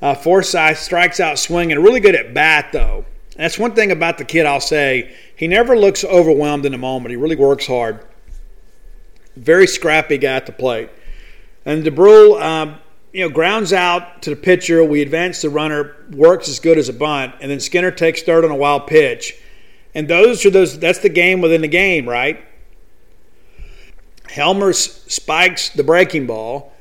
Uh, 0.00 0.14
Forsythe 0.14 0.76
strikes 0.76 1.18
out 1.18 1.38
swinging. 1.38 1.78
Really 1.80 2.00
good 2.00 2.14
at 2.14 2.34
bat, 2.34 2.70
though. 2.72 3.06
that's 3.36 3.58
one 3.58 3.74
thing 3.74 3.90
about 3.90 4.18
the 4.18 4.24
kid 4.24 4.46
I'll 4.46 4.60
say. 4.60 5.16
He 5.34 5.48
never 5.48 5.76
looks 5.76 6.04
overwhelmed 6.04 6.66
in 6.66 6.72
the 6.72 6.78
moment. 6.78 7.10
He 7.10 7.16
really 7.16 7.36
works 7.36 7.66
hard. 7.66 8.04
Very 9.34 9.66
scrappy 9.66 10.18
guy 10.18 10.34
at 10.34 10.46
the 10.46 10.52
plate. 10.52 10.90
And 11.64 11.82
Dubrule, 11.82 12.40
um, 12.40 12.76
you 13.14 13.20
know, 13.20 13.28
grounds 13.28 13.72
out 13.72 14.22
to 14.22 14.30
the 14.30 14.36
pitcher. 14.36 14.82
We 14.82 15.00
advance 15.00 15.40
the 15.40 15.48
runner, 15.48 15.94
works 16.10 16.48
as 16.48 16.58
good 16.58 16.78
as 16.78 16.88
a 16.88 16.92
bunt, 16.92 17.36
and 17.40 17.48
then 17.48 17.60
Skinner 17.60 17.92
takes 17.92 18.22
third 18.22 18.44
on 18.44 18.50
a 18.50 18.56
wild 18.56 18.88
pitch. 18.88 19.40
And 19.94 20.08
those 20.08 20.44
are 20.44 20.50
those. 20.50 20.76
That's 20.80 20.98
the 20.98 21.08
game 21.08 21.40
within 21.40 21.60
the 21.60 21.68
game, 21.68 22.08
right? 22.08 22.44
Hellmers 24.28 25.08
spikes 25.08 25.70
the 25.70 25.84
breaking 25.84 26.26
ball. 26.26 26.72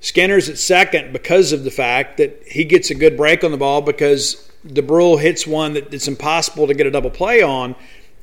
Skinner's 0.00 0.50
at 0.50 0.58
second 0.58 1.14
because 1.14 1.52
of 1.52 1.64
the 1.64 1.70
fact 1.70 2.18
that 2.18 2.42
he 2.46 2.64
gets 2.64 2.90
a 2.90 2.94
good 2.94 3.16
break 3.16 3.42
on 3.42 3.50
the 3.50 3.56
ball 3.56 3.80
because 3.80 4.50
Dubrule 4.66 5.18
hits 5.18 5.46
one 5.46 5.72
that 5.72 5.94
it's 5.94 6.08
impossible 6.08 6.66
to 6.66 6.74
get 6.74 6.86
a 6.86 6.90
double 6.90 7.08
play 7.08 7.40
on. 7.40 7.74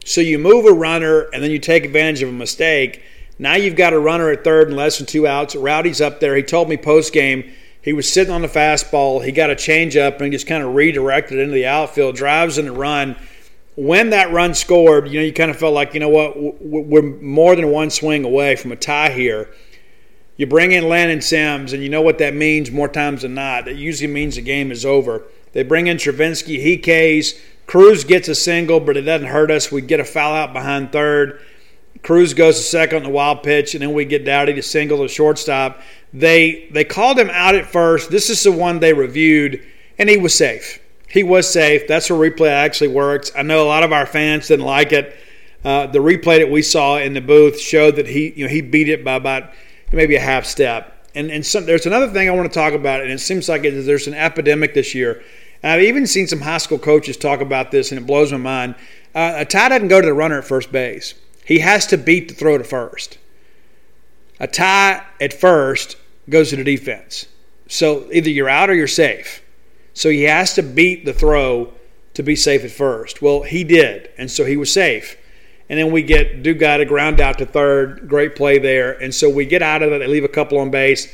So 0.05 0.21
you 0.21 0.37
move 0.37 0.65
a 0.65 0.73
runner 0.73 1.21
and 1.33 1.41
then 1.41 1.49
you 1.49 1.57
take 1.57 1.85
advantage 1.85 2.21
of 2.21 2.29
a 2.29 2.33
mistake. 2.33 3.01
Now 3.41 3.55
you've 3.55 3.75
got 3.75 3.93
a 3.93 3.99
runner 3.99 4.29
at 4.29 4.43
third 4.43 4.67
and 4.67 4.77
less 4.77 4.99
than 4.99 5.07
two 5.07 5.25
outs. 5.25 5.55
Rowdy's 5.55 5.99
up 5.99 6.19
there. 6.19 6.35
He 6.35 6.43
told 6.43 6.69
me 6.69 6.77
post 6.77 7.11
game 7.11 7.51
he 7.81 7.91
was 7.91 8.07
sitting 8.07 8.31
on 8.31 8.43
the 8.43 8.47
fastball. 8.47 9.25
He 9.25 9.31
got 9.31 9.49
a 9.49 9.55
changeup 9.55 10.17
and 10.17 10.25
he 10.25 10.29
just 10.29 10.45
kind 10.45 10.63
of 10.63 10.75
redirected 10.75 11.39
into 11.39 11.55
the 11.55 11.65
outfield, 11.65 12.15
drives 12.15 12.59
in 12.59 12.65
the 12.65 12.71
run. 12.71 13.15
When 13.75 14.11
that 14.11 14.31
run 14.31 14.53
scored, 14.53 15.07
you 15.07 15.19
know, 15.19 15.25
you 15.25 15.33
kind 15.33 15.49
of 15.49 15.57
felt 15.57 15.73
like, 15.73 15.95
you 15.95 15.99
know 15.99 16.09
what, 16.09 16.35
we're 16.61 17.01
more 17.01 17.55
than 17.55 17.71
one 17.71 17.89
swing 17.89 18.25
away 18.25 18.55
from 18.55 18.71
a 18.71 18.75
tie 18.75 19.09
here. 19.09 19.49
You 20.37 20.45
bring 20.45 20.71
in 20.71 20.87
Landon 20.87 21.21
Sims, 21.21 21.73
and 21.73 21.81
you 21.81 21.89
know 21.89 22.01
what 22.01 22.19
that 22.19 22.35
means 22.35 22.69
more 22.69 22.87
times 22.87 23.23
than 23.23 23.33
not. 23.33 23.67
It 23.67 23.77
usually 23.77 24.11
means 24.11 24.35
the 24.35 24.41
game 24.41 24.71
is 24.71 24.85
over. 24.85 25.23
They 25.53 25.63
bring 25.63 25.87
in 25.87 25.97
Travinski, 25.97 26.61
he 26.61 26.77
Ks. 26.77 27.39
Crews 27.65 28.03
gets 28.03 28.27
a 28.27 28.35
single, 28.35 28.79
but 28.79 28.97
it 28.97 29.01
doesn't 29.01 29.27
hurt 29.29 29.49
us. 29.49 29.71
We 29.71 29.81
get 29.81 29.99
a 29.99 30.05
foul 30.05 30.33
out 30.35 30.53
behind 30.53 30.91
third. 30.91 31.39
Crews 32.03 32.33
goes 32.33 32.57
to 32.57 32.63
second 32.63 32.97
on 32.97 33.03
the 33.03 33.09
wild 33.09 33.43
pitch, 33.43 33.75
and 33.75 33.81
then 33.81 33.93
we 33.93 34.05
get 34.05 34.25
Doughty 34.25 34.53
to 34.53 34.63
single 34.63 34.99
to 34.99 35.07
shortstop. 35.07 35.81
They 36.13 36.67
they 36.71 36.83
called 36.83 37.19
him 37.19 37.29
out 37.31 37.55
at 37.55 37.67
first. 37.67 38.09
This 38.09 38.29
is 38.29 38.41
the 38.43 38.51
one 38.51 38.79
they 38.79 38.93
reviewed, 38.93 39.63
and 39.97 40.09
he 40.09 40.17
was 40.17 40.33
safe. 40.33 40.79
He 41.07 41.23
was 41.23 41.51
safe. 41.51 41.87
That's 41.87 42.09
where 42.09 42.31
replay 42.31 42.49
actually 42.49 42.87
works. 42.87 43.31
I 43.35 43.43
know 43.43 43.63
a 43.63 43.67
lot 43.67 43.83
of 43.83 43.93
our 43.93 44.05
fans 44.05 44.47
didn't 44.47 44.65
like 44.65 44.91
it. 44.93 45.15
Uh, 45.63 45.85
the 45.85 45.99
replay 45.99 46.39
that 46.39 46.49
we 46.49 46.63
saw 46.63 46.97
in 46.97 47.13
the 47.13 47.21
booth 47.21 47.59
showed 47.59 47.97
that 47.97 48.07
he 48.07 48.33
you 48.35 48.45
know 48.45 48.49
he 48.49 48.61
beat 48.61 48.89
it 48.89 49.03
by 49.03 49.13
about 49.13 49.51
maybe 49.91 50.15
a 50.15 50.21
half 50.21 50.45
step. 50.45 51.07
And 51.13 51.29
and 51.29 51.45
some, 51.45 51.65
there's 51.65 51.85
another 51.85 52.07
thing 52.07 52.29
I 52.29 52.31
want 52.31 52.51
to 52.51 52.59
talk 52.59 52.73
about, 52.73 53.01
and 53.01 53.11
it 53.11 53.19
seems 53.19 53.47
like 53.47 53.63
it, 53.63 53.85
there's 53.85 54.07
an 54.07 54.15
epidemic 54.15 54.73
this 54.73 54.95
year. 54.95 55.21
And 55.61 55.73
I've 55.73 55.83
even 55.83 56.07
seen 56.07 56.25
some 56.25 56.41
high 56.41 56.57
school 56.57 56.79
coaches 56.79 57.15
talk 57.15 57.41
about 57.41 57.69
this, 57.69 57.91
and 57.91 58.01
it 58.01 58.07
blows 58.07 58.31
my 58.31 58.39
mind. 58.39 58.75
Uh, 59.13 59.33
a 59.35 59.45
tie 59.45 59.69
doesn't 59.69 59.89
go 59.89 60.01
to 60.01 60.07
the 60.07 60.13
runner 60.13 60.39
at 60.39 60.45
first 60.45 60.71
base. 60.71 61.13
He 61.45 61.59
has 61.59 61.87
to 61.87 61.97
beat 61.97 62.27
the 62.27 62.33
throw 62.33 62.57
to 62.57 62.63
first. 62.63 63.17
A 64.39 64.47
tie 64.47 65.05
at 65.19 65.33
first 65.33 65.97
goes 66.29 66.49
to 66.49 66.55
the 66.55 66.63
defense. 66.63 67.27
So 67.67 68.07
either 68.11 68.29
you're 68.29 68.49
out 68.49 68.69
or 68.69 68.73
you're 68.73 68.87
safe. 68.87 69.43
So 69.93 70.09
he 70.09 70.23
has 70.23 70.53
to 70.55 70.63
beat 70.63 71.05
the 71.05 71.13
throw 71.13 71.73
to 72.13 72.23
be 72.23 72.35
safe 72.35 72.63
at 72.63 72.71
first. 72.71 73.21
Well, 73.21 73.43
he 73.43 73.63
did, 73.63 74.09
and 74.17 74.29
so 74.29 74.45
he 74.45 74.57
was 74.57 74.71
safe. 74.71 75.17
And 75.69 75.79
then 75.79 75.91
we 75.91 76.03
get 76.03 76.43
Dugas 76.43 76.77
to 76.77 76.85
ground 76.85 77.21
out 77.21 77.37
to 77.37 77.45
third. 77.45 78.09
Great 78.09 78.35
play 78.35 78.59
there. 78.59 79.01
And 79.01 79.15
so 79.15 79.29
we 79.29 79.45
get 79.45 79.61
out 79.61 79.81
of 79.81 79.93
it. 79.93 79.99
They 79.99 80.07
leave 80.07 80.25
a 80.25 80.27
couple 80.29 80.57
on 80.57 80.69
base. 80.69 81.07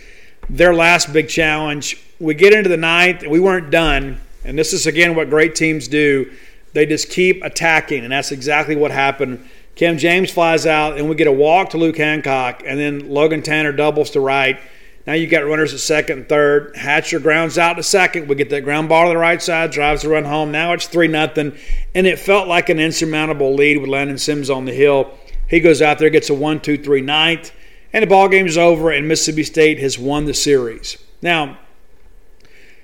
Their 0.49 0.73
last 0.73 1.13
big 1.13 1.29
challenge. 1.29 2.03
We 2.19 2.33
get 2.33 2.53
into 2.53 2.67
the 2.67 2.77
ninth, 2.77 3.21
we 3.27 3.39
weren't 3.39 3.69
done. 3.69 4.19
And 4.43 4.57
this 4.57 4.73
is, 4.73 4.87
again, 4.87 5.13
what 5.13 5.29
great 5.29 5.53
teams 5.53 5.87
do. 5.87 6.31
They 6.73 6.87
just 6.87 7.09
keep 7.09 7.43
attacking, 7.43 8.03
and 8.03 8.11
that's 8.11 8.31
exactly 8.31 8.75
what 8.75 8.89
happened. 8.91 9.47
Cam 9.77 9.99
James 9.99 10.31
flies 10.31 10.65
out, 10.65 10.97
and 10.97 11.07
we 11.07 11.15
get 11.15 11.27
a 11.27 11.31
walk 11.31 11.69
to 11.69 11.77
Luke 11.77 11.97
Hancock, 11.97 12.63
and 12.65 12.79
then 12.79 13.09
Logan 13.09 13.43
Tanner 13.43 13.71
doubles 13.71 14.09
to 14.11 14.19
right. 14.19 14.59
Now 15.05 15.13
you've 15.13 15.29
got 15.29 15.45
runners 15.45 15.71
at 15.71 15.79
second 15.79 16.17
and 16.17 16.27
third. 16.27 16.75
Hatcher 16.75 17.19
grounds 17.19 17.59
out 17.59 17.75
to 17.75 17.83
second. 17.83 18.27
We 18.27 18.33
get 18.33 18.49
that 18.49 18.63
ground 18.63 18.89
ball 18.89 19.05
to 19.05 19.09
the 19.09 19.17
right 19.17 19.39
side, 19.39 19.69
drives 19.69 20.01
the 20.01 20.09
run 20.09 20.25
home. 20.25 20.51
Now 20.51 20.73
it's 20.73 20.87
three 20.87 21.07
nothing, 21.07 21.55
and 21.93 22.07
it 22.07 22.17
felt 22.17 22.47
like 22.47 22.69
an 22.69 22.79
insurmountable 22.79 23.53
lead 23.53 23.77
with 23.77 23.87
Landon 23.87 24.17
Sims 24.17 24.49
on 24.49 24.65
the 24.65 24.73
hill. 24.73 25.15
He 25.47 25.59
goes 25.59 25.79
out 25.79 25.99
there, 25.99 26.09
gets 26.09 26.31
a 26.31 26.33
one, 26.33 26.59
two, 26.59 26.79
three 26.79 27.01
ninth, 27.01 27.51
and 27.93 28.01
the 28.01 28.07
ball 28.07 28.29
game 28.29 28.47
is 28.47 28.57
over. 28.57 28.89
And 28.89 29.07
Mississippi 29.07 29.43
State 29.43 29.77
has 29.77 29.99
won 29.99 30.25
the 30.25 30.33
series. 30.33 30.97
Now, 31.21 31.59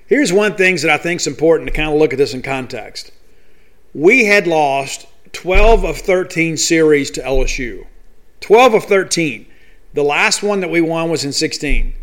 here's 0.06 0.32
one 0.32 0.54
thing 0.54 0.76
that 0.76 0.90
I 0.90 0.98
think 0.98 1.20
is 1.20 1.26
important 1.26 1.68
to 1.68 1.74
kind 1.74 1.90
of 1.90 1.98
look 1.98 2.12
at 2.12 2.18
this 2.18 2.34
in 2.34 2.40
context. 2.40 3.10
We 3.92 4.26
had 4.26 4.46
lost 4.46 5.08
12 5.34 5.84
of 5.84 5.98
13 5.98 6.56
series 6.56 7.10
to 7.10 7.20
LSU. 7.20 7.86
12 8.40 8.74
of 8.74 8.84
13. 8.84 9.46
The 9.92 10.02
last 10.02 10.42
one 10.42 10.60
that 10.60 10.70
we 10.70 10.80
won 10.80 11.10
was 11.10 11.24
in 11.24 11.32
16. 11.32 11.94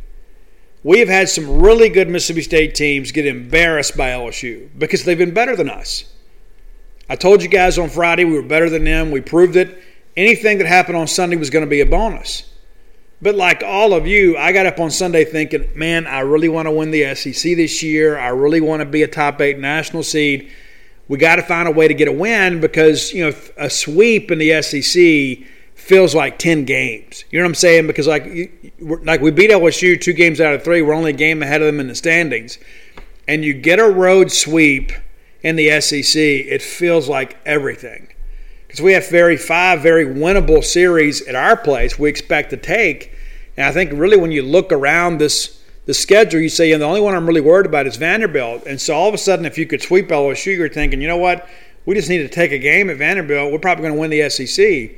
We 0.83 0.99
have 0.99 1.07
had 1.07 1.29
some 1.29 1.61
really 1.61 1.89
good 1.89 2.09
Mississippi 2.09 2.41
State 2.41 2.75
teams 2.75 3.11
get 3.11 3.25
embarrassed 3.25 3.95
by 3.95 4.09
LSU 4.09 4.69
because 4.77 5.03
they've 5.03 5.17
been 5.17 5.33
better 5.33 5.55
than 5.55 5.69
us. 5.69 6.05
I 7.09 7.15
told 7.15 7.43
you 7.43 7.49
guys 7.49 7.77
on 7.77 7.89
Friday 7.89 8.25
we 8.25 8.33
were 8.33 8.41
better 8.41 8.69
than 8.69 8.83
them. 8.83 9.11
We 9.11 9.21
proved 9.21 9.55
it. 9.55 9.81
Anything 10.17 10.57
that 10.57 10.67
happened 10.67 10.97
on 10.97 11.07
Sunday 11.07 11.35
was 11.35 11.49
going 11.49 11.65
to 11.65 11.69
be 11.69 11.81
a 11.81 11.85
bonus. 11.85 12.49
But 13.21 13.35
like 13.35 13.63
all 13.63 13.93
of 13.93 14.07
you, 14.07 14.37
I 14.37 14.51
got 14.51 14.65
up 14.65 14.79
on 14.79 14.89
Sunday 14.89 15.25
thinking, 15.25 15.69
man, 15.75 16.07
I 16.07 16.21
really 16.21 16.49
want 16.49 16.67
to 16.67 16.71
win 16.71 16.89
the 16.89 17.13
SEC 17.13 17.55
this 17.55 17.83
year. 17.83 18.17
I 18.17 18.29
really 18.29 18.61
want 18.61 18.81
to 18.81 18.85
be 18.85 19.03
a 19.03 19.07
top 19.07 19.39
eight 19.41 19.59
national 19.59 20.03
seed 20.03 20.51
we 21.11 21.17
got 21.17 21.35
to 21.35 21.41
find 21.41 21.67
a 21.67 21.71
way 21.71 21.89
to 21.89 21.93
get 21.93 22.07
a 22.07 22.11
win 22.11 22.61
because 22.61 23.11
you 23.11 23.21
know 23.21 23.35
a 23.57 23.69
sweep 23.69 24.31
in 24.31 24.39
the 24.39 24.61
SEC 24.61 25.45
feels 25.75 26.15
like 26.15 26.39
10 26.39 26.63
games. 26.63 27.25
You 27.29 27.39
know 27.39 27.43
what 27.43 27.49
I'm 27.49 27.55
saying? 27.55 27.87
Because 27.87 28.07
like 28.07 28.23
like 28.79 29.19
we 29.19 29.29
beat 29.29 29.51
LSU 29.51 29.99
two 29.99 30.13
games 30.13 30.39
out 30.39 30.53
of 30.53 30.63
three. 30.63 30.81
We're 30.81 30.93
only 30.93 31.09
a 31.09 31.13
game 31.13 31.43
ahead 31.43 31.61
of 31.61 31.65
them 31.65 31.81
in 31.81 31.89
the 31.89 31.95
standings. 31.95 32.57
And 33.27 33.43
you 33.43 33.53
get 33.53 33.77
a 33.77 33.89
road 33.89 34.31
sweep 34.31 34.93
in 35.43 35.57
the 35.57 35.81
SEC, 35.81 36.15
it 36.15 36.61
feels 36.61 37.09
like 37.09 37.35
everything. 37.45 38.07
Because 38.67 38.79
we 38.79 38.93
have 38.93 39.09
very 39.09 39.35
five 39.35 39.81
very 39.81 40.05
winnable 40.05 40.63
series 40.63 41.27
at 41.27 41.35
our 41.35 41.57
place 41.57 41.99
we 41.99 42.07
expect 42.07 42.51
to 42.51 42.57
take. 42.57 43.13
And 43.57 43.65
I 43.65 43.73
think 43.73 43.91
really 43.91 44.15
when 44.15 44.31
you 44.31 44.43
look 44.43 44.71
around 44.71 45.17
this 45.17 45.60
the 45.85 45.93
schedule, 45.93 46.39
you 46.39 46.49
say, 46.49 46.71
and 46.71 46.81
the 46.81 46.85
only 46.85 47.01
one 47.01 47.15
I'm 47.15 47.25
really 47.25 47.41
worried 47.41 47.65
about 47.65 47.87
is 47.87 47.95
Vanderbilt. 47.95 48.65
And 48.65 48.79
so 48.79 48.95
all 48.95 49.07
of 49.07 49.13
a 49.13 49.17
sudden, 49.17 49.45
if 49.45 49.57
you 49.57 49.65
could 49.65 49.81
sweep 49.81 50.09
LSU, 50.09 50.55
you're 50.55 50.69
thinking, 50.69 51.01
you 51.01 51.07
know 51.07 51.17
what? 51.17 51.47
We 51.85 51.95
just 51.95 52.09
need 52.09 52.19
to 52.19 52.29
take 52.29 52.51
a 52.51 52.59
game 52.59 52.89
at 52.89 52.97
Vanderbilt. 52.97 53.51
We're 53.51 53.59
probably 53.59 53.83
going 53.83 53.95
to 53.95 53.99
win 53.99 54.11
the 54.11 54.29
SEC. 54.29 54.91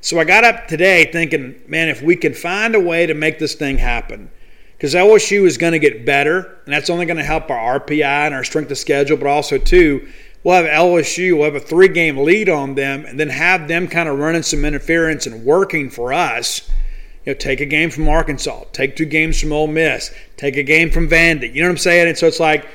So 0.00 0.18
I 0.18 0.24
got 0.24 0.44
up 0.44 0.66
today 0.66 1.10
thinking, 1.10 1.62
man, 1.66 1.88
if 1.88 2.02
we 2.02 2.16
can 2.16 2.34
find 2.34 2.74
a 2.74 2.80
way 2.80 3.06
to 3.06 3.14
make 3.14 3.38
this 3.38 3.54
thing 3.54 3.78
happen, 3.78 4.30
because 4.76 4.94
LSU 4.94 5.46
is 5.46 5.56
going 5.56 5.72
to 5.72 5.78
get 5.78 6.04
better, 6.04 6.58
and 6.64 6.74
that's 6.74 6.90
only 6.90 7.06
going 7.06 7.16
to 7.16 7.24
help 7.24 7.48
our 7.50 7.80
RPI 7.80 8.02
and 8.04 8.34
our 8.34 8.44
strength 8.44 8.70
of 8.70 8.76
schedule, 8.76 9.16
but 9.16 9.28
also, 9.28 9.56
too, 9.56 10.06
we'll 10.42 10.62
have 10.62 10.66
LSU, 10.66 11.36
we'll 11.36 11.44
have 11.44 11.54
a 11.54 11.60
three 11.60 11.88
game 11.88 12.18
lead 12.18 12.48
on 12.48 12.74
them, 12.74 13.06
and 13.06 13.18
then 13.18 13.28
have 13.28 13.68
them 13.68 13.86
kind 13.86 14.08
of 14.08 14.18
running 14.18 14.42
some 14.42 14.64
interference 14.64 15.26
and 15.26 15.44
working 15.44 15.88
for 15.88 16.12
us 16.12 16.68
you 17.24 17.32
know, 17.32 17.38
take 17.38 17.60
a 17.60 17.66
game 17.66 17.90
from 17.90 18.08
Arkansas, 18.08 18.64
take 18.72 18.96
two 18.96 19.06
games 19.06 19.40
from 19.40 19.52
Ole 19.52 19.66
Miss, 19.66 20.14
take 20.36 20.56
a 20.56 20.62
game 20.62 20.90
from 20.90 21.08
Vandy. 21.08 21.54
You 21.54 21.62
know 21.62 21.68
what 21.68 21.72
I'm 21.72 21.78
saying? 21.78 22.08
And 22.08 22.18
so 22.18 22.26
it's 22.26 22.40
like 22.40 22.66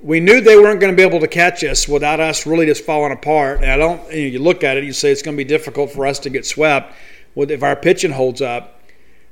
we 0.00 0.20
knew 0.20 0.40
they 0.40 0.56
weren't 0.56 0.80
going 0.80 0.92
to 0.92 0.96
be 0.96 1.02
able 1.02 1.20
to 1.20 1.28
catch 1.28 1.64
us 1.64 1.88
without 1.88 2.20
us 2.20 2.46
really 2.46 2.66
just 2.66 2.84
falling 2.84 3.12
apart. 3.12 3.62
And 3.62 3.70
I 3.70 3.76
don't. 3.76 4.00
You, 4.12 4.22
know, 4.22 4.28
you 4.28 4.38
look 4.38 4.64
at 4.64 4.76
it, 4.76 4.84
you 4.84 4.92
say 4.92 5.10
it's 5.10 5.22
going 5.22 5.36
to 5.36 5.42
be 5.42 5.48
difficult 5.48 5.92
for 5.92 6.06
us 6.06 6.18
to 6.20 6.30
get 6.30 6.44
swept 6.44 6.94
if 7.36 7.62
our 7.62 7.76
pitching 7.76 8.12
holds 8.12 8.42
up. 8.42 8.82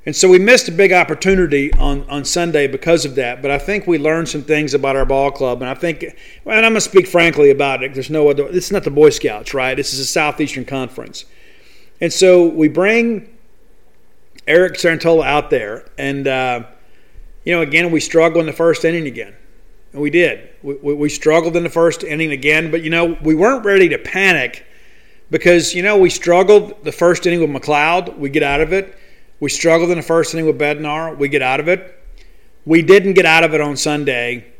And 0.05 0.13
so 0.13 0.27
we 0.27 0.37
missed 0.37 0.67
a 0.67 0.71
big 0.71 0.91
opportunity 0.91 1.71
on, 1.75 2.09
on 2.09 2.25
Sunday 2.25 2.67
because 2.67 3.05
of 3.05 3.15
that. 3.15 3.41
But 3.41 3.51
I 3.51 3.57
think 3.57 3.87
we 3.87 3.97
learned 3.97 4.27
some 4.27 4.43
things 4.43 4.73
about 4.73 4.97
our 4.97 5.05
ball 5.05 5.31
club. 5.31 5.61
And 5.61 5.69
I 5.69 5.75
think, 5.75 6.03
and 6.03 6.13
I'm 6.45 6.61
going 6.61 6.73
to 6.73 6.81
speak 6.81 7.07
frankly 7.07 7.51
about 7.51 7.83
it. 7.83 7.93
There's 7.93 8.09
no 8.09 8.29
other, 8.29 8.51
this 8.51 8.65
is 8.65 8.71
not 8.73 8.83
the 8.83 8.91
Boy 8.91 9.11
Scouts, 9.11 9.53
right? 9.53 9.75
This 9.75 9.93
is 9.93 9.99
a 9.99 10.05
Southeastern 10.05 10.65
Conference. 10.65 11.23
And 12.01 12.11
so 12.11 12.45
we 12.45 12.67
bring 12.67 13.29
Eric 14.47 14.75
Cerantola 14.75 15.25
out 15.25 15.49
there. 15.49 15.89
And, 15.97 16.27
uh, 16.27 16.63
you 17.43 17.53
know, 17.53 17.61
again, 17.61 17.91
we 17.91 17.99
struggled 17.99 18.41
in 18.41 18.45
the 18.45 18.53
first 18.53 18.85
inning 18.85 19.07
again. 19.07 19.33
And 19.91 20.01
we 20.01 20.09
did. 20.09 20.49
We, 20.63 20.75
we, 20.75 20.93
we 20.93 21.09
struggled 21.09 21.55
in 21.55 21.63
the 21.63 21.69
first 21.69 22.03
inning 22.03 22.31
again, 22.31 22.71
but, 22.71 22.83
you 22.83 22.89
know, 22.89 23.17
we 23.21 23.35
weren't 23.35 23.63
ready 23.63 23.89
to 23.89 23.97
panic 23.97 24.65
because, 25.29 25.73
you 25.73 25.83
know, 25.83 25.97
we 25.97 26.09
struggled 26.09 26.83
the 26.83 26.91
first 26.91 27.25
inning 27.25 27.41
with 27.41 27.49
MacLeod. 27.49 28.17
We 28.17 28.29
get 28.29 28.43
out 28.43 28.61
of 28.61 28.73
it. 28.73 28.97
We 29.39 29.49
struggled 29.49 29.89
in 29.91 29.97
the 29.97 30.03
first 30.03 30.33
inning 30.33 30.45
with 30.45 30.57
Bednar. 30.57 31.17
We 31.17 31.27
get 31.27 31.41
out 31.41 31.59
of 31.59 31.67
it. 31.67 31.99
We 32.65 32.81
didn't 32.81 33.13
get 33.13 33.25
out 33.25 33.43
of 33.43 33.53
it 33.53 33.61
on 33.61 33.75
Sunday 33.75 34.53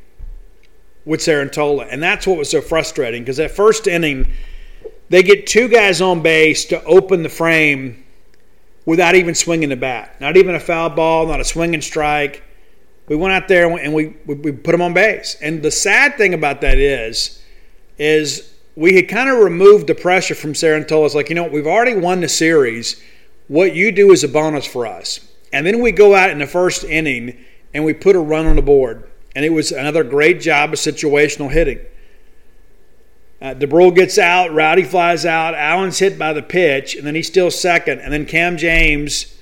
with 1.06 1.22
Cerantola. 1.22 1.88
And 1.90 2.02
that's 2.02 2.28
what 2.28 2.38
was 2.38 2.50
so 2.50 2.62
frustrating 2.62 3.24
because 3.24 3.38
that 3.38 3.52
first 3.52 3.88
inning, 3.88 4.34
they 5.10 5.24
get 5.24 5.48
two 5.48 5.68
guys 5.68 6.02
on 6.02 6.22
base 6.22 6.66
to 6.66 6.84
open 6.84 7.24
the 7.24 7.30
frame 7.30 8.03
without 8.86 9.16
even 9.16 9.36
swinging 9.36 9.70
the 9.70 9.76
bat. 9.76 10.20
Not 10.20 10.38
even 10.38 10.56
a 10.56 10.60
foul 10.60 10.90
ball, 10.90 11.28
not 11.28 11.40
a 11.40 11.46
swinging 11.46 11.82
strike. 11.82 12.44
We 13.08 13.16
went 13.16 13.34
out 13.34 13.48
there 13.48 13.70
and 13.78 13.94
we, 13.94 14.16
we, 14.26 14.36
we 14.36 14.52
put 14.52 14.72
them 14.72 14.82
on 14.82 14.94
base. 14.94 15.36
And 15.42 15.62
the 15.62 15.72
sad 15.72 16.18
thing 16.18 16.34
about 16.34 16.62
that 16.62 16.78
is, 16.78 17.42
is 17.98 18.54
we 18.76 18.96
had 18.96 19.08
kind 19.08 19.30
of 19.30 19.40
removed 19.40 19.88
the 19.88 19.96
pressure 19.96 20.36
from 20.36 20.54
Cerantola. 20.54 21.06
It's 21.06 21.16
like, 21.16 21.30
you 21.30 21.36
know, 21.36 21.48
we've 21.48 21.68
already 21.68 21.96
won 21.96 22.22
the 22.22 22.30
series. 22.30 23.02
What 23.48 23.76
you 23.76 23.92
do 23.92 24.12
is 24.12 24.24
a 24.24 24.28
bonus 24.28 24.66
for 24.66 24.88
us. 24.88 25.20
And 25.52 25.66
then 25.66 25.82
we 25.82 25.92
go 25.92 26.16
out 26.16 26.32
in 26.32 26.40
the 26.40 26.48
first 26.48 26.84
inning 26.84 27.38
and 27.74 27.86
we 27.86 27.94
put 27.94 28.16
a 28.16 28.20
run 28.20 28.48
on 28.48 28.56
the 28.56 28.62
board. 28.62 29.10
And 29.36 29.44
it 29.44 29.52
was 29.52 29.72
another 29.72 30.04
great 30.04 30.42
job 30.42 30.74
of 30.74 30.80
situational 30.80 31.52
hitting. 31.52 31.80
Uh, 33.44 33.54
Dubrule 33.54 33.94
gets 33.94 34.18
out, 34.18 34.54
Rowdy 34.54 34.84
flies 34.84 35.26
out, 35.26 35.54
Allen's 35.54 36.00
hit 36.00 36.18
by 36.18 36.32
the 36.32 36.42
pitch, 36.42 36.96
and 36.96 37.06
then 37.06 37.14
he's 37.14 37.28
still 37.28 37.52
second. 37.52 38.00
And 38.00 38.14
then 38.14 38.26
Cam 38.26 38.56
James, 38.56 39.38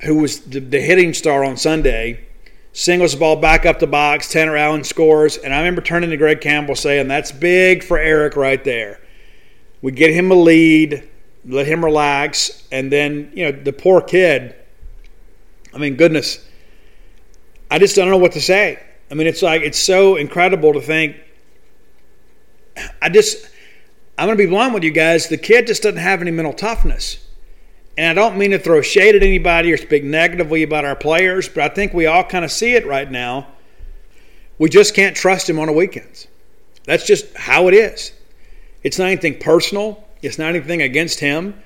who 0.00 0.16
was 0.16 0.40
the, 0.40 0.58
the 0.58 0.80
hitting 0.80 1.12
star 1.12 1.44
on 1.44 1.58
Sunday, 1.58 2.26
singles 2.72 3.12
the 3.12 3.18
ball 3.18 3.36
back 3.36 3.66
up 3.66 3.78
the 3.78 3.86
box. 3.86 4.32
Tanner 4.32 4.56
Allen 4.56 4.84
scores. 4.84 5.36
And 5.36 5.52
I 5.52 5.58
remember 5.58 5.82
turning 5.82 6.08
to 6.08 6.16
Greg 6.16 6.40
Campbell 6.40 6.76
saying, 6.76 7.08
That's 7.08 7.30
big 7.30 7.84
for 7.84 7.98
Eric 7.98 8.36
right 8.36 8.64
there. 8.64 9.02
We 9.82 9.92
get 9.92 10.14
him 10.14 10.30
a 10.30 10.34
lead, 10.34 11.06
let 11.44 11.66
him 11.66 11.84
relax. 11.84 12.66
And 12.72 12.90
then, 12.90 13.32
you 13.34 13.44
know, 13.44 13.52
the 13.52 13.72
poor 13.74 14.00
kid, 14.00 14.54
I 15.74 15.78
mean, 15.78 15.96
goodness, 15.96 16.42
I 17.70 17.78
just 17.78 17.96
don't 17.96 18.08
know 18.08 18.16
what 18.16 18.32
to 18.32 18.40
say. 18.40 18.82
I 19.10 19.14
mean, 19.14 19.26
it's 19.26 19.42
like, 19.42 19.60
it's 19.60 19.78
so 19.78 20.16
incredible 20.16 20.72
to 20.72 20.80
think. 20.80 21.16
I 23.00 23.08
just, 23.08 23.48
I'm 24.18 24.26
going 24.26 24.36
to 24.38 24.44
be 24.44 24.48
blunt 24.48 24.74
with 24.74 24.84
you 24.84 24.90
guys. 24.90 25.28
The 25.28 25.36
kid 25.36 25.66
just 25.66 25.82
doesn't 25.82 25.98
have 25.98 26.20
any 26.20 26.30
mental 26.30 26.52
toughness. 26.52 27.26
And 27.98 28.18
I 28.18 28.22
don't 28.22 28.36
mean 28.36 28.50
to 28.50 28.58
throw 28.58 28.82
shade 28.82 29.14
at 29.14 29.22
anybody 29.22 29.72
or 29.72 29.76
speak 29.76 30.04
negatively 30.04 30.62
about 30.62 30.84
our 30.84 30.96
players, 30.96 31.48
but 31.48 31.70
I 31.70 31.74
think 31.74 31.94
we 31.94 32.06
all 32.06 32.24
kind 32.24 32.44
of 32.44 32.52
see 32.52 32.74
it 32.74 32.86
right 32.86 33.10
now. 33.10 33.46
We 34.58 34.68
just 34.68 34.94
can't 34.94 35.16
trust 35.16 35.48
him 35.48 35.58
on 35.58 35.66
the 35.66 35.72
weekends. 35.72 36.26
That's 36.84 37.06
just 37.06 37.34
how 37.36 37.68
it 37.68 37.74
is. 37.74 38.12
It's 38.82 38.98
not 38.98 39.06
anything 39.06 39.38
personal, 39.38 40.06
it's 40.22 40.38
not 40.38 40.54
anything 40.54 40.82
against 40.82 41.20
him. 41.20 41.60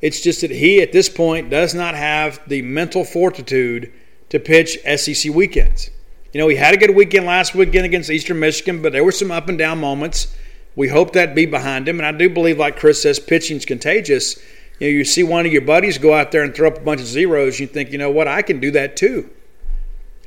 It's 0.00 0.20
just 0.20 0.40
that 0.40 0.50
he, 0.50 0.82
at 0.82 0.90
this 0.90 1.08
point, 1.08 1.48
does 1.48 1.74
not 1.74 1.94
have 1.94 2.40
the 2.48 2.62
mental 2.62 3.04
fortitude 3.04 3.92
to 4.30 4.40
pitch 4.40 4.78
SEC 4.96 5.32
weekends. 5.32 5.90
You 6.32 6.40
know, 6.40 6.48
he 6.48 6.56
had 6.56 6.74
a 6.74 6.76
good 6.76 6.96
weekend 6.96 7.26
last 7.26 7.54
weekend 7.54 7.84
against 7.84 8.10
Eastern 8.10 8.40
Michigan, 8.40 8.82
but 8.82 8.92
there 8.92 9.04
were 9.04 9.12
some 9.12 9.30
up 9.30 9.48
and 9.48 9.56
down 9.58 9.78
moments. 9.78 10.34
We 10.74 10.88
hope 10.88 11.12
that 11.12 11.34
be 11.34 11.46
behind 11.46 11.88
him. 11.88 12.00
And 12.00 12.06
I 12.06 12.12
do 12.12 12.30
believe, 12.30 12.58
like 12.58 12.78
Chris 12.78 13.02
says, 13.02 13.18
pitching's 13.18 13.64
contagious 13.64 14.38
you 14.82 14.88
know, 14.88 14.94
you 14.98 15.04
see 15.04 15.22
one 15.22 15.46
of 15.46 15.52
your 15.52 15.62
buddies 15.62 15.96
go 15.96 16.12
out 16.12 16.32
there 16.32 16.42
and 16.42 16.52
throw 16.52 16.66
up 16.66 16.78
a 16.78 16.80
bunch 16.80 17.00
of 17.00 17.06
zeros, 17.06 17.60
you 17.60 17.68
think, 17.68 17.92
you 17.92 17.98
know 17.98 18.10
what, 18.10 18.26
I 18.26 18.42
can 18.42 18.58
do 18.58 18.72
that 18.72 18.96
too. 18.96 19.30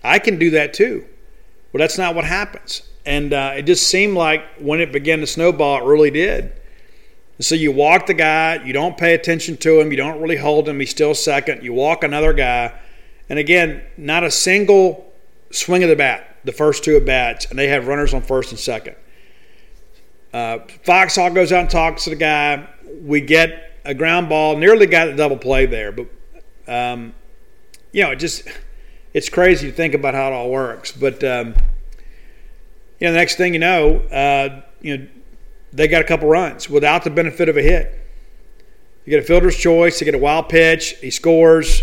I 0.01 0.17
can 0.17 0.39
do 0.39 0.51
that 0.51 0.73
too. 0.73 1.05
Well, 1.73 1.79
that's 1.79 1.97
not 1.97 2.15
what 2.15 2.23
happens. 2.23 2.83
And 3.05 3.33
uh, 3.33 3.55
it 3.57 3.63
just 3.63 3.87
seemed 3.87 4.15
like 4.15 4.45
when 4.57 4.79
it 4.79 4.93
began 4.93 5.19
to 5.19 5.27
snowball, 5.27 5.81
it 5.81 5.83
really 5.83 6.09
did. 6.09 6.53
So 7.41 7.53
you 7.53 7.73
walk 7.73 8.05
the 8.05 8.13
guy, 8.13 8.63
you 8.63 8.71
don't 8.71 8.97
pay 8.97 9.13
attention 9.13 9.57
to 9.57 9.81
him, 9.81 9.91
you 9.91 9.97
don't 9.97 10.21
really 10.21 10.37
hold 10.37 10.69
him, 10.69 10.79
he's 10.79 10.91
still 10.91 11.13
second. 11.13 11.61
You 11.61 11.73
walk 11.73 12.05
another 12.05 12.31
guy, 12.31 12.79
and 13.27 13.37
again, 13.37 13.83
not 13.97 14.23
a 14.23 14.31
single 14.31 15.11
swing 15.51 15.83
of 15.83 15.89
the 15.89 15.97
bat, 15.97 16.37
the 16.45 16.53
first 16.53 16.85
two 16.85 16.95
at 16.95 17.05
bats, 17.05 17.45
and 17.47 17.59
they 17.59 17.67
have 17.67 17.87
runners 17.87 18.13
on 18.13 18.21
first 18.21 18.51
and 18.51 18.59
second. 18.59 18.95
Uh, 20.35 20.59
Foxhall 20.83 21.29
goes 21.29 21.53
out 21.53 21.61
and 21.61 21.69
talks 21.69 22.03
to 22.03 22.09
the 22.09 22.15
guy. 22.17 22.67
We 23.01 23.21
get 23.21 23.79
a 23.85 23.93
ground 23.93 24.27
ball, 24.27 24.57
nearly 24.57 24.85
got 24.85 25.07
a 25.07 25.15
double 25.15 25.37
play 25.37 25.65
there, 25.65 25.93
but 25.93 26.07
um, 26.67 27.15
you 27.93 28.03
know, 28.03 28.11
it 28.11 28.17
just 28.17 28.45
it's 29.13 29.29
crazy 29.29 29.71
to 29.71 29.73
think 29.73 29.93
about 29.93 30.13
how 30.13 30.27
it 30.27 30.33
all 30.33 30.51
works. 30.51 30.91
But 30.91 31.23
um, 31.23 31.55
you 32.99 33.07
know, 33.07 33.13
the 33.13 33.17
next 33.17 33.37
thing 33.37 33.53
you 33.53 33.61
know, 33.61 33.99
uh, 34.11 34.61
you 34.81 34.97
know, 34.97 35.07
they 35.71 35.87
got 35.87 36.01
a 36.01 36.03
couple 36.05 36.27
runs 36.27 36.69
without 36.69 37.05
the 37.05 37.11
benefit 37.11 37.47
of 37.47 37.55
a 37.55 37.61
hit. 37.61 37.97
You 39.05 39.11
get 39.11 39.23
a 39.23 39.25
fielder's 39.25 39.55
choice, 39.55 40.01
you 40.01 40.05
get 40.05 40.15
a 40.15 40.17
wild 40.17 40.49
pitch, 40.49 40.97
he 40.99 41.11
scores, 41.11 41.81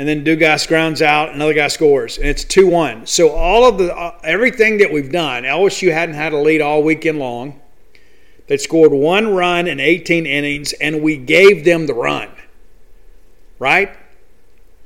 and 0.00 0.08
then 0.08 0.24
Dugas 0.24 0.66
grounds 0.66 1.02
out, 1.02 1.34
another 1.34 1.52
guy 1.52 1.68
scores, 1.68 2.16
and 2.16 2.26
it's 2.26 2.42
two 2.42 2.66
one. 2.66 3.06
So 3.06 3.32
all 3.32 3.68
of 3.68 3.76
the 3.76 3.94
uh, 3.94 4.18
everything 4.24 4.78
that 4.78 4.90
we've 4.90 5.12
done, 5.12 5.42
LSU 5.42 5.92
hadn't 5.92 6.14
had 6.14 6.32
a 6.32 6.38
lead 6.38 6.62
all 6.62 6.82
weekend 6.82 7.18
long 7.18 7.60
They 8.46 8.56
scored 8.56 8.92
one 8.92 9.34
run 9.34 9.68
in 9.68 9.78
18 9.78 10.24
innings, 10.24 10.72
and 10.72 11.02
we 11.02 11.18
gave 11.18 11.66
them 11.66 11.86
the 11.86 11.92
run. 11.92 12.30
Right? 13.58 13.94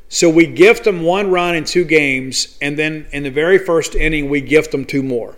So 0.08 0.28
we 0.28 0.48
gift 0.48 0.82
them 0.82 1.02
one 1.02 1.30
run 1.30 1.54
in 1.54 1.62
two 1.62 1.84
games, 1.84 2.58
and 2.60 2.76
then 2.76 3.06
in 3.12 3.22
the 3.22 3.30
very 3.30 3.58
first 3.58 3.94
inning, 3.94 4.28
we 4.28 4.40
gift 4.40 4.72
them 4.72 4.84
two 4.84 5.04
more. 5.04 5.36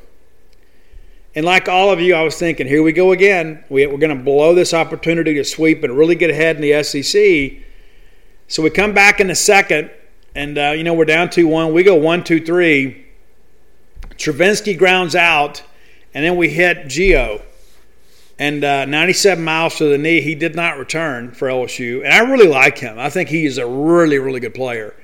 And 1.34 1.44
like 1.44 1.68
all 1.68 1.90
of 1.90 2.00
you, 2.00 2.14
I 2.14 2.22
was 2.22 2.38
thinking, 2.38 2.66
here 2.66 2.82
we 2.82 2.92
go 2.92 3.12
again. 3.12 3.62
We, 3.68 3.84
are 3.84 3.98
going 3.98 4.16
to 4.16 4.24
blow 4.24 4.54
this 4.54 4.72
opportunity 4.72 5.34
to 5.34 5.44
sweep 5.44 5.84
and 5.84 5.94
really 5.94 6.14
get 6.14 6.30
ahead 6.30 6.56
in 6.56 6.62
the 6.62 6.82
SEC. 6.82 7.65
So 8.48 8.62
we 8.62 8.70
come 8.70 8.94
back 8.94 9.18
in 9.20 9.26
the 9.26 9.34
second, 9.34 9.90
and 10.34 10.56
uh, 10.56 10.70
you 10.76 10.84
know 10.84 10.94
we're 10.94 11.04
down 11.04 11.30
two 11.30 11.48
one. 11.48 11.72
We 11.72 11.82
go 11.82 11.96
one 11.96 12.22
two 12.22 12.40
three. 12.40 13.04
Travinski 14.16 14.78
grounds 14.78 15.14
out, 15.14 15.62
and 16.14 16.24
then 16.24 16.36
we 16.36 16.48
hit 16.48 16.86
Gio, 16.86 17.42
and 18.38 18.64
uh, 18.64 18.86
97 18.86 19.44
miles 19.44 19.76
to 19.76 19.84
the 19.84 19.98
knee. 19.98 20.20
He 20.20 20.34
did 20.34 20.54
not 20.54 20.78
return 20.78 21.32
for 21.32 21.48
LSU, 21.48 22.04
and 22.04 22.12
I 22.12 22.20
really 22.20 22.46
like 22.46 22.78
him. 22.78 22.98
I 22.98 23.10
think 23.10 23.28
he 23.28 23.44
is 23.44 23.58
a 23.58 23.66
really, 23.66 24.18
really 24.18 24.40
good 24.40 24.54
player 24.54 24.94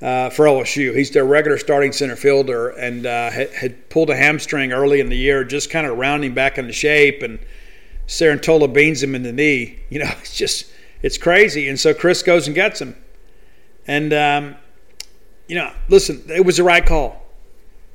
uh, 0.00 0.30
for 0.30 0.46
LSU. 0.46 0.94
He's 0.94 1.10
their 1.10 1.24
regular 1.24 1.58
starting 1.58 1.92
center 1.92 2.16
fielder, 2.16 2.68
and 2.68 3.04
uh, 3.04 3.30
had, 3.30 3.50
had, 3.52 3.88
pulled 3.90 4.10
a 4.10 4.16
hamstring 4.16 4.72
early 4.72 5.00
in 5.00 5.08
the 5.08 5.16
year, 5.16 5.44
just 5.44 5.70
kind 5.70 5.86
of 5.86 5.98
rounding 5.98 6.34
back 6.34 6.56
into 6.56 6.72
shape, 6.72 7.22
and 7.22 7.38
Cerantola 8.06 8.72
beans 8.72 9.02
him 9.02 9.14
in 9.14 9.22
the 9.22 9.32
knee. 9.32 9.80
You 9.90 9.98
know, 9.98 10.10
it's 10.20 10.36
just 10.36 10.66
it's 11.02 11.18
crazy. 11.18 11.68
And 11.68 11.78
so 11.78 11.94
Chris 11.94 12.22
goes 12.22 12.46
and 12.46 12.54
gets 12.54 12.80
him, 12.80 12.96
and 13.86 14.12
um, 14.12 14.56
you 15.46 15.56
know, 15.56 15.72
listen, 15.88 16.22
it 16.28 16.44
was 16.44 16.56
the 16.56 16.64
right 16.64 16.84
call. 16.84 17.22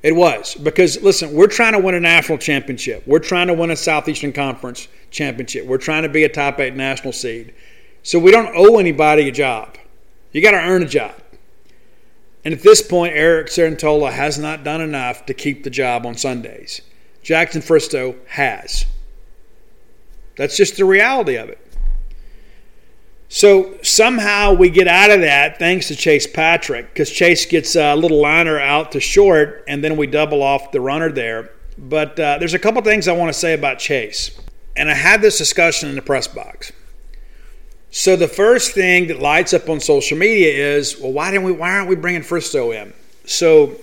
It 0.04 0.16
was 0.16 0.56
because 0.56 1.02
listen, 1.02 1.34
we're 1.34 1.48
trying 1.48 1.74
to 1.74 1.80
win 1.80 1.96
a 1.96 2.00
national 2.00 2.40
championship. 2.40 3.04
We're 3.06 3.20
trying 3.20 3.48
to 3.48 3.54
win 3.54 3.72
a 3.72 3.76
Southeastern 3.76 4.34
Conference 4.34 4.88
championship. 5.12 5.66
We're 5.66 5.78
trying 5.78 6.04
to 6.04 6.10
be 6.10 6.24
a 6.24 6.30
top 6.30 6.60
eight 6.60 6.76
national 6.76 7.14
seed. 7.14 7.54
So 8.04 8.18
we 8.18 8.32
don't 8.32 8.52
owe 8.56 8.80
anybody 8.80 9.28
a 9.28 9.32
job. 9.32 9.78
You 10.32 10.42
got 10.42 10.52
to 10.52 10.58
earn 10.58 10.82
a 10.82 10.88
job. 10.88 11.14
And 12.44 12.54
at 12.54 12.64
this 12.64 12.82
point, 12.82 13.14
Eric 13.16 13.48
Cerantola 13.48 14.12
has 14.12 14.40
not 14.40 14.64
done 14.64 14.82
enough 14.82 15.28
to 15.28 15.34
keep 15.34 15.64
the 15.64 15.70
job 15.70 16.06
on 16.06 16.16
Sundays. 16.16 16.82
Jackson 17.22 17.62
Fristoe 17.62 18.16
has. 18.28 18.86
That's 20.38 20.58
just 20.58 20.78
the 20.78 20.86
reality 20.86 21.36
of 21.36 21.50
it. 21.50 21.61
So 23.34 23.78
somehow 23.82 24.52
we 24.52 24.70
get 24.70 24.90
out 24.90 25.10
of 25.10 25.22
that 25.22 25.58
thanks 25.58 25.88
to 25.88 25.96
Chase 25.96 26.28
Patrick 26.28 26.94
because 26.94 27.10
Chase 27.10 27.46
gets 27.46 27.78
a 27.78 27.96
little 27.96 28.22
liner 28.22 28.60
out 28.60 28.92
to 28.92 29.00
short 29.00 29.64
and 29.70 29.82
then 29.82 29.96
we 29.96 30.06
double 30.06 30.44
off 30.44 30.74
the 30.74 30.82
runner 30.82 31.10
there. 31.10 31.50
But 31.78 32.20
uh, 32.20 32.40
there's 32.40 32.54
a 32.54 32.60
couple 32.60 32.82
things 32.82 33.08
I 33.08 33.14
want 33.14 33.32
to 33.32 33.40
say 33.40 33.54
about 33.54 33.80
Chase. 33.80 34.38
And 34.76 34.92
I 34.92 34.96
had 34.96 35.22
this 35.22 35.38
discussion 35.38 35.88
in 35.88 35.96
the 35.96 36.02
press 36.02 36.28
box. 36.28 36.74
So 37.90 38.18
the 38.18 38.28
first 38.28 38.74
thing 38.74 39.08
that 39.08 39.22
lights 39.22 39.54
up 39.54 39.70
on 39.70 39.80
social 39.80 40.18
media 40.18 40.76
is, 40.76 41.00
well, 41.00 41.14
why 41.14 41.32
didn't 41.32 41.46
we? 41.46 41.54
Why 41.54 41.72
aren't 41.72 41.88
we 41.88 41.96
bringing 41.96 42.24
Fristoe 42.24 42.76
in? 42.76 42.94
So 43.26 43.78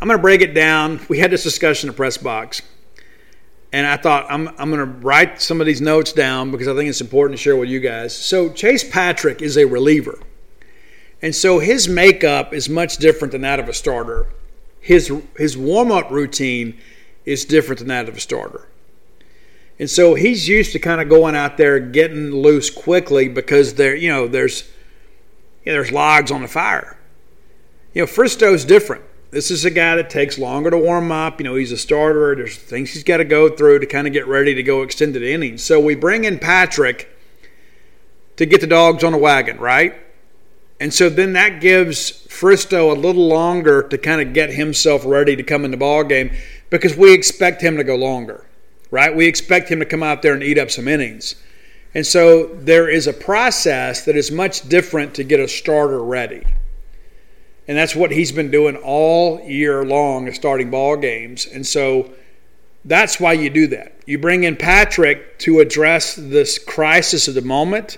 I'm 0.00 0.08
going 0.08 0.18
to 0.18 0.22
break 0.22 0.40
it 0.40 0.52
down. 0.52 0.98
We 1.08 1.20
had 1.20 1.30
this 1.30 1.44
discussion 1.44 1.88
in 1.88 1.92
the 1.94 1.96
press 1.96 2.16
box 2.16 2.60
and 3.74 3.88
I 3.88 3.96
thought 3.96 4.26
I'm, 4.30 4.46
I'm 4.56 4.70
going 4.70 4.78
to 4.78 4.98
write 5.04 5.42
some 5.42 5.60
of 5.60 5.66
these 5.66 5.80
notes 5.80 6.12
down 6.12 6.52
because 6.52 6.68
I 6.68 6.76
think 6.76 6.88
it's 6.88 7.00
important 7.00 7.36
to 7.36 7.42
share 7.42 7.56
with 7.56 7.68
you 7.68 7.80
guys. 7.80 8.16
So 8.16 8.48
Chase 8.52 8.88
Patrick 8.88 9.42
is 9.42 9.56
a 9.56 9.64
reliever, 9.64 10.20
and 11.20 11.34
so 11.34 11.58
his 11.58 11.88
makeup 11.88 12.54
is 12.54 12.68
much 12.68 12.98
different 12.98 13.32
than 13.32 13.40
that 13.40 13.58
of 13.58 13.68
a 13.68 13.72
starter. 13.72 14.28
His 14.78 15.12
his 15.36 15.58
warm 15.58 15.90
up 15.90 16.08
routine 16.12 16.78
is 17.24 17.44
different 17.44 17.80
than 17.80 17.88
that 17.88 18.08
of 18.08 18.16
a 18.16 18.20
starter, 18.20 18.68
and 19.80 19.90
so 19.90 20.14
he's 20.14 20.46
used 20.46 20.70
to 20.70 20.78
kind 20.78 21.00
of 21.00 21.08
going 21.08 21.34
out 21.34 21.56
there 21.56 21.80
getting 21.80 22.30
loose 22.30 22.70
quickly 22.70 23.28
because 23.28 23.74
there 23.74 23.96
you 23.96 24.08
know 24.08 24.28
there's 24.28 24.70
you 25.64 25.72
know, 25.72 25.80
there's 25.80 25.90
logs 25.90 26.30
on 26.30 26.42
the 26.42 26.48
fire. 26.48 26.96
You 27.92 28.02
know 28.02 28.06
Fristoe's 28.06 28.64
different 28.64 29.02
this 29.34 29.50
is 29.50 29.64
a 29.64 29.70
guy 29.70 29.96
that 29.96 30.10
takes 30.10 30.38
longer 30.38 30.70
to 30.70 30.78
warm 30.78 31.10
up. 31.10 31.40
You 31.40 31.44
know, 31.44 31.56
he's 31.56 31.72
a 31.72 31.76
starter. 31.76 32.36
There's 32.36 32.56
things 32.56 32.92
he's 32.92 33.02
got 33.02 33.16
to 33.16 33.24
go 33.24 33.48
through 33.48 33.80
to 33.80 33.86
kind 33.86 34.06
of 34.06 34.12
get 34.12 34.26
ready 34.28 34.54
to 34.54 34.62
go 34.62 34.82
extended 34.82 35.22
innings. 35.22 35.62
So 35.62 35.80
we 35.80 35.94
bring 35.94 36.24
in 36.24 36.38
Patrick 36.38 37.10
to 38.36 38.46
get 38.46 38.60
the 38.60 38.66
dogs 38.66 39.02
on 39.02 39.12
the 39.12 39.18
wagon, 39.18 39.58
right? 39.58 39.94
And 40.80 40.92
so 40.92 41.08
then 41.08 41.32
that 41.34 41.60
gives 41.60 42.26
Fristoe 42.28 42.90
a 42.90 42.98
little 42.98 43.26
longer 43.26 43.82
to 43.88 43.98
kind 43.98 44.20
of 44.20 44.32
get 44.32 44.50
himself 44.50 45.04
ready 45.04 45.36
to 45.36 45.42
come 45.42 45.64
in 45.64 45.70
the 45.70 45.76
ball 45.76 46.04
game 46.04 46.30
because 46.70 46.96
we 46.96 47.12
expect 47.12 47.60
him 47.60 47.76
to 47.76 47.84
go 47.84 47.96
longer, 47.96 48.44
right? 48.90 49.14
We 49.14 49.26
expect 49.26 49.68
him 49.68 49.80
to 49.80 49.86
come 49.86 50.02
out 50.02 50.22
there 50.22 50.34
and 50.34 50.42
eat 50.42 50.58
up 50.58 50.70
some 50.70 50.88
innings. 50.88 51.36
And 51.94 52.06
so 52.06 52.46
there 52.46 52.88
is 52.88 53.06
a 53.06 53.12
process 53.12 54.04
that 54.04 54.16
is 54.16 54.30
much 54.30 54.68
different 54.68 55.14
to 55.14 55.24
get 55.24 55.38
a 55.38 55.46
starter 55.46 56.02
ready. 56.02 56.44
And 57.66 57.76
that's 57.76 57.96
what 57.96 58.10
he's 58.10 58.32
been 58.32 58.50
doing 58.50 58.76
all 58.76 59.40
year 59.40 59.84
long, 59.84 60.30
starting 60.32 60.70
ball 60.70 60.96
games. 60.96 61.46
And 61.46 61.66
so 61.66 62.12
that's 62.84 63.18
why 63.18 63.32
you 63.32 63.48
do 63.48 63.66
that. 63.68 63.96
You 64.06 64.18
bring 64.18 64.44
in 64.44 64.56
Patrick 64.56 65.38
to 65.40 65.60
address 65.60 66.14
this 66.14 66.58
crisis 66.58 67.26
of 67.26 67.34
the 67.34 67.42
moment 67.42 67.96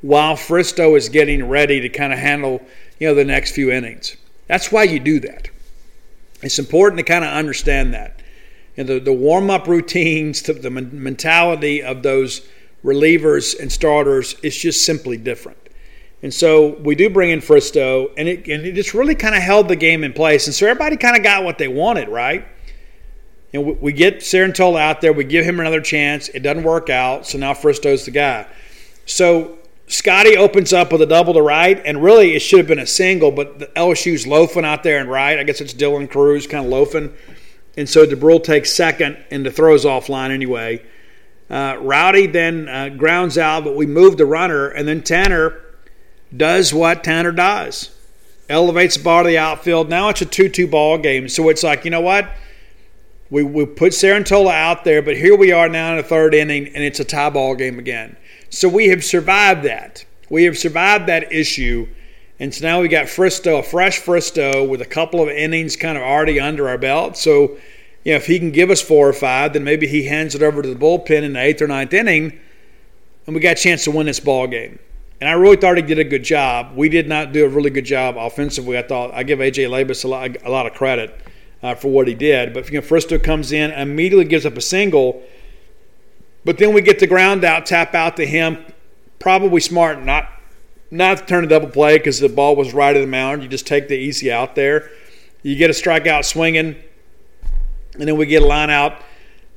while 0.00 0.36
Fristoe 0.36 0.96
is 0.96 1.08
getting 1.08 1.48
ready 1.48 1.80
to 1.80 1.88
kind 1.88 2.12
of 2.12 2.18
handle, 2.18 2.62
you 2.98 3.08
know, 3.08 3.14
the 3.14 3.24
next 3.24 3.54
few 3.54 3.70
innings. 3.70 4.16
That's 4.46 4.72
why 4.72 4.84
you 4.84 5.00
do 5.00 5.20
that. 5.20 5.50
It's 6.42 6.58
important 6.58 6.98
to 6.98 7.04
kind 7.04 7.24
of 7.24 7.30
understand 7.30 7.92
that. 7.94 8.22
And 8.76 8.88
the, 8.88 9.00
the 9.00 9.12
warm 9.12 9.50
up 9.50 9.66
routines, 9.66 10.40
the 10.42 10.70
mentality 10.70 11.82
of 11.82 12.02
those 12.02 12.46
relievers 12.84 13.58
and 13.58 13.70
starters 13.70 14.34
is 14.42 14.56
just 14.56 14.84
simply 14.84 15.16
different. 15.16 15.58
And 16.22 16.34
so 16.34 16.74
we 16.80 16.94
do 16.96 17.08
bring 17.08 17.30
in 17.30 17.40
Fristoe, 17.40 18.10
and 18.16 18.28
it, 18.28 18.48
and 18.48 18.66
it 18.66 18.74
just 18.74 18.92
really 18.92 19.14
kind 19.14 19.36
of 19.36 19.42
held 19.42 19.68
the 19.68 19.76
game 19.76 20.02
in 20.02 20.12
place. 20.12 20.46
And 20.46 20.54
so 20.54 20.66
everybody 20.66 20.96
kind 20.96 21.16
of 21.16 21.22
got 21.22 21.44
what 21.44 21.58
they 21.58 21.68
wanted, 21.68 22.08
right? 22.08 22.46
And 23.52 23.64
we, 23.64 23.72
we 23.74 23.92
get 23.92 24.18
Cerantola 24.18 24.80
out 24.80 25.00
there, 25.00 25.12
we 25.12 25.24
give 25.24 25.44
him 25.44 25.60
another 25.60 25.80
chance. 25.80 26.28
It 26.30 26.40
doesn't 26.40 26.64
work 26.64 26.90
out, 26.90 27.26
so 27.26 27.38
now 27.38 27.54
Fristoe's 27.54 28.04
the 28.04 28.10
guy. 28.10 28.46
So 29.06 29.58
Scotty 29.86 30.36
opens 30.36 30.72
up 30.72 30.92
with 30.92 31.00
a 31.02 31.06
double 31.06 31.34
to 31.34 31.42
right, 31.42 31.80
and 31.84 32.02
really 32.02 32.34
it 32.34 32.40
should 32.40 32.58
have 32.58 32.66
been 32.66 32.80
a 32.80 32.86
single, 32.86 33.30
but 33.30 33.60
the 33.60 33.66
LSU's 33.68 34.26
loafing 34.26 34.64
out 34.64 34.82
there 34.82 34.98
and 34.98 35.08
right. 35.08 35.38
I 35.38 35.44
guess 35.44 35.60
it's 35.60 35.72
Dylan 35.72 36.10
Crews 36.10 36.46
kind 36.48 36.64
of 36.64 36.70
loafing. 36.70 37.14
And 37.76 37.88
so 37.88 38.04
Dubrule 38.04 38.42
takes 38.42 38.72
second, 38.72 39.16
and 39.30 39.46
the 39.46 39.52
throw's 39.52 39.84
offline 39.84 40.30
anyway. 40.30 40.84
Uh, 41.48 41.78
Rowdy 41.80 42.26
then 42.26 42.68
uh, 42.68 42.88
grounds 42.90 43.38
out, 43.38 43.62
but 43.62 43.76
we 43.76 43.86
move 43.86 44.16
the 44.16 44.26
runner, 44.26 44.68
and 44.68 44.86
then 44.86 45.00
Tanner 45.00 45.62
does 46.36 46.74
what 46.74 47.04
Tanner 47.04 47.32
does 47.32 47.90
elevates 48.48 48.96
the 48.96 49.02
ball 49.02 49.22
to 49.22 49.28
the 49.28 49.38
outfield. 49.38 49.88
Now 49.88 50.08
it's 50.08 50.22
a 50.22 50.26
2 50.26 50.48
2 50.48 50.66
ball 50.66 50.98
game. 50.98 51.28
So 51.28 51.48
it's 51.48 51.62
like, 51.62 51.84
you 51.84 51.90
know 51.90 52.00
what? 52.00 52.30
We, 53.30 53.42
we 53.42 53.66
put 53.66 53.92
Cerantola 53.92 54.52
out 54.52 54.84
there, 54.84 55.02
but 55.02 55.16
here 55.16 55.36
we 55.36 55.52
are 55.52 55.68
now 55.68 55.90
in 55.90 55.96
the 55.98 56.02
third 56.02 56.34
inning, 56.34 56.68
and 56.68 56.82
it's 56.82 56.98
a 56.98 57.04
tie 57.04 57.28
ball 57.28 57.54
game 57.54 57.78
again. 57.78 58.16
So 58.48 58.68
we 58.68 58.88
have 58.88 59.04
survived 59.04 59.64
that. 59.64 60.04
We 60.30 60.44
have 60.44 60.56
survived 60.56 61.06
that 61.08 61.30
issue. 61.30 61.88
And 62.40 62.54
so 62.54 62.66
now 62.66 62.80
we 62.80 62.88
got 62.88 63.06
Fristoe, 63.06 63.58
a 63.58 63.62
fresh 63.62 64.00
Fristoe 64.00 64.66
with 64.66 64.80
a 64.80 64.86
couple 64.86 65.20
of 65.20 65.28
innings 65.28 65.76
kind 65.76 65.98
of 65.98 66.04
already 66.04 66.40
under 66.40 66.68
our 66.68 66.78
belt. 66.78 67.18
So, 67.18 67.58
you 68.04 68.12
know, 68.12 68.16
if 68.16 68.26
he 68.26 68.38
can 68.38 68.50
give 68.50 68.70
us 68.70 68.80
four 68.80 69.08
or 69.08 69.12
five, 69.12 69.52
then 69.52 69.64
maybe 69.64 69.86
he 69.86 70.04
hands 70.04 70.34
it 70.34 70.42
over 70.42 70.62
to 70.62 70.68
the 70.68 70.78
bullpen 70.78 71.22
in 71.22 71.34
the 71.34 71.40
eighth 71.40 71.60
or 71.60 71.66
ninth 71.66 71.92
inning, 71.92 72.38
and 73.26 73.34
we 73.34 73.42
got 73.42 73.58
a 73.58 73.60
chance 73.60 73.84
to 73.84 73.90
win 73.90 74.06
this 74.06 74.20
ball 74.20 74.46
game. 74.46 74.78
And 75.20 75.28
I 75.28 75.32
really 75.32 75.56
thought 75.56 75.76
he 75.76 75.82
did 75.82 75.98
a 75.98 76.04
good 76.04 76.22
job. 76.22 76.76
We 76.76 76.88
did 76.88 77.08
not 77.08 77.32
do 77.32 77.44
a 77.44 77.48
really 77.48 77.70
good 77.70 77.84
job 77.84 78.16
offensively. 78.16 78.78
I 78.78 78.82
thought 78.82 79.12
I 79.12 79.24
give 79.24 79.40
AJ 79.40 79.68
Labas 79.68 80.04
a 80.04 80.08
lot, 80.08 80.36
a 80.44 80.50
lot 80.50 80.66
of 80.66 80.74
credit 80.74 81.18
uh, 81.62 81.74
for 81.74 81.88
what 81.88 82.06
he 82.06 82.14
did. 82.14 82.54
But 82.54 82.70
you 82.70 82.80
know, 82.80 82.86
Fristoe 82.86 83.22
comes 83.22 83.50
in, 83.50 83.72
immediately 83.72 84.24
gives 84.24 84.46
up 84.46 84.56
a 84.56 84.60
single 84.60 85.22
but 86.48 86.56
then 86.56 86.72
we 86.72 86.80
get 86.80 86.98
the 86.98 87.06
ground 87.06 87.44
out, 87.44 87.66
tap 87.66 87.94
out 87.94 88.16
to 88.16 88.26
him. 88.26 88.64
Probably 89.18 89.60
smart 89.60 90.02
not 90.02 90.30
not 90.90 91.18
to 91.18 91.26
turn 91.26 91.44
a 91.44 91.46
double 91.46 91.68
play 91.68 91.98
because 91.98 92.18
the 92.20 92.28
ball 92.30 92.56
was 92.56 92.72
right 92.72 92.96
of 92.96 93.02
the 93.02 93.06
mound. 93.06 93.42
You 93.42 93.48
just 93.50 93.66
take 93.66 93.88
the 93.88 93.96
easy 93.96 94.32
out 94.32 94.54
there. 94.54 94.90
You 95.42 95.56
get 95.56 95.68
a 95.68 95.74
strikeout 95.74 96.24
swinging, 96.24 96.76
and 97.92 98.08
then 98.08 98.16
we 98.16 98.24
get 98.24 98.42
a 98.42 98.46
line 98.46 98.70
out 98.70 99.02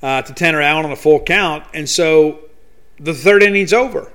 uh, 0.01 0.21
to 0.23 0.33
Tanner 0.33 0.59
Allen 0.59 0.83
on 0.83 0.91
a 0.91 0.97
full 0.97 1.21
count. 1.21 1.63
And 1.73 1.89
so 1.89 2.41
the 2.99 3.13
third 3.13 3.41
inning's 3.41 3.71
over. 3.71 4.11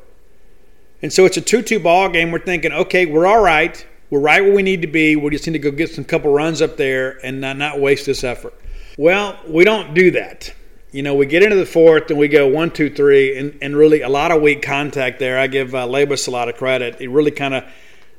And 1.03 1.13
so 1.13 1.25
it's 1.25 1.37
a 1.37 1.41
2 1.41 1.63
2 1.63 1.79
ball 1.81 2.09
game. 2.09 2.31
We're 2.31 2.39
thinking, 2.39 2.73
okay, 2.73 3.07
we're 3.07 3.27
all 3.27 3.41
right. 3.41 3.87
We're 4.11 4.21
right 4.21 4.43
where 4.43 4.55
we 4.55 4.63
need 4.63 4.83
to 4.83 4.89
be. 4.89 5.17
We 5.17 5.31
just 5.31 5.47
need 5.47 5.55
to 5.55 5.59
go 5.59 5.71
get 5.71 5.91
some 5.91 6.05
couple 6.05 6.33
runs 6.33 6.63
up 6.63 6.77
there 6.77 7.19
and 7.25 7.41
not, 7.41 7.57
not 7.57 7.81
waste 7.81 8.07
this 8.07 8.23
effort. 8.23 8.55
Well, 8.97 9.39
we 9.47 9.65
don't 9.65 9.95
do 9.95 10.13
that 10.13 10.55
you 10.97 11.03
know, 11.03 11.15
we 11.15 11.27
get 11.27 11.43
into 11.43 11.57
the 11.57 11.67
fourth 11.67 12.09
and 12.09 12.19
we 12.19 12.27
go 12.27 12.49
one, 12.49 12.71
two, 12.71 12.89
three, 12.89 13.37
and, 13.37 13.59
and 13.61 13.77
really 13.77 14.01
a 14.01 14.09
lot 14.09 14.31
of 14.31 14.41
weak 14.41 14.63
contact 14.63 15.19
there. 15.19 15.39
I 15.39 15.47
give 15.47 15.75
uh, 15.75 15.87
Labas 15.87 16.27
a 16.27 16.31
lot 16.31 16.49
of 16.49 16.57
credit. 16.57 16.99
He 16.99 17.07
really 17.07 17.33
kind 17.33 17.53
of 17.53 17.65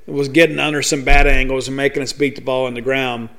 was 0.06 0.30
getting 0.30 0.60
under 0.60 0.84
some 0.84 1.04
bad 1.04 1.26
angles 1.26 1.68
and 1.68 1.76
making 1.76 2.04
us 2.04 2.14
beat 2.14 2.36
the 2.36 2.42
ball 2.44 2.68
on 2.68 2.76
the 2.76 2.82
ground. 2.82 3.30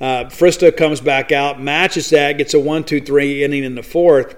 Uh, 0.00 0.24
Fristoe 0.24 0.74
comes 0.74 1.02
back 1.02 1.32
out, 1.32 1.60
matches 1.60 2.08
that, 2.10 2.38
gets 2.38 2.54
a 2.54 2.58
one, 2.58 2.82
two, 2.82 3.02
three 3.02 3.44
inning 3.44 3.62
in 3.62 3.74
the 3.74 3.82
fourth. 3.82 4.36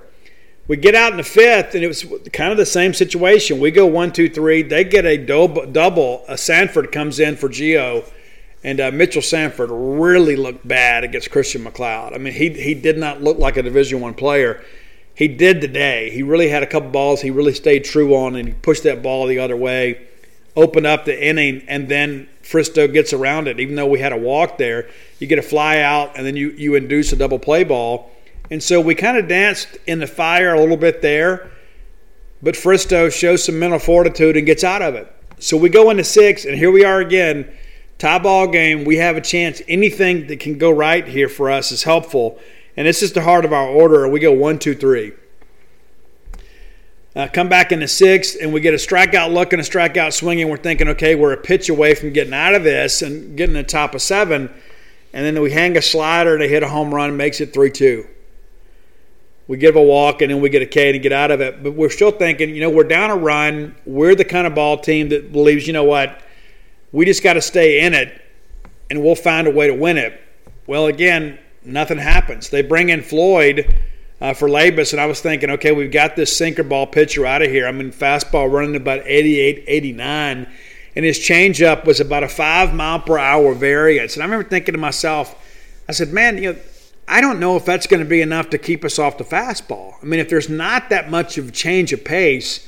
We 0.66 0.76
get 0.76 0.94
out 0.94 1.12
in 1.12 1.18
the 1.18 1.22
fifth, 1.22 1.74
and 1.74 1.84
it 1.84 1.88
was 1.88 2.06
kind 2.32 2.50
of 2.50 2.56
the 2.56 2.64
same 2.64 2.94
situation. 2.94 3.60
We 3.60 3.70
go 3.70 3.84
one, 3.84 4.12
two, 4.12 4.28
three. 4.28 4.62
They 4.62 4.84
get 4.84 5.04
a 5.04 5.18
double. 5.18 6.24
A 6.26 6.38
Sanford 6.38 6.90
comes 6.90 7.20
in 7.20 7.36
for 7.36 7.48
Gio 7.48 8.04
and 8.64 8.80
uh, 8.80 8.90
Mitchell 8.90 9.22
Sanford 9.22 9.68
really 9.70 10.36
looked 10.36 10.66
bad 10.66 11.04
against 11.04 11.30
Christian 11.30 11.62
MacLeod. 11.62 12.14
I 12.14 12.18
mean, 12.18 12.32
he 12.32 12.48
he 12.48 12.74
did 12.74 12.96
not 12.96 13.22
look 13.22 13.38
like 13.38 13.58
a 13.58 13.62
Division 13.62 14.00
One 14.00 14.14
player. 14.14 14.64
He 15.14 15.28
did 15.28 15.60
today. 15.60 16.10
He 16.10 16.22
really 16.24 16.48
had 16.48 16.64
a 16.64 16.66
couple 16.66 16.88
balls 16.88 17.20
he 17.20 17.30
really 17.30 17.52
stayed 17.52 17.84
true 17.84 18.16
on, 18.16 18.34
and 18.34 18.48
he 18.48 18.54
pushed 18.54 18.82
that 18.82 19.02
ball 19.02 19.26
the 19.26 19.38
other 19.38 19.56
way, 19.56 20.08
opened 20.56 20.86
up 20.86 21.04
the 21.04 21.24
inning, 21.24 21.62
and 21.68 21.88
then 21.88 22.26
Fristoe 22.42 22.92
gets 22.92 23.12
around 23.12 23.46
it. 23.46 23.60
Even 23.60 23.76
though 23.76 23.86
we 23.86 24.00
had 24.00 24.12
a 24.12 24.16
walk 24.16 24.58
there, 24.58 24.88
you 25.20 25.26
get 25.26 25.38
a 25.38 25.42
fly 25.42 25.80
out, 25.80 26.16
and 26.16 26.26
then 26.26 26.34
you 26.34 26.50
you 26.50 26.74
induce 26.74 27.12
a 27.12 27.16
double 27.16 27.38
play 27.38 27.64
ball, 27.64 28.10
and 28.50 28.62
so 28.62 28.80
we 28.80 28.94
kind 28.94 29.16
of 29.16 29.28
danced 29.28 29.76
in 29.86 29.98
the 29.98 30.06
fire 30.06 30.54
a 30.54 30.60
little 30.60 30.76
bit 30.76 31.02
there. 31.02 31.50
But 32.42 32.54
Fristoe 32.54 33.10
shows 33.10 33.44
some 33.44 33.58
mental 33.58 33.78
fortitude 33.78 34.36
and 34.36 34.44
gets 34.44 34.64
out 34.64 34.82
of 34.82 34.94
it. 34.94 35.10
So 35.38 35.56
we 35.56 35.70
go 35.70 35.90
into 35.90 36.04
six, 36.04 36.44
and 36.44 36.56
here 36.56 36.70
we 36.70 36.84
are 36.84 37.00
again 37.00 37.50
tie 37.98 38.18
ball 38.18 38.46
game, 38.46 38.84
we 38.84 38.96
have 38.96 39.16
a 39.16 39.20
chance. 39.20 39.62
Anything 39.68 40.26
that 40.26 40.40
can 40.40 40.58
go 40.58 40.70
right 40.70 41.06
here 41.06 41.28
for 41.28 41.50
us 41.50 41.72
is 41.72 41.82
helpful. 41.82 42.38
And 42.76 42.86
this 42.86 43.02
is 43.02 43.12
the 43.12 43.22
heart 43.22 43.44
of 43.44 43.52
our 43.52 43.68
order. 43.68 44.08
We 44.08 44.20
go 44.20 44.32
one, 44.32 44.58
two, 44.58 44.74
three. 44.74 45.12
Uh, 47.16 47.28
come 47.32 47.48
back 47.48 47.70
in 47.70 47.78
the 47.78 47.86
sixth, 47.86 48.36
and 48.40 48.52
we 48.52 48.60
get 48.60 48.74
a 48.74 48.76
strikeout 48.76 49.32
look 49.32 49.52
and 49.52 49.60
a 49.60 49.64
strikeout 49.64 50.12
swinging. 50.12 50.48
We're 50.48 50.56
thinking, 50.56 50.88
okay, 50.88 51.14
we're 51.14 51.32
a 51.32 51.36
pitch 51.36 51.68
away 51.68 51.94
from 51.94 52.12
getting 52.12 52.34
out 52.34 52.54
of 52.54 52.64
this 52.64 53.02
and 53.02 53.36
getting 53.36 53.54
the 53.54 53.62
top 53.62 53.94
of 53.94 54.02
seven. 54.02 54.52
And 55.12 55.24
then 55.24 55.40
we 55.40 55.52
hang 55.52 55.76
a 55.76 55.82
slider 55.82 56.36
to 56.38 56.48
hit 56.48 56.64
a 56.64 56.68
home 56.68 56.92
run, 56.92 57.16
makes 57.16 57.40
it 57.40 57.54
3 57.54 57.70
2. 57.70 58.04
We 59.46 59.58
give 59.58 59.76
a 59.76 59.82
walk, 59.82 60.22
and 60.22 60.30
then 60.30 60.40
we 60.40 60.48
get 60.48 60.62
a 60.62 60.66
K 60.66 60.92
to 60.92 60.98
get 60.98 61.12
out 61.12 61.30
of 61.30 61.40
it. 61.40 61.62
But 61.62 61.72
we're 61.72 61.90
still 61.90 62.10
thinking, 62.10 62.54
you 62.54 62.60
know, 62.60 62.70
we're 62.70 62.84
down 62.84 63.10
a 63.10 63.16
run. 63.16 63.74
We're 63.84 64.14
the 64.14 64.24
kind 64.24 64.46
of 64.46 64.54
ball 64.54 64.78
team 64.78 65.10
that 65.10 65.32
believes, 65.32 65.66
you 65.66 65.72
know 65.72 65.84
what, 65.84 66.22
we 66.92 67.04
just 67.04 67.22
got 67.22 67.34
to 67.34 67.42
stay 67.42 67.84
in 67.84 67.92
it 67.92 68.22
and 68.88 69.02
we'll 69.02 69.16
find 69.16 69.46
a 69.46 69.50
way 69.50 69.66
to 69.66 69.74
win 69.74 69.96
it. 69.96 70.20
Well, 70.66 70.86
again, 70.86 71.38
nothing 71.64 71.98
happens. 71.98 72.50
They 72.50 72.62
bring 72.62 72.88
in 72.88 73.02
Floyd 73.02 73.80
uh, 74.20 74.34
for 74.34 74.48
Labas, 74.48 74.92
and 74.92 75.00
I 75.00 75.06
was 75.06 75.20
thinking, 75.20 75.50
okay, 75.50 75.72
we've 75.72 75.90
got 75.90 76.16
this 76.16 76.36
sinker 76.36 76.62
ball 76.62 76.86
pitcher 76.86 77.26
out 77.26 77.42
of 77.42 77.50
here. 77.50 77.66
I 77.66 77.72
mean, 77.72 77.90
fastball 77.90 78.50
running 78.50 78.76
about 78.76 79.02
88, 79.04 79.64
89, 79.66 80.46
and 80.96 81.04
his 81.04 81.18
changeup 81.18 81.84
was 81.84 82.00
about 82.00 82.22
a 82.22 82.28
five 82.28 82.72
mile 82.72 83.00
per 83.00 83.18
hour 83.18 83.54
variance. 83.54 84.14
And 84.14 84.22
I 84.22 84.26
remember 84.26 84.48
thinking 84.48 84.72
to 84.72 84.78
myself, 84.78 85.34
I 85.88 85.92
said, 85.92 86.12
man, 86.12 86.40
you 86.40 86.52
know, 86.52 86.58
I 87.06 87.20
don't 87.20 87.38
know 87.38 87.56
if 87.56 87.64
that's 87.64 87.86
going 87.86 88.02
to 88.02 88.08
be 88.08 88.22
enough 88.22 88.50
to 88.50 88.58
keep 88.58 88.84
us 88.84 88.98
off 88.98 89.18
the 89.18 89.24
fastball. 89.24 89.94
I 90.02 90.06
mean, 90.06 90.20
if 90.20 90.28
there's 90.28 90.48
not 90.48 90.88
that 90.90 91.10
much 91.10 91.38
of 91.38 91.48
a 91.48 91.52
change 91.52 91.92
of 91.92 92.04
pace, 92.04 92.66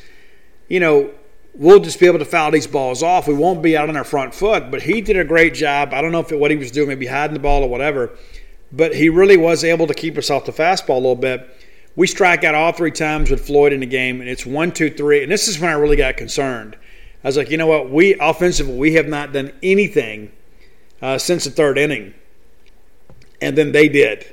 you 0.69 0.81
know, 0.81 1.11
we'll 1.55 1.81
just 1.81 1.99
be 1.99 2.07
able 2.07 2.19
to 2.19 2.25
foul 2.25 2.51
these 2.51 2.67
balls 2.67 3.03
off. 3.03 3.27
We 3.27 3.35
won't 3.35 3.63
be 3.63 3.77
out 3.77 3.89
on 3.89 3.97
our 3.97 4.05
front 4.05 4.35
foot. 4.35 4.71
But 4.71 4.83
he 4.83 5.01
did 5.01 5.17
a 5.17 5.25
great 5.25 5.55
job. 5.55 5.95
I 5.95 6.03
don't 6.03 6.13
know 6.13 6.21
if 6.21 6.33
it, 6.33 6.39
what 6.39 6.51
he 6.51 6.57
was 6.57 6.71
doing, 6.71 6.89
maybe 6.89 7.07
hiding 7.07 7.35
the 7.35 7.41
ball 7.41 7.63
or 7.63 7.69
whatever, 7.69 8.17
but 8.73 8.95
he 8.95 9.09
really 9.09 9.37
was 9.37 9.65
able 9.65 9.87
to 9.87 9.95
keep 9.95 10.19
us 10.19 10.31
off 10.31 10.45
the 10.45 10.53
fastball 10.53 10.91
a 10.91 10.95
little 10.95 11.17
bit. 11.17 11.49
We 11.95 12.07
strike 12.07 12.45
out 12.45 12.55
all 12.55 12.73
three 12.73 12.91
times 12.91 13.31
with 13.31 13.47
Floyd 13.47 13.73
in 13.73 13.81
the 13.81 13.87
game, 13.87 14.21
and 14.21 14.29
it's 14.29 14.45
one, 14.45 14.71
two, 14.71 14.91
three. 14.91 15.23
And 15.23 15.33
this 15.33 15.49
is 15.49 15.59
when 15.59 15.71
I 15.71 15.75
really 15.75 15.97
got 15.97 16.19
concerned. 16.19 16.77
I 17.25 17.29
was 17.29 17.39
like, 17.39 17.51
you 17.51 17.57
know 17.57 17.67
what? 17.67 17.91
We 17.91 18.15
offensively, 18.21 18.77
we 18.77 18.93
have 18.95 19.09
not 19.09 19.33
done 19.33 19.53
anything 19.63 20.31
uh, 21.01 21.17
since 21.17 21.45
the 21.45 21.51
third 21.51 21.79
inning, 21.79 22.13
and 23.41 23.57
then 23.57 23.73
they 23.73 23.89
did. 23.89 24.27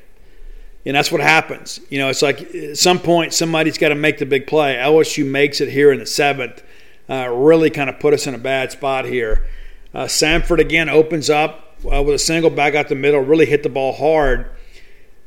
And 0.86 0.96
that's 0.96 1.12
what 1.12 1.22
happens. 1.22 1.80
You 1.90 2.00
know, 2.00 2.10
it's 2.10 2.22
like 2.22 2.42
at 2.54 2.78
some 2.78 3.00
point 3.00 3.34
somebody's 3.34 3.78
got 3.78 3.90
to 3.90 3.96
make 3.96 4.18
the 4.18 4.26
big 4.26 4.48
play. 4.48 4.76
LSU 4.76 5.26
makes 5.26 5.62
it 5.62 5.70
here 5.70 5.92
in 5.92 6.00
the 6.00 6.06
seventh 6.06 6.62
uh, 7.10 7.30
really 7.30 7.70
kind 7.70 7.90
of 7.90 8.00
put 8.00 8.14
us 8.14 8.28
in 8.28 8.34
a 8.34 8.40
bad 8.40 8.72
spot 8.72 9.06
here. 9.06 9.48
Uh, 9.94 10.08
Sanford 10.08 10.60
again 10.60 10.90
opens 10.90 11.30
up 11.30 11.78
uh, 11.92 12.02
with 12.02 12.16
a 12.16 12.20
single 12.20 12.50
back 12.50 12.76
out 12.76 12.88
the 12.88 12.96
middle, 12.96 13.20
really 13.22 13.46
hit 13.46 13.64
the 13.64 13.70
ball 13.70 13.94
hard. 13.94 14.52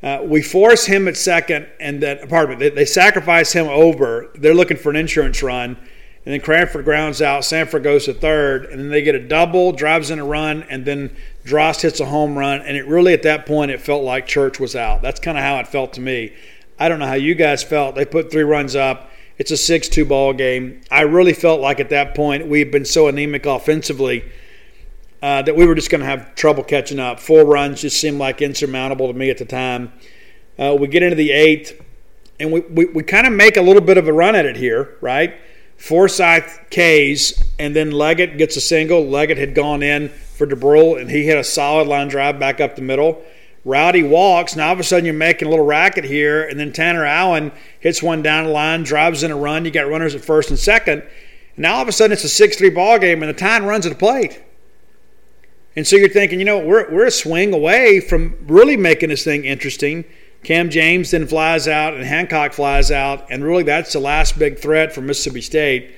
Uh, 0.03 0.21
we 0.25 0.43
force 0.43 0.87
him 0.87 1.09
at 1.09 1.17
second, 1.17 1.67
and 1.81 2.03
then, 2.03 2.27
pardon 2.29 2.59
me, 2.59 2.69
they, 2.69 2.75
they, 2.75 2.85
sacrifice 2.85 3.53
him 3.53 3.67
over. 3.67 4.31
They're 4.35 4.55
looking 4.55 4.77
for 4.77 4.91
an 4.91 4.97
insurance 4.97 5.43
run. 5.43 5.77
And 6.25 6.35
then 6.35 6.41
Cranford 6.41 6.85
grounds 6.85 7.23
out. 7.23 7.45
Sanford 7.45 7.83
goes 7.83 8.05
to 8.07 8.15
third, 8.15 8.67
and 8.67 8.81
then 8.81 8.89
they 8.91 9.03
get 9.03 9.15
a 9.15 9.27
double, 9.27 9.73
drives 9.73 10.11
in 10.11 10.19
a 10.19 10.25
run, 10.25 10.65
and 10.65 10.85
then 10.85 11.17
Drost 11.47 11.83
hits 11.83 12.01
a 12.01 12.05
home 12.07 12.37
run. 12.37 12.61
And 12.63 12.77
it 12.77 12.87
really, 12.87 13.13
at 13.13 13.23
that 13.23 13.47
point, 13.47 13.71
it 13.71 13.81
felt 13.81 14.03
like 14.03 14.27
Church 14.27 14.59
was 14.59 14.75
out. 14.75 15.01
That's 15.01 15.21
kind 15.21 15.39
of 15.39 15.45
how 15.45 15.59
it 15.61 15.69
felt 15.69 15.93
to 15.95 16.01
me. 16.01 16.35
I 16.79 16.89
don't 16.89 16.99
know 16.99 17.07
how 17.07 17.15
you 17.15 17.35
guys 17.35 17.63
felt. 17.63 17.95
They 17.95 18.05
put 18.05 18.31
three 18.31 18.43
runs 18.43 18.75
up. 18.75 19.11
It's 19.39 19.51
a 19.51 19.57
6 19.57 19.89
2 19.89 20.05
ball 20.05 20.33
game. 20.33 20.81
I 20.91 21.03
really 21.03 21.33
felt 21.33 21.61
like 21.61 21.79
at 21.79 21.91
that 21.91 22.15
point 22.15 22.49
we 22.49 22.59
had 22.59 22.71
been 22.71 22.85
so 22.85 23.07
anemic 23.07 23.47
offensively 23.47 24.25
uh, 25.23 25.43
that 25.43 25.55
we 25.55 25.67
were 25.67 25.75
just 25.75 25.91
going 25.91 26.01
to 26.01 26.07
have 26.07 26.35
trouble 26.35 26.65
catching 26.65 26.99
up. 26.99 27.21
Four 27.21 27.45
runs 27.45 27.83
just 27.83 28.01
seemed 28.01 28.19
like 28.19 28.43
insurmountable 28.43 29.07
to 29.09 29.15
me 29.15 29.31
at 29.31 29.39
the 29.39 29.45
time. 29.45 29.93
Uh, 30.59 30.77
we 30.79 30.89
get 30.89 31.03
into 31.03 31.17
the 31.17 31.33
eighth, 31.33 31.81
and 32.41 32.51
we, 32.51 32.61
we, 32.61 32.87
we 32.87 33.03
kind 33.03 33.27
of 33.27 33.33
make 33.33 33.57
a 33.57 33.63
little 33.63 33.83
bit 33.83 33.99
of 33.99 34.09
a 34.09 34.13
run 34.13 34.35
at 34.35 34.47
it 34.47 34.57
here, 34.57 34.97
right? 35.01 35.35
Forsythe 35.77 36.49
K's, 36.71 37.43
and 37.59 37.77
then 37.77 37.91
Leggett 37.91 38.39
gets 38.39 38.57
a 38.57 38.61
single. 38.61 39.07
Leggett 39.07 39.37
had 39.37 39.55
gone 39.55 39.83
in 39.83 40.11
for 40.37 40.47
Dubrule, 40.47 41.01
and 41.01 41.11
he 41.11 41.25
hit 41.25 41.39
a 41.39 41.45
solid 41.45 41.89
line 41.89 42.09
drive 42.09 42.39
back 42.39 42.61
up 42.61 42.77
the 42.77 42.83
middle. 42.83 43.25
Rowdy 43.65 44.05
walks. 44.05 44.55
Now 44.55 44.69
all 44.69 44.73
of 44.75 44.81
a 44.81 44.85
sudden 44.85 45.05
you're 45.05 45.15
making 45.15 45.49
a 45.49 45.51
little 45.51 45.65
racket 45.65 46.05
here, 46.05 46.45
and 46.45 46.59
then 46.59 46.73
Tanner 46.73 47.05
Allen 47.05 47.51
hits 47.81 48.03
one 48.03 48.23
down 48.23 48.45
the 48.45 48.51
line, 48.51 48.85
drives 48.85 49.23
in 49.23 49.33
a 49.33 49.37
run. 49.37 49.65
You 49.65 49.73
got 49.73 49.89
runners 49.89 50.15
at 50.15 50.25
first 50.25 50.51
and 50.51 50.59
second, 50.59 51.01
And 51.01 51.09
now 51.59 51.77
all 51.77 51.83
of 51.83 51.89
a 51.89 51.93
sudden 51.93 52.13
it's 52.13 52.23
a 52.23 52.29
6 52.29 52.57
3 52.57 52.71
ball 52.71 52.99
game 52.99 53.23
and 53.23 53.29
the 53.29 53.39
time 53.39 53.65
runs 53.65 53.85
at 53.85 53.91
the 53.91 53.99
plate. 53.99 54.41
And 55.75 55.87
so 55.87 55.97
you're 55.97 56.09
thinking, 56.09 56.39
you 56.39 56.45
know, 56.45 56.59
we're, 56.59 56.91
we're 56.91 57.07
a 57.07 57.11
swing 57.11 57.53
away 57.53 58.01
from 58.01 58.37
really 58.47 58.77
making 58.77 59.09
this 59.09 59.25
thing 59.25 59.45
interesting. 59.45 60.05
Cam 60.43 60.71
James 60.71 61.11
then 61.11 61.27
flies 61.27 61.67
out 61.67 61.95
and 61.95 62.05
Hancock 62.05 62.53
flies 62.53 62.93
out, 62.93 63.27
and 63.31 63.45
really 63.45 63.65
that's 63.65 63.93
the 63.93 63.99
last 63.99 64.39
big 64.39 64.59
threat 64.59 64.95
for 64.95 65.01
Mississippi 65.01 65.41
State. 65.41 65.93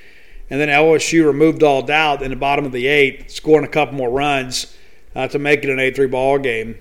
And 0.51 0.61
then 0.61 0.69
LSU 0.69 1.27
removed 1.27 1.63
all 1.63 1.83
doubt 1.83 2.23
in 2.23 2.31
the 2.31 2.37
bottom 2.37 2.65
of 2.65 2.73
the 2.73 2.87
eighth, 2.87 3.31
scoring 3.31 3.65
a 3.65 3.69
couple 3.69 3.95
more 3.95 4.11
runs 4.11 4.75
uh, 5.15 5.29
to 5.29 5.39
make 5.39 5.63
it 5.65 5.71
an 5.71 5.79
8 5.79 5.95
3 5.95 6.07
ball 6.07 6.39
game. 6.39 6.79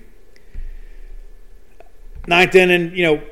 Ninth 2.26 2.54
inning, 2.54 2.94
you 2.94 3.04
know, 3.04 3.22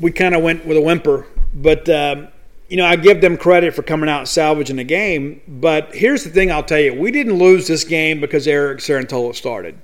we 0.00 0.10
kind 0.10 0.34
of 0.34 0.42
went 0.42 0.64
with 0.66 0.76
a 0.76 0.80
whimper, 0.80 1.26
but 1.52 1.88
um, 1.88 2.28
you 2.68 2.76
know, 2.76 2.86
I 2.86 2.96
give 2.96 3.20
them 3.20 3.36
credit 3.36 3.74
for 3.74 3.82
coming 3.82 4.08
out 4.08 4.20
and 4.20 4.28
salvaging 4.28 4.76
the 4.76 4.84
game. 4.84 5.40
But 5.46 5.94
here's 5.94 6.24
the 6.24 6.30
thing 6.30 6.50
I'll 6.50 6.62
tell 6.62 6.80
you 6.80 6.94
we 6.94 7.10
didn't 7.10 7.34
lose 7.34 7.66
this 7.66 7.84
game 7.84 8.20
because 8.20 8.48
Eric 8.48 8.78
Cerantola 8.78 9.34
started. 9.34 9.78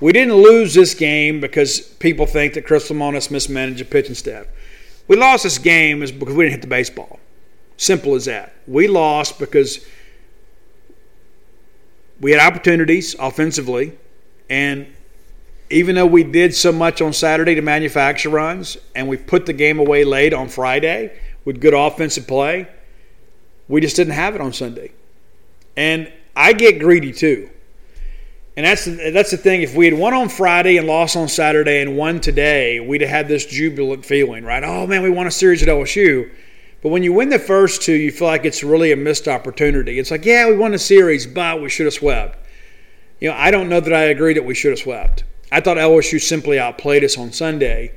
We 0.00 0.12
didn't 0.12 0.34
lose 0.34 0.74
this 0.74 0.94
game 0.94 1.40
because 1.40 1.80
people 1.80 2.24
think 2.24 2.54
that 2.54 2.64
Chris 2.64 2.88
Lemonis 2.88 3.30
mismanaged 3.30 3.80
the 3.80 3.84
pitching 3.84 4.14
staff. 4.14 4.46
We 5.08 5.16
lost 5.16 5.42
this 5.42 5.58
game 5.58 6.02
is 6.02 6.12
because 6.12 6.34
we 6.34 6.44
didn't 6.44 6.52
hit 6.52 6.60
the 6.60 6.68
baseball. 6.68 7.18
Simple 7.78 8.14
as 8.16 8.26
that. 8.26 8.54
We 8.66 8.88
lost 8.88 9.38
because 9.38 9.86
we 12.20 12.32
had 12.32 12.40
opportunities 12.40 13.14
offensively, 13.18 13.96
and 14.50 14.86
even 15.70 15.94
though 15.94 16.06
we 16.06 16.24
did 16.24 16.54
so 16.54 16.72
much 16.72 17.00
on 17.00 17.12
Saturday 17.12 17.54
to 17.54 17.62
manufacture 17.62 18.30
runs, 18.30 18.76
and 18.94 19.08
we 19.08 19.16
put 19.16 19.46
the 19.46 19.52
game 19.52 19.78
away 19.78 20.04
late 20.04 20.34
on 20.34 20.48
Friday 20.48 21.16
with 21.44 21.60
good 21.60 21.72
offensive 21.72 22.26
play. 22.26 22.66
We 23.68 23.80
just 23.80 23.96
didn't 23.96 24.14
have 24.14 24.34
it 24.34 24.40
on 24.40 24.52
Sunday. 24.52 24.92
And 25.76 26.12
I 26.34 26.54
get 26.54 26.80
greedy 26.80 27.12
too. 27.12 27.48
And 28.56 28.66
that's 28.66 28.86
that's 28.86 29.30
the 29.30 29.36
thing. 29.36 29.62
If 29.62 29.76
we 29.76 29.84
had 29.84 29.94
won 29.94 30.14
on 30.14 30.28
Friday 30.28 30.78
and 30.78 30.86
lost 30.88 31.16
on 31.16 31.28
Saturday 31.28 31.80
and 31.80 31.96
won 31.96 32.20
today, 32.20 32.80
we'd 32.80 33.02
have 33.02 33.10
had 33.10 33.28
this 33.28 33.46
jubilant 33.46 34.04
feeling, 34.04 34.42
right? 34.42 34.64
Oh 34.64 34.86
man, 34.86 35.02
we 35.02 35.10
won 35.10 35.28
a 35.28 35.30
series 35.30 35.62
at 35.62 35.68
LSU. 35.68 36.28
But 36.82 36.90
when 36.90 37.02
you 37.02 37.12
win 37.12 37.28
the 37.28 37.38
first 37.38 37.82
two, 37.82 37.94
you 37.94 38.12
feel 38.12 38.28
like 38.28 38.44
it's 38.44 38.62
really 38.62 38.92
a 38.92 38.96
missed 38.96 39.26
opportunity. 39.26 39.98
It's 39.98 40.10
like, 40.10 40.24
yeah, 40.24 40.46
we 40.48 40.56
won 40.56 40.72
the 40.72 40.78
series, 40.78 41.26
but 41.26 41.60
we 41.60 41.68
should 41.68 41.86
have 41.86 41.94
swept. 41.94 42.38
You 43.20 43.30
know, 43.30 43.36
I 43.36 43.50
don't 43.50 43.68
know 43.68 43.80
that 43.80 43.92
I 43.92 44.04
agree 44.04 44.34
that 44.34 44.44
we 44.44 44.54
should 44.54 44.70
have 44.70 44.78
swept. 44.78 45.24
I 45.50 45.60
thought 45.60 45.76
LSU 45.76 46.20
simply 46.20 46.58
outplayed 46.58 47.02
us 47.02 47.18
on 47.18 47.32
Sunday, 47.32 47.92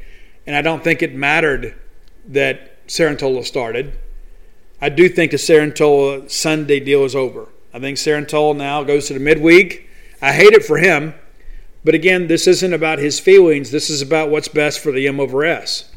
and 0.47 0.55
I 0.55 0.63
don't 0.63 0.83
think 0.83 1.03
it 1.03 1.13
mattered 1.13 1.75
that 2.29 2.87
Cerantola 2.87 3.45
started. 3.45 3.99
I 4.81 4.89
do 4.89 5.07
think 5.07 5.31
the 5.31 5.37
Cerantola 5.37 6.29
Sunday 6.31 6.79
deal 6.79 7.03
is 7.03 7.15
over. 7.15 7.49
I 7.73 7.79
think 7.79 7.97
Cerantola 7.97 8.55
now 8.55 8.83
goes 8.83 9.07
to 9.07 9.13
the 9.13 9.19
midweek. 9.19 9.87
I 10.23 10.33
hate 10.33 10.53
it 10.53 10.65
for 10.65 10.77
him, 10.77 11.13
but 11.83 11.93
again, 11.93 12.27
this 12.27 12.47
isn't 12.47 12.73
about 12.73 12.97
his 12.97 13.19
feelings. 13.19 13.69
This 13.69 13.91
is 13.91 14.01
about 14.01 14.29
what's 14.29 14.47
best 14.47 14.79
for 14.79 14.91
the 14.91 15.07
M 15.07 15.19
over 15.19 15.45
S. 15.45 15.91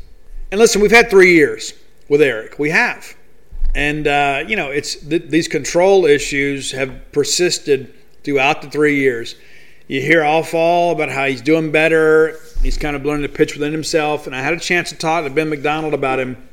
And 0.51 0.61
listen, 0.61 0.82
we've 0.82 0.91
had 0.91 1.09
three 1.09 1.35
years 1.35 1.72
with 2.09 2.22
Eric. 2.22 2.59
We 2.59 2.70
have, 2.70 3.16
and 3.74 4.07
uh, 4.07 4.44
you 4.46 4.57
know, 4.57 4.70
it's 4.70 4.96
th- 4.96 5.28
these 5.28 5.48
control 5.48 6.07
issues 6.07 6.72
have 6.72 7.12
persisted 7.12 7.92
throughout 8.22 8.62
the 8.62 8.70
three 8.70 8.98
years. 8.98 9.36
You 9.86 10.00
hear 10.00 10.24
all 10.24 10.42
fall 10.42 10.92
about 10.92 11.11
how 11.11 11.26
he's 11.26 11.42
doing 11.42 11.70
better. 11.70 12.38
He's 12.62 12.78
kind 12.78 12.96
of 12.96 13.05
learning 13.05 13.26
to 13.26 13.28
pitch 13.28 13.52
within 13.55 13.72
himself. 13.72 14.26
And 14.26 14.34
I 14.34 14.40
had 14.40 14.55
a 14.55 14.59
chance 14.59 14.88
to 14.90 14.96
talk 14.96 15.24
to 15.24 15.30
Ben 15.30 15.50
McDonald 15.50 15.92
about 15.92 16.18
him 16.18 16.48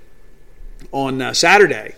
on 0.92 1.22
uh, 1.22 1.34
Saturday. 1.34 1.96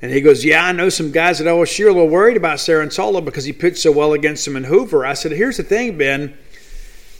And 0.00 0.10
he 0.10 0.20
goes, 0.20 0.44
Yeah, 0.44 0.64
I 0.64 0.72
know 0.72 0.88
some 0.88 1.12
guys 1.12 1.40
at 1.40 1.46
LSU 1.46 1.86
are 1.86 1.90
a 1.90 1.92
little 1.92 2.08
worried 2.08 2.36
about 2.36 2.58
Cerantola 2.58 3.24
because 3.24 3.44
he 3.44 3.52
pitched 3.52 3.78
so 3.78 3.92
well 3.92 4.14
against 4.14 4.44
them 4.44 4.56
in 4.56 4.64
Hoover. 4.64 5.06
I 5.06 5.14
said, 5.14 5.30
Here's 5.30 5.58
the 5.58 5.62
thing, 5.62 5.96
Ben. 5.96 6.36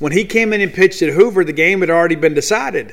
When 0.00 0.10
he 0.10 0.24
came 0.24 0.52
in 0.52 0.60
and 0.60 0.74
pitched 0.74 1.00
at 1.02 1.14
Hoover, 1.14 1.44
the 1.44 1.52
game 1.52 1.80
had 1.80 1.90
already 1.90 2.16
been 2.16 2.34
decided. 2.34 2.92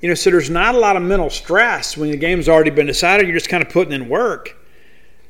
You 0.00 0.08
know, 0.08 0.14
so 0.14 0.30
there's 0.30 0.50
not 0.50 0.74
a 0.74 0.78
lot 0.78 0.96
of 0.96 1.02
mental 1.02 1.30
stress 1.30 1.96
when 1.96 2.10
the 2.10 2.16
game's 2.16 2.48
already 2.48 2.70
been 2.70 2.86
decided. 2.86 3.26
You're 3.26 3.36
just 3.36 3.48
kind 3.48 3.62
of 3.62 3.68
putting 3.68 3.92
in 3.92 4.08
work. 4.08 4.56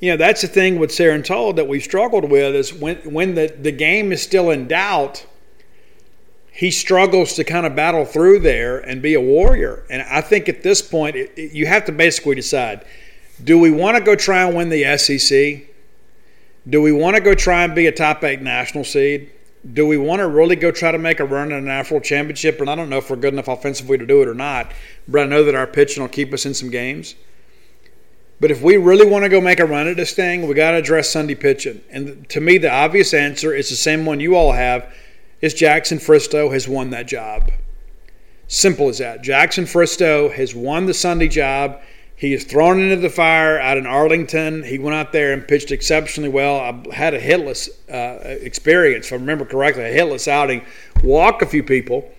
You 0.00 0.10
know, 0.10 0.16
that's 0.16 0.42
the 0.42 0.48
thing 0.48 0.78
with 0.78 0.90
Cerantola 0.90 1.56
that 1.56 1.66
we've 1.66 1.82
struggled 1.82 2.30
with 2.30 2.54
is 2.54 2.72
when 2.72 2.96
when 3.12 3.34
the, 3.34 3.54
the 3.60 3.72
game 3.72 4.12
is 4.12 4.22
still 4.22 4.50
in 4.50 4.68
doubt– 4.68 5.26
he 6.58 6.72
struggles 6.72 7.34
to 7.34 7.44
kind 7.44 7.64
of 7.66 7.76
battle 7.76 8.04
through 8.04 8.40
there 8.40 8.80
and 8.80 9.00
be 9.00 9.14
a 9.14 9.20
warrior. 9.20 9.84
And 9.88 10.02
I 10.02 10.20
think 10.20 10.48
at 10.48 10.64
this 10.64 10.82
point, 10.82 11.14
it, 11.14 11.30
it, 11.36 11.52
you 11.52 11.66
have 11.66 11.84
to 11.84 11.92
basically 11.92 12.34
decide 12.34 12.84
do 13.44 13.56
we 13.60 13.70
want 13.70 13.96
to 13.96 14.02
go 14.02 14.16
try 14.16 14.42
and 14.42 14.56
win 14.56 14.68
the 14.68 14.98
SEC? 14.98 15.68
Do 16.68 16.82
we 16.82 16.90
want 16.90 17.14
to 17.14 17.22
go 17.22 17.36
try 17.36 17.62
and 17.62 17.76
be 17.76 17.86
a 17.86 17.92
top 17.92 18.24
eight 18.24 18.42
national 18.42 18.82
seed? 18.82 19.30
Do 19.72 19.86
we 19.86 19.96
want 19.96 20.20
to 20.20 20.28
really 20.28 20.56
go 20.56 20.70
try 20.70 20.92
to 20.92 20.98
make 20.98 21.20
a 21.20 21.24
run 21.24 21.50
in 21.50 21.58
a 21.58 21.60
national 21.60 22.00
championship? 22.00 22.60
And 22.60 22.70
I 22.70 22.74
don't 22.74 22.88
know 22.88 22.98
if 22.98 23.10
we're 23.10 23.16
good 23.16 23.32
enough 23.32 23.48
offensively 23.48 23.98
to 23.98 24.06
do 24.06 24.22
it 24.22 24.28
or 24.28 24.34
not, 24.34 24.72
but 25.06 25.22
I 25.22 25.26
know 25.26 25.42
that 25.44 25.54
our 25.54 25.66
pitching 25.66 26.02
will 26.02 26.08
keep 26.08 26.32
us 26.32 26.46
in 26.46 26.54
some 26.54 26.70
games. 26.70 27.14
But 28.40 28.52
if 28.52 28.62
we 28.62 28.76
really 28.76 29.06
want 29.06 29.24
to 29.24 29.28
go 29.28 29.40
make 29.40 29.58
a 29.58 29.66
run 29.66 29.88
at 29.88 29.96
this 29.96 30.12
thing, 30.12 30.46
we 30.46 30.54
got 30.54 30.70
to 30.70 30.76
address 30.76 31.10
Sunday 31.10 31.34
pitching. 31.34 31.80
And 31.90 32.28
to 32.28 32.40
me, 32.40 32.58
the 32.58 32.70
obvious 32.70 33.12
answer 33.12 33.52
is 33.52 33.68
the 33.68 33.76
same 33.76 34.06
one 34.06 34.20
you 34.20 34.36
all 34.36 34.52
have 34.52 34.92
is 35.40 35.54
Jackson 35.54 35.98
Fristoe 35.98 36.52
has 36.52 36.68
won 36.68 36.90
that 36.90 37.06
job. 37.06 37.50
Simple 38.46 38.88
as 38.88 38.98
that. 38.98 39.22
Jackson 39.22 39.64
Fristoe 39.64 40.32
has 40.32 40.54
won 40.54 40.86
the 40.86 40.94
Sunday 40.94 41.28
job. 41.28 41.80
He 42.18 42.34
is 42.34 42.42
thrown 42.42 42.80
into 42.80 42.96
the 42.96 43.10
fire 43.10 43.60
out 43.60 43.78
in 43.78 43.86
Arlington. 43.86 44.64
He 44.64 44.76
went 44.76 44.96
out 44.96 45.12
there 45.12 45.32
and 45.32 45.46
pitched 45.46 45.70
exceptionally 45.70 46.28
well. 46.28 46.56
I 46.56 46.92
had 46.92 47.14
a 47.14 47.20
hitless 47.20 47.68
uh, 47.88 48.28
experience, 48.40 49.06
if 49.06 49.12
I 49.12 49.16
remember 49.16 49.44
correctly, 49.44 49.84
a 49.84 49.96
hitless 49.96 50.26
outing. 50.26 50.64
walk 51.04 51.42
a 51.42 51.46
few 51.46 51.62
people, 51.62 52.10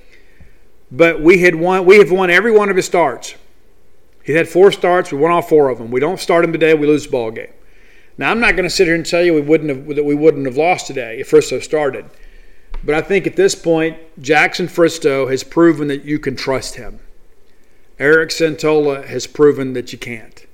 but 0.90 1.20
we 1.22 1.40
had 1.40 1.54
won. 1.54 1.84
We 1.84 1.98
have 1.98 2.12
won 2.12 2.30
every 2.30 2.54
one 2.54 2.70
of 2.70 2.78
his 2.78 2.86
starts. 2.86 3.36
He 4.24 4.32
had 4.32 4.48
four 4.48 4.72
starts. 4.72 5.12
We 5.12 5.18
won 5.18 5.32
all 5.32 5.42
four 5.42 5.68
of 5.68 5.80
them. 5.80 5.92
We 5.92 6.00
don't 6.00 6.20
start 6.20 6.46
him 6.46 6.54
today. 6.54 6.74
We 6.74 6.88
lose 6.88 7.04
the 7.04 7.12
ball 7.12 7.32
game. 7.32 7.52
Now 8.18 8.32
I'm 8.32 8.40
not 8.40 8.56
going 8.56 8.64
to 8.64 8.70
sit 8.70 8.88
here 8.88 8.96
and 8.96 9.06
tell 9.06 9.22
you 9.22 9.34
we 9.34 9.42
wouldn't 9.42 9.70
have 9.70 9.96
that 9.98 10.06
we 10.06 10.16
wouldn't 10.16 10.46
have 10.46 10.56
lost 10.56 10.88
today 10.88 11.20
if 11.20 11.30
Fristoe 11.30 11.62
started. 11.62 12.06
But 12.86 12.96
I 12.96 13.02
think 13.02 13.28
at 13.28 13.36
this 13.36 13.54
point, 13.54 13.98
Jackson 14.22 14.68
Fristoe 14.68 15.30
has 15.30 15.44
proven 15.44 15.90
that 15.90 16.06
you 16.06 16.20
can 16.20 16.38
trust 16.38 16.76
him. 16.76 17.02
Eric 18.00 18.30
Cerantola 18.30 19.06
has 19.06 19.28
proven 19.28 19.74
that 19.74 19.92
you 19.92 20.00
can't. 20.00 20.46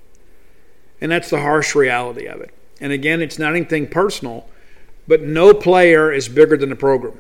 And 1.00 1.12
that's 1.12 1.30
the 1.30 1.42
harsh 1.42 1.76
reality 1.76 2.26
of 2.26 2.42
it. 2.42 2.54
And 2.82 2.92
again, 2.92 3.22
it's 3.22 3.38
not 3.38 3.56
anything 3.56 3.88
personal, 3.88 4.50
but 5.08 5.22
no 5.22 5.54
player 5.54 6.12
is 6.12 6.28
bigger 6.28 6.58
than 6.58 6.70
the 6.70 6.76
program. 6.76 7.20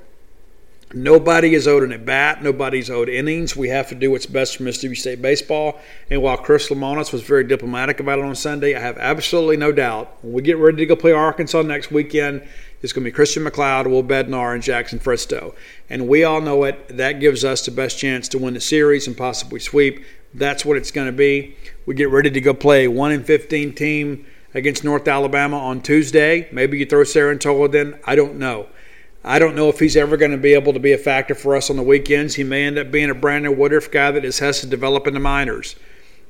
Nobody 0.93 1.55
is 1.55 1.67
owed 1.67 1.83
an 1.83 1.91
at 1.91 2.05
bat. 2.05 2.41
Nobody's 2.43 2.89
owed 2.89 3.09
innings. 3.09 3.55
We 3.55 3.69
have 3.69 3.89
to 3.89 3.95
do 3.95 4.11
what's 4.11 4.25
best 4.25 4.57
for 4.57 4.63
Mississippi 4.63 4.95
State 4.95 5.21
baseball. 5.21 5.79
And 6.09 6.21
while 6.21 6.37
Chris 6.37 6.69
Lemonis 6.69 7.11
was 7.11 7.21
very 7.21 7.43
diplomatic 7.43 7.99
about 7.99 8.19
it 8.19 8.25
on 8.25 8.35
Sunday, 8.35 8.75
I 8.75 8.79
have 8.79 8.97
absolutely 8.97 9.57
no 9.57 9.71
doubt 9.71 10.17
when 10.21 10.33
we 10.33 10.41
get 10.41 10.57
ready 10.57 10.77
to 10.77 10.85
go 10.85 10.95
play 10.95 11.11
Arkansas 11.11 11.63
next 11.63 11.91
weekend, 11.91 12.47
it's 12.85 12.93
going 12.93 13.03
to 13.03 13.09
be 13.09 13.15
Christian 13.15 13.41
MacLeod, 13.41 13.87
Will 13.87 14.03
Bednar, 14.03 14.53
and 14.53 14.61
Jackson 14.61 14.99
Fristoe. 14.99 15.55
And 15.89 16.07
we 16.07 16.23
all 16.23 16.39
know 16.39 16.65
it. 16.65 16.95
That 16.95 17.19
gives 17.19 17.43
us 17.43 17.65
the 17.65 17.71
best 17.71 17.97
chance 17.97 18.29
to 18.29 18.37
win 18.37 18.53
the 18.53 18.61
series 18.61 19.07
and 19.07 19.17
possibly 19.17 19.59
sweep. 19.59 20.05
That's 20.35 20.63
what 20.63 20.77
it's 20.77 20.91
going 20.91 21.07
to 21.07 21.11
be. 21.11 21.57
We 21.87 21.95
get 21.95 22.11
ready 22.11 22.29
to 22.29 22.39
go 22.39 22.53
play 22.53 22.87
1 22.87 23.11
in 23.11 23.23
15 23.23 23.73
team 23.73 24.27
against 24.53 24.83
North 24.83 25.07
Alabama 25.07 25.57
on 25.57 25.81
Tuesday. 25.81 26.47
Maybe 26.51 26.77
you 26.77 26.85
throw 26.85 27.01
Cerantola 27.01 27.71
then. 27.71 27.99
I 28.05 28.13
don't 28.13 28.35
know. 28.35 28.67
I 29.23 29.39
don't 29.39 29.55
know 29.55 29.69
if 29.69 29.79
he's 29.79 29.97
ever 29.97 30.15
going 30.15 30.29
to 30.29 30.37
be 30.37 30.53
able 30.53 30.73
to 30.73 30.79
be 30.79 30.91
a 30.91 30.97
factor 30.99 31.33
for 31.33 31.55
us 31.55 31.71
on 31.71 31.77
the 31.77 31.83
weekends. 31.83 32.35
He 32.35 32.43
may 32.43 32.65
end 32.65 32.77
up 32.77 32.91
being 32.91 33.09
a 33.09 33.15
Brandon 33.15 33.57
Woodruff 33.57 33.89
guy 33.89 34.11
that 34.11 34.21
just 34.21 34.41
has 34.41 34.61
to 34.61 34.67
develop 34.67 35.07
in 35.07 35.15
the 35.15 35.19
minors. 35.19 35.75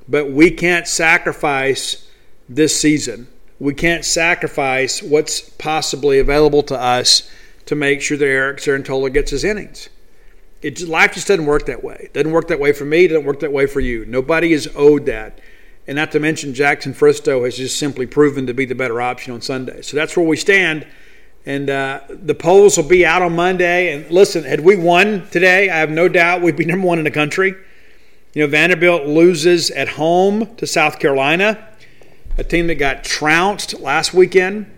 But 0.07 0.31
we 0.31 0.51
can't 0.51 0.87
sacrifice 0.87 2.09
this 2.47 2.79
season 2.79 3.27
we 3.59 3.73
can't 3.73 4.03
sacrifice 4.03 5.01
what's 5.01 5.41
possibly 5.41 6.19
available 6.19 6.63
to 6.63 6.79
us 6.79 7.29
to 7.65 7.75
make 7.75 8.01
sure 8.01 8.17
that 8.17 8.25
Eric 8.25 8.57
Cerantola 8.57 9.11
gets 9.11 9.31
his 9.31 9.43
innings. 9.43 9.89
It, 10.61 10.81
life 10.81 11.13
just 11.13 11.27
doesn't 11.27 11.45
work 11.45 11.65
that 11.67 11.83
way. 11.83 12.01
It 12.05 12.13
doesn't 12.13 12.31
work 12.31 12.47
that 12.49 12.59
way 12.59 12.73
for 12.73 12.85
me. 12.85 13.05
It 13.05 13.09
doesn't 13.09 13.25
work 13.25 13.39
that 13.41 13.51
way 13.51 13.65
for 13.67 13.79
you. 13.79 14.05
Nobody 14.05 14.51
is 14.51 14.69
owed 14.75 15.05
that. 15.05 15.39
And 15.87 15.95
not 15.95 16.11
to 16.13 16.19
mention, 16.19 16.53
Jackson 16.53 16.93
Fristoe 16.93 17.45
has 17.45 17.57
just 17.57 17.77
simply 17.77 18.07
proven 18.07 18.47
to 18.47 18.53
be 18.53 18.65
the 18.65 18.75
better 18.75 19.01
option 19.01 19.33
on 19.33 19.41
Sunday. 19.41 19.81
So 19.83 19.95
that's 19.95 20.17
where 20.17 20.25
we 20.25 20.37
stand. 20.37 20.87
And 21.45 21.69
uh, 21.69 22.01
the 22.09 22.33
polls 22.33 22.77
will 22.77 22.85
be 22.85 23.05
out 23.05 23.21
on 23.21 23.35
Monday. 23.35 23.93
And 23.93 24.09
listen, 24.09 24.43
had 24.43 24.61
we 24.61 24.75
won 24.75 25.27
today, 25.29 25.69
I 25.69 25.77
have 25.77 25.91
no 25.91 26.09
doubt 26.09 26.41
we'd 26.41 26.55
be 26.55 26.65
number 26.65 26.87
one 26.87 26.97
in 26.97 27.03
the 27.03 27.11
country. 27.11 27.55
You 28.33 28.41
know, 28.41 28.47
Vanderbilt 28.47 29.05
loses 29.05 29.69
at 29.71 29.89
home 29.89 30.55
to 30.55 30.65
South 30.65 30.99
Carolina 30.99 31.69
a 32.37 32.43
team 32.43 32.67
that 32.67 32.75
got 32.75 33.03
trounced 33.03 33.79
last 33.79 34.13
weekend. 34.13 34.71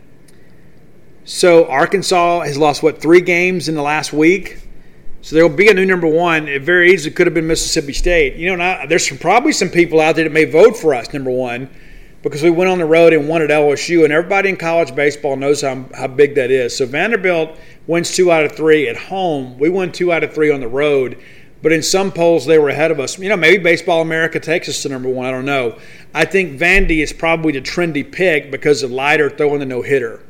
So 1.26 1.66
Arkansas 1.70 2.42
has 2.42 2.58
lost 2.58 2.84
what 2.84 3.02
three 3.02 3.22
games 3.22 3.68
in 3.68 3.76
the 3.76 3.82
last 3.82 4.14
week. 4.14 4.62
So 5.22 5.36
there 5.36 5.48
will 5.48 5.56
be 5.56 5.68
a 5.68 5.74
new 5.74 5.86
number 5.86 6.08
one. 6.08 6.48
It 6.48 6.62
very 6.62 6.94
easily 6.94 7.14
could 7.14 7.28
have 7.28 7.34
been 7.34 7.48
Mississippi 7.48 7.92
State. 7.92 8.36
You 8.36 8.56
know, 8.56 8.86
there's 8.88 9.08
some, 9.08 9.18
probably 9.18 9.52
some 9.52 9.70
people 9.70 10.00
out 10.00 10.16
there 10.16 10.24
that 10.24 10.32
may 10.32 10.46
vote 10.46 10.78
for 10.78 10.94
us 10.94 11.12
number 11.12 11.32
one 11.32 11.70
because 12.22 12.44
we 12.44 12.50
went 12.50 12.70
on 12.70 12.78
the 12.78 12.86
road 12.86 13.14
and 13.14 13.28
won 13.28 13.42
at 13.42 13.50
LSU, 13.50 14.04
and 14.04 14.12
everybody 14.14 14.50
in 14.50 14.58
college 14.58 14.96
baseball 14.96 15.36
knows 15.36 15.62
how, 15.62 15.86
how 15.96 16.08
big 16.08 16.36
that 16.36 16.52
is. 16.52 16.76
So 16.76 16.86
Vanderbilt 16.86 17.58
wins 17.88 18.16
two 18.16 18.32
out 18.32 18.44
of 18.44 18.54
three 18.54 18.88
at 18.88 18.98
home. 18.98 19.58
We 19.58 19.70
won 19.70 19.92
two 19.92 20.12
out 20.12 20.24
of 20.24 20.34
three 20.34 20.52
on 20.52 20.60
the 20.60 20.68
road. 20.68 21.22
But 21.62 21.72
in 21.72 21.82
some 21.82 22.12
polls, 22.12 22.46
they 22.46 22.60
were 22.60 22.70
ahead 22.70 22.92
of 22.92 23.00
us. 23.00 23.18
You 23.18 23.30
know, 23.30 23.38
maybe 23.38 23.62
Baseball 23.62 24.02
America 24.02 24.40
takes 24.40 24.70
us 24.70 24.84
to 24.84 24.90
number 24.90 25.10
one. 25.10 25.26
I 25.26 25.32
don't 25.32 25.46
know. 25.46 25.80
I 26.14 26.26
think 26.26 26.60
Vandy 26.60 27.02
is 27.02 27.12
probably 27.12 27.54
the 27.54 27.62
trendy 27.62 28.10
pick 28.10 28.52
because 28.52 28.84
of 28.84 28.92
Leiter 28.92 29.30
throwing 29.30 29.60
the 29.60 29.66
no 29.66 29.82
hitter. 29.82 30.24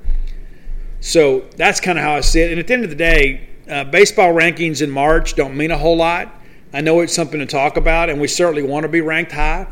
So 0.99 1.41
that's 1.57 1.80
kind 1.80 1.97
of 1.97 2.03
how 2.03 2.15
I 2.15 2.21
see 2.21 2.41
it. 2.41 2.51
And 2.51 2.59
at 2.59 2.67
the 2.67 2.73
end 2.73 2.84
of 2.84 2.89
the 2.89 2.95
day, 2.95 3.49
uh, 3.69 3.84
baseball 3.84 4.34
rankings 4.34 4.82
in 4.82 4.89
March 4.89 5.36
don't 5.36 5.55
mean 5.55 5.71
a 5.71 5.78
whole 5.78 5.97
lot. 5.97 6.34
I 6.73 6.82
know 6.82 6.99
it's 7.01 7.13
something 7.13 7.39
to 7.39 7.45
talk 7.45 7.78
about, 7.78 8.09
and 8.09 8.19
we 8.19 8.28
certainly 8.28 8.63
want 8.63 8.84
to 8.84 8.89
be 8.89 9.01
ranked 9.01 9.32
high 9.32 9.67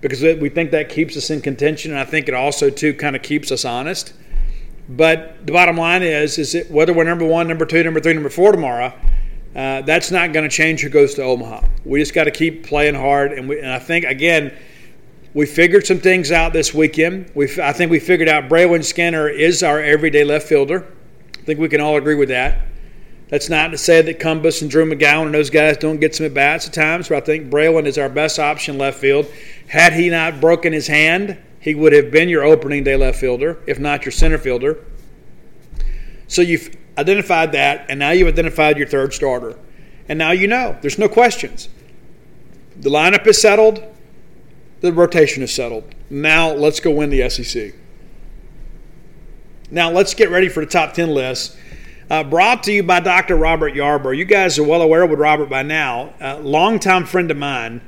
because 0.00 0.22
we 0.22 0.48
think 0.48 0.70
that 0.70 0.88
keeps 0.88 1.16
us 1.16 1.30
in 1.30 1.40
contention, 1.40 1.90
and 1.90 2.00
I 2.00 2.04
think 2.04 2.28
it 2.28 2.34
also 2.34 2.70
too 2.70 2.94
kind 2.94 3.16
of 3.16 3.22
keeps 3.22 3.50
us 3.50 3.64
honest. 3.64 4.12
But 4.88 5.46
the 5.46 5.52
bottom 5.52 5.76
line 5.76 6.02
is, 6.02 6.38
is 6.38 6.52
that 6.52 6.70
whether 6.70 6.92
we're 6.92 7.04
number 7.04 7.26
one, 7.26 7.48
number 7.48 7.66
two, 7.66 7.82
number 7.82 8.00
three, 8.00 8.14
number 8.14 8.30
four 8.30 8.52
tomorrow, 8.52 8.92
uh, 9.54 9.82
that's 9.82 10.10
not 10.10 10.32
going 10.32 10.48
to 10.48 10.54
change 10.54 10.82
who 10.82 10.88
goes 10.88 11.14
to 11.14 11.22
Omaha. 11.22 11.66
We 11.84 12.00
just 12.00 12.14
got 12.14 12.24
to 12.24 12.30
keep 12.30 12.66
playing 12.66 12.94
hard, 12.94 13.32
and, 13.32 13.48
we, 13.48 13.58
and 13.58 13.72
I 13.72 13.78
think 13.78 14.04
again, 14.04 14.56
we 15.34 15.46
figured 15.46 15.86
some 15.86 16.00
things 16.00 16.32
out 16.32 16.52
this 16.52 16.72
weekend. 16.72 17.30
We, 17.34 17.48
I 17.60 17.72
think 17.72 17.90
we 17.90 17.98
figured 17.98 18.28
out 18.28 18.48
Brayland 18.48 18.84
Skinner 18.84 19.28
is 19.28 19.62
our 19.62 19.80
everyday 19.80 20.24
left 20.24 20.48
fielder. 20.48 20.86
I 21.38 21.42
think 21.42 21.60
we 21.60 21.68
can 21.68 21.80
all 21.80 21.96
agree 21.96 22.14
with 22.14 22.28
that. 22.28 22.66
That's 23.28 23.50
not 23.50 23.68
to 23.72 23.78
say 23.78 24.00
that 24.00 24.20
Cumbest 24.20 24.62
and 24.62 24.70
Drew 24.70 24.90
McGowan 24.90 25.26
and 25.26 25.34
those 25.34 25.50
guys 25.50 25.76
don't 25.76 26.00
get 26.00 26.14
some 26.14 26.24
at 26.26 26.32
bats 26.32 26.66
at 26.66 26.72
times, 26.72 27.08
but 27.08 27.18
I 27.18 27.20
think 27.20 27.50
Braylon 27.50 27.84
is 27.84 27.98
our 27.98 28.08
best 28.08 28.38
option 28.38 28.78
left 28.78 28.98
field. 28.98 29.26
Had 29.66 29.92
he 29.92 30.08
not 30.08 30.40
broken 30.40 30.72
his 30.72 30.86
hand, 30.86 31.36
he 31.60 31.74
would 31.74 31.92
have 31.92 32.10
been 32.10 32.30
your 32.30 32.44
opening 32.44 32.84
day 32.84 32.96
left 32.96 33.20
fielder, 33.20 33.58
if 33.66 33.78
not 33.78 34.04
your 34.06 34.12
center 34.12 34.38
fielder. 34.38 34.82
So 36.26 36.40
you've 36.40 36.74
identified 36.98 37.52
that, 37.52 37.86
and 37.88 37.98
now 37.98 38.10
you've 38.10 38.28
identified 38.28 38.76
your 38.76 38.86
third 38.86 39.14
starter. 39.14 39.56
And 40.08 40.18
now 40.18 40.32
you 40.32 40.46
know. 40.46 40.76
There's 40.80 40.98
no 40.98 41.08
questions. 41.08 41.68
The 42.76 42.90
lineup 42.90 43.26
is 43.26 43.40
settled, 43.40 43.82
the 44.80 44.92
rotation 44.92 45.42
is 45.42 45.52
settled. 45.52 45.94
Now 46.10 46.52
let's 46.52 46.80
go 46.80 46.90
win 46.90 47.10
the 47.10 47.28
SEC. 47.30 47.74
Now 49.70 49.90
let's 49.90 50.14
get 50.14 50.30
ready 50.30 50.48
for 50.48 50.64
the 50.64 50.70
top 50.70 50.94
10 50.94 51.10
list. 51.10 51.56
Uh, 52.10 52.24
brought 52.24 52.62
to 52.62 52.72
you 52.72 52.82
by 52.82 53.00
Dr. 53.00 53.36
Robert 53.36 53.74
Yarbrough. 53.74 54.16
You 54.16 54.24
guys 54.24 54.58
are 54.58 54.64
well 54.64 54.80
aware 54.80 55.04
with 55.04 55.18
Robert 55.18 55.50
by 55.50 55.62
now. 55.62 56.14
A 56.20 56.38
longtime 56.40 57.04
friend 57.04 57.30
of 57.30 57.36
mine, 57.36 57.82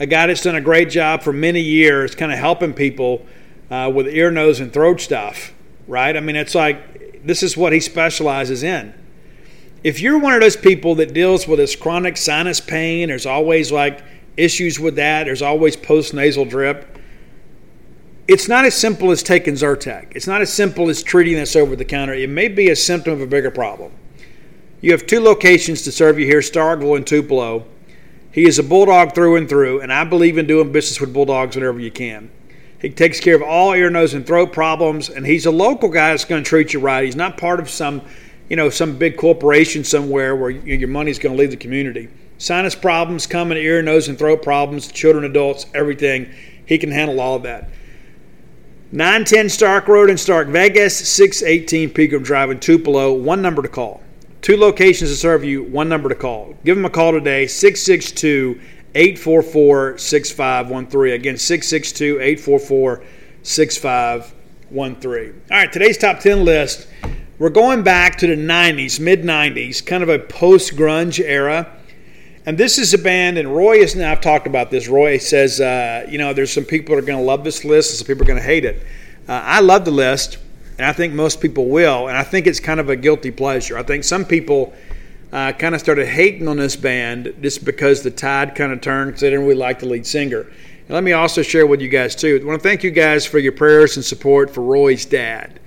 a 0.00 0.06
guy 0.06 0.26
that's 0.26 0.42
done 0.42 0.56
a 0.56 0.60
great 0.60 0.90
job 0.90 1.22
for 1.22 1.32
many 1.32 1.60
years, 1.60 2.16
kind 2.16 2.32
of 2.32 2.38
helping 2.38 2.72
people 2.72 3.24
uh, 3.70 3.90
with 3.94 4.08
ear, 4.08 4.32
nose, 4.32 4.58
and 4.58 4.72
throat 4.72 5.00
stuff, 5.00 5.52
right? 5.86 6.16
I 6.16 6.20
mean, 6.20 6.34
it's 6.34 6.54
like 6.56 6.89
this 7.24 7.42
is 7.42 7.56
what 7.56 7.72
he 7.72 7.80
specializes 7.80 8.62
in. 8.62 8.94
If 9.82 10.00
you're 10.00 10.18
one 10.18 10.34
of 10.34 10.40
those 10.40 10.56
people 10.56 10.94
that 10.96 11.14
deals 11.14 11.48
with 11.48 11.58
this 11.58 11.74
chronic 11.74 12.16
sinus 12.16 12.60
pain, 12.60 13.08
there's 13.08 13.26
always 13.26 13.72
like 13.72 14.02
issues 14.36 14.78
with 14.78 14.96
that, 14.96 15.24
there's 15.24 15.42
always 15.42 15.76
post 15.76 16.14
nasal 16.14 16.44
drip 16.44 16.98
it's 18.30 18.46
not 18.46 18.64
as 18.64 18.76
simple 18.76 19.10
as 19.10 19.24
taking 19.24 19.54
Zyrtec. 19.54 20.12
It's 20.14 20.28
not 20.28 20.40
as 20.40 20.52
simple 20.52 20.88
as 20.88 21.02
treating 21.02 21.34
this 21.34 21.56
over 21.56 21.74
the 21.74 21.84
counter. 21.84 22.14
It 22.14 22.30
may 22.30 22.46
be 22.46 22.70
a 22.70 22.76
symptom 22.76 23.14
of 23.14 23.20
a 23.20 23.26
bigger 23.26 23.50
problem. 23.50 23.90
You 24.80 24.92
have 24.92 25.04
two 25.04 25.18
locations 25.18 25.82
to 25.82 25.90
serve 25.90 26.16
you 26.16 26.26
here 26.26 26.38
Starkville 26.38 26.96
and 26.96 27.04
Tupelo. 27.04 27.66
He 28.30 28.44
is 28.44 28.60
a 28.60 28.62
bulldog 28.62 29.16
through 29.16 29.34
and 29.34 29.48
through, 29.48 29.80
and 29.80 29.92
I 29.92 30.04
believe 30.04 30.38
in 30.38 30.46
doing 30.46 30.70
business 30.70 31.00
with 31.00 31.12
bulldogs 31.12 31.56
whenever 31.56 31.80
you 31.80 31.90
can. 31.90 32.30
He 32.80 32.88
takes 32.88 33.20
care 33.20 33.36
of 33.36 33.42
all 33.42 33.74
ear, 33.74 33.90
nose, 33.90 34.14
and 34.14 34.26
throat 34.26 34.52
problems, 34.52 35.10
and 35.10 35.26
he's 35.26 35.46
a 35.46 35.50
local 35.50 35.88
guy 35.88 36.10
that's 36.10 36.24
going 36.24 36.42
to 36.42 36.48
treat 36.48 36.72
you 36.72 36.80
right. 36.80 37.04
He's 37.04 37.16
not 37.16 37.36
part 37.36 37.60
of 37.60 37.68
some, 37.68 38.00
you 38.48 38.56
know, 38.56 38.70
some 38.70 38.96
big 38.96 39.18
corporation 39.18 39.84
somewhere 39.84 40.34
where 40.34 40.50
your 40.50 40.88
money's 40.88 41.18
going 41.18 41.36
to 41.36 41.38
leave 41.38 41.50
the 41.50 41.58
community. 41.58 42.08
Sinus 42.38 42.74
problems, 42.74 43.26
common 43.26 43.58
ear, 43.58 43.82
nose, 43.82 44.08
and 44.08 44.18
throat 44.18 44.42
problems, 44.42 44.90
children, 44.90 45.24
adults, 45.24 45.66
everything. 45.74 46.32
He 46.64 46.78
can 46.78 46.90
handle 46.90 47.20
all 47.20 47.36
of 47.36 47.42
that. 47.42 47.68
910 48.92 49.50
Stark 49.50 49.86
Road 49.86 50.08
in 50.08 50.16
Stark 50.16 50.48
Vegas, 50.48 50.96
618 51.08 51.90
Pegram 51.90 52.22
Drive 52.22 52.50
in 52.50 52.58
Tupelo. 52.58 53.12
One 53.12 53.42
number 53.42 53.60
to 53.60 53.68
call. 53.68 54.02
Two 54.40 54.56
locations 54.56 55.10
to 55.10 55.16
serve 55.16 55.44
you, 55.44 55.62
one 55.64 55.88
number 55.88 56.08
to 56.08 56.14
call. 56.14 56.54
Give 56.64 56.76
them 56.76 56.86
a 56.86 56.90
call 56.90 57.12
today, 57.12 57.46
662 57.46 58.58
844 58.94 59.98
6513. 59.98 61.14
Again, 61.14 61.36
662 61.36 62.20
844 62.20 63.04
6513. 63.42 65.42
All 65.50 65.56
right, 65.56 65.72
today's 65.72 65.98
top 65.98 66.20
10 66.20 66.44
list. 66.44 66.88
We're 67.38 67.50
going 67.50 67.82
back 67.82 68.18
to 68.18 68.26
the 68.26 68.36
90s, 68.36 69.00
mid 69.00 69.22
90s, 69.22 69.84
kind 69.84 70.02
of 70.02 70.08
a 70.08 70.18
post 70.18 70.76
grunge 70.76 71.24
era. 71.24 71.76
And 72.46 72.58
this 72.58 72.78
is 72.78 72.94
a 72.94 72.98
band, 72.98 73.38
and 73.38 73.54
Roy 73.54 73.76
is 73.76 73.94
now, 73.94 74.12
I've 74.12 74.20
talked 74.20 74.46
about 74.46 74.70
this. 74.70 74.88
Roy 74.88 75.18
says, 75.18 75.60
uh, 75.60 76.06
you 76.08 76.18
know, 76.18 76.32
there's 76.32 76.52
some 76.52 76.64
people 76.64 76.94
that 76.94 77.02
are 77.02 77.06
going 77.06 77.18
to 77.18 77.24
love 77.24 77.44
this 77.44 77.64
list, 77.64 77.92
and 77.92 77.98
some 77.98 78.06
people 78.06 78.24
are 78.24 78.26
going 78.26 78.38
to 78.38 78.44
hate 78.44 78.64
it. 78.64 78.82
Uh, 79.28 79.40
I 79.44 79.60
love 79.60 79.84
the 79.84 79.90
list, 79.90 80.38
and 80.78 80.86
I 80.86 80.92
think 80.92 81.12
most 81.12 81.40
people 81.40 81.68
will, 81.68 82.08
and 82.08 82.16
I 82.16 82.22
think 82.22 82.46
it's 82.46 82.60
kind 82.60 82.80
of 82.80 82.88
a 82.88 82.96
guilty 82.96 83.30
pleasure. 83.30 83.78
I 83.78 83.82
think 83.82 84.04
some 84.04 84.24
people 84.24 84.72
uh, 85.32 85.52
kind 85.52 85.74
of 85.74 85.80
started 85.80 86.06
hating 86.06 86.48
on 86.48 86.56
this 86.56 86.76
band 86.76 87.34
just 87.40 87.64
because 87.64 88.02
the 88.02 88.10
tide 88.10 88.54
kind 88.54 88.72
of 88.72 88.80
turned 88.80 89.16
they 89.16 89.30
didn't 89.30 89.44
really 89.44 89.54
like 89.54 89.78
the 89.78 89.86
lead 89.86 90.06
singer. 90.06 90.40
And 90.40 90.90
let 90.90 91.04
me 91.04 91.12
also 91.12 91.42
share 91.42 91.66
with 91.66 91.80
you 91.80 91.88
guys, 91.88 92.16
too. 92.16 92.40
I 92.42 92.44
want 92.44 92.60
to 92.60 92.68
thank 92.68 92.82
you 92.82 92.90
guys 92.90 93.24
for 93.24 93.38
your 93.38 93.52
prayers 93.52 93.96
and 93.96 94.04
support 94.04 94.50
for 94.50 94.62
Roy's 94.62 95.04
dad. 95.04 95.60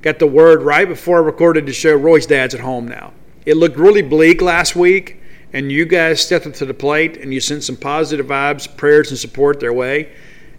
Got 0.00 0.18
the 0.18 0.26
word 0.26 0.62
right 0.62 0.88
before 0.88 1.18
I 1.18 1.22
recorded 1.22 1.66
the 1.66 1.72
show 1.72 1.94
Roy's 1.94 2.26
dad's 2.26 2.54
at 2.54 2.60
home 2.60 2.88
now. 2.88 3.12
It 3.44 3.56
looked 3.56 3.76
really 3.76 4.02
bleak 4.02 4.40
last 4.40 4.74
week 4.76 5.20
and 5.52 5.70
you 5.70 5.84
guys 5.84 6.20
stepped 6.20 6.46
up 6.46 6.54
to 6.54 6.64
the 6.64 6.74
plate 6.74 7.16
and 7.16 7.32
you 7.32 7.40
sent 7.40 7.64
some 7.64 7.76
positive 7.76 8.26
vibes, 8.26 8.74
prayers, 8.76 9.10
and 9.10 9.18
support 9.18 9.60
their 9.60 9.72
way. 9.72 10.12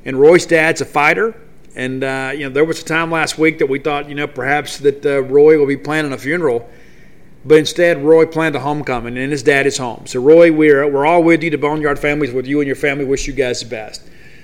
And 0.05 0.19
Roy's 0.19 0.45
dad's 0.45 0.81
a 0.81 0.85
fighter. 0.85 1.39
And, 1.75 2.03
uh, 2.03 2.31
you 2.33 2.41
know, 2.41 2.49
there 2.49 2.65
was 2.65 2.81
a 2.81 2.85
time 2.85 3.11
last 3.11 3.37
week 3.37 3.59
that 3.59 3.67
we 3.67 3.79
thought, 3.79 4.09
you 4.09 4.15
know, 4.15 4.27
perhaps 4.27 4.79
that 4.79 5.05
uh, 5.05 5.21
Roy 5.23 5.57
will 5.59 5.67
be 5.67 5.77
planning 5.77 6.13
a 6.13 6.17
funeral. 6.17 6.69
But 7.45 7.59
instead, 7.59 8.03
Roy 8.03 8.25
planned 8.25 8.55
a 8.55 8.59
homecoming, 8.59 9.17
and 9.17 9.31
his 9.31 9.43
dad 9.43 9.67
is 9.67 9.77
home. 9.77 10.05
So, 10.05 10.21
Roy, 10.21 10.51
we're, 10.51 10.89
we're 10.91 11.05
all 11.05 11.23
with 11.23 11.43
you. 11.43 11.49
The 11.49 11.57
Boneyard 11.57 11.99
families 11.99 12.33
with 12.33 12.45
you 12.45 12.59
and 12.59 12.67
your 12.67 12.75
family. 12.75 13.05
Wish 13.05 13.27
you 13.27 13.33
guys 13.33 13.61
the 13.61 13.67
best. 13.67 14.01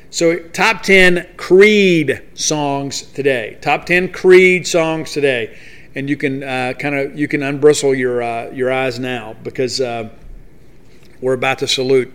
So, 0.09 0.37
top 0.49 0.83
10 0.83 1.27
Creed 1.37 2.21
songs 2.35 3.01
today. 3.01 3.57
Top 3.61 3.85
10 3.85 4.11
Creed 4.11 4.67
songs 4.67 5.11
today. 5.11 5.57
And 5.95 6.09
you 6.09 6.17
can 6.17 6.43
uh, 6.43 6.73
kind 6.79 6.95
of 6.95 7.17
you 7.17 7.27
can 7.27 7.43
unbristle 7.43 7.93
your 7.93 8.23
uh, 8.23 8.49
your 8.49 8.71
eyes 8.71 8.99
now 8.99 9.35
because 9.43 9.79
uh, 9.79 10.09
we're 11.21 11.33
about 11.33 11.59
to 11.59 11.67
salute 11.67 12.11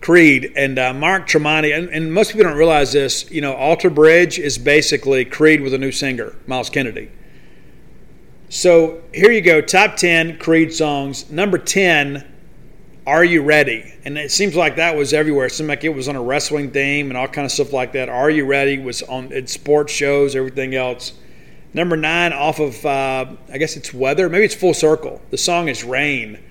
Creed 0.00 0.52
and 0.56 0.78
uh, 0.78 0.94
Mark 0.94 1.26
Tremonti. 1.26 1.76
And, 1.76 1.88
and, 1.88 2.12
most 2.12 2.32
people 2.32 2.44
don't 2.44 2.56
realize 2.56 2.92
this. 2.92 3.28
You 3.30 3.40
know, 3.40 3.54
Alter 3.54 3.90
Bridge 3.90 4.38
is 4.38 4.56
basically 4.56 5.24
Creed 5.24 5.60
with 5.60 5.74
a 5.74 5.78
new 5.78 5.90
singer, 5.90 6.34
Myles 6.46 6.70
Kennedy. 6.70 7.10
So 8.56 9.02
here 9.12 9.30
you 9.30 9.42
go, 9.42 9.60
top 9.60 9.96
ten 9.96 10.38
Creed 10.38 10.72
songs. 10.72 11.30
Number 11.30 11.58
ten, 11.58 12.26
Are 13.06 13.22
You 13.22 13.42
Ready? 13.42 13.92
And 14.02 14.16
it 14.16 14.30
seems 14.30 14.56
like 14.56 14.76
that 14.76 14.96
was 14.96 15.12
everywhere. 15.12 15.44
It 15.44 15.52
seemed 15.52 15.68
like 15.68 15.84
it 15.84 15.90
was 15.90 16.08
on 16.08 16.16
a 16.16 16.22
wrestling 16.22 16.70
theme 16.70 17.10
and 17.10 17.18
all 17.18 17.28
kind 17.28 17.44
of 17.44 17.52
stuff 17.52 17.74
like 17.74 17.92
that. 17.92 18.08
Are 18.08 18.30
You 18.30 18.46
Ready 18.46 18.78
was 18.78 19.02
on 19.02 19.30
in 19.30 19.46
sports 19.46 19.92
shows, 19.92 20.34
everything 20.34 20.74
else. 20.74 21.12
Number 21.74 21.98
nine, 21.98 22.32
off 22.32 22.58
of 22.58 22.86
uh, 22.86 23.26
I 23.52 23.58
guess 23.58 23.76
it's 23.76 23.92
Weather, 23.92 24.30
maybe 24.30 24.46
it's 24.46 24.54
Full 24.54 24.72
Circle. 24.72 25.20
The 25.28 25.36
song 25.36 25.68
is 25.68 25.84
Rain 25.84 26.42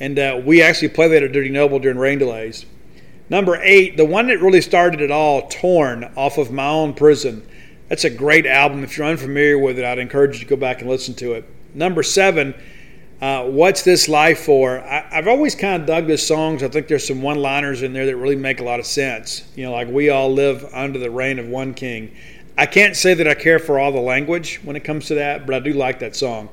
and 0.00 0.18
uh, 0.18 0.40
we 0.42 0.62
actually 0.62 0.88
play 0.88 1.08
that 1.08 1.22
at 1.22 1.32
Dudy 1.32 1.50
Noble 1.50 1.78
during 1.78 1.98
rain 1.98 2.18
delays. 2.18 2.64
Number 3.28 3.60
eight, 3.62 3.98
the 3.98 4.06
one 4.06 4.28
that 4.28 4.40
really 4.40 4.62
started 4.62 5.02
it 5.02 5.10
all, 5.10 5.46
Torn, 5.48 6.10
off 6.16 6.38
of 6.38 6.50
My 6.50 6.68
Own 6.68 6.94
Prison. 6.94 7.46
That's 7.90 8.04
a 8.04 8.10
great 8.10 8.46
album. 8.46 8.84
If 8.84 8.96
you're 8.96 9.06
unfamiliar 9.08 9.58
with 9.58 9.76
it, 9.76 9.84
I'd 9.84 9.98
encourage 9.98 10.34
you 10.34 10.44
to 10.44 10.46
go 10.46 10.54
back 10.54 10.80
and 10.80 10.88
listen 10.88 11.12
to 11.16 11.32
it. 11.32 11.44
Number 11.74 12.04
seven, 12.04 12.54
uh, 13.20 13.46
What's 13.46 13.82
This 13.82 14.08
Life 14.08 14.44
For? 14.44 14.78
I, 14.78 15.08
have 15.10 15.26
always 15.26 15.56
kind 15.56 15.82
of 15.82 15.88
dug 15.88 16.06
the 16.06 16.16
songs. 16.16 16.62
I 16.62 16.68
think 16.68 16.86
there's 16.86 17.04
some 17.04 17.20
one 17.20 17.42
liners 17.42 17.82
in 17.82 17.92
there 17.92 18.06
that 18.06 18.16
really 18.16 18.36
make 18.36 18.60
a 18.60 18.62
lot 18.62 18.78
of 18.78 18.86
sense. 18.86 19.44
You 19.56 19.64
know, 19.64 19.72
like 19.72 19.88
We 19.88 20.08
All 20.08 20.32
Live 20.32 20.72
Under 20.72 21.00
the 21.00 21.10
Reign 21.10 21.40
of 21.40 21.48
One 21.48 21.74
King. 21.74 22.14
I 22.56 22.66
can't 22.66 22.94
say 22.94 23.12
that 23.14 23.26
I 23.26 23.34
care 23.34 23.58
for 23.58 23.80
all 23.80 23.90
the 23.90 23.98
language 23.98 24.60
when 24.62 24.76
it 24.76 24.84
comes 24.84 25.06
to 25.06 25.16
that, 25.16 25.44
but 25.44 25.56
I 25.56 25.58
do 25.58 25.72
like 25.72 25.98
that 25.98 26.14
song. 26.14 26.48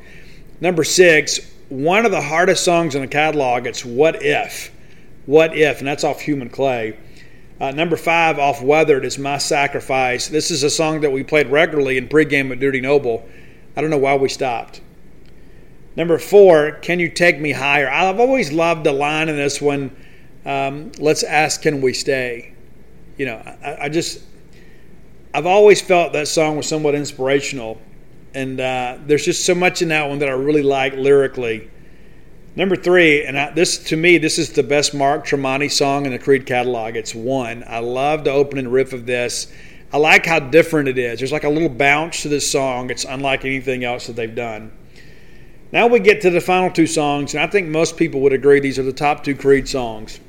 Number 0.59 0.83
six, 0.83 1.39
one 1.69 2.03
of 2.03 2.11
the 2.11 2.21
hardest 2.21 2.63
songs 2.65 2.95
in 2.95 3.01
the 3.01 3.07
catalog. 3.07 3.67
It's 3.67 3.85
What 3.85 4.23
If. 4.23 4.71
What 5.27 5.55
If, 5.55 5.79
and 5.79 5.87
that's 5.87 6.03
off 6.03 6.19
Human 6.21 6.49
Clay. 6.49 6.97
Uh, 7.59 7.71
number 7.71 7.97
five 7.97 8.37
off 8.37 8.61
Weathered 8.61 9.03
is 9.03 9.17
My 9.17 9.39
Sacrifice. 9.39 10.27
This 10.27 10.51
is 10.51 10.61
a 10.61 10.69
song 10.69 11.01
that 11.01 11.11
we 11.11 11.23
played 11.23 11.47
regularly 11.47 11.97
in 11.97 12.07
pregame 12.07 12.51
at 12.51 12.59
Dudy 12.59 12.81
Noble. 12.81 13.27
I 13.75 13.81
don't 13.81 13.89
know 13.89 13.97
why 13.97 14.15
we 14.15 14.29
stopped. 14.29 14.81
Number 15.95 16.19
four, 16.19 16.73
Can 16.83 16.99
You 16.99 17.09
Take 17.09 17.39
Me 17.39 17.51
Higher? 17.51 17.89
I've 17.89 18.19
always 18.19 18.51
loved 18.51 18.83
the 18.83 18.91
line 18.91 19.27
in 19.27 19.37
this 19.37 19.59
one, 19.59 19.89
um, 20.45 20.91
Let's 20.99 21.23
Ask, 21.23 21.63
Can 21.63 21.81
We 21.81 21.93
Stay? 21.93 22.53
You 23.17 23.25
know, 23.25 23.57
I, 23.63 23.77
I 23.85 23.89
just, 23.89 24.21
I've 25.33 25.47
always 25.47 25.81
felt 25.81 26.13
that 26.13 26.27
song 26.27 26.57
was 26.57 26.67
somewhat 26.67 26.93
inspirational, 26.93 27.81
and 28.35 28.59
uh, 28.61 28.99
there's 29.07 29.25
just 29.25 29.47
so 29.47 29.55
much 29.55 29.81
in 29.81 29.87
that 29.87 30.07
one 30.07 30.19
that 30.19 30.29
I 30.29 30.33
really 30.33 30.61
like 30.61 30.93
lyrically. 30.93 31.71
Number 32.57 32.75
three, 32.75 33.23
and 33.23 33.37
I, 33.37 33.51
this 33.51 33.77
to 33.89 33.95
me, 33.95 34.17
this 34.17 34.39
is 34.39 34.53
the 34.53 34.63
best 34.63 34.95
Mark 34.95 35.27
Tremonti 35.27 35.71
song 35.71 36.07
in 36.07 36.11
the 36.11 36.17
Creed 36.17 36.47
catalog. 36.47 36.95
It's 36.95 37.13
one. 37.13 37.63
I 37.67 37.77
love 37.77 38.23
the 38.23 38.31
opening 38.31 38.67
riff 38.67 38.93
of 38.93 39.05
this. 39.05 39.53
I 39.93 39.97
like 39.97 40.25
how 40.25 40.39
different 40.39 40.89
it 40.89 40.97
is. 40.97 41.19
There's 41.19 41.31
like 41.31 41.43
a 41.43 41.49
little 41.49 41.69
bounce 41.69 42.23
to 42.23 42.29
this 42.29 42.51
song. 42.51 42.89
It's 42.89 43.05
unlike 43.05 43.45
anything 43.45 43.83
else 43.83 44.07
that 44.07 44.15
they've 44.15 44.33
done. 44.33 44.71
Now 45.71 45.85
we 45.85 45.99
get 45.99 46.19
to 46.21 46.31
the 46.31 46.41
final 46.41 46.71
two 46.71 46.87
songs, 46.87 47.35
and 47.35 47.43
I 47.43 47.45
think 47.45 47.67
most 47.67 47.95
people 47.95 48.21
would 48.21 48.33
agree 48.33 48.59
these 48.59 48.79
are 48.79 48.83
the 48.83 48.91
top 48.91 49.23
two 49.23 49.35
Creed 49.35 49.69
songs. 49.69 50.19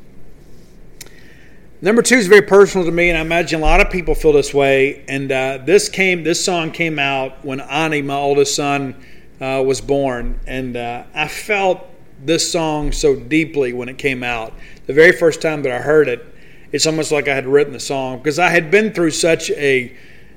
Number 1.80 2.02
two 2.02 2.16
is 2.16 2.26
very 2.26 2.42
personal 2.42 2.84
to 2.84 2.92
me, 2.92 3.08
and 3.08 3.16
I 3.16 3.22
imagine 3.22 3.60
a 3.60 3.64
lot 3.64 3.80
of 3.80 3.88
people 3.88 4.14
feel 4.14 4.34
this 4.34 4.52
way. 4.52 5.02
And 5.08 5.32
uh, 5.32 5.60
this 5.64 5.88
came, 5.88 6.24
this 6.24 6.44
song 6.44 6.72
came 6.72 6.98
out 6.98 7.42
when 7.42 7.60
Ani, 7.62 8.02
my 8.02 8.16
oldest 8.16 8.54
son, 8.54 9.02
uh, 9.40 9.62
was 9.66 9.80
born, 9.80 10.40
and 10.46 10.76
uh, 10.76 11.04
I 11.14 11.26
felt 11.26 11.88
this 12.24 12.50
song 12.50 12.92
so 12.92 13.16
deeply 13.16 13.72
when 13.72 13.88
it 13.88 13.98
came 13.98 14.22
out. 14.22 14.52
The 14.86 14.92
very 14.92 15.12
first 15.12 15.40
time 15.40 15.62
that 15.62 15.72
I 15.72 15.78
heard 15.78 16.08
it, 16.08 16.24
it's 16.72 16.86
almost 16.86 17.12
like 17.12 17.28
I 17.28 17.34
had 17.34 17.46
written 17.46 17.72
the 17.72 17.80
song 17.80 18.18
because 18.18 18.38
I 18.38 18.48
had 18.50 18.70
been 18.70 18.92
through 18.92 19.12
such 19.12 19.50
a, 19.50 19.92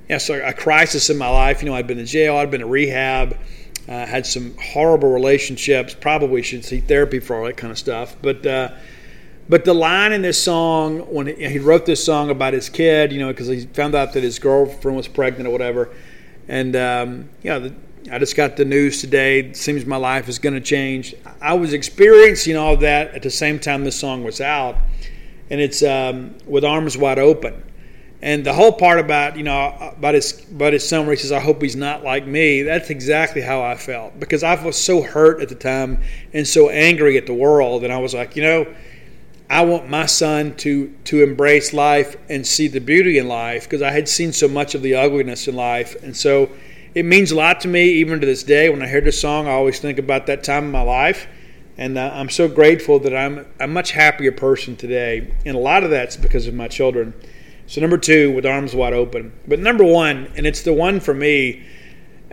you 0.08 0.18
know, 0.18 0.42
a 0.44 0.54
crisis 0.54 1.10
in 1.10 1.18
my 1.18 1.30
life. 1.30 1.62
You 1.62 1.70
know, 1.70 1.76
I'd 1.76 1.88
been 1.88 2.00
in 2.00 2.06
jail, 2.06 2.38
I'd 2.38 2.52
been 2.52 2.62
in 2.62 2.70
rehab, 2.70 3.38
uh, 3.88 4.06
had 4.06 4.26
some 4.26 4.56
horrible 4.58 5.12
relationships. 5.12 5.94
Probably 5.94 6.42
should 6.42 6.64
see 6.64 6.80
therapy 6.80 7.20
for 7.20 7.36
all 7.36 7.46
that 7.46 7.58
kind 7.58 7.72
of 7.72 7.78
stuff, 7.78 8.16
but 8.22 8.46
uh, 8.46 8.72
but 9.50 9.66
the 9.66 9.74
line 9.74 10.14
in 10.14 10.22
this 10.22 10.42
song, 10.42 11.00
when 11.14 11.28
he 11.28 11.60
wrote 11.60 11.86
this 11.86 12.02
song 12.02 12.30
about 12.30 12.54
his 12.54 12.70
kid, 12.70 13.12
you 13.12 13.20
know, 13.20 13.28
because 13.28 13.48
he 13.48 13.66
found 13.66 13.96
out 13.96 14.14
that 14.14 14.24
his 14.24 14.40
girlfriend 14.40 14.96
was 14.96 15.10
pregnant 15.10 15.46
or 15.46 15.52
whatever, 15.52 15.90
and 16.48 16.74
um, 16.76 17.30
you 17.42 17.50
know, 17.50 17.60
the, 17.60 17.76
I 18.10 18.18
just 18.20 18.36
got 18.36 18.58
the 18.58 18.66
news 18.66 19.02
today. 19.02 19.39
It 19.39 19.58
seems 19.58 19.86
my 19.86 19.97
life 19.97 20.28
is 20.30 20.39
going 20.39 20.54
to 20.54 20.62
change. 20.62 21.14
I 21.41 21.54
was 21.54 21.74
experiencing 21.74 22.58
all 22.58 22.78
that 22.78 23.14
at 23.14 23.22
the 23.22 23.30
same 23.30 23.60
time 23.60 23.84
this 23.84 23.99
song 23.99 24.24
was 24.24 24.41
out, 24.41 24.78
and 25.49 25.60
it's 25.60 25.84
um, 25.84 26.36
with 26.45 26.64
arms 26.64 26.97
wide 26.97 27.20
open. 27.20 27.64
And 28.24 28.45
the 28.45 28.54
whole 28.54 28.72
part 28.72 28.99
about 28.99 29.36
you 29.36 29.43
know 29.43 29.93
about 29.97 30.14
his 30.14 30.45
about 30.52 30.74
his 30.74 30.88
son 30.88 31.06
where 31.06 31.16
he 31.16 31.22
says, 31.22 31.32
"I 31.32 31.39
hope 31.39 31.62
he's 31.62 31.76
not 31.76 32.04
like 32.04 32.26
me." 32.26 32.62
That's 32.62 32.89
exactly 32.89 33.41
how 33.41 33.62
I 33.62 33.76
felt 33.76 34.20
because 34.20 34.43
I 34.43 34.64
was 34.64 34.78
so 34.78 35.02
hurt 35.02 35.41
at 35.41 35.49
the 35.49 35.56
time 35.56 36.02
and 36.34 36.47
so 36.47 36.70
angry 36.70 37.18
at 37.18 37.26
the 37.26 37.34
world, 37.34 37.84
and 37.84 37.91
I 37.91 37.97
was 37.97 38.14
like, 38.14 38.36
you 38.36 38.43
know 38.43 38.68
I 39.52 39.66
want 39.66 39.89
my 39.89 40.06
son 40.06 40.56
to 40.58 40.88
to 41.04 41.24
embrace 41.24 41.74
life 41.74 42.16
and 42.30 42.47
see 42.47 42.70
the 42.70 42.80
beauty 42.80 43.18
in 43.18 43.28
life 43.28 43.66
because 43.66 43.82
I 43.82 43.91
had 43.91 44.08
seen 44.08 44.32
so 44.32 44.47
much 44.47 44.76
of 44.76 44.82
the 44.82 44.95
ugliness 44.95 45.45
in 45.45 45.58
life, 45.58 46.02
and 46.02 46.16
so 46.16 46.49
it 46.94 47.06
means 47.06 47.32
a 47.32 47.36
lot 47.36 47.62
to 47.62 47.68
me 47.68 47.86
even 47.94 48.20
to 48.20 48.26
this 48.26 48.44
day. 48.44 48.70
When 48.70 48.82
I 48.82 48.88
hear 48.88 49.02
this 49.02 49.20
song, 49.20 49.48
I 49.48 49.52
always 49.52 49.80
think 49.80 50.00
about 50.00 50.28
that 50.28 50.44
time 50.44 50.66
in 50.66 50.72
my 50.72 50.82
life, 50.82 51.28
and 51.78 51.98
uh, 51.98 52.12
I'm 52.14 52.30
so 52.30 52.48
grateful 52.48 53.00
that 53.00 53.16
I'm 53.16 53.46
a 53.60 53.68
much 53.68 53.92
happier 53.92 54.32
person 54.32 54.76
today, 54.76 55.34
and 55.46 55.56
a 55.56 55.60
lot 55.60 55.84
of 55.84 55.89
that's 55.89 56.18
because 56.18 56.48
of 56.48 56.54
my 56.54 56.68
children. 56.68 57.14
So 57.68 57.80
number 57.82 57.98
two, 57.98 58.34
with 58.34 58.46
arms 58.46 58.76
wide 58.76 58.94
open, 58.94 59.32
but 59.48 59.60
number 59.60 59.84
one, 59.84 60.32
and 60.36 60.46
it's 60.46 60.64
the 60.64 60.74
one 60.74 61.00
for 61.00 61.14
me 61.14 61.66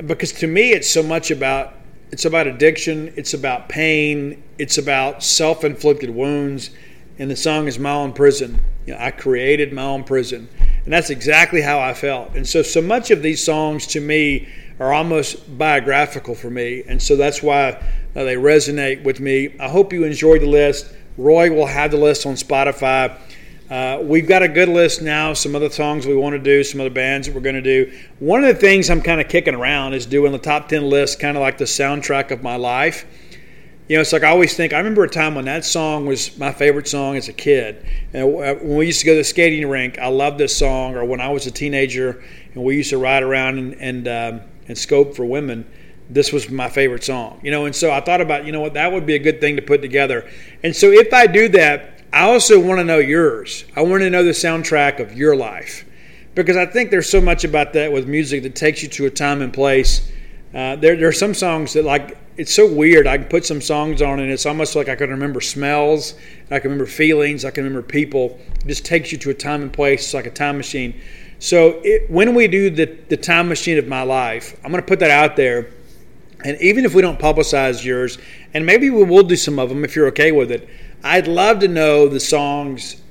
because 0.07 0.33
to 0.33 0.47
me 0.47 0.73
it's 0.73 0.91
so 0.91 1.03
much 1.03 1.31
about 1.31 1.75
it's 2.11 2.25
about 2.25 2.47
addiction, 2.47 3.13
it's 3.17 3.35
about 3.35 3.69
pain, 3.69 4.43
it's 4.59 4.79
about 4.79 5.23
self-inflicted 5.23 6.09
wounds 6.11 6.71
and 7.19 7.31
the 7.31 7.37
song 7.37 7.67
is 7.67 7.79
my 7.79 7.91
own 7.91 8.13
prison. 8.13 8.61
You 8.87 8.95
know, 8.95 9.01
I 9.01 9.11
created 9.11 9.73
my 9.73 9.83
own 9.83 10.05
prison. 10.05 10.49
And 10.89 10.93
that's 10.95 11.11
exactly 11.11 11.61
how 11.61 11.79
I 11.81 11.93
felt. 11.93 12.35
And 12.35 12.49
so, 12.49 12.63
so 12.63 12.81
much 12.81 13.11
of 13.11 13.21
these 13.21 13.45
songs 13.45 13.87
to 13.89 14.01
me 14.01 14.49
are 14.81 14.95
almost 14.95 15.59
biographical 15.59 16.35
for 16.35 16.49
me. 16.49 16.83
And 16.89 17.03
so 17.03 17.15
that's 17.15 17.43
why 17.43 17.73
uh, 18.17 18.25
they 18.25 18.37
resonate 18.37 19.05
with 19.05 19.21
me. 19.21 19.55
I 19.61 19.69
hope 19.69 19.93
you 19.93 20.05
enjoyed 20.05 20.41
the 20.41 20.47
list. 20.47 20.91
Roy 21.19 21.53
will 21.53 21.67
have 21.67 21.91
the 21.91 21.99
list 21.99 22.25
on 22.25 22.37
Spotify. 22.37 23.15
Uh, 23.69 23.99
we've 24.03 24.27
got 24.27 24.43
a 24.43 24.49
good 24.49 24.71
list 24.71 25.03
now, 25.03 25.35
some 25.35 25.55
other 25.55 25.69
songs 25.69 26.07
we 26.07 26.17
want 26.17 26.33
to 26.33 26.39
do, 26.39 26.65
some 26.65 26.81
other 26.81 26.89
bands 26.89 27.27
that 27.27 27.35
we're 27.35 27.43
going 27.43 27.55
to 27.55 27.61
do. 27.61 27.93
One 28.19 28.43
of 28.43 28.47
the 28.47 28.59
things 28.59 28.89
I'm 28.89 29.03
kind 29.03 29.21
of 29.21 29.29
kicking 29.29 29.55
around 29.55 29.93
is 29.93 30.07
doing 30.07 30.33
the 30.33 30.39
top 30.39 30.71
10 30.71 30.89
list, 30.89 31.21
kind 31.21 31.37
of 31.37 31.43
like 31.43 31.59
the 31.59 31.67
soundtrack 31.67 32.31
of 32.31 32.43
my 32.43 32.57
life 32.57 33.05
you 33.89 33.97
know, 33.97 34.03
it's 34.03 34.13
like 34.13 34.23
I 34.23 34.29
always 34.29 34.55
think. 34.55 34.75
I 34.75 34.79
remember 34.79 35.03
a 35.03 35.09
time 35.09 35.35
when 35.35 35.47
that 35.47 35.65
song 35.65 36.05
was 36.05 36.37
my 36.37 36.53
favorite 36.53 36.87
song 36.87 37.17
as 37.17 37.29
a 37.29 37.33
kid. 37.33 37.87
And 38.13 38.35
when 38.35 38.77
we 38.77 38.87
used 38.87 39.01
to 39.01 39.07
go 39.07 39.13
to 39.13 39.19
the 39.19 39.25
skating 39.25 39.67
rink, 39.67 39.99
I 39.99 40.09
loved 40.09 40.37
this 40.37 40.55
song. 40.55 40.95
Or 40.95 41.05
when 41.07 41.23
I 41.23 41.29
was 41.31 41.47
a 41.47 41.51
teenager 41.51 42.23
and 42.55 42.63
we 42.63 42.77
used 42.77 42.91
to 42.91 42.99
ride 42.99 43.23
around 43.23 43.59
and 43.59 43.75
and, 43.75 44.09
um, 44.09 44.41
and 44.69 44.77
scope 44.77 45.17
for 45.17 45.25
women, 45.25 45.67
this 46.11 46.33
was 46.33 46.51
my 46.51 46.69
favorite 46.69 47.03
song. 47.03 47.41
You 47.43 47.51
know, 47.51 47.65
and 47.65 47.75
so 47.75 47.91
I 47.91 48.03
thought 48.03 48.21
about, 48.21 48.45
you 48.45 48.53
know 48.53 48.61
what, 48.61 48.75
that 48.75 48.93
would 48.93 49.07
be 49.07 49.15
a 49.15 49.19
good 49.19 49.41
thing 49.41 49.57
to 49.57 49.63
put 49.63 49.81
together. 49.81 50.29
And 50.63 50.77
so 50.77 50.91
if 50.91 51.13
I 51.15 51.27
do 51.27 51.49
that, 51.51 52.03
I 52.13 52.23
also 52.23 52.61
want 52.61 52.81
to 52.81 52.85
know 52.85 52.99
yours. 52.99 53.65
I 53.75 53.83
want 53.83 54.03
to 54.03 54.11
know 54.11 54.23
the 54.23 54.31
soundtrack 54.31 55.01
of 55.01 55.15
your 55.15 55.35
life 55.35 55.87
because 56.35 56.59
I 56.59 56.67
think 56.67 56.91
there's 56.91 57.09
so 57.09 57.23
much 57.23 57.45
about 57.45 57.73
that 57.73 57.91
with 57.91 58.07
music 58.07 58.43
that 58.43 58.55
takes 58.55 58.83
you 58.83 58.89
to 58.91 59.07
a 59.07 59.11
time 59.11 59.41
and 59.41 59.53
place. 59.53 60.13
Uh, 60.55 60.77
there, 60.77 60.95
there 60.97 61.09
are 61.09 61.13
some 61.13 61.33
songs 61.33 61.73
that 61.73 61.85
like 61.85 62.19
it's 62.39 62.55
so 62.55 62.73
weird. 62.73 63.09
I 63.09 63.19
can 63.19 63.27
put 63.27 63.45
some 63.45 63.61
songs 63.61 64.01
on, 64.01 64.21
and 64.21 64.31
it's 64.31 64.47
almost 64.47 64.77
like 64.77 64.89
I 64.89 64.95
can 64.95 65.11
remember 65.11 65.41
smells, 65.41 66.15
I 66.53 66.61
can 66.61 66.71
remember 66.71 66.87
feelings, 66.87 67.45
I 67.45 67.51
can 67.51 67.65
remember 67.65 67.87
people. 67.87 68.41
It 68.61 68.69
just 68.69 68.87
takes 68.87 69.11
you 69.11 69.19
to 69.19 69.31
a 69.31 69.35
time 69.35 69.61
and 69.61 69.73
place. 69.73 70.05
It's 70.05 70.15
like 70.15 70.27
a 70.27 70.31
time 70.31 70.57
machine. 70.57 70.99
So 71.41 71.81
it, 71.83 72.09
when 72.09 72.35
we 72.37 72.47
do 72.47 72.71
the, 72.71 72.87
the 73.09 73.17
time 73.17 73.49
machine 73.49 73.77
of 73.77 73.89
my 73.89 74.03
life, 74.03 74.57
I'm 74.65 74.71
going 74.71 74.83
to 74.83 74.87
put 74.87 75.01
that 75.01 75.11
out 75.11 75.35
there. 75.35 75.73
And 76.45 76.57
even 76.61 76.85
if 76.85 76.95
we 76.95 77.03
don't 77.03 77.19
publicize 77.19 77.85
yours, 77.85 78.19
and 78.55 78.65
maybe 78.65 78.89
we 78.89 79.03
will 79.03 79.25
do 79.25 79.35
some 79.35 79.59
of 79.59 79.69
them 79.69 79.85
if 79.85 79.97
you're 79.97 80.07
okay 80.09 80.31
with 80.31 80.53
it, 80.53 80.69
I'd 81.03 81.27
love 81.27 81.59
to 81.61 81.69
know 81.69 82.09
the 82.09 82.21
songs 82.21 83.03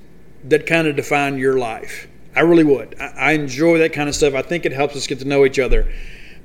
that 0.46 0.66
kind 0.66 0.88
of 0.88 0.96
define 0.96 1.38
your 1.38 1.58
life. 1.58 2.08
I 2.34 2.42
really 2.42 2.64
would. 2.64 2.96
I, 3.00 3.06
I 3.18 3.32
enjoy 3.34 3.80
that 3.80 3.92
kind 3.92 4.08
of 4.08 4.16
stuff. 4.16 4.36
I 4.36 4.42
think 4.42 4.66
it 4.66 4.72
helps 4.72 4.96
us 4.96 5.06
get 5.06 5.20
to 5.20 5.26
know 5.26 5.46
each 5.46 5.60
other. 5.60 5.92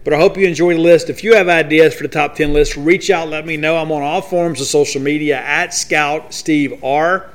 But 0.04 0.14
I 0.14 0.18
hope 0.18 0.36
you 0.36 0.46
enjoy 0.46 0.74
the 0.74 0.80
list. 0.80 1.10
If 1.10 1.22
you 1.22 1.34
have 1.34 1.48
ideas 1.48 1.94
for 1.94 2.02
the 2.02 2.08
top 2.08 2.34
10 2.34 2.52
list, 2.52 2.76
reach 2.76 3.08
out, 3.08 3.28
let 3.28 3.46
me 3.46 3.56
know. 3.56 3.76
I'm 3.76 3.92
on 3.92 4.02
all 4.02 4.20
forms 4.20 4.60
of 4.60 4.66
social 4.66 5.00
media 5.00 5.38
at 5.38 5.72
Scout 5.72 6.34
Steve 6.34 6.82
R. 6.82 7.30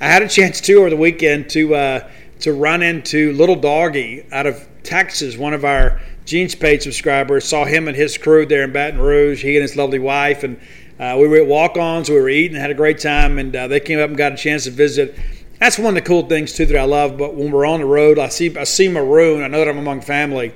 I 0.00 0.06
had 0.06 0.22
a 0.22 0.28
chance 0.28 0.60
too 0.60 0.78
over 0.78 0.90
the 0.90 0.96
weekend 0.96 1.48
to 1.50 1.76
uh, 1.76 2.10
to 2.40 2.52
run 2.52 2.82
into 2.82 3.32
Little 3.34 3.54
Doggy 3.54 4.26
out 4.32 4.46
of 4.46 4.66
Texas, 4.82 5.36
one 5.36 5.54
of 5.54 5.64
our 5.64 6.00
Gene's 6.24 6.56
Page 6.56 6.82
subscribers. 6.82 7.48
Saw 7.48 7.64
him 7.64 7.86
and 7.86 7.96
his 7.96 8.18
crew 8.18 8.46
there 8.46 8.64
in 8.64 8.72
Baton 8.72 9.00
Rouge, 9.00 9.42
he 9.42 9.54
and 9.54 9.62
his 9.62 9.76
lovely 9.76 10.00
wife. 10.00 10.42
And 10.42 10.58
uh, 10.98 11.16
we 11.20 11.28
were 11.28 11.36
at 11.36 11.46
walk 11.46 11.76
ons, 11.76 12.10
we 12.10 12.16
were 12.16 12.28
eating, 12.28 12.56
had 12.56 12.72
a 12.72 12.74
great 12.74 12.98
time, 12.98 13.38
and 13.38 13.54
uh, 13.54 13.68
they 13.68 13.78
came 13.78 14.00
up 14.00 14.08
and 14.08 14.16
got 14.16 14.32
a 14.32 14.36
chance 14.36 14.64
to 14.64 14.72
visit. 14.72 15.16
That's 15.60 15.78
one 15.78 15.96
of 15.96 16.02
the 16.02 16.08
cool 16.08 16.26
things 16.26 16.52
too 16.52 16.66
that 16.66 16.76
I 16.76 16.82
love. 16.82 17.16
But 17.16 17.36
when 17.36 17.52
we're 17.52 17.64
on 17.64 17.78
the 17.78 17.86
road, 17.86 18.18
I 18.18 18.28
see 18.28 18.56
I 18.56 18.64
see 18.64 18.88
Maroon. 18.88 19.44
I 19.44 19.46
know 19.46 19.58
that 19.58 19.68
I'm 19.68 19.78
among 19.78 20.00
family, 20.00 20.52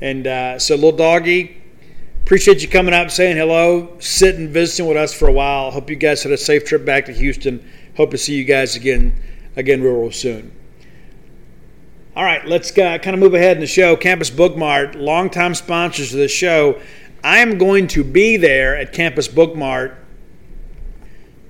and 0.00 0.26
uh, 0.26 0.58
so, 0.58 0.74
little 0.74 0.92
doggy, 0.92 1.62
appreciate 2.22 2.62
you 2.62 2.68
coming 2.68 2.94
up, 2.94 3.10
saying 3.10 3.36
hello, 3.36 3.96
sitting, 3.98 4.48
visiting 4.48 4.86
with 4.86 4.96
us 4.96 5.12
for 5.12 5.28
a 5.28 5.32
while. 5.32 5.70
Hope 5.70 5.90
you 5.90 5.96
guys 5.96 6.22
had 6.22 6.32
a 6.32 6.36
safe 6.36 6.64
trip 6.64 6.84
back 6.84 7.06
to 7.06 7.12
Houston. 7.12 7.68
Hope 7.96 8.10
to 8.12 8.18
see 8.18 8.34
you 8.34 8.44
guys 8.44 8.76
again, 8.76 9.14
again 9.56 9.82
real, 9.82 10.00
real 10.00 10.10
soon. 10.10 10.52
All 12.16 12.24
right, 12.24 12.44
let's 12.46 12.70
uh, 12.76 12.98
kind 12.98 13.14
of 13.14 13.20
move 13.20 13.34
ahead 13.34 13.56
in 13.56 13.60
the 13.60 13.66
show. 13.66 13.96
Campus 13.96 14.30
Book 14.30 14.56
Mart, 14.56 14.94
longtime 14.94 15.54
sponsors 15.54 16.12
of 16.12 16.18
the 16.18 16.28
show. 16.28 16.80
I 17.22 17.38
am 17.38 17.58
going 17.58 17.86
to 17.88 18.02
be 18.02 18.36
there 18.36 18.76
at 18.76 18.92
Campus 18.92 19.28
Book 19.28 19.54
Mart 19.54 19.96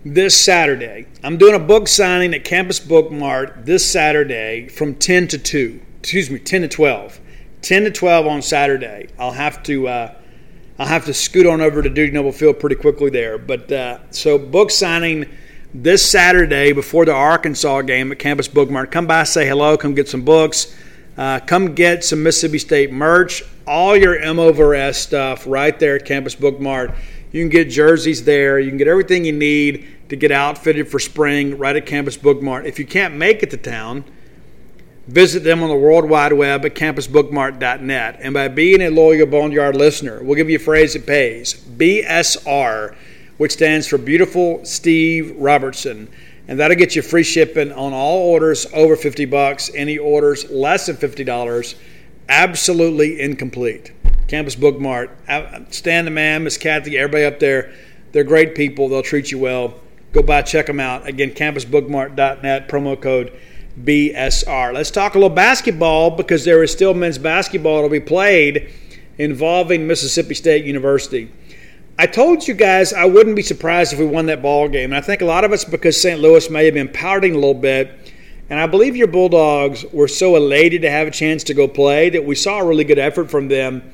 this 0.05 0.37
Saturday. 0.37 1.07
I'm 1.23 1.39
doing 1.39 1.55
a 1.55 1.59
book 1.61 1.89
signing 1.89 2.35
at 2.35 2.45
Campus 2.45 2.81
Book 2.81 3.11
Mart 3.11 3.65
this 3.65 3.89
Saturday 3.89 4.69
from 4.69 4.95
10 4.95 5.29
to 5.29 5.39
2. 5.39 5.81
Excuse 6.01 6.31
me, 6.31 6.39
10 6.39 6.63
to 6.63 6.69
12. 6.69 7.21
10 7.63 7.85
to 7.85 7.91
12 7.91 8.27
on 8.27 8.43
Saturday. 8.43 9.09
I'll 9.19 9.33
have 9.33 9.63
to 9.65 9.89
uh, 9.89 10.15
I'll 10.79 10.87
have 10.87 11.05
to 11.07 11.15
scoot 11.15 11.47
on 11.47 11.61
over 11.61 11.83
to 11.83 11.91
Dudy 11.91 12.11
Noble 12.11 12.33
Field 12.33 12.59
pretty 12.59 12.77
quickly 12.77 13.11
there. 13.11 13.37
But 13.37 13.71
uh, 13.71 13.99
so 14.11 14.39
book 14.39 14.71
signing 14.71 15.27
this 15.75 16.09
Saturday 16.09 16.73
before 16.73 17.05
the 17.05 17.13
Arkansas 17.13 17.83
game 17.83 18.11
at 18.13 18.19
Campus 18.19 18.49
Book 18.49 18.71
Mart. 18.71 18.91
Come 18.91 19.07
by, 19.07 19.25
say 19.25 19.47
hello, 19.47 19.77
come 19.77 19.95
get 19.95 20.09
some 20.09 20.23
books, 20.23 20.75
uh, 21.17 21.41
come 21.41 21.75
get 21.75 22.03
some 22.03 22.23
Mississippi 22.23 22.59
State 22.59 22.93
merch, 22.93 23.43
all 23.67 23.97
your 23.97 24.19
M 24.19 24.39
over 24.39 24.75
S 24.75 24.99
stuff 24.99 25.47
right 25.47 25.79
there 25.79 25.97
at 25.97 26.07
Campus 26.07 26.35
Book 26.35 26.59
Mart. 26.61 26.95
You 27.31 27.43
can 27.43 27.51
get 27.51 27.71
jerseys 27.71 28.25
there. 28.25 28.59
You 28.59 28.71
can 28.71 28.79
get 28.79 28.89
everything 28.89 29.25
you 29.25 29.33
need 29.33 29.87
to 30.09 30.17
get 30.17 30.33
outfitted 30.33 30.89
for 30.89 30.99
spring 30.99 31.59
right 31.59 31.77
at 31.77 31.87
Campus 31.87 32.17
Book 32.17 32.43
Mart. 32.43 32.67
If 32.67 32.79
you 32.79 32.87
can't 32.87 33.15
make 33.15 33.43
it 33.43 33.51
to 33.51 33.57
town, 33.57 34.05
Visit 35.07 35.45
them 35.45 35.63
on 35.63 35.69
the 35.69 35.77
World 35.77 36.09
Wide 36.09 36.33
Web 36.33 36.65
at 36.65 36.75
campusbookmart.net. 36.75 38.19
And 38.21 38.35
by 38.35 38.49
being 38.49 38.83
a 38.83 38.91
loyal 38.91 39.27
Boneyard 39.27 39.75
listener, 39.75 40.23
we'll 40.23 40.37
give 40.37 40.51
you 40.51 40.57
a 40.57 40.61
phrase 40.61 40.93
that 40.93 41.07
pays 41.07 41.55
BSR, 41.55 42.95
which 43.39 43.53
stands 43.53 43.87
for 43.87 43.99
Beautiful 43.99 44.65
Steve 44.65 45.35
Robertson. 45.37 46.09
And 46.47 46.61
that'll 46.61 46.77
get 46.77 46.97
you 46.97 47.03
free 47.03 47.23
shipping 47.23 47.73
on 47.73 47.93
all 47.93 48.19
orders 48.19 48.67
over 48.73 48.95
50 48.95 49.25
bucks. 49.25 49.71
Any 49.75 49.99
orders 49.99 50.51
less 50.51 50.87
than 50.87 50.97
$50, 50.97 51.75
absolutely 52.29 53.21
incomplete. 53.21 53.93
Campus 54.29 54.55
Bookmart. 54.55 55.11
Uh, 55.29 55.61
Stan 55.71 56.05
the 56.05 56.11
man, 56.11 56.45
Miss 56.45 56.57
Kathy, 56.57 56.99
everybody 56.99 57.25
up 57.25 57.41
there. 57.41 57.73
They're 58.13 58.25
great 58.25 58.55
people. 58.55 58.89
They'll 58.89 59.03
treat 59.03 59.31
you 59.31 59.39
well. 59.39 59.75
Go 60.13 60.23
by, 60.23 60.43
check 60.43 60.67
them 60.67 60.81
out. 60.81 61.07
Again, 61.07 61.31
campusbookmart.net, 61.31 62.69
promo 62.69 63.01
code 63.01 63.33
BSR. 63.79 64.73
Let's 64.73 64.91
talk 64.91 65.15
a 65.15 65.19
little 65.19 65.35
basketball 65.35 66.11
because 66.11 66.45
there 66.45 66.63
is 66.63 66.73
still 66.73 66.95
men's 66.95 67.19
basketball 67.19 67.83
to 67.83 67.89
be 67.89 68.01
played 68.01 68.73
involving 69.19 69.87
Mississippi 69.87 70.35
State 70.35 70.65
University. 70.65 71.31
I 71.99 72.07
told 72.07 72.49
you 72.49 72.55
guys 72.55 72.95
I 72.95 73.05
wouldn't 73.05 73.37
be 73.37 73.43
surprised 73.43 73.93
if 73.93 73.99
we 73.99 74.07
won 74.07 74.27
that 74.27 74.41
ball 74.41 74.69
game. 74.69 74.93
And 74.93 74.97
I 74.97 75.03
think 75.03 75.21
a 75.21 75.27
lot 75.27 75.45
of 75.45 75.53
it's 75.53 75.65
because 75.65 76.01
St. 76.01 76.19
Louis 76.21 76.49
may 76.49 76.65
have 76.65 76.75
been 76.75 76.89
pouting 76.89 77.33
a 77.33 77.39
little 77.39 77.53
bit. 77.53 78.13
And 78.49 78.59
I 78.59 78.67
believe 78.67 78.97
your 78.97 79.07
Bulldogs 79.07 79.85
were 79.93 80.09
so 80.09 80.35
elated 80.35 80.83
to 80.83 80.91
have 80.91 81.07
a 81.07 81.11
chance 81.11 81.45
to 81.45 81.55
go 81.55 81.69
play 81.69 82.11
that 82.11 82.25
we 82.25 82.35
saw 82.35 82.59
a 82.59 82.65
really 82.67 82.85
good 82.85 82.99
effort 82.99 83.31
from 83.31 83.49
them. 83.49 83.93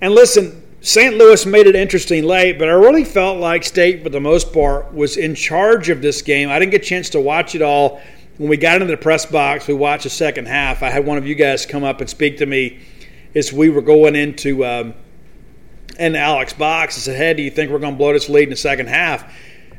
And 0.00 0.14
listen, 0.14 0.62
St. 0.80 1.16
Louis 1.16 1.46
made 1.46 1.66
it 1.66 1.76
interesting 1.76 2.24
late, 2.24 2.58
but 2.58 2.68
I 2.68 2.72
really 2.72 3.04
felt 3.04 3.38
like 3.38 3.62
State, 3.62 4.02
for 4.02 4.08
the 4.08 4.20
most 4.20 4.52
part, 4.52 4.92
was 4.92 5.16
in 5.16 5.34
charge 5.34 5.88
of 5.88 6.02
this 6.02 6.22
game. 6.22 6.50
I 6.50 6.58
didn't 6.58 6.72
get 6.72 6.82
a 6.82 6.84
chance 6.84 7.08
to 7.10 7.20
watch 7.20 7.54
it 7.54 7.62
all. 7.62 8.02
When 8.36 8.48
we 8.48 8.56
got 8.56 8.82
into 8.82 8.90
the 8.90 8.96
press 8.96 9.26
box, 9.26 9.68
we 9.68 9.74
watched 9.74 10.02
the 10.02 10.10
second 10.10 10.48
half. 10.48 10.82
I 10.82 10.90
had 10.90 11.06
one 11.06 11.18
of 11.18 11.26
you 11.26 11.36
guys 11.36 11.64
come 11.64 11.84
up 11.84 12.00
and 12.00 12.10
speak 12.10 12.38
to 12.38 12.46
me 12.46 12.80
as 13.32 13.52
we 13.52 13.70
were 13.70 13.80
going 13.80 14.16
into 14.16 14.66
um, 14.66 14.94
Alex 16.00 16.52
Box. 16.52 16.96
I 16.96 17.00
said, 17.00 17.16
"Hey, 17.16 17.34
do 17.34 17.44
you 17.44 17.50
think 17.52 17.70
we're 17.70 17.78
going 17.78 17.94
to 17.94 17.98
blow 17.98 18.12
this 18.12 18.28
lead 18.28 18.44
in 18.44 18.50
the 18.50 18.56
second 18.56 18.88
half?" 18.88 19.22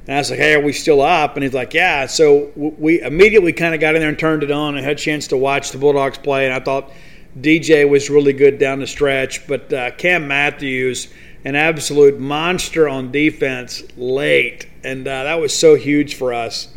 And 0.08 0.16
I 0.16 0.20
was 0.20 0.30
like, 0.30 0.40
"Hey, 0.40 0.54
are 0.54 0.62
we 0.62 0.72
still 0.72 1.02
up?" 1.02 1.36
And 1.36 1.44
he's 1.44 1.54
like, 1.54 1.74
"Yeah." 1.74 2.06
So 2.06 2.54
we 2.56 3.02
immediately 3.02 3.52
kind 3.52 3.74
of 3.74 3.82
got 3.82 3.96
in 3.96 4.00
there 4.00 4.08
and 4.08 4.18
turned 4.18 4.42
it 4.42 4.52
on 4.52 4.78
and 4.78 4.86
had 4.86 4.96
a 4.96 5.00
chance 5.00 5.28
to 5.28 5.38
watch 5.38 5.72
the 5.72 5.78
Bulldogs 5.78 6.18
play. 6.18 6.46
And 6.46 6.54
I 6.54 6.62
thought 6.62 6.94
DJ 7.38 7.90
was 7.90 8.10
really 8.10 8.32
good 8.32 8.58
down 8.58 8.80
the 8.80 8.88
stretch, 8.88 9.46
but 9.48 9.74
uh, 9.74 9.92
Cam 9.92 10.30
Matthews, 10.30 11.10
an 11.44 11.56
absolute 11.56 12.22
monster 12.22 12.88
on 12.88 13.12
defense 13.12 13.84
late, 13.98 14.70
and 14.82 15.06
uh, 15.06 15.26
that 15.26 15.42
was 15.42 15.54
so 15.54 15.76
huge 15.76 16.16
for 16.16 16.34
us. 16.34 16.70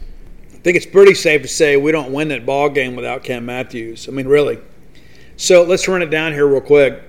I 0.69 0.71
think 0.71 0.85
it's 0.85 0.93
pretty 0.93 1.15
safe 1.15 1.41
to 1.41 1.49
say 1.49 1.79
we 1.79 1.93
don't 1.93 2.13
win 2.13 2.29
that 2.29 2.45
ball 2.45 2.69
game 2.69 2.95
without 2.95 3.25
Cam 3.25 3.47
Matthews. 3.47 4.07
I 4.07 4.11
mean, 4.11 4.29
really. 4.29 4.59
So 5.39 5.63
let's 5.63 5.89
run 5.89 6.03
it 6.03 6.11
down 6.11 6.35
here 6.35 6.47
real 6.47 6.61
quick. 6.61 7.03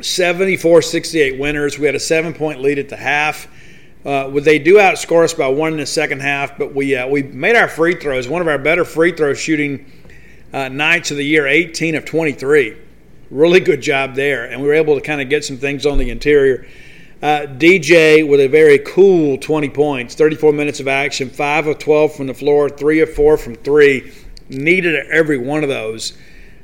74 0.00 0.80
68 0.80 1.38
winners. 1.38 1.78
We 1.78 1.84
had 1.84 1.94
a 1.94 2.00
seven 2.00 2.32
point 2.32 2.62
lead 2.62 2.78
at 2.78 2.88
the 2.88 2.96
half. 2.96 3.48
Uh, 4.02 4.30
they 4.30 4.58
do 4.58 4.76
outscore 4.76 5.24
us 5.24 5.34
by 5.34 5.48
one 5.48 5.72
in 5.72 5.78
the 5.78 5.84
second 5.84 6.22
half, 6.22 6.56
but 6.56 6.74
we 6.74 6.96
uh, 6.96 7.06
we 7.06 7.22
made 7.22 7.54
our 7.54 7.68
free 7.68 7.96
throws. 7.96 8.30
One 8.30 8.40
of 8.40 8.48
our 8.48 8.56
better 8.56 8.86
free 8.86 9.12
throw 9.12 9.34
shooting 9.34 9.84
uh, 10.50 10.68
nights 10.68 11.10
of 11.10 11.18
the 11.18 11.26
year, 11.26 11.46
18 11.46 11.96
of 11.96 12.06
23. 12.06 12.78
Really 13.30 13.60
good 13.60 13.82
job 13.82 14.14
there, 14.14 14.46
and 14.46 14.62
we 14.62 14.68
were 14.68 14.74
able 14.74 14.94
to 14.94 15.02
kind 15.02 15.20
of 15.20 15.28
get 15.28 15.44
some 15.44 15.58
things 15.58 15.84
on 15.84 15.98
the 15.98 16.08
interior. 16.08 16.66
Uh, 17.20 17.46
DJ 17.46 18.26
with 18.26 18.40
a 18.40 18.46
very 18.46 18.78
cool 18.78 19.36
20 19.38 19.68
points, 19.70 20.14
34 20.14 20.52
minutes 20.52 20.78
of 20.78 20.86
action, 20.86 21.28
5 21.28 21.66
of 21.66 21.78
12 21.78 22.14
from 22.14 22.28
the 22.28 22.34
floor, 22.34 22.68
3 22.68 23.00
of 23.00 23.12
4 23.12 23.36
from 23.36 23.54
3. 23.56 24.12
Needed 24.50 24.94
every 25.10 25.36
one 25.36 25.62
of 25.62 25.68
those 25.68 26.16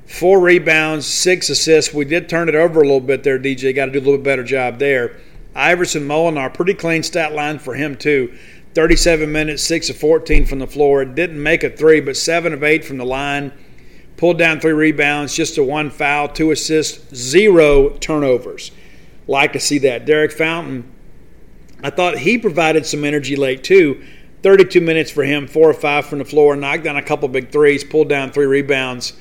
four 0.07 0.40
rebounds, 0.40 1.07
six 1.07 1.48
assists. 1.50 1.94
We 1.94 2.05
did 2.05 2.28
turn 2.28 2.48
it 2.48 2.55
over 2.55 2.80
a 2.80 2.84
little 2.84 3.00
bit 3.00 3.22
there, 3.22 3.38
DJ. 3.38 3.74
Got 3.74 3.86
to 3.86 3.92
do 3.92 3.98
a 3.98 4.00
little 4.00 4.18
bit 4.18 4.24
better 4.24 4.44
job 4.44 4.78
there. 4.78 5.16
Iverson 5.55 6.07
Molinar, 6.07 6.52
pretty 6.52 6.74
clean 6.74 7.02
stat 7.02 7.32
line 7.32 7.59
for 7.59 7.74
him, 7.74 7.96
too. 7.96 8.34
37 8.74 9.30
minutes, 9.30 9.62
6 9.62 9.90
of 9.90 9.96
14 9.96 10.46
from 10.46 10.59
the 10.59 10.66
floor. 10.66 11.05
Didn't 11.05 11.40
make 11.42 11.62
a 11.62 11.70
three, 11.70 12.00
but 12.00 12.16
7 12.16 12.52
of 12.52 12.64
8 12.64 12.84
from 12.84 12.98
the 12.98 13.05
line. 13.05 13.52
Pulled 14.16 14.38
down 14.38 14.61
three 14.61 14.72
rebounds, 14.72 15.34
just 15.34 15.59
a 15.59 15.64
one 15.64 15.90
foul, 15.90 16.28
two 16.28 16.50
assists, 16.50 17.14
zero 17.14 17.90
turnovers. 17.90 18.70
Like 19.26 19.52
to 19.54 19.60
see 19.60 19.78
that. 19.78 20.06
Derek 20.06 20.32
Fountain, 20.32 20.90
I 21.82 21.90
thought 21.90 22.18
he 22.18 22.38
provided 22.38 22.86
some 22.86 23.04
energy 23.04 23.36
late, 23.36 23.64
too. 23.64 24.04
32 24.42 24.80
minutes 24.80 25.10
for 25.10 25.24
him, 25.24 25.46
4 25.46 25.70
or 25.70 25.74
5 25.74 26.06
from 26.06 26.18
the 26.18 26.24
floor, 26.24 26.54
knocked 26.54 26.84
down 26.84 26.96
a 26.96 27.02
couple 27.02 27.28
big 27.28 27.50
threes, 27.50 27.82
pulled 27.82 28.08
down 28.08 28.30
three 28.30 28.46
rebounds 28.46 29.14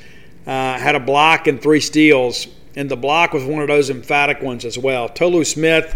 uh, 0.46 0.78
had 0.78 0.96
a 0.96 1.00
block 1.00 1.48
and 1.48 1.62
three 1.62 1.80
steals, 1.80 2.48
and 2.76 2.90
the 2.90 2.98
block 2.98 3.34
was 3.34 3.44
one 3.44 3.62
of 3.62 3.68
those 3.68 3.90
emphatic 3.90 4.42
ones 4.42 4.66
as 4.66 4.78
well. 4.78 5.08
Tolu 5.08 5.44
Smith, 5.44 5.96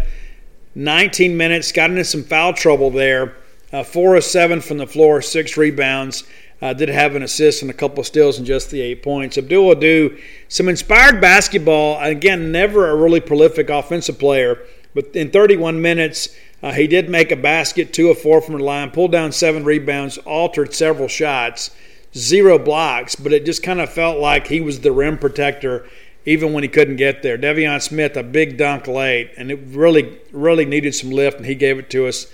19 0.74 1.36
minutes, 1.36 1.72
got 1.72 1.90
into 1.90 2.04
some 2.04 2.22
foul 2.22 2.52
trouble 2.54 2.90
there. 2.90 3.36
Uh, 3.72 3.82
four 3.82 4.16
of 4.16 4.24
seven 4.24 4.60
from 4.60 4.78
the 4.78 4.86
floor, 4.86 5.20
six 5.20 5.56
rebounds. 5.56 6.24
Uh, 6.60 6.72
did 6.72 6.88
have 6.88 7.14
an 7.14 7.22
assist 7.22 7.62
and 7.62 7.70
a 7.70 7.74
couple 7.74 8.02
steals 8.02 8.36
and 8.36 8.46
just 8.46 8.70
the 8.70 8.80
eight 8.80 9.02
points. 9.02 9.38
Abdul 9.38 9.72
Ado, 9.72 10.18
some 10.48 10.68
inspired 10.68 11.20
basketball. 11.20 12.00
Again, 12.00 12.50
never 12.50 12.90
a 12.90 12.96
really 12.96 13.20
prolific 13.20 13.70
offensive 13.70 14.18
player, 14.18 14.58
but 14.94 15.14
in 15.14 15.30
31 15.30 15.80
minutes, 15.80 16.34
uh, 16.60 16.72
he 16.72 16.88
did 16.88 17.08
make 17.08 17.30
a 17.30 17.36
basket, 17.36 17.92
two 17.92 18.10
of 18.10 18.18
four 18.18 18.40
from 18.40 18.58
the 18.58 18.64
line, 18.64 18.90
pulled 18.90 19.12
down 19.12 19.30
seven 19.30 19.64
rebounds, 19.64 20.18
altered 20.18 20.74
several 20.74 21.06
shots 21.06 21.70
zero 22.16 22.58
blocks, 22.58 23.14
but 23.14 23.32
it 23.32 23.44
just 23.44 23.62
kind 23.62 23.80
of 23.80 23.90
felt 23.90 24.18
like 24.18 24.46
he 24.46 24.60
was 24.60 24.80
the 24.80 24.92
rim 24.92 25.18
protector 25.18 25.86
even 26.24 26.52
when 26.52 26.62
he 26.62 26.68
couldn't 26.68 26.96
get 26.96 27.22
there. 27.22 27.38
Deivon 27.38 27.80
Smith, 27.80 28.16
a 28.16 28.22
big 28.22 28.58
dunk 28.58 28.86
late, 28.86 29.30
and 29.38 29.50
it 29.50 29.58
really, 29.68 30.18
really 30.32 30.66
needed 30.66 30.94
some 30.94 31.10
lift, 31.10 31.38
and 31.38 31.46
he 31.46 31.54
gave 31.54 31.78
it 31.78 31.88
to 31.90 32.06
us. 32.06 32.26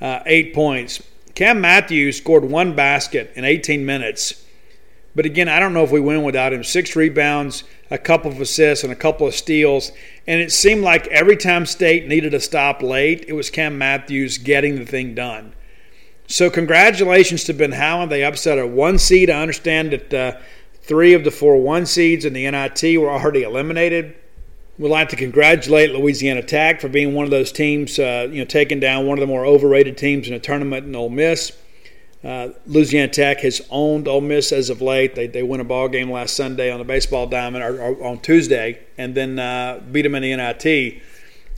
Uh, 0.00 0.20
eight 0.26 0.54
points. 0.54 1.02
Cam 1.34 1.60
Matthews 1.60 2.18
scored 2.18 2.44
one 2.44 2.74
basket 2.74 3.32
in 3.34 3.44
18 3.44 3.86
minutes. 3.86 4.44
But 5.14 5.26
again, 5.26 5.48
I 5.48 5.60
don't 5.60 5.74
know 5.74 5.84
if 5.84 5.90
we 5.90 6.00
win 6.00 6.22
without 6.22 6.52
him. 6.52 6.64
Six 6.64 6.96
rebounds, 6.96 7.64
a 7.90 7.98
couple 7.98 8.30
of 8.30 8.40
assists, 8.40 8.82
and 8.82 8.92
a 8.92 8.96
couple 8.96 9.26
of 9.26 9.34
steals. 9.34 9.92
And 10.26 10.40
it 10.40 10.52
seemed 10.52 10.82
like 10.82 11.06
every 11.08 11.36
time 11.36 11.66
State 11.66 12.08
needed 12.08 12.32
a 12.32 12.40
stop 12.40 12.82
late, 12.82 13.24
it 13.28 13.34
was 13.34 13.50
Cam 13.50 13.76
Matthews 13.76 14.38
getting 14.38 14.76
the 14.76 14.86
thing 14.86 15.14
done. 15.14 15.54
So, 16.26 16.48
congratulations 16.48 17.44
to 17.44 17.52
Ben 17.52 17.72
Howland. 17.72 18.10
They 18.10 18.24
upset 18.24 18.58
a 18.58 18.66
one 18.66 18.98
seed. 18.98 19.28
I 19.28 19.42
understand 19.42 19.92
that 19.92 20.14
uh, 20.14 20.40
three 20.82 21.12
of 21.12 21.24
the 21.24 21.30
four 21.30 21.60
one 21.60 21.84
seeds 21.84 22.24
in 22.24 22.32
the 22.32 22.50
NIT 22.50 22.98
were 22.98 23.10
already 23.10 23.42
eliminated. 23.42 24.14
We'd 24.78 24.88
like 24.88 25.10
to 25.10 25.16
congratulate 25.16 25.92
Louisiana 25.92 26.42
Tech 26.42 26.80
for 26.80 26.88
being 26.88 27.14
one 27.14 27.24
of 27.24 27.30
those 27.30 27.52
teams, 27.52 27.98
uh, 27.98 28.28
you 28.30 28.38
know, 28.38 28.44
taking 28.44 28.80
down 28.80 29.06
one 29.06 29.18
of 29.18 29.20
the 29.20 29.26
more 29.26 29.44
overrated 29.44 29.98
teams 29.98 30.28
in 30.28 30.34
a 30.34 30.40
tournament 30.40 30.86
in 30.86 30.96
Ole 30.96 31.10
Miss. 31.10 31.52
Uh, 32.24 32.50
Louisiana 32.66 33.08
Tech 33.08 33.40
has 33.40 33.60
owned 33.70 34.08
Ole 34.08 34.20
Miss 34.20 34.52
as 34.52 34.70
of 34.70 34.80
late. 34.80 35.14
They, 35.14 35.26
they 35.26 35.42
won 35.42 35.60
a 35.60 35.64
ball 35.64 35.88
game 35.88 36.10
last 36.10 36.36
Sunday 36.36 36.70
on 36.70 36.78
the 36.78 36.84
baseball 36.84 37.26
diamond 37.26 37.64
or, 37.64 37.80
or 37.80 38.06
on 38.06 38.20
Tuesday, 38.20 38.80
and 38.96 39.14
then 39.14 39.38
uh, 39.38 39.82
beat 39.90 40.02
them 40.02 40.14
in 40.14 40.22
the 40.22 40.36
NIT 40.36 41.02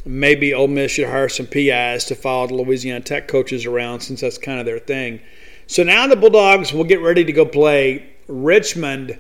maybe 0.05 0.53
Ole 0.53 0.69
Miss 0.69 0.93
should 0.93 1.09
hire 1.09 1.29
some 1.29 1.47
PIs 1.47 2.05
to 2.07 2.15
follow 2.15 2.47
the 2.47 2.55
Louisiana 2.55 3.01
Tech 3.01 3.29
coaches 3.29 3.67
around 3.67 4.01
since 4.01 4.21
that's 4.21 4.39
kind 4.39 4.61
of 4.61 4.67
their 4.67 4.79
thing. 4.79 5.21
So 5.67 5.83
now 5.83 6.07
the 6.07 6.17
Bulldogs 6.17 6.73
will 6.73 6.85
get 6.85 7.01
ready 7.01 7.25
to 7.25 7.33
go 7.33 7.47
play 7.47 8.07
Richmond 8.29 9.19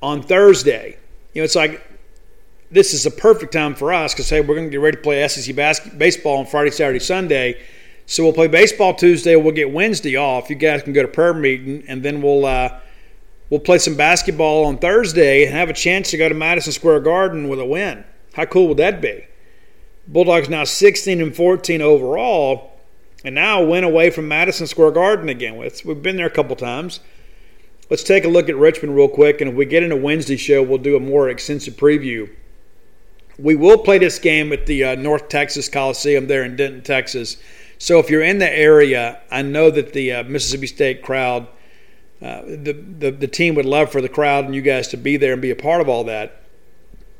on 0.00 0.22
Thursday. 0.22 0.96
You 1.32 1.40
know, 1.40 1.44
it's 1.44 1.56
like 1.56 1.82
this 2.70 2.94
is 2.94 3.06
a 3.06 3.10
perfect 3.10 3.52
time 3.52 3.74
for 3.74 3.92
us 3.92 4.14
because 4.14 4.28
hey, 4.28 4.40
we're 4.40 4.54
going 4.54 4.66
to 4.66 4.70
get 4.70 4.80
ready 4.80 4.96
to 4.96 5.02
play 5.02 5.26
SEC 5.28 5.54
basket, 5.54 5.98
baseball 5.98 6.38
on 6.38 6.46
Friday, 6.46 6.70
Saturday, 6.70 6.98
Sunday. 6.98 7.60
So 8.06 8.22
we'll 8.22 8.32
play 8.32 8.48
baseball 8.48 8.94
Tuesday. 8.94 9.34
We'll 9.36 9.54
get 9.54 9.72
Wednesday 9.72 10.16
off. 10.16 10.50
You 10.50 10.56
guys 10.56 10.82
can 10.82 10.92
go 10.92 11.02
to 11.02 11.08
prayer 11.08 11.32
meeting, 11.32 11.84
and 11.88 12.02
then 12.02 12.20
we'll 12.20 12.44
uh, 12.44 12.78
we'll 13.48 13.60
play 13.60 13.78
some 13.78 13.96
basketball 13.96 14.66
on 14.66 14.78
Thursday 14.78 15.44
and 15.44 15.54
have 15.54 15.70
a 15.70 15.74
chance 15.74 16.10
to 16.10 16.18
go 16.18 16.28
to 16.28 16.34
Madison 16.34 16.72
Square 16.72 17.00
Garden 17.00 17.48
with 17.48 17.60
a 17.60 17.64
win. 17.64 18.04
How 18.34 18.44
cool 18.44 18.68
would 18.68 18.76
that 18.78 19.00
be? 19.00 19.24
Bulldogs 20.06 20.50
now 20.50 20.64
16 20.64 21.20
and 21.20 21.34
14 21.34 21.80
overall, 21.80 22.72
and 23.24 23.34
now 23.34 23.64
win 23.64 23.84
away 23.84 24.10
from 24.10 24.28
Madison 24.28 24.66
Square 24.66 24.90
Garden 24.90 25.30
again. 25.30 25.56
We've 25.56 26.02
been 26.02 26.16
there 26.16 26.26
a 26.26 26.30
couple 26.30 26.56
times. 26.56 27.00
Let's 27.88 28.02
take 28.02 28.24
a 28.24 28.28
look 28.28 28.48
at 28.48 28.56
Richmond 28.56 28.96
real 28.96 29.08
quick, 29.08 29.40
and 29.40 29.50
if 29.50 29.56
we 29.56 29.64
get 29.64 29.82
into 29.82 29.96
Wednesday 29.96 30.36
show, 30.36 30.62
we'll 30.62 30.78
do 30.78 30.96
a 30.96 31.00
more 31.00 31.28
extensive 31.28 31.74
preview. 31.74 32.28
We 33.38 33.56
will 33.56 33.78
play 33.78 33.98
this 33.98 34.18
game 34.18 34.52
at 34.52 34.66
the 34.66 34.84
uh, 34.84 34.94
North 34.94 35.28
Texas 35.28 35.68
Coliseum 35.68 36.28
there 36.28 36.44
in 36.44 36.56
Denton, 36.56 36.82
Texas. 36.82 37.36
So 37.78 37.98
if 37.98 38.08
you're 38.08 38.22
in 38.22 38.38
the 38.38 38.50
area, 38.50 39.20
I 39.30 39.42
know 39.42 39.70
that 39.70 39.92
the 39.92 40.12
uh, 40.12 40.22
Mississippi 40.24 40.66
State 40.68 41.02
crowd, 41.02 41.48
uh, 42.22 42.42
the, 42.42 42.72
the 42.72 43.10
the 43.10 43.28
team 43.28 43.54
would 43.56 43.66
love 43.66 43.90
for 43.90 44.00
the 44.00 44.08
crowd 44.08 44.44
and 44.44 44.54
you 44.54 44.62
guys 44.62 44.88
to 44.88 44.96
be 44.96 45.16
there 45.16 45.32
and 45.32 45.42
be 45.42 45.50
a 45.50 45.56
part 45.56 45.80
of 45.80 45.88
all 45.88 46.04
that. 46.04 46.42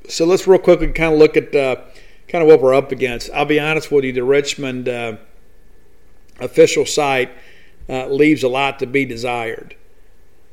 So 0.09 0.24
let's 0.24 0.47
real 0.47 0.59
quickly 0.59 0.93
kind 0.93 1.12
of 1.12 1.19
look 1.19 1.36
at 1.36 1.55
uh, 1.55 1.77
kind 2.28 2.43
of 2.43 2.49
what 2.49 2.62
we're 2.62 2.74
up 2.74 2.93
against. 2.93 3.31
I'll 3.35 3.45
be 3.45 3.59
honest 3.59 3.91
with 3.91 4.05
you, 4.05 4.12
the 4.12 4.23
Richmond 4.23 4.89
uh, 4.89 5.16
official 6.39 6.86
site 6.86 7.31
uh, 7.89 8.07
leaves 8.07 8.43
a 8.43 8.49
lot 8.49 8.78
to 8.78 8.86
be 8.86 9.05
desired. 9.05 9.74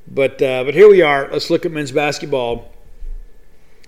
But 0.08 0.40
but 0.40 0.74
here 0.74 0.90
we 0.90 1.02
are. 1.02 1.30
Let's 1.32 1.50
look 1.50 1.66
at 1.66 1.72
men's 1.72 1.92
basketball. 1.92 2.74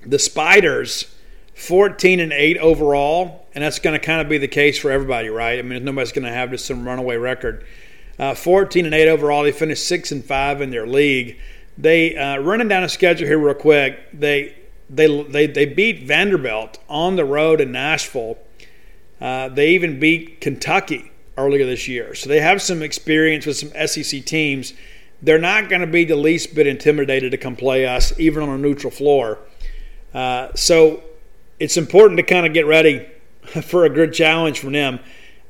The 0.06 0.20
Spiders, 0.20 1.13
14 1.56 2.20
and 2.20 2.34
8 2.34 2.58
overall, 2.58 3.48
and 3.54 3.64
that's 3.64 3.80
going 3.80 4.00
to 4.00 4.04
kind 4.04 4.22
of 4.22 4.30
be 4.30 4.38
the 4.38 4.48
case 4.48 4.80
for 4.80 4.92
everybody, 4.92 5.30
right? 5.30 5.60
I 5.60 5.62
mean, 5.62 5.84
nobody's 5.84 6.12
going 6.12 6.26
to 6.26 6.32
have 6.32 6.52
just 6.52 6.66
some 6.66 6.86
runaway 6.86 7.16
record. 7.18 7.66
Uh, 8.18 8.34
14 8.34 8.86
and 8.86 8.94
8 8.94 9.10
overall. 9.10 9.44
They 9.44 9.52
finished 9.52 9.88
6 9.88 10.12
and 10.12 10.26
5 10.26 10.62
in 10.62 10.70
their 10.72 10.88
league. 10.88 11.38
They 11.78 12.16
uh, 12.16 12.38
running 12.38 12.68
down 12.68 12.84
a 12.84 12.90
schedule 12.90 13.28
here 13.28 13.40
real 13.40 13.56
quick. 13.56 14.00
They 14.14 14.56
they 14.90 15.24
they 15.24 15.48
they 15.48 15.66
beat 15.66 16.04
Vanderbilt 16.04 16.78
on 16.88 17.16
the 17.16 17.26
road 17.26 17.62
in 17.62 17.72
Nashville. 17.72 18.38
Uh, 19.20 19.50
they 19.50 19.70
even 19.70 20.00
beat 20.00 20.42
Kentucky 20.42 21.12
earlier 21.38 21.66
this 21.66 21.88
year, 21.88 22.14
so 22.14 22.30
they 22.30 22.42
have 22.42 22.62
some 22.62 22.84
experience 22.84 23.46
with 23.46 23.58
some 23.58 23.72
SEC 23.88 24.24
teams. 24.26 24.74
They're 25.22 25.40
not 25.40 25.70
going 25.70 25.82
to 25.82 25.88
be 25.88 26.04
the 26.04 26.18
least 26.18 26.54
bit 26.54 26.68
intimidated 26.68 27.32
to 27.32 27.38
come 27.38 27.56
play 27.56 27.88
us, 27.88 28.14
even 28.20 28.44
on 28.44 28.50
a 28.50 28.58
neutral 28.58 28.92
floor. 28.92 29.40
Uh, 30.14 30.50
so 30.54 31.02
it's 31.60 31.78
important 31.78 32.18
to 32.18 32.24
kind 32.24 32.46
of 32.46 32.54
get 32.54 32.66
ready 32.66 33.08
for 33.64 33.86
a 33.86 33.90
good 33.90 34.14
challenge 34.14 34.60
from 34.60 34.74
them. 34.74 35.00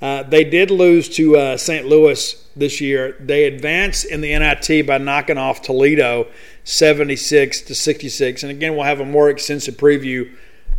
Uh, 0.01 0.21
they 0.23 0.43
did 0.43 0.69
lose 0.69 1.07
to 1.07 1.37
uh, 1.37 1.55
St. 1.57 1.85
Louis 1.85 2.35
this 2.57 2.81
year. 2.81 3.15
They 3.21 3.45
advanced 3.45 4.05
in 4.05 4.19
the 4.19 4.37
NIT 4.37 4.85
by 4.85 4.97
knocking 4.97 5.37
off 5.37 5.61
Toledo 5.61 6.27
76 6.65 7.61
to 7.61 7.73
66. 7.73 8.43
And 8.43 8.51
again, 8.51 8.75
we'll 8.75 8.83
have 8.83 8.99
a 8.99 9.05
more 9.05 9.29
extensive 9.29 9.75
preview 9.75 10.29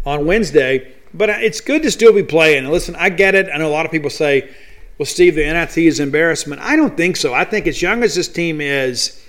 on 0.04 0.26
Wednesday. 0.26 0.92
But 1.14 1.30
uh, 1.30 1.36
it's 1.38 1.62
good 1.62 1.82
to 1.84 1.90
still 1.90 2.12
be 2.12 2.22
playing. 2.22 2.64
And 2.64 2.70
listen, 2.70 2.96
I 2.96 3.08
get 3.08 3.34
it. 3.34 3.48
I 3.52 3.56
know 3.56 3.68
a 3.68 3.72
lot 3.72 3.86
of 3.86 3.92
people 3.92 4.10
say, 4.10 4.54
well, 4.98 5.06
Steve, 5.06 5.36
the 5.36 5.44
NIT 5.44 5.78
is 5.78 6.00
embarrassment. 6.00 6.60
I 6.60 6.76
don't 6.76 6.96
think 6.96 7.16
so. 7.16 7.32
I 7.32 7.44
think 7.44 7.66
as 7.66 7.80
young 7.80 8.02
as 8.02 8.14
this 8.14 8.28
team 8.28 8.60
is, 8.60 9.23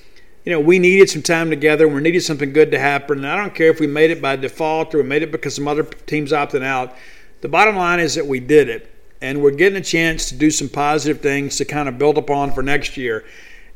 you 0.46 0.52
know, 0.52 0.60
we 0.60 0.78
needed 0.78 1.10
some 1.10 1.24
time 1.24 1.50
together. 1.50 1.88
We 1.88 2.02
needed 2.02 2.22
something 2.22 2.54
good 2.54 2.72
to 2.72 2.80
happen. 2.80 3.18
And 3.18 3.28
I 3.28 3.36
don't 3.36 3.56
care 3.56 3.72
if 3.72 3.80
we 3.80 3.88
made 3.88 4.12
it 4.12 4.22
by 4.22 4.36
default 4.36 4.94
or 4.94 5.00
we 5.00 5.04
made 5.04 5.24
it 5.24 5.32
because 5.32 5.56
some 5.56 5.68
other 5.68 5.84
teams 5.84 6.32
opted 6.32 6.62
out. 6.62 6.96
The 7.42 7.50
bottom 7.50 7.76
line 7.76 8.00
is 8.00 8.14
that 8.16 8.28
we 8.28 8.40
did 8.40 8.70
it 8.70 8.92
and 9.22 9.42
we're 9.42 9.52
getting 9.52 9.78
a 9.78 9.84
chance 9.84 10.30
to 10.30 10.36
do 10.36 10.52
some 10.52 10.70
positive 10.70 11.22
things 11.22 11.58
to 11.58 11.66
kind 11.66 11.90
of 11.90 11.98
build 11.98 12.20
upon 12.20 12.52
for 12.52 12.62
next 12.62 12.96
year. 12.96 13.26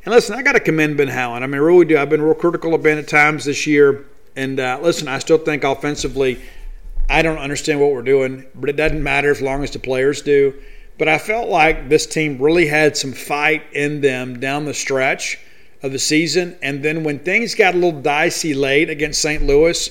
And 0.05 0.13
listen, 0.13 0.37
I 0.37 0.43
got 0.43 0.51
to 0.53 0.59
commend 0.59 0.95
Ben 0.95 1.07
Howland. 1.07 1.43
I 1.43 1.47
mean, 1.47 1.55
I 1.55 1.63
really 1.63 1.85
do. 1.85 1.97
I've 1.97 2.09
been 2.09 2.21
real 2.21 2.35
critical 2.35 2.75
of 2.75 2.83
Ben 2.83 2.99
at 2.99 3.07
times 3.07 3.45
this 3.45 3.65
year. 3.65 4.05
And 4.35 4.59
uh, 4.59 4.79
listen, 4.79 5.07
I 5.07 5.17
still 5.17 5.39
think 5.39 5.63
offensively, 5.63 6.39
I 7.09 7.23
don't 7.23 7.39
understand 7.39 7.81
what 7.81 7.91
we're 7.91 8.03
doing, 8.03 8.45
but 8.53 8.69
it 8.69 8.75
doesn't 8.75 9.01
matter 9.01 9.31
as 9.31 9.41
long 9.41 9.63
as 9.63 9.71
the 9.71 9.79
players 9.79 10.21
do. 10.21 10.53
But 10.99 11.07
I 11.07 11.17
felt 11.17 11.49
like 11.49 11.89
this 11.89 12.05
team 12.05 12.39
really 12.39 12.67
had 12.67 12.95
some 12.95 13.11
fight 13.11 13.63
in 13.73 14.01
them 14.01 14.39
down 14.39 14.65
the 14.65 14.73
stretch 14.73 15.39
of 15.81 15.91
the 15.91 15.99
season. 15.99 16.57
And 16.61 16.83
then 16.83 17.03
when 17.03 17.19
things 17.19 17.55
got 17.55 17.73
a 17.73 17.77
little 17.77 18.01
dicey 18.01 18.53
late 18.53 18.89
against 18.89 19.21
St. 19.21 19.43
Louis, 19.43 19.89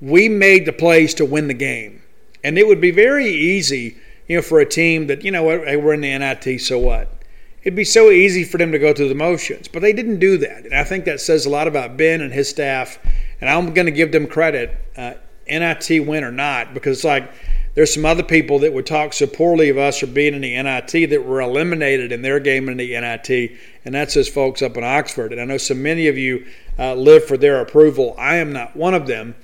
we 0.00 0.28
made 0.28 0.66
the 0.66 0.72
plays 0.72 1.14
to 1.14 1.24
win 1.24 1.48
the 1.48 1.54
game. 1.54 2.02
And 2.44 2.58
it 2.58 2.66
would 2.66 2.80
be 2.80 2.90
very 2.90 3.28
easy 3.28 3.96
you 4.28 4.36
know, 4.36 4.42
for 4.42 4.60
a 4.60 4.66
team 4.66 5.06
that, 5.06 5.24
you 5.24 5.30
know 5.30 5.42
what, 5.42 5.66
hey, 5.66 5.76
we're 5.76 5.94
in 5.94 6.00
the 6.00 6.18
NIT, 6.18 6.60
so 6.60 6.78
what? 6.78 7.12
It'd 7.62 7.76
be 7.76 7.84
so 7.84 8.10
easy 8.10 8.44
for 8.44 8.58
them 8.58 8.70
to 8.72 8.78
go 8.78 8.92
through 8.92 9.08
the 9.08 9.14
motions, 9.14 9.66
but 9.66 9.82
they 9.82 9.92
didn't 9.92 10.20
do 10.20 10.38
that. 10.38 10.64
And 10.64 10.74
I 10.74 10.84
think 10.84 11.04
that 11.04 11.20
says 11.20 11.46
a 11.46 11.50
lot 11.50 11.66
about 11.66 11.96
Ben 11.96 12.20
and 12.20 12.32
his 12.32 12.48
staff. 12.48 12.98
And 13.40 13.50
I'm 13.50 13.74
going 13.74 13.86
to 13.86 13.92
give 13.92 14.12
them 14.12 14.26
credit, 14.26 14.70
uh, 14.96 15.14
NIT 15.48 16.06
win 16.06 16.22
or 16.22 16.30
not, 16.30 16.74
because 16.74 16.98
it's 16.98 17.04
like 17.04 17.30
there's 17.76 17.92
some 17.92 18.06
other 18.06 18.22
people 18.22 18.58
that 18.60 18.72
would 18.72 18.86
talk 18.86 19.12
so 19.12 19.26
poorly 19.26 19.68
of 19.68 19.76
us 19.76 19.98
for 20.00 20.06
being 20.06 20.32
in 20.32 20.40
the 20.40 20.60
NIT 20.62 21.10
that 21.10 21.24
were 21.26 21.42
eliminated 21.42 22.10
in 22.10 22.22
their 22.22 22.40
game 22.40 22.70
in 22.70 22.78
the 22.78 22.98
NIT, 22.98 23.52
and 23.84 23.94
that's 23.94 24.14
those 24.14 24.30
folks 24.30 24.62
up 24.62 24.78
in 24.78 24.82
Oxford. 24.82 25.30
And 25.30 25.40
I 25.42 25.44
know 25.44 25.58
so 25.58 25.74
many 25.74 26.08
of 26.08 26.16
you 26.16 26.46
uh, 26.78 26.94
live 26.94 27.26
for 27.26 27.36
their 27.36 27.60
approval. 27.60 28.14
I 28.18 28.36
am 28.36 28.50
not 28.50 28.74
one 28.74 28.94
of 28.94 29.06
them, 29.06 29.34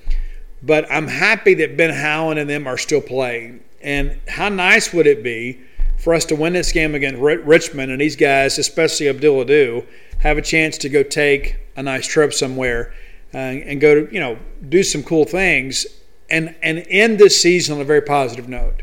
but 0.62 0.90
I'm 0.90 1.09
happy 1.09 1.52
that 1.54 1.76
Ben 1.76 1.90
Howland 1.90 2.40
and 2.40 2.48
them 2.48 2.66
are 2.66 2.78
still 2.78 3.02
playing. 3.02 3.62
And 3.82 4.18
how 4.26 4.48
nice 4.48 4.94
would 4.94 5.06
it 5.06 5.22
be 5.22 5.60
for 5.98 6.14
us 6.14 6.24
to 6.26 6.34
win 6.34 6.54
this 6.54 6.72
game 6.72 6.94
against 6.94 7.20
Richmond 7.20 7.92
and 7.92 8.00
these 8.00 8.16
guys, 8.16 8.59
especially 8.59 9.10
Abdul 9.10 9.42
Ado, 9.42 9.86
have 10.20 10.38
a 10.38 10.42
chance 10.42 10.78
to 10.78 10.88
go 10.88 11.02
take 11.02 11.59
a 11.76 11.82
nice 11.82 12.06
trip 12.06 12.32
somewhere 12.32 12.94
uh, 13.34 13.36
and 13.36 13.78
go 13.78 14.06
to, 14.06 14.14
you 14.14 14.20
know, 14.20 14.38
do 14.70 14.82
some 14.82 15.02
cool 15.02 15.26
things 15.26 15.86
and, 16.32 16.56
and 16.62 16.84
end 16.88 17.18
this 17.18 17.40
season 17.40 17.76
on 17.76 17.80
a 17.80 17.84
very 17.84 18.00
positive 18.00 18.48
note. 18.48 18.82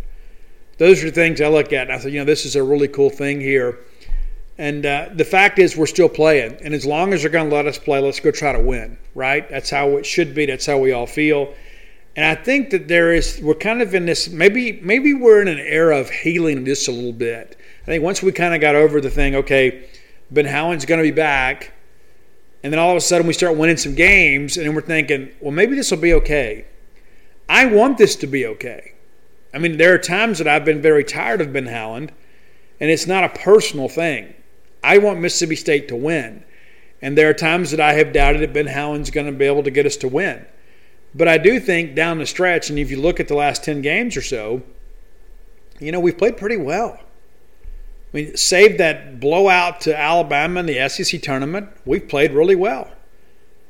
Those 0.78 1.04
are 1.04 1.10
things 1.10 1.42
I 1.42 1.48
look 1.48 1.74
at 1.74 1.88
and 1.88 1.92
I 1.92 1.98
thought, 1.98 2.12
you 2.12 2.20
know, 2.20 2.26
this 2.26 2.46
is 2.46 2.56
a 2.56 2.64
really 2.64 2.88
cool 2.88 3.10
thing 3.10 3.42
here. 3.42 3.80
And 4.58 4.86
uh, 4.86 5.10
the 5.14 5.26
fact 5.26 5.58
is, 5.58 5.76
we're 5.76 5.86
still 5.86 6.10
playing. 6.10 6.58
And 6.62 6.74
as 6.74 6.86
long 6.86 7.14
as 7.14 7.22
they're 7.22 7.32
going 7.32 7.50
to 7.50 7.56
let 7.56 7.66
us 7.66 7.80
play, 7.80 8.00
let's 8.00 8.20
go 8.20 8.30
try 8.30 8.52
to 8.52 8.60
win, 8.60 8.98
right? 9.16 9.50
That's 9.50 9.70
how 9.70 9.98
it 9.98 10.06
should 10.06 10.36
be. 10.36 10.46
That's 10.46 10.66
how 10.66 10.78
we 10.78 10.92
all 10.92 11.08
feel. 11.08 11.54
And 12.16 12.26
I 12.26 12.36
think 12.36 12.70
that 12.72 12.88
there 12.88 13.14
is 13.14 13.40
we're 13.42 13.54
kind 13.54 13.82
of 13.82 13.96
in 13.96 14.06
this 14.06 14.30
maybe 14.30 14.82
maybe 14.82 15.14
we're 15.14 15.42
in 15.42 15.48
an 15.48 15.60
era 15.60 15.98
of 15.98 16.10
healing 16.10 16.66
just 16.66 16.88
a 16.90 16.92
little 16.92 17.14
bit. 17.14 17.58
I 17.84 17.86
think 17.86 18.04
once 18.04 18.22
we 18.22 18.34
kind 18.34 18.54
of 18.54 18.60
got 18.60 18.76
over 18.76 19.00
the 19.00 19.10
thing, 19.10 19.36
okay, 19.36 19.88
Ben 20.30 20.46
Howland's 20.46 20.86
going 20.86 21.00
to 21.00 21.10
be 21.10 21.16
back, 21.16 21.72
and 22.62 22.74
then 22.74 22.80
all 22.80 22.92
of 22.92 22.98
a 22.98 23.02
sudden 23.02 23.26
we 23.26 23.34
start 23.34 23.56
winning 23.56 23.78
some 23.78 23.96
games, 23.96 24.58
and 24.58 24.76
we're 24.76 24.82
thinking, 24.82 25.30
well, 25.40 25.52
maybe 25.52 25.76
this 25.76 25.90
will 25.90 26.00
be 26.00 26.14
okay. 26.16 26.66
I 27.50 27.66
want 27.66 27.98
this 27.98 28.16
to 28.18 28.28
be 28.28 28.46
okay. 28.46 28.94
I 29.54 29.58
mean, 29.58 29.78
there 29.78 29.94
are 29.94 29.98
times 29.98 30.38
that 30.38 30.48
I've 30.48 30.64
been 30.64 30.82
very 30.82 31.04
tired 31.04 31.42
of 31.42 31.52
Ben 31.52 31.66
Howland, 31.66 32.14
and 32.80 32.92
it's 32.92 33.08
not 33.08 33.24
a 33.24 33.30
personal 33.30 33.90
thing. 33.90 34.34
I 34.84 35.00
want 35.00 35.20
Mississippi 35.20 35.56
State 35.56 35.88
to 35.90 35.96
win. 35.96 36.44
And 37.02 37.18
there 37.18 37.30
are 37.30 37.34
times 37.34 37.72
that 37.72 37.80
I 37.80 37.94
have 37.94 38.14
doubted 38.14 38.42
that 38.42 38.54
Ben 38.54 38.68
Howland's 38.68 39.10
going 39.10 39.26
to 39.26 39.32
be 39.32 39.46
able 39.46 39.64
to 39.64 39.72
get 39.72 39.86
us 39.86 39.98
to 39.98 40.08
win. 40.08 40.46
But 41.16 41.28
I 41.28 41.38
do 41.38 41.60
think 41.60 41.96
down 41.96 42.20
the 42.20 42.26
stretch, 42.26 42.70
and 42.70 42.78
if 42.78 42.92
you 42.92 43.02
look 43.02 43.20
at 43.20 43.28
the 43.28 43.36
last 43.36 43.64
10 43.64 43.82
games 43.82 44.16
or 44.16 44.22
so, 44.22 44.62
you 45.80 45.92
know, 45.92 46.00
we've 46.00 46.18
played 46.18 46.38
pretty 46.38 46.58
well. 46.58 47.00
I 48.14 48.18
mean, 48.18 48.38
save 48.38 48.78
that 48.78 49.20
blowout 49.20 49.82
to 49.82 49.98
Alabama 49.98 50.60
in 50.60 50.66
the 50.66 50.88
SEC 50.90 51.22
tournament, 51.22 51.70
we've 51.86 52.08
played 52.08 52.32
really 52.32 52.56
well. 52.56 52.92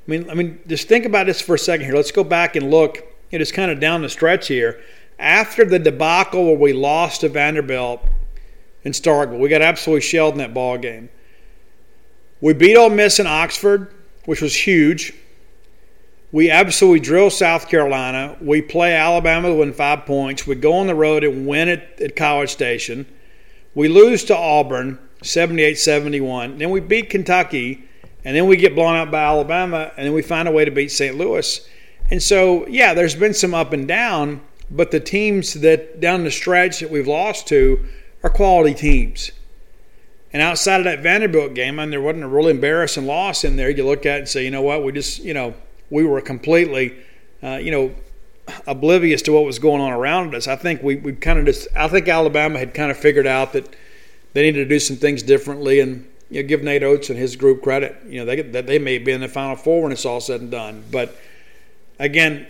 I 0.08 0.12
mean, 0.12 0.30
I 0.30 0.34
mean, 0.34 0.60
just 0.68 0.88
think 0.88 1.06
about 1.06 1.28
this 1.28 1.40
for 1.40 1.56
a 1.56 1.60
second 1.60 1.86
here. 1.86 1.96
Let's 1.96 2.12
go 2.12 2.24
back 2.24 2.56
and 2.56 2.72
look. 2.72 3.09
It 3.32 3.42
is 3.42 3.52
kind 3.52 3.72
of 3.72 3.80
down 3.80 4.02
the 4.02 4.10
stretch 4.10 4.48
here. 4.48 4.80
After 5.18 5.66
the 5.66 5.80
debacle 5.80 6.46
where 6.46 6.58
we 6.58 6.74
lost 6.74 7.22
to 7.22 7.30
Vanderbilt 7.30 8.02
in 8.84 8.94
Starkville, 8.94 9.40
we 9.40 9.50
got 9.50 9.62
absolutely 9.62 10.02
shelled 10.02 10.34
in 10.34 10.40
that 10.40 10.54
ball 10.54 10.78
game. 10.78 11.10
We 12.42 12.54
beat 12.54 12.78
Ole 12.78 12.90
Miss 12.90 13.20
in 13.20 13.28
Oxford, 13.28 13.94
which 14.26 14.42
was 14.42 14.56
huge. 14.56 15.14
We 16.32 16.52
absolutely 16.52 17.02
drill 17.02 17.30
South 17.32 17.68
Carolina. 17.68 18.38
We 18.40 18.62
play 18.62 18.96
Alabama 18.96 19.50
to 19.50 19.56
win 19.56 19.74
five 19.74 20.06
points. 20.06 20.46
We 20.46 20.56
go 20.56 20.74
on 20.74 20.88
the 20.88 20.96
road 20.96 21.24
and 21.24 21.48
win 21.48 21.68
it 21.68 22.00
at 22.00 22.16
College 22.16 22.50
Station. 22.50 23.06
We 23.74 23.88
lose 23.88 24.24
to 24.26 24.38
Auburn 24.38 25.00
78 25.24 25.78
71. 25.78 26.60
Then 26.60 26.70
we 26.70 26.80
beat 26.80 27.10
Kentucky, 27.10 27.84
and 28.24 28.36
then 28.36 28.48
we 28.48 28.58
get 28.58 28.76
blown 28.76 28.96
out 28.96 29.12
by 29.12 29.24
Alabama, 29.24 29.92
and 29.98 30.06
then 30.06 30.14
we 30.14 30.22
find 30.22 30.48
a 30.48 30.52
way 30.52 30.66
to 30.66 30.72
beat 30.72 30.92
St. 30.92 31.18
Louis. 31.18 31.68
And 32.12 32.22
so, 32.22 32.68
yeah, 32.68 32.94
there's 32.94 33.16
been 33.16 33.34
some 33.34 33.54
up 33.54 33.72
and 33.74 33.88
down, 33.88 34.42
but 34.72 34.92
the 34.92 35.00
teams 35.00 35.54
that 35.56 36.00
down 36.00 36.24
the 36.24 36.32
stretch 36.32 36.80
that 36.80 36.90
we've 36.90 37.08
lost 37.08 37.48
to 37.48 37.86
are 38.24 38.30
quality 38.30 38.74
teams. 38.74 39.32
And 40.32 40.42
outside 40.42 40.80
of 40.80 40.84
that 40.86 41.00
Vanderbilt 41.00 41.54
game, 41.54 41.80
I 41.80 41.84
mean, 41.84 41.92
there 41.92 42.02
wasn't 42.02 42.24
a 42.24 42.28
really 42.28 42.52
embarrassing 42.52 43.06
loss 43.06 43.44
in 43.44 43.56
there. 43.56 43.70
You 43.70 43.86
look 43.86 44.06
at 44.06 44.20
and 44.20 44.30
say, 44.30 44.44
you 44.44 44.52
know 44.52 44.62
what, 44.62 44.84
we 44.84 44.92
just, 44.92 45.20
you 45.24 45.34
know, 45.34 45.56
we 45.90 46.04
were 46.04 46.22
completely, 46.22 46.96
uh, 47.42 47.56
you 47.56 47.72
know, 47.72 47.96
oblivious 48.68 49.22
to 49.24 49.32
what 49.32 49.46
was 49.46 49.60
going 49.60 49.82
on 49.82 49.92
around 49.92 50.36
us. 50.36 50.48
I 50.48 50.56
think 50.56 50.84
we, 50.84 50.98
we 50.98 51.14
kind 51.14 51.40
of 51.40 51.46
just, 51.46 51.68
I 51.76 51.88
think 51.88 52.08
Alabama 52.08 52.60
had 52.60 52.74
kind 52.74 52.92
of 52.92 52.98
figured 52.98 53.28
out 53.28 53.54
that 53.54 53.76
they 54.34 54.44
needed 54.44 54.64
to 54.64 54.70
do 54.70 54.80
some 54.80 54.98
things 54.98 55.24
differently 55.24 55.80
and 55.80 56.08
you 56.30 56.44
know, 56.44 56.48
give 56.48 56.64
Nate 56.64 56.84
Oates 56.84 57.10
and 57.10 57.18
his 57.18 57.36
group 57.36 57.64
credit. 57.64 57.96
You 58.08 58.20
know, 58.20 58.26
they, 58.26 58.42
that 58.42 58.68
they 58.68 58.78
may 58.78 59.00
be 59.00 59.12
in 59.12 59.22
the 59.22 59.28
Final 59.28 59.56
Four 59.56 59.84
when 59.84 59.92
it's 59.92 60.06
all 60.06 60.22
said 60.22 60.42
and 60.42 60.52
done. 60.52 60.84
But 60.92 61.16
again, 62.00 62.48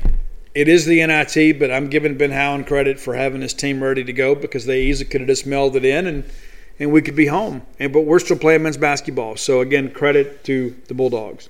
it 0.55 0.67
is 0.67 0.85
the 0.85 1.05
NIT, 1.05 1.59
but 1.59 1.71
I'm 1.71 1.89
giving 1.89 2.17
Ben 2.17 2.31
Howland 2.31 2.67
credit 2.67 2.99
for 2.99 3.15
having 3.15 3.41
his 3.41 3.53
team 3.53 3.83
ready 3.83 4.03
to 4.03 4.13
go 4.13 4.35
because 4.35 4.65
they 4.65 4.83
easily 4.83 5.09
could 5.09 5.21
have 5.21 5.27
just 5.27 5.47
melded 5.47 5.83
in 5.83 6.07
and 6.07 6.23
and 6.81 6.93
we 6.93 7.01
could 7.01 7.15
be 7.15 7.25
home. 7.25 7.63
And 7.77 7.91
but 7.91 8.01
we're 8.01 8.19
still 8.19 8.37
playing 8.37 8.63
men's 8.63 8.77
basketball. 8.77 9.35
So 9.35 9.59
again, 9.59 9.91
credit 9.91 10.43
to 10.45 10.75
the 10.87 10.93
Bulldogs. 10.93 11.49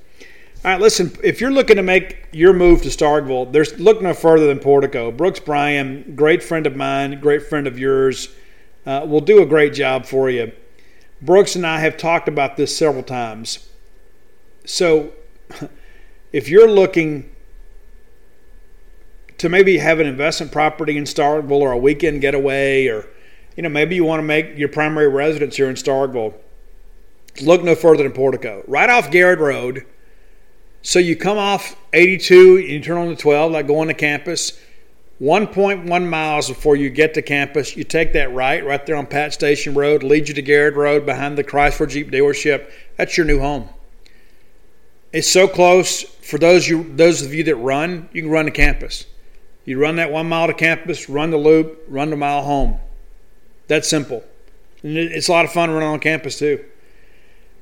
All 0.66 0.72
right, 0.72 0.82
listen, 0.82 1.16
if 1.24 1.40
you're 1.40 1.52
looking 1.52 1.78
to 1.78 1.84
make 1.84 2.28
your 2.34 2.52
move 2.52 2.82
to 2.82 2.90
Starkville, 2.90 3.52
there's 3.52 3.80
look 3.80 4.02
no 4.02 4.14
further 4.14 4.48
than 4.48 4.60
Portico. 4.60 5.12
Brooks 5.12 5.40
Bryan, 5.40 6.14
great 6.16 6.44
friend 6.44 6.68
of 6.68 6.76
mine, 6.76 7.20
great 7.22 7.44
friend 7.44 7.68
of 7.68 7.80
yours, 7.80 8.30
uh, 8.86 9.06
will 9.08 9.22
do 9.22 9.42
a 9.42 9.46
great 9.46 9.74
job 9.74 10.06
for 10.06 10.30
you. 10.30 10.52
Brooks 11.22 11.56
and 11.56 11.66
I 11.66 11.80
have 11.80 11.96
talked 11.96 12.28
about 12.28 12.58
this 12.58 12.76
several 12.76 13.04
times. 13.04 13.70
So, 14.66 15.14
if 16.34 16.50
you're 16.50 16.70
looking 16.70 17.30
to 19.40 19.50
maybe 19.50 19.78
have 19.80 20.00
an 20.00 20.08
investment 20.08 20.52
property 20.52 20.98
in 20.98 21.04
Starkville 21.04 21.52
or 21.52 21.72
a 21.72 21.78
weekend 21.78 22.22
getaway, 22.22 22.88
or 22.88 23.08
you 23.58 23.64
know 23.64 23.70
maybe 23.70 23.96
you 23.96 24.06
want 24.06 24.20
to 24.20 24.26
make 24.26 24.58
your 24.58 24.70
primary 24.70 25.08
residence 25.08 25.58
here 25.58 25.70
in 25.70 25.76
Starkville, 25.76 26.34
look 27.42 27.64
no 27.64 27.76
further 27.76 28.04
than 28.04 28.12
Portico. 28.12 28.64
Right 28.68 28.90
off 28.90 29.12
Garrett 29.12 29.40
Road 29.40 29.86
so 30.82 31.00
you 31.00 31.16
come 31.16 31.38
off 31.38 31.76
82, 31.94 32.60
you 32.60 32.80
turn 32.80 32.98
on 32.98 33.10
the 33.10 33.16
12, 33.16 33.52
like 33.52 33.68
going 33.68 33.90
to 33.90 33.94
campus. 33.94 34.60
1.1 35.22 36.10
miles 36.10 36.48
before 36.48 36.78
you 36.78 36.90
get 36.90 37.14
to 37.16 37.22
campus, 37.22 37.76
you 37.76 37.84
take 37.84 38.14
that 38.14 38.34
right, 38.34 38.66
right 38.66 38.86
there 38.86 38.96
on 38.96 39.06
Pat 39.06 39.34
Station 39.34 39.74
Road, 39.74 40.02
leads 40.02 40.30
you 40.30 40.36
to 40.36 40.42
Garrett 40.42 40.76
Road 40.76 41.06
behind 41.06 41.38
the 41.38 41.44
Chrysler 41.44 41.90
Jeep 41.90 42.10
dealership. 42.10 42.72
That's 42.96 43.18
your 43.18 43.26
new 43.26 43.40
home. 43.40 43.68
It's 45.12 45.30
so 45.30 45.48
close 45.48 46.04
for 46.04 46.38
those 46.38 46.70
you 46.70 46.84
those 46.96 47.22
of 47.22 47.34
you 47.34 47.44
that 47.46 47.56
run. 47.58 48.08
You 48.14 48.22
can 48.22 48.32
run 48.32 48.46
to 48.46 48.52
campus. 48.52 49.08
You 49.66 49.80
run 49.80 49.98
that 49.98 50.12
one 50.12 50.28
mile 50.28 50.48
to 50.48 50.54
campus, 50.54 51.10
run 51.10 51.32
the 51.32 51.38
loop, 51.38 51.84
run 51.88 52.10
the 52.10 52.16
mile 52.16 52.44
home. 52.44 52.80
That's 53.68 53.88
simple. 53.88 54.24
And 54.82 54.98
it's 54.98 55.28
a 55.28 55.32
lot 55.32 55.46
of 55.46 55.52
fun 55.52 55.70
running 55.72 55.90
on 55.90 56.00
campus 56.00 56.40
too. 56.40 56.64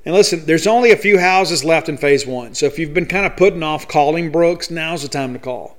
And 0.05 0.15
listen, 0.15 0.45
there's 0.45 0.67
only 0.67 0.91
a 0.91 0.97
few 0.97 1.19
houses 1.19 1.65
left 1.65 1.89
in 1.89 1.97
phase 1.97 2.25
one. 2.25 2.55
So 2.55 2.65
if 2.65 2.79
you've 2.79 2.93
been 2.93 3.07
kind 3.07 3.25
of 3.25 3.35
putting 3.35 3.61
off 3.61 3.89
calling 3.89 4.31
Brooks, 4.31 4.71
now's 4.71 5.01
the 5.01 5.09
time 5.09 5.33
to 5.33 5.39
call. 5.39 5.77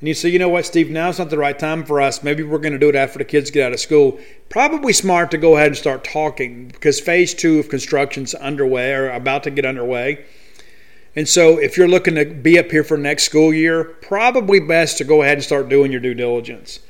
And 0.00 0.08
you 0.08 0.14
say, 0.14 0.30
you 0.30 0.38
know 0.38 0.48
what, 0.48 0.64
Steve, 0.64 0.90
now's 0.90 1.18
not 1.18 1.30
the 1.30 1.38
right 1.38 1.56
time 1.56 1.84
for 1.84 2.00
us. 2.00 2.24
Maybe 2.24 2.42
we're 2.42 2.58
going 2.58 2.72
to 2.72 2.78
do 2.78 2.88
it 2.88 2.96
after 2.96 3.18
the 3.18 3.24
kids 3.24 3.50
get 3.50 3.66
out 3.66 3.72
of 3.72 3.78
school. 3.78 4.18
Probably 4.48 4.92
smart 4.92 5.30
to 5.30 5.38
go 5.38 5.56
ahead 5.56 5.68
and 5.68 5.76
start 5.76 6.02
talking 6.02 6.68
because 6.68 6.98
phase 6.98 7.34
two 7.34 7.58
of 7.58 7.68
construction's 7.68 8.34
underway 8.34 8.92
or 8.92 9.10
about 9.10 9.42
to 9.44 9.50
get 9.50 9.64
underway. 9.64 10.24
And 11.14 11.28
so 11.28 11.58
if 11.58 11.76
you're 11.76 11.88
looking 11.88 12.14
to 12.14 12.24
be 12.24 12.58
up 12.58 12.70
here 12.70 12.84
for 12.84 12.96
next 12.96 13.24
school 13.24 13.52
year, 13.52 13.84
probably 13.84 14.60
best 14.60 14.98
to 14.98 15.04
go 15.04 15.22
ahead 15.22 15.38
and 15.38 15.44
start 15.44 15.68
doing 15.68 15.92
your 15.92 16.00
due 16.00 16.14
diligence 16.14 16.80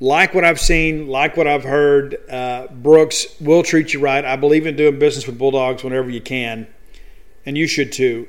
like 0.00 0.34
what 0.34 0.44
I've 0.44 0.60
seen, 0.60 1.08
like 1.08 1.36
what 1.36 1.46
I've 1.46 1.64
heard, 1.64 2.18
uh, 2.30 2.66
Brooks 2.68 3.26
will 3.40 3.62
treat 3.62 3.94
you 3.94 4.00
right. 4.00 4.24
I 4.24 4.36
believe 4.36 4.66
in 4.66 4.76
doing 4.76 4.98
business 4.98 5.26
with 5.26 5.38
Bulldogs 5.38 5.84
whenever 5.84 6.10
you 6.10 6.20
can, 6.20 6.66
and 7.46 7.56
you 7.56 7.66
should 7.66 7.92
too. 7.92 8.28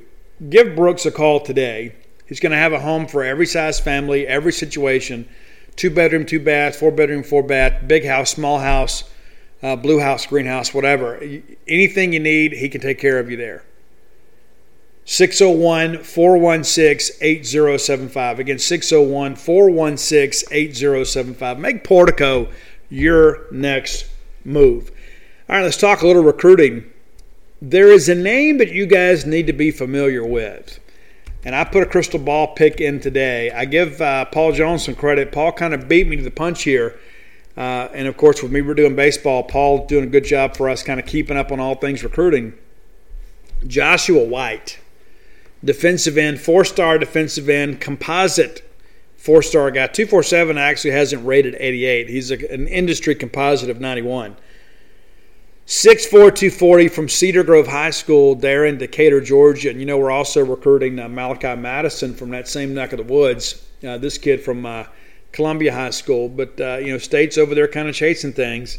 Give 0.49 0.75
Brooks 0.75 1.05
a 1.05 1.11
call 1.11 1.39
today. 1.39 1.95
He's 2.27 2.39
going 2.39 2.51
to 2.51 2.57
have 2.57 2.73
a 2.73 2.79
home 2.79 3.07
for 3.07 3.23
every 3.23 3.45
size 3.45 3.79
family, 3.79 4.27
every 4.27 4.53
situation 4.53 5.27
two 5.75 5.89
bedroom, 5.89 6.25
two 6.25 6.39
bath, 6.39 6.77
four 6.77 6.89
bedroom, 6.89 7.21
four 7.21 7.43
bath, 7.43 7.85
big 7.85 8.05
house, 8.05 8.29
small 8.29 8.59
house, 8.59 9.03
uh, 9.61 9.75
blue 9.75 9.99
house, 9.99 10.25
greenhouse, 10.25 10.73
whatever. 10.73 11.21
Anything 11.67 12.13
you 12.13 12.21
need, 12.21 12.53
he 12.53 12.69
can 12.69 12.79
take 12.79 12.97
care 12.97 13.19
of 13.19 13.29
you 13.29 13.35
there. 13.35 13.65
601 15.05 16.03
416 16.03 17.17
8075. 17.21 18.39
Again, 18.39 18.57
601 18.57 19.35
416 19.35 20.49
8075. 20.51 21.59
Make 21.59 21.83
Portico 21.83 22.47
your 22.89 23.45
next 23.51 24.09
move. 24.43 24.91
All 25.47 25.55
right, 25.55 25.63
let's 25.63 25.77
talk 25.77 26.01
a 26.01 26.07
little 26.07 26.23
recruiting. 26.23 26.91
There 27.61 27.91
is 27.91 28.09
a 28.09 28.15
name 28.15 28.57
that 28.57 28.71
you 28.71 28.87
guys 28.87 29.27
need 29.27 29.45
to 29.47 29.53
be 29.53 29.69
familiar 29.69 30.25
with. 30.25 30.79
And 31.43 31.55
I 31.55 31.63
put 31.63 31.83
a 31.83 31.85
crystal 31.85 32.19
ball 32.19 32.55
pick 32.55 32.81
in 32.81 32.99
today. 32.99 33.51
I 33.51 33.65
give 33.65 34.01
uh, 34.01 34.25
Paul 34.25 34.53
Jones 34.53 34.85
some 34.85 34.95
credit. 34.95 35.31
Paul 35.31 35.51
kind 35.51 35.75
of 35.75 35.87
beat 35.87 36.07
me 36.07 36.15
to 36.15 36.23
the 36.23 36.31
punch 36.31 36.63
here. 36.63 36.99
Uh, 37.55 37.87
and 37.93 38.07
of 38.07 38.17
course, 38.17 38.41
with 38.41 38.51
me, 38.51 38.61
we're 38.61 38.73
doing 38.73 38.95
baseball. 38.95 39.43
Paul 39.43 39.85
doing 39.85 40.05
a 40.05 40.07
good 40.07 40.25
job 40.25 40.57
for 40.57 40.67
us, 40.67 40.81
kind 40.81 40.99
of 40.99 41.05
keeping 41.05 41.37
up 41.37 41.51
on 41.51 41.59
all 41.59 41.75
things 41.75 42.03
recruiting. 42.03 42.53
Joshua 43.67 44.23
White 44.23 44.79
defensive 45.65 46.17
end, 46.17 46.39
four 46.39 46.63
star 46.63 46.97
defensive 46.97 47.49
end, 47.49 47.81
composite 47.81 48.61
four 49.17 49.41
star 49.41 49.71
guy. 49.71 49.87
247 49.87 50.57
actually 50.57 50.91
hasn't 50.91 51.25
rated 51.25 51.55
88. 51.59 52.09
He's 52.09 52.31
a, 52.31 52.53
an 52.53 52.67
industry 52.67 53.15
composite 53.15 53.69
of 53.69 53.81
91. 53.81 54.37
6'4", 55.65 56.11
240 56.11 56.87
from 56.89 57.09
Cedar 57.09 57.43
Grove 57.43 57.65
High 57.65 57.89
School 57.89 58.35
there 58.35 58.65
in 58.65 58.77
Decatur, 58.77 59.19
Georgia. 59.19 59.71
And 59.71 59.79
you 59.79 59.87
know, 59.87 59.97
we're 59.97 60.11
also 60.11 60.45
recruiting 60.45 60.99
uh, 60.99 61.09
Malachi 61.09 61.55
Madison 61.55 62.13
from 62.13 62.29
that 62.29 62.47
same 62.47 62.75
neck 62.75 62.93
of 62.93 62.97
the 62.97 63.11
woods. 63.11 63.67
Uh, 63.83 63.97
this 63.97 64.19
kid 64.19 64.43
from 64.43 64.63
uh, 64.63 64.85
Columbia 65.31 65.73
High 65.73 65.89
School. 65.89 66.29
But, 66.29 66.61
uh, 66.61 66.77
you 66.77 66.91
know, 66.91 66.99
State's 66.99 67.39
over 67.39 67.55
there 67.55 67.67
kind 67.67 67.89
of 67.89 67.95
chasing 67.95 68.31
things. 68.31 68.77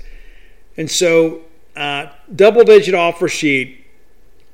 And 0.76 0.88
so, 0.88 1.40
uh, 1.74 2.06
double 2.34 2.62
digit 2.62 2.94
offer 2.94 3.26
sheet 3.26 3.85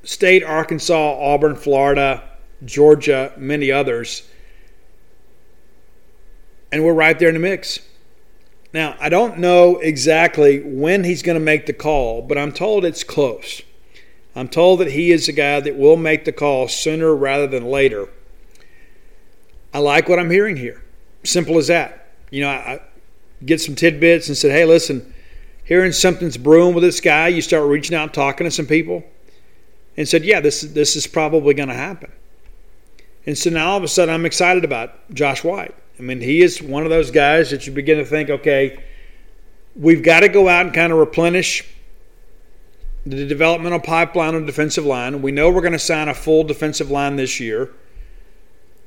State, 0.05 0.43
Arkansas, 0.43 1.19
Auburn, 1.19 1.57
Florida, 1.57 2.23
Georgia, 2.65 3.33
many 3.37 3.71
others. 3.71 4.29
And 6.71 6.85
we're 6.85 6.95
right 6.95 7.19
there 7.19 7.29
in 7.29 7.35
the 7.35 7.41
mix. 7.41 7.81
Now, 8.73 8.97
I 9.01 9.09
don't 9.09 9.39
know 9.39 9.79
exactly 9.79 10.61
when 10.61 11.05
he's 11.05 11.23
going 11.23 11.39
to 11.39 11.45
make 11.45 11.67
the 11.67 11.73
call, 11.73 12.23
but 12.23 12.39
I'm 12.39 12.53
told 12.53 12.85
it's 12.85 13.05
close. 13.05 13.63
I'm 14.35 14.49
told 14.49 14.81
that 14.81 14.93
he 14.93 15.13
is 15.13 15.29
a 15.29 15.33
guy 15.33 15.61
that 15.61 15.77
will 15.77 15.97
make 15.97 16.25
the 16.25 16.33
call 16.33 16.69
sooner 16.69 17.15
rather 17.15 17.47
than 17.47 17.67
later. 17.67 18.09
I 19.75 19.79
like 19.79 20.09
what 20.09 20.19
I'm 20.19 20.31
hearing 20.31 20.57
here. 20.57 20.83
Simple 21.23 21.59
as 21.59 21.69
that. 21.69 22.09
You 22.31 22.43
know, 22.43 22.49
I 22.49 22.81
get 23.45 23.61
some 23.61 23.75
tidbits 23.75 24.29
and 24.29 24.37
said, 24.37 24.53
hey, 24.53 24.65
listen, 24.65 25.13
hearing 25.65 25.93
something's 25.93 26.39
brewing 26.39 26.75
with 26.75 26.83
this 26.83 27.01
guy, 27.01 27.29
you 27.29 27.43
start 27.43 27.69
reaching 27.69 27.95
out 27.95 28.05
and 28.05 28.15
talking 28.15 28.47
to 28.47 28.51
some 28.51 28.67
people 28.67 29.05
and 29.97 30.09
said, 30.09 30.25
"Yeah, 30.25 30.41
this 30.41 30.63
this 30.63 30.97
is 30.97 31.07
probably 31.07 31.55
going 31.55 31.69
to 31.69 31.75
happen." 31.75 32.11
And 33.27 33.39
so 33.39 33.51
now 33.51 33.71
all 33.71 33.77
of 33.77 33.85
a 33.85 33.89
sudden, 33.89 34.15
I'm 34.15 34.27
excited 34.27 34.65
about 34.65 35.13
Josh 35.15 35.45
White. 35.45 35.75
I 35.99 36.03
mean, 36.03 36.21
he 36.21 36.43
is 36.43 36.61
one 36.61 36.85
of 36.85 36.91
those 36.91 37.11
guys 37.11 37.51
that 37.51 37.67
you 37.67 37.73
begin 37.73 37.99
to 37.99 38.05
think, 38.05 38.31
okay, 38.31 38.83
we've 39.77 40.03
got 40.03 40.21
to 40.21 40.29
go 40.29 40.49
out 40.49 40.67
and 40.67 40.75
kind 40.75 40.93
of 40.93 40.99
replenish 40.99 41.65
the 43.07 43.27
developmental 43.27 43.81
pipeline 43.81 44.35
on 44.35 44.47
defensive 44.47 44.85
line. 44.85 45.23
We 45.23 45.33
know 45.33 45.51
we're 45.51 45.61
going 45.61 45.73
to 45.73 45.79
sign 45.79 46.09
a 46.09 46.15
full 46.15 46.45
defensive 46.45 46.91
line 46.91 47.17
this 47.17 47.39
year. 47.41 47.71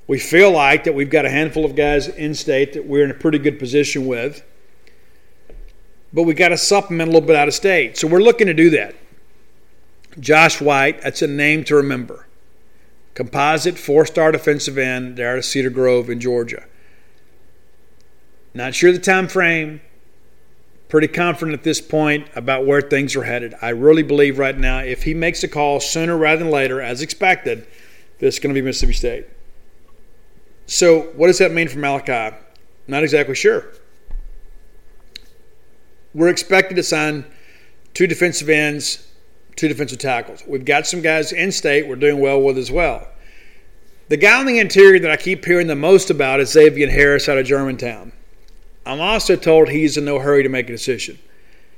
We 0.07 0.19
feel 0.19 0.52
like 0.52 0.84
that 0.84 0.94
we've 0.94 1.10
got 1.10 1.26
a 1.26 1.30
handful 1.30 1.65
of 1.65 1.76
guys 1.76 2.07
in 2.07 2.36
state 2.36 2.73
that 2.73 2.86
we're 2.86 3.03
in 3.03 3.11
a 3.11 3.15
pretty 3.15 3.40
good 3.40 3.60
position 3.60 4.06
with. 4.06 4.44
But 6.14 6.23
we 6.23 6.34
got 6.34 6.49
to 6.49 6.57
supplement 6.57 7.10
a 7.10 7.14
little 7.14 7.27
bit 7.27 7.36
out 7.36 7.48
of 7.48 7.53
state. 7.53 7.98
So 7.98 8.07
we're 8.07 8.22
looking 8.22 8.48
to 8.48 8.53
do 8.53 8.69
that. 8.72 8.95
Josh 10.19 10.61
White, 10.61 11.01
that's 11.01 11.21
a 11.21 11.27
name 11.27 11.63
to 11.65 11.75
remember. 11.75 12.27
Composite 13.13 13.77
four 13.77 14.05
star 14.05 14.31
defensive 14.31 14.77
end 14.77 15.17
there 15.17 15.37
at 15.37 15.45
Cedar 15.45 15.69
Grove 15.69 16.09
in 16.09 16.19
Georgia. 16.19 16.65
Not 18.53 18.75
sure 18.75 18.91
the 18.91 18.99
time 18.99 19.27
frame. 19.27 19.81
Pretty 20.87 21.07
confident 21.07 21.57
at 21.57 21.63
this 21.63 21.81
point 21.81 22.27
about 22.35 22.65
where 22.65 22.81
things 22.81 23.15
are 23.15 23.23
headed. 23.23 23.55
I 23.61 23.69
really 23.69 24.03
believe 24.03 24.37
right 24.37 24.57
now, 24.57 24.79
if 24.79 25.03
he 25.03 25.13
makes 25.13 25.43
a 25.43 25.47
call 25.47 25.79
sooner 25.79 26.15
rather 26.15 26.43
than 26.43 26.51
later, 26.51 26.79
as 26.79 27.01
expected, 27.01 27.67
this 28.19 28.35
is 28.35 28.39
going 28.39 28.53
to 28.53 28.61
be 28.61 28.65
Mississippi 28.65 28.93
State. 28.93 29.25
So, 30.67 31.01
what 31.15 31.27
does 31.27 31.39
that 31.39 31.51
mean 31.51 31.67
for 31.67 31.79
Malachi? 31.79 32.35
Not 32.87 33.03
exactly 33.03 33.35
sure. 33.35 33.65
We're 36.13 36.29
expected 36.29 36.75
to 36.75 36.83
sign 36.83 37.25
two 37.93 38.07
defensive 38.07 38.47
ends 38.49 39.05
two 39.56 39.68
defensive 39.68 39.99
tackles. 39.99 40.44
We've 40.48 40.65
got 40.65 40.88
some 40.88 41.02
guys 41.02 41.32
in 41.32 41.52
state 41.52 41.88
we're 41.88 41.95
doing 41.95 42.19
well 42.19 42.41
with 42.41 42.57
as 42.57 42.72
well. 42.72 43.07
The 44.07 44.18
guy 44.18 44.40
on 44.40 44.45
the 44.45 44.60
interior 44.60 44.99
that 44.99 45.11
I 45.11 45.18
keep 45.18 45.44
hearing 45.45 45.68
the 45.68 45.76
most 45.76 46.10
about 46.10 46.40
is 46.40 46.52
Xavier 46.52 46.90
Harris 46.90 47.27
out 47.27 47.38
of 47.38 47.45
Germantown. 47.45 48.11
I'm 48.86 49.02
also 49.02 49.36
told 49.36 49.69
he's 49.69 49.98
in 49.98 50.06
no 50.06 50.19
hurry 50.19 50.44
to 50.44 50.49
make 50.49 50.69
a 50.69 50.73
decision. 50.73 51.18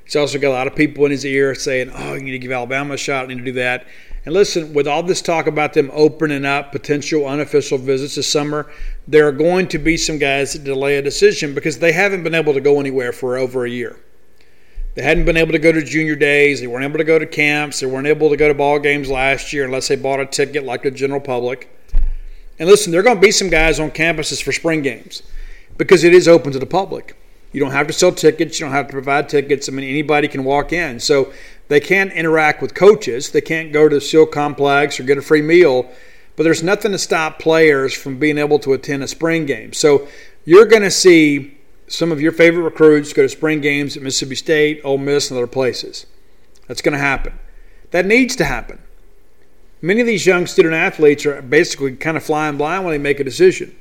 He's 0.04 0.16
also 0.16 0.40
got 0.40 0.50
a 0.50 0.58
lot 0.58 0.68
of 0.68 0.76
people 0.76 1.06
in 1.06 1.12
his 1.12 1.26
ear 1.26 1.56
saying, 1.56 1.92
oh, 1.94 2.16
you 2.16 2.22
need 2.22 2.32
to 2.32 2.40
give 2.40 2.52
Alabama 2.52 2.96
a 2.96 2.98
shot, 2.98 3.30
you 3.30 3.36
need 3.36 3.46
to 3.46 3.52
do 3.52 3.60
that. 3.60 3.88
And 4.26 4.34
listen, 4.34 4.74
with 4.74 4.88
all 4.88 5.04
this 5.04 5.22
talk 5.22 5.48
about 5.48 5.74
them 5.74 5.90
opening 5.94 6.44
up 6.44 6.74
potential 6.74 7.26
unofficial 7.26 7.78
visits 7.78 8.16
this 8.16 8.30
summer, 8.30 8.70
there 9.08 9.26
are 9.26 9.32
going 9.32 9.70
to 9.70 9.78
be 9.78 9.96
some 9.96 10.18
guys 10.18 10.52
that 10.52 10.66
delay 10.66 10.98
a 10.98 11.02
decision 11.02 11.54
because 11.54 11.80
they 11.80 11.94
haven't 11.94 12.24
been 12.24 12.36
able 12.36 12.54
to 12.54 12.60
go 12.60 12.82
anywhere 12.82 13.14
for 13.14 13.38
over 13.38 13.66
a 13.66 13.70
year. 13.70 13.98
They 14.98 15.04
hadn't 15.04 15.26
been 15.26 15.38
able 15.38 15.52
to 15.52 15.60
go 15.60 15.72
to 15.72 15.84
junior 15.84 16.16
days. 16.16 16.60
They 16.60 16.66
weren't 16.66 16.84
able 16.84 16.98
to 16.98 17.04
go 17.04 17.20
to 17.20 17.28
camps. 17.28 17.82
They 17.82 17.86
weren't 17.86 18.08
able 18.08 18.32
to 18.32 18.36
go 18.36 18.48
to 18.48 18.56
ball 18.56 18.80
games 18.80 19.12
last 19.12 19.54
year 19.54 19.64
unless 19.64 19.90
they 19.90 19.96
bought 19.96 20.20
a 20.20 20.26
ticket 20.26 20.64
like 20.64 20.82
the 20.82 20.90
general 20.90 21.20
public. 21.20 21.70
And 22.58 22.68
listen, 22.68 22.92
there 22.92 23.02
are 23.02 23.04
going 23.04 23.18
to 23.18 23.22
be 23.22 23.30
some 23.30 23.50
guys 23.50 23.80
on 23.80 23.92
campuses 23.92 24.42
for 24.42 24.52
spring 24.52 24.82
games 24.82 25.22
because 25.78 26.04
it 26.04 26.16
is 26.16 26.28
open 26.28 26.52
to 26.52 26.58
the 26.58 26.66
public. 26.66 27.16
You 27.52 27.60
don't 27.60 27.74
have 27.74 27.86
to 27.86 27.94
sell 27.94 28.12
tickets. 28.12 28.60
You 28.60 28.66
don't 28.66 28.74
have 28.74 28.88
to 28.88 28.92
provide 28.92 29.30
tickets. 29.30 29.70
I 29.70 29.72
mean, 29.72 29.88
anybody 29.88 30.28
can 30.28 30.44
walk 30.44 30.74
in. 30.74 31.00
So 31.00 31.32
they 31.68 31.80
can't 31.80 32.12
interact 32.12 32.64
with 32.64 32.74
coaches. 32.74 33.30
They 33.30 33.42
can't 33.42 33.72
go 33.72 33.88
to 33.88 33.98
the 33.98 34.02
SEAL 34.02 34.26
complex 34.26 35.00
or 35.00 35.04
get 35.04 35.20
a 35.20 35.22
free 35.22 35.44
meal. 35.44 35.92
But 36.36 36.42
there's 36.42 36.64
nothing 36.64 36.92
to 36.94 36.98
stop 36.98 37.38
players 37.38 37.94
from 37.94 38.18
being 38.18 38.40
able 38.40 38.58
to 38.58 38.74
attend 38.74 39.04
a 39.04 39.08
spring 39.08 39.46
game. 39.46 39.74
So 39.74 40.08
you're 40.44 40.66
going 40.66 40.82
to 40.82 40.90
see 40.90 41.57
some 41.88 42.12
of 42.12 42.22
your 42.22 42.32
favorite 42.32 42.64
recruits 42.64 43.14
go 43.14 43.24
to 43.24 43.30
spring 43.30 43.62
games 43.62 43.96
at 43.96 44.04
Mississippi 44.04 44.36
State, 44.36 44.82
Ole 44.84 44.98
Miss, 44.98 45.32
and 45.32 45.38
other 45.38 45.48
places. 45.48 46.06
That's 46.68 46.82
going 46.82 46.94
to 46.94 47.00
happen. 47.00 47.40
That 47.92 48.06
needs 48.06 48.36
to 48.36 48.46
happen. 48.46 48.80
Many 49.82 50.02
of 50.02 50.08
these 50.08 50.26
young 50.26 50.48
student 50.48 50.74
athletes 50.74 51.26
are 51.26 51.42
basically 51.42 51.96
kind 51.96 52.18
of 52.18 52.24
flying 52.24 52.58
blind 52.58 52.84
when 52.84 52.92
they 52.92 52.98
make 52.98 53.20
a 53.20 53.24
decision. 53.24 53.76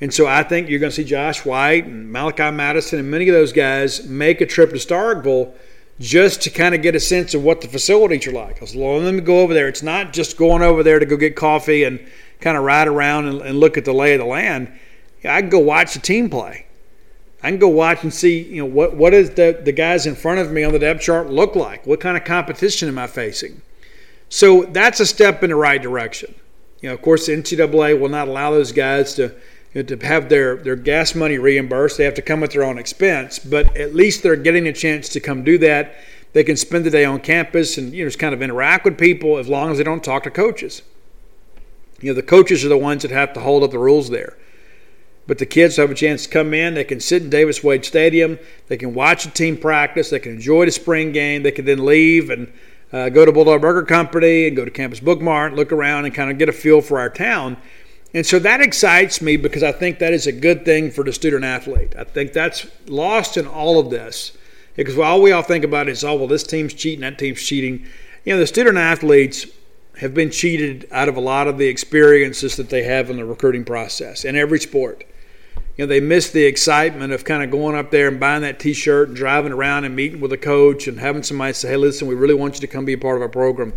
And 0.00 0.14
so 0.14 0.26
I 0.26 0.42
think 0.42 0.68
you're 0.68 0.78
going 0.78 0.92
to 0.92 0.96
see 0.96 1.04
Josh 1.04 1.44
White 1.44 1.84
and 1.84 2.10
Malachi 2.10 2.50
Madison 2.50 3.00
and 3.00 3.10
many 3.10 3.28
of 3.28 3.34
those 3.34 3.52
guys 3.52 4.06
make 4.06 4.40
a 4.40 4.46
trip 4.46 4.70
to 4.70 4.76
Starkville 4.76 5.52
just 5.98 6.40
to 6.42 6.50
kind 6.50 6.74
of 6.74 6.82
get 6.82 6.94
a 6.94 7.00
sense 7.00 7.34
of 7.34 7.42
what 7.42 7.60
the 7.60 7.68
facilities 7.68 8.26
are 8.28 8.32
like. 8.32 8.54
Because 8.54 8.76
let 8.76 9.00
them 9.00 9.24
go 9.24 9.40
over 9.40 9.52
there. 9.52 9.66
It's 9.66 9.82
not 9.82 10.12
just 10.12 10.36
going 10.36 10.62
over 10.62 10.84
there 10.84 11.00
to 11.00 11.06
go 11.06 11.16
get 11.16 11.34
coffee 11.34 11.82
and 11.82 11.98
kind 12.40 12.56
of 12.56 12.62
ride 12.62 12.86
around 12.86 13.26
and, 13.26 13.40
and 13.42 13.58
look 13.58 13.76
at 13.76 13.84
the 13.84 13.92
lay 13.92 14.14
of 14.14 14.20
the 14.20 14.24
land. 14.24 14.72
I 15.24 15.40
can 15.40 15.50
go 15.50 15.58
watch 15.58 15.94
the 15.94 16.00
team 16.00 16.30
play. 16.30 16.67
I 17.42 17.50
can 17.50 17.58
go 17.58 17.68
watch 17.68 18.02
and 18.02 18.12
see, 18.12 18.42
you 18.42 18.62
know, 18.62 18.66
what 18.66 18.96
what 18.96 19.10
does 19.10 19.30
the 19.30 19.60
the 19.64 19.72
guys 19.72 20.06
in 20.06 20.14
front 20.14 20.40
of 20.40 20.50
me 20.50 20.64
on 20.64 20.72
the 20.72 20.78
depth 20.78 21.02
chart 21.02 21.30
look 21.30 21.54
like? 21.54 21.86
What 21.86 22.00
kind 22.00 22.16
of 22.16 22.24
competition 22.24 22.88
am 22.88 22.98
I 22.98 23.06
facing? 23.06 23.62
So 24.28 24.64
that's 24.64 25.00
a 25.00 25.06
step 25.06 25.42
in 25.42 25.50
the 25.50 25.56
right 25.56 25.80
direction. 25.80 26.34
You 26.80 26.88
know, 26.88 26.94
of 26.94 27.02
course, 27.02 27.26
the 27.26 27.32
NCAA 27.32 27.98
will 27.98 28.08
not 28.08 28.28
allow 28.28 28.50
those 28.50 28.72
guys 28.72 29.14
to 29.14 29.34
you 29.74 29.82
know, 29.82 29.96
to 29.96 30.06
have 30.06 30.28
their, 30.28 30.56
their 30.56 30.76
gas 30.76 31.14
money 31.14 31.38
reimbursed. 31.38 31.98
They 31.98 32.04
have 32.04 32.14
to 32.14 32.22
come 32.22 32.42
at 32.42 32.52
their 32.52 32.64
own 32.64 32.78
expense, 32.78 33.38
but 33.38 33.76
at 33.76 33.94
least 33.94 34.22
they're 34.22 34.36
getting 34.36 34.66
a 34.66 34.72
chance 34.72 35.08
to 35.10 35.20
come 35.20 35.44
do 35.44 35.58
that. 35.58 35.96
They 36.32 36.44
can 36.44 36.56
spend 36.56 36.84
the 36.84 36.90
day 36.90 37.04
on 37.04 37.20
campus 37.20 37.78
and 37.78 37.92
you 37.92 38.04
know 38.04 38.08
just 38.08 38.18
kind 38.18 38.34
of 38.34 38.42
interact 38.42 38.84
with 38.84 38.98
people 38.98 39.38
as 39.38 39.48
long 39.48 39.70
as 39.70 39.78
they 39.78 39.84
don't 39.84 40.04
talk 40.04 40.24
to 40.24 40.30
coaches. 40.30 40.82
You 42.00 42.10
know, 42.10 42.14
the 42.14 42.22
coaches 42.22 42.64
are 42.64 42.68
the 42.68 42.78
ones 42.78 43.02
that 43.02 43.10
have 43.10 43.32
to 43.32 43.40
hold 43.40 43.64
up 43.64 43.70
the 43.70 43.78
rules 43.78 44.10
there. 44.10 44.36
But 45.28 45.36
the 45.36 45.46
kids 45.46 45.76
have 45.76 45.90
a 45.90 45.94
chance 45.94 46.24
to 46.24 46.30
come 46.30 46.54
in. 46.54 46.72
They 46.72 46.84
can 46.84 47.00
sit 47.00 47.22
in 47.22 47.28
Davis 47.28 47.62
Wade 47.62 47.84
Stadium. 47.84 48.38
They 48.68 48.78
can 48.78 48.94
watch 48.94 49.26
a 49.26 49.30
team 49.30 49.58
practice. 49.58 50.08
They 50.08 50.20
can 50.20 50.32
enjoy 50.32 50.64
the 50.64 50.72
spring 50.72 51.12
game. 51.12 51.42
They 51.42 51.52
can 51.52 51.66
then 51.66 51.84
leave 51.84 52.30
and 52.30 52.50
uh, 52.94 53.10
go 53.10 53.26
to 53.26 53.30
Bulldog 53.30 53.60
Burger 53.60 53.82
Company 53.82 54.46
and 54.48 54.56
go 54.56 54.64
to 54.64 54.70
Campus 54.70 55.00
Bookmart, 55.00 55.54
look 55.54 55.70
around, 55.70 56.06
and 56.06 56.14
kind 56.14 56.30
of 56.30 56.38
get 56.38 56.48
a 56.48 56.52
feel 56.52 56.80
for 56.80 56.98
our 56.98 57.10
town. 57.10 57.58
And 58.14 58.24
so 58.24 58.38
that 58.38 58.62
excites 58.62 59.20
me 59.20 59.36
because 59.36 59.62
I 59.62 59.70
think 59.70 59.98
that 59.98 60.14
is 60.14 60.26
a 60.26 60.32
good 60.32 60.64
thing 60.64 60.90
for 60.90 61.04
the 61.04 61.12
student 61.12 61.44
athlete. 61.44 61.94
I 61.98 62.04
think 62.04 62.32
that's 62.32 62.66
lost 62.86 63.36
in 63.36 63.46
all 63.46 63.78
of 63.78 63.90
this 63.90 64.32
because 64.76 64.98
all 64.98 65.20
we 65.20 65.30
all 65.30 65.42
think 65.42 65.62
about 65.62 65.90
is, 65.90 66.04
oh, 66.04 66.14
well, 66.14 66.26
this 66.26 66.42
team's 66.42 66.72
cheating, 66.72 67.00
that 67.02 67.18
team's 67.18 67.42
cheating. 67.42 67.84
You 68.24 68.32
know, 68.32 68.40
the 68.40 68.46
student 68.46 68.78
athletes 68.78 69.44
have 69.98 70.14
been 70.14 70.30
cheated 70.30 70.88
out 70.90 71.10
of 71.10 71.18
a 71.18 71.20
lot 71.20 71.48
of 71.48 71.58
the 71.58 71.66
experiences 71.66 72.56
that 72.56 72.70
they 72.70 72.84
have 72.84 73.10
in 73.10 73.18
the 73.18 73.26
recruiting 73.26 73.66
process 73.66 74.24
in 74.24 74.34
every 74.34 74.58
sport 74.58 75.04
you 75.78 75.86
know, 75.86 75.88
they 75.88 76.00
miss 76.00 76.30
the 76.30 76.44
excitement 76.44 77.12
of 77.12 77.24
kind 77.24 77.42
of 77.42 77.52
going 77.52 77.76
up 77.76 77.92
there 77.92 78.08
and 78.08 78.18
buying 78.18 78.42
that 78.42 78.58
T-shirt 78.58 79.08
and 79.08 79.16
driving 79.16 79.52
around 79.52 79.84
and 79.84 79.94
meeting 79.94 80.20
with 80.20 80.32
a 80.32 80.36
coach 80.36 80.88
and 80.88 80.98
having 80.98 81.22
somebody 81.22 81.52
say, 81.52 81.68
"Hey, 81.68 81.76
listen, 81.76 82.08
we 82.08 82.16
really 82.16 82.34
want 82.34 82.56
you 82.56 82.60
to 82.62 82.66
come 82.66 82.84
be 82.84 82.94
a 82.94 82.98
part 82.98 83.14
of 83.14 83.22
our 83.22 83.28
program." 83.28 83.72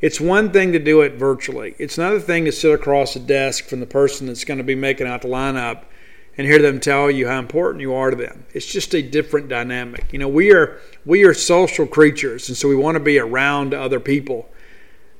It's 0.00 0.18
one 0.18 0.50
thing 0.52 0.72
to 0.72 0.78
do 0.78 1.02
it 1.02 1.14
virtually. 1.14 1.74
It's 1.78 1.98
another 1.98 2.18
thing 2.18 2.46
to 2.46 2.52
sit 2.52 2.72
across 2.72 3.12
the 3.12 3.20
desk 3.20 3.66
from 3.66 3.80
the 3.80 3.86
person 3.86 4.26
that's 4.26 4.44
going 4.44 4.56
to 4.56 4.64
be 4.64 4.74
making 4.74 5.06
out 5.06 5.20
the 5.20 5.28
lineup 5.28 5.82
and 6.38 6.46
hear 6.46 6.60
them 6.60 6.80
tell 6.80 7.10
you 7.10 7.28
how 7.28 7.38
important 7.38 7.82
you 7.82 7.92
are 7.94 8.10
to 8.10 8.16
them. 8.16 8.46
It's 8.54 8.66
just 8.66 8.94
a 8.94 9.02
different 9.02 9.48
dynamic. 9.48 10.06
You 10.12 10.20
know, 10.20 10.28
we 10.28 10.50
are 10.50 10.80
we 11.04 11.24
are 11.24 11.34
social 11.34 11.86
creatures, 11.86 12.48
and 12.48 12.56
so 12.56 12.68
we 12.70 12.76
want 12.76 12.96
to 12.96 13.00
be 13.00 13.18
around 13.18 13.74
other 13.74 14.00
people. 14.00 14.48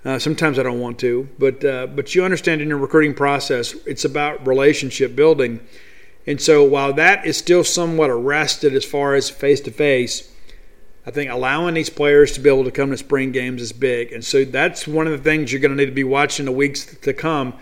Uh, 0.06 0.18
sometimes 0.18 0.58
I 0.58 0.62
don't 0.62 0.80
want 0.80 0.98
to, 1.00 1.28
but 1.38 1.62
uh, 1.62 1.86
but 1.88 2.14
you 2.14 2.24
understand 2.24 2.62
in 2.62 2.68
your 2.68 2.78
recruiting 2.78 3.14
process, 3.14 3.74
it's 3.86 4.06
about 4.06 4.46
relationship 4.46 5.14
building 5.14 5.60
and 6.26 6.40
so 6.40 6.64
while 6.64 6.92
that 6.94 7.26
is 7.26 7.36
still 7.36 7.64
somewhat 7.64 8.10
arrested 8.10 8.74
as 8.74 8.84
far 8.84 9.14
as 9.14 9.30
face 9.30 9.60
to 9.62 9.70
face, 9.70 10.30
I 11.06 11.10
think 11.10 11.30
allowing 11.30 11.74
these 11.74 11.90
players 11.90 12.32
to 12.32 12.40
be 12.40 12.48
able 12.48 12.64
to 12.64 12.70
come 12.70 12.90
to 12.90 12.96
spring 12.96 13.30
games 13.30 13.60
is 13.60 13.72
big. 13.72 14.10
And 14.10 14.24
so 14.24 14.44
that's 14.44 14.86
one 14.86 15.06
of 15.06 15.12
the 15.12 15.18
things 15.18 15.52
you're 15.52 15.60
going 15.60 15.72
to 15.72 15.76
need 15.76 15.86
to 15.86 15.92
be 15.92 16.04
watching 16.04 16.46
the 16.46 16.52
weeks 16.52 16.96
to 16.96 17.12
come 17.12 17.54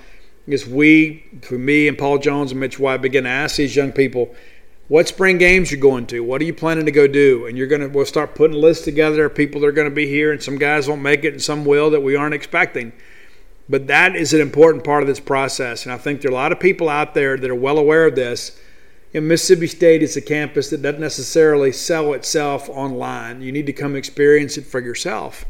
is 0.46 0.66
we, 0.66 1.24
for 1.42 1.54
me 1.58 1.88
and 1.88 1.98
Paul 1.98 2.18
Jones 2.18 2.52
and 2.52 2.60
Mitch 2.60 2.78
White, 2.78 3.02
begin 3.02 3.24
to 3.24 3.30
ask 3.30 3.56
these 3.56 3.74
young 3.74 3.90
people, 3.90 4.34
what 4.88 5.08
spring 5.08 5.38
games 5.38 5.70
you're 5.70 5.80
going 5.80 6.06
to? 6.08 6.20
What 6.20 6.40
are 6.40 6.44
you 6.44 6.54
planning 6.54 6.86
to 6.86 6.92
go 6.92 7.06
do? 7.06 7.46
And 7.46 7.56
you're 7.56 7.66
going 7.66 7.80
to, 7.80 7.88
we'll 7.88 8.04
start 8.04 8.34
putting 8.34 8.60
lists 8.60 8.84
together 8.84 9.24
of 9.24 9.34
people 9.34 9.60
that 9.60 9.68
are 9.68 9.72
going 9.72 9.88
to 9.88 9.94
be 9.94 10.06
here, 10.06 10.32
and 10.32 10.42
some 10.42 10.58
guys 10.58 10.88
won't 10.88 11.02
make 11.02 11.24
it, 11.24 11.32
and 11.32 11.42
some 11.42 11.64
will 11.64 11.90
that 11.90 12.00
we 12.00 12.14
aren't 12.14 12.34
expecting. 12.34 12.92
But 13.68 13.86
that 13.86 14.16
is 14.16 14.32
an 14.32 14.40
important 14.40 14.84
part 14.84 15.02
of 15.02 15.06
this 15.06 15.20
process. 15.20 15.84
And 15.84 15.92
I 15.92 15.98
think 15.98 16.20
there 16.20 16.30
are 16.30 16.34
a 16.34 16.36
lot 16.36 16.52
of 16.52 16.60
people 16.60 16.88
out 16.88 17.14
there 17.14 17.36
that 17.36 17.50
are 17.50 17.54
well 17.54 17.78
aware 17.78 18.06
of 18.06 18.16
this. 18.16 18.58
And 19.14 19.28
Mississippi 19.28 19.66
State 19.66 20.02
is 20.02 20.16
a 20.16 20.22
campus 20.22 20.70
that 20.70 20.82
doesn't 20.82 21.00
necessarily 21.00 21.72
sell 21.72 22.12
itself 22.12 22.68
online. 22.68 23.42
You 23.42 23.52
need 23.52 23.66
to 23.66 23.72
come 23.72 23.94
experience 23.94 24.56
it 24.56 24.66
for 24.66 24.80
yourself. 24.80 25.44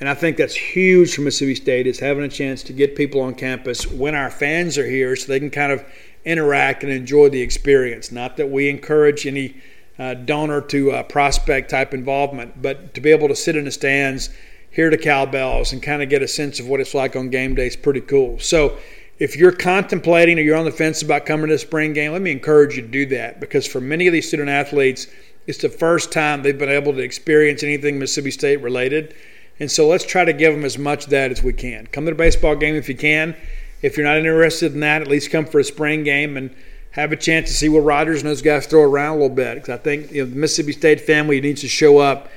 And 0.00 0.08
I 0.08 0.14
think 0.14 0.36
that's 0.36 0.56
huge 0.56 1.14
for 1.14 1.20
Mississippi 1.20 1.54
State 1.54 1.86
is 1.86 2.00
having 2.00 2.24
a 2.24 2.28
chance 2.28 2.64
to 2.64 2.72
get 2.72 2.96
people 2.96 3.20
on 3.20 3.34
campus 3.34 3.86
when 3.86 4.16
our 4.16 4.30
fans 4.30 4.76
are 4.76 4.86
here 4.86 5.14
so 5.14 5.28
they 5.28 5.38
can 5.38 5.50
kind 5.50 5.70
of 5.70 5.84
interact 6.24 6.82
and 6.82 6.92
enjoy 6.92 7.28
the 7.28 7.40
experience. 7.40 8.10
Not 8.10 8.36
that 8.36 8.50
we 8.50 8.68
encourage 8.68 9.26
any 9.26 9.60
uh, 9.98 10.14
donor 10.14 10.60
to 10.60 10.90
uh, 10.90 11.02
prospect 11.04 11.70
type 11.70 11.94
involvement, 11.94 12.60
but 12.60 12.94
to 12.94 13.00
be 13.00 13.12
able 13.12 13.28
to 13.28 13.36
sit 13.36 13.54
in 13.54 13.64
the 13.64 13.70
stands 13.70 14.30
hear 14.72 14.90
the 14.90 14.98
cowbells 14.98 15.72
and 15.72 15.82
kind 15.82 16.02
of 16.02 16.08
get 16.08 16.22
a 16.22 16.28
sense 16.28 16.58
of 16.58 16.66
what 16.66 16.80
it's 16.80 16.94
like 16.94 17.14
on 17.14 17.28
game 17.30 17.54
day 17.54 17.66
is 17.66 17.76
pretty 17.76 18.00
cool. 18.00 18.38
So 18.38 18.78
if 19.18 19.36
you're 19.36 19.52
contemplating 19.52 20.38
or 20.38 20.42
you're 20.42 20.56
on 20.56 20.64
the 20.64 20.72
fence 20.72 21.02
about 21.02 21.26
coming 21.26 21.46
to 21.48 21.54
the 21.54 21.58
spring 21.58 21.92
game, 21.92 22.12
let 22.12 22.22
me 22.22 22.32
encourage 22.32 22.76
you 22.76 22.82
to 22.82 22.88
do 22.88 23.06
that 23.06 23.38
because 23.38 23.66
for 23.66 23.80
many 23.80 24.06
of 24.06 24.12
these 24.12 24.26
student 24.26 24.48
athletes, 24.48 25.06
it's 25.46 25.58
the 25.58 25.68
first 25.68 26.10
time 26.10 26.42
they've 26.42 26.58
been 26.58 26.70
able 26.70 26.92
to 26.94 27.00
experience 27.00 27.62
anything 27.62 27.98
Mississippi 27.98 28.30
State 28.30 28.62
related. 28.62 29.14
And 29.60 29.70
so 29.70 29.86
let's 29.86 30.04
try 30.04 30.24
to 30.24 30.32
give 30.32 30.54
them 30.54 30.64
as 30.64 30.78
much 30.78 31.04
of 31.04 31.10
that 31.10 31.30
as 31.30 31.42
we 31.42 31.52
can. 31.52 31.86
Come 31.86 32.06
to 32.06 32.12
the 32.12 32.16
baseball 32.16 32.56
game 32.56 32.74
if 32.74 32.88
you 32.88 32.96
can. 32.96 33.36
If 33.82 33.96
you're 33.96 34.06
not 34.06 34.16
interested 34.16 34.72
in 34.72 34.80
that, 34.80 35.02
at 35.02 35.08
least 35.08 35.30
come 35.30 35.44
for 35.44 35.58
a 35.58 35.64
spring 35.64 36.04
game 36.04 36.36
and 36.36 36.54
have 36.92 37.12
a 37.12 37.16
chance 37.16 37.48
to 37.48 37.54
see 37.54 37.68
what 37.68 37.80
Rogers 37.80 38.22
and 38.22 38.30
those 38.30 38.42
guys 38.42 38.66
throw 38.66 38.82
around 38.82 39.16
a 39.16 39.20
little 39.20 39.36
bit. 39.36 39.56
Because 39.56 39.70
I 39.70 39.76
think 39.76 40.12
you 40.12 40.24
know, 40.24 40.30
the 40.30 40.36
Mississippi 40.36 40.72
State 40.72 41.00
family 41.00 41.40
needs 41.40 41.60
to 41.60 41.68
show 41.68 41.98
up 41.98 42.28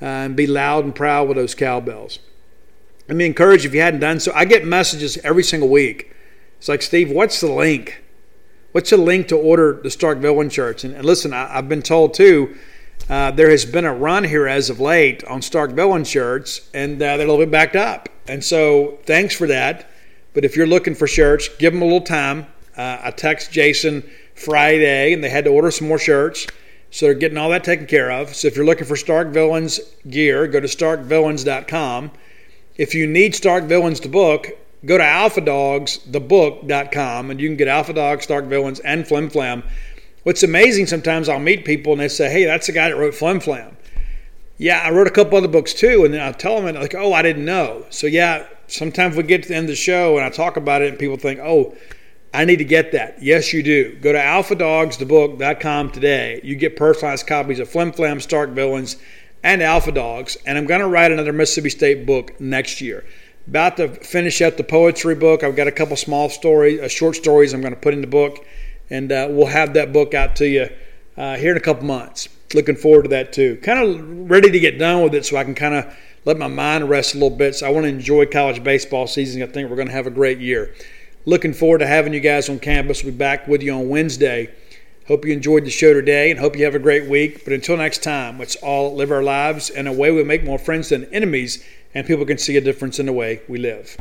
uh, 0.00 0.04
and 0.04 0.36
be 0.36 0.46
loud 0.46 0.84
and 0.84 0.94
proud 0.94 1.28
with 1.28 1.36
those 1.36 1.54
cowbells. 1.54 2.18
Let 3.08 3.16
me 3.16 3.26
encourage 3.26 3.64
you 3.64 3.70
if 3.70 3.74
you 3.74 3.80
hadn't 3.80 4.00
done 4.00 4.20
so. 4.20 4.32
I 4.34 4.44
get 4.44 4.64
messages 4.64 5.16
every 5.18 5.44
single 5.44 5.68
week. 5.68 6.12
It's 6.58 6.68
like, 6.68 6.82
Steve, 6.82 7.10
what's 7.10 7.40
the 7.40 7.52
link? 7.52 8.02
What's 8.72 8.90
the 8.90 8.96
link 8.96 9.28
to 9.28 9.36
order 9.36 9.80
the 9.82 9.90
Stark 9.90 10.18
Villain 10.18 10.50
shirts? 10.50 10.84
And, 10.84 10.94
and 10.94 11.04
listen, 11.04 11.32
I, 11.32 11.46
have 11.48 11.68
been 11.68 11.82
told 11.82 12.14
too, 12.14 12.56
uh, 13.08 13.30
there 13.30 13.50
has 13.50 13.64
been 13.64 13.84
a 13.84 13.94
run 13.94 14.24
here 14.24 14.48
as 14.48 14.68
of 14.70 14.80
late 14.80 15.22
on 15.24 15.40
Stark 15.40 15.72
Villain 15.72 16.04
shirts, 16.04 16.68
and 16.74 16.96
uh, 16.96 17.16
they're 17.16 17.26
a 17.26 17.30
little 17.30 17.38
bit 17.38 17.50
backed 17.50 17.76
up. 17.76 18.08
And 18.26 18.42
so, 18.42 18.98
thanks 19.04 19.34
for 19.34 19.46
that. 19.46 19.88
But 20.34 20.44
if 20.44 20.56
you're 20.56 20.66
looking 20.66 20.94
for 20.94 21.06
shirts, 21.06 21.48
give 21.58 21.72
them 21.72 21.82
a 21.82 21.84
little 21.84 22.00
time. 22.00 22.46
Uh, 22.76 22.98
I 23.04 23.10
text 23.12 23.52
Jason 23.52 24.02
Friday, 24.34 25.12
and 25.12 25.22
they 25.22 25.30
had 25.30 25.44
to 25.44 25.50
order 25.50 25.70
some 25.70 25.88
more 25.88 25.98
shirts. 25.98 26.46
So 26.90 27.06
they're 27.06 27.14
getting 27.14 27.38
all 27.38 27.50
that 27.50 27.64
taken 27.64 27.86
care 27.86 28.10
of. 28.10 28.34
So 28.34 28.48
if 28.48 28.56
you're 28.56 28.64
looking 28.64 28.86
for 28.86 28.96
Stark 28.96 29.28
Villains 29.28 29.78
gear, 30.08 30.46
go 30.46 30.60
to 30.60 30.66
starkvillains.com. 30.66 32.12
If 32.76 32.94
you 32.94 33.06
need 33.06 33.34
Stark 33.34 33.64
Villains 33.64 34.00
to 34.00 34.08
book, 34.08 34.48
go 34.84 34.98
to 34.98 35.04
alphadogsthebook.com 35.04 37.30
and 37.30 37.40
you 37.40 37.48
can 37.48 37.56
get 37.56 37.68
Alpha 37.68 37.92
Dogs, 37.92 38.24
Stark 38.24 38.46
Villains, 38.46 38.80
and 38.80 39.06
Flim 39.06 39.30
Flam. 39.30 39.62
What's 40.22 40.42
amazing 40.42 40.86
sometimes 40.86 41.28
I'll 41.28 41.38
meet 41.38 41.64
people 41.64 41.92
and 41.92 42.00
they 42.00 42.08
say, 42.08 42.30
hey, 42.30 42.44
that's 42.44 42.66
the 42.66 42.72
guy 42.72 42.88
that 42.88 42.96
wrote 42.96 43.14
Flim 43.14 43.40
Flam. 43.40 43.76
Yeah, 44.58 44.80
I 44.80 44.90
wrote 44.90 45.06
a 45.06 45.10
couple 45.10 45.36
other 45.36 45.48
books 45.48 45.74
too. 45.74 46.04
And 46.04 46.14
then 46.14 46.22
I'll 46.22 46.34
tell 46.34 46.60
them, 46.60 46.74
like, 46.74 46.94
oh, 46.94 47.12
I 47.12 47.22
didn't 47.22 47.44
know. 47.44 47.84
So 47.90 48.06
yeah, 48.06 48.46
sometimes 48.68 49.16
we 49.16 49.22
get 49.22 49.42
to 49.42 49.48
the 49.48 49.54
end 49.54 49.64
of 49.64 49.70
the 49.70 49.76
show 49.76 50.16
and 50.16 50.24
I 50.24 50.30
talk 50.30 50.56
about 50.56 50.82
it 50.82 50.88
and 50.88 50.98
people 50.98 51.16
think, 51.16 51.40
oh, 51.40 51.74
I 52.36 52.44
need 52.44 52.56
to 52.56 52.66
get 52.66 52.92
that. 52.92 53.22
Yes, 53.22 53.54
you 53.54 53.62
do. 53.62 53.96
Go 53.96 54.12
to 54.12 54.18
alphadogsthebook.com 54.18 55.90
today. 55.90 56.38
You 56.44 56.54
get 56.54 56.76
personalized 56.76 57.26
copies 57.26 57.60
of 57.60 57.70
Flim 57.70 57.92
Flam, 57.92 58.20
Stark 58.20 58.50
Villains, 58.50 58.98
and 59.42 59.62
Alpha 59.62 59.90
Dogs. 59.90 60.36
And 60.44 60.58
I'm 60.58 60.66
going 60.66 60.82
to 60.82 60.86
write 60.86 61.10
another 61.10 61.32
Mississippi 61.32 61.70
State 61.70 62.04
book 62.04 62.38
next 62.38 62.82
year. 62.82 63.06
About 63.46 63.78
to 63.78 63.88
finish 63.88 64.42
up 64.42 64.58
the 64.58 64.64
poetry 64.64 65.14
book. 65.14 65.42
I've 65.42 65.56
got 65.56 65.66
a 65.66 65.72
couple 65.72 65.96
small 65.96 66.28
stories, 66.28 66.78
uh, 66.78 66.88
short 66.88 67.16
stories 67.16 67.54
I'm 67.54 67.62
going 67.62 67.72
to 67.72 67.80
put 67.80 67.94
in 67.94 68.02
the 68.02 68.06
book. 68.06 68.44
And 68.90 69.10
uh, 69.10 69.28
we'll 69.30 69.46
have 69.46 69.72
that 69.72 69.94
book 69.94 70.12
out 70.12 70.36
to 70.36 70.46
you 70.46 70.68
uh, 71.16 71.36
here 71.36 71.52
in 71.52 71.56
a 71.56 71.60
couple 71.60 71.86
months. 71.86 72.28
Looking 72.52 72.76
forward 72.76 73.04
to 73.04 73.08
that 73.08 73.32
too. 73.32 73.56
Kind 73.62 73.78
of 73.78 74.30
ready 74.30 74.50
to 74.50 74.60
get 74.60 74.78
done 74.78 75.02
with 75.02 75.14
it 75.14 75.24
so 75.24 75.38
I 75.38 75.44
can 75.44 75.54
kind 75.54 75.74
of 75.74 75.96
let 76.26 76.36
my 76.36 76.48
mind 76.48 76.90
rest 76.90 77.14
a 77.14 77.18
little 77.18 77.34
bit. 77.34 77.54
So 77.54 77.66
I 77.66 77.70
want 77.70 77.84
to 77.84 77.88
enjoy 77.88 78.26
college 78.26 78.62
baseball 78.62 79.06
season. 79.06 79.42
I 79.42 79.46
think 79.46 79.70
we're 79.70 79.76
going 79.76 79.88
to 79.88 79.94
have 79.94 80.06
a 80.06 80.10
great 80.10 80.38
year. 80.38 80.74
Looking 81.28 81.54
forward 81.54 81.78
to 81.78 81.88
having 81.88 82.14
you 82.14 82.20
guys 82.20 82.48
on 82.48 82.60
campus. 82.60 83.02
We'll 83.02 83.12
be 83.12 83.18
back 83.18 83.48
with 83.48 83.60
you 83.60 83.72
on 83.72 83.88
Wednesday. 83.88 84.54
Hope 85.08 85.24
you 85.24 85.32
enjoyed 85.32 85.64
the 85.64 85.70
show 85.70 85.92
today 85.92 86.30
and 86.30 86.38
hope 86.38 86.56
you 86.56 86.64
have 86.64 86.76
a 86.76 86.80
great 86.80 87.08
week. 87.08 87.42
But 87.42 87.52
until 87.52 87.76
next 87.76 88.04
time, 88.04 88.38
let's 88.38 88.54
all 88.56 88.94
live 88.94 89.10
our 89.10 89.24
lives 89.24 89.68
in 89.68 89.88
a 89.88 89.92
way 89.92 90.12
we 90.12 90.22
make 90.22 90.44
more 90.44 90.58
friends 90.58 90.90
than 90.90 91.04
enemies 91.06 91.64
and 91.94 92.06
people 92.06 92.24
can 92.24 92.38
see 92.38 92.56
a 92.56 92.60
difference 92.60 93.00
in 93.00 93.06
the 93.06 93.12
way 93.12 93.40
we 93.48 93.58
live. 93.58 93.96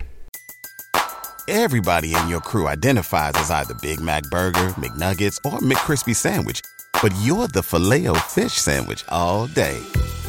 Everybody 1.47 2.13
in 2.13 2.27
your 2.27 2.41
crew 2.41 2.67
identifies 2.67 3.33
as 3.35 3.49
either 3.49 3.73
Big 3.81 3.99
Mac 3.99 4.23
Burger, 4.29 4.75
McNuggets, 4.77 5.37
or 5.51 5.59
McCrispy 5.59 6.15
Sandwich. 6.15 6.61
But 7.01 7.13
you're 7.23 7.47
the 7.47 7.63
filet 7.63 8.07
fish 8.27 8.53
Sandwich 8.53 9.03
all 9.09 9.47
day. 9.47 9.79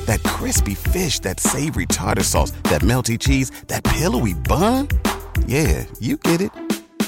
That 0.07 0.23
crispy 0.23 0.75
fish, 0.75 1.19
that 1.21 1.41
savory 1.41 1.87
tartar 1.87 2.23
sauce, 2.23 2.53
that 2.71 2.81
melty 2.81 3.19
cheese, 3.19 3.51
that 3.69 3.85
pillowy 3.85 4.33
bun. 4.33 4.89
Yeah, 5.47 5.85
you 6.01 6.17
get 6.17 6.41
it 6.41 6.51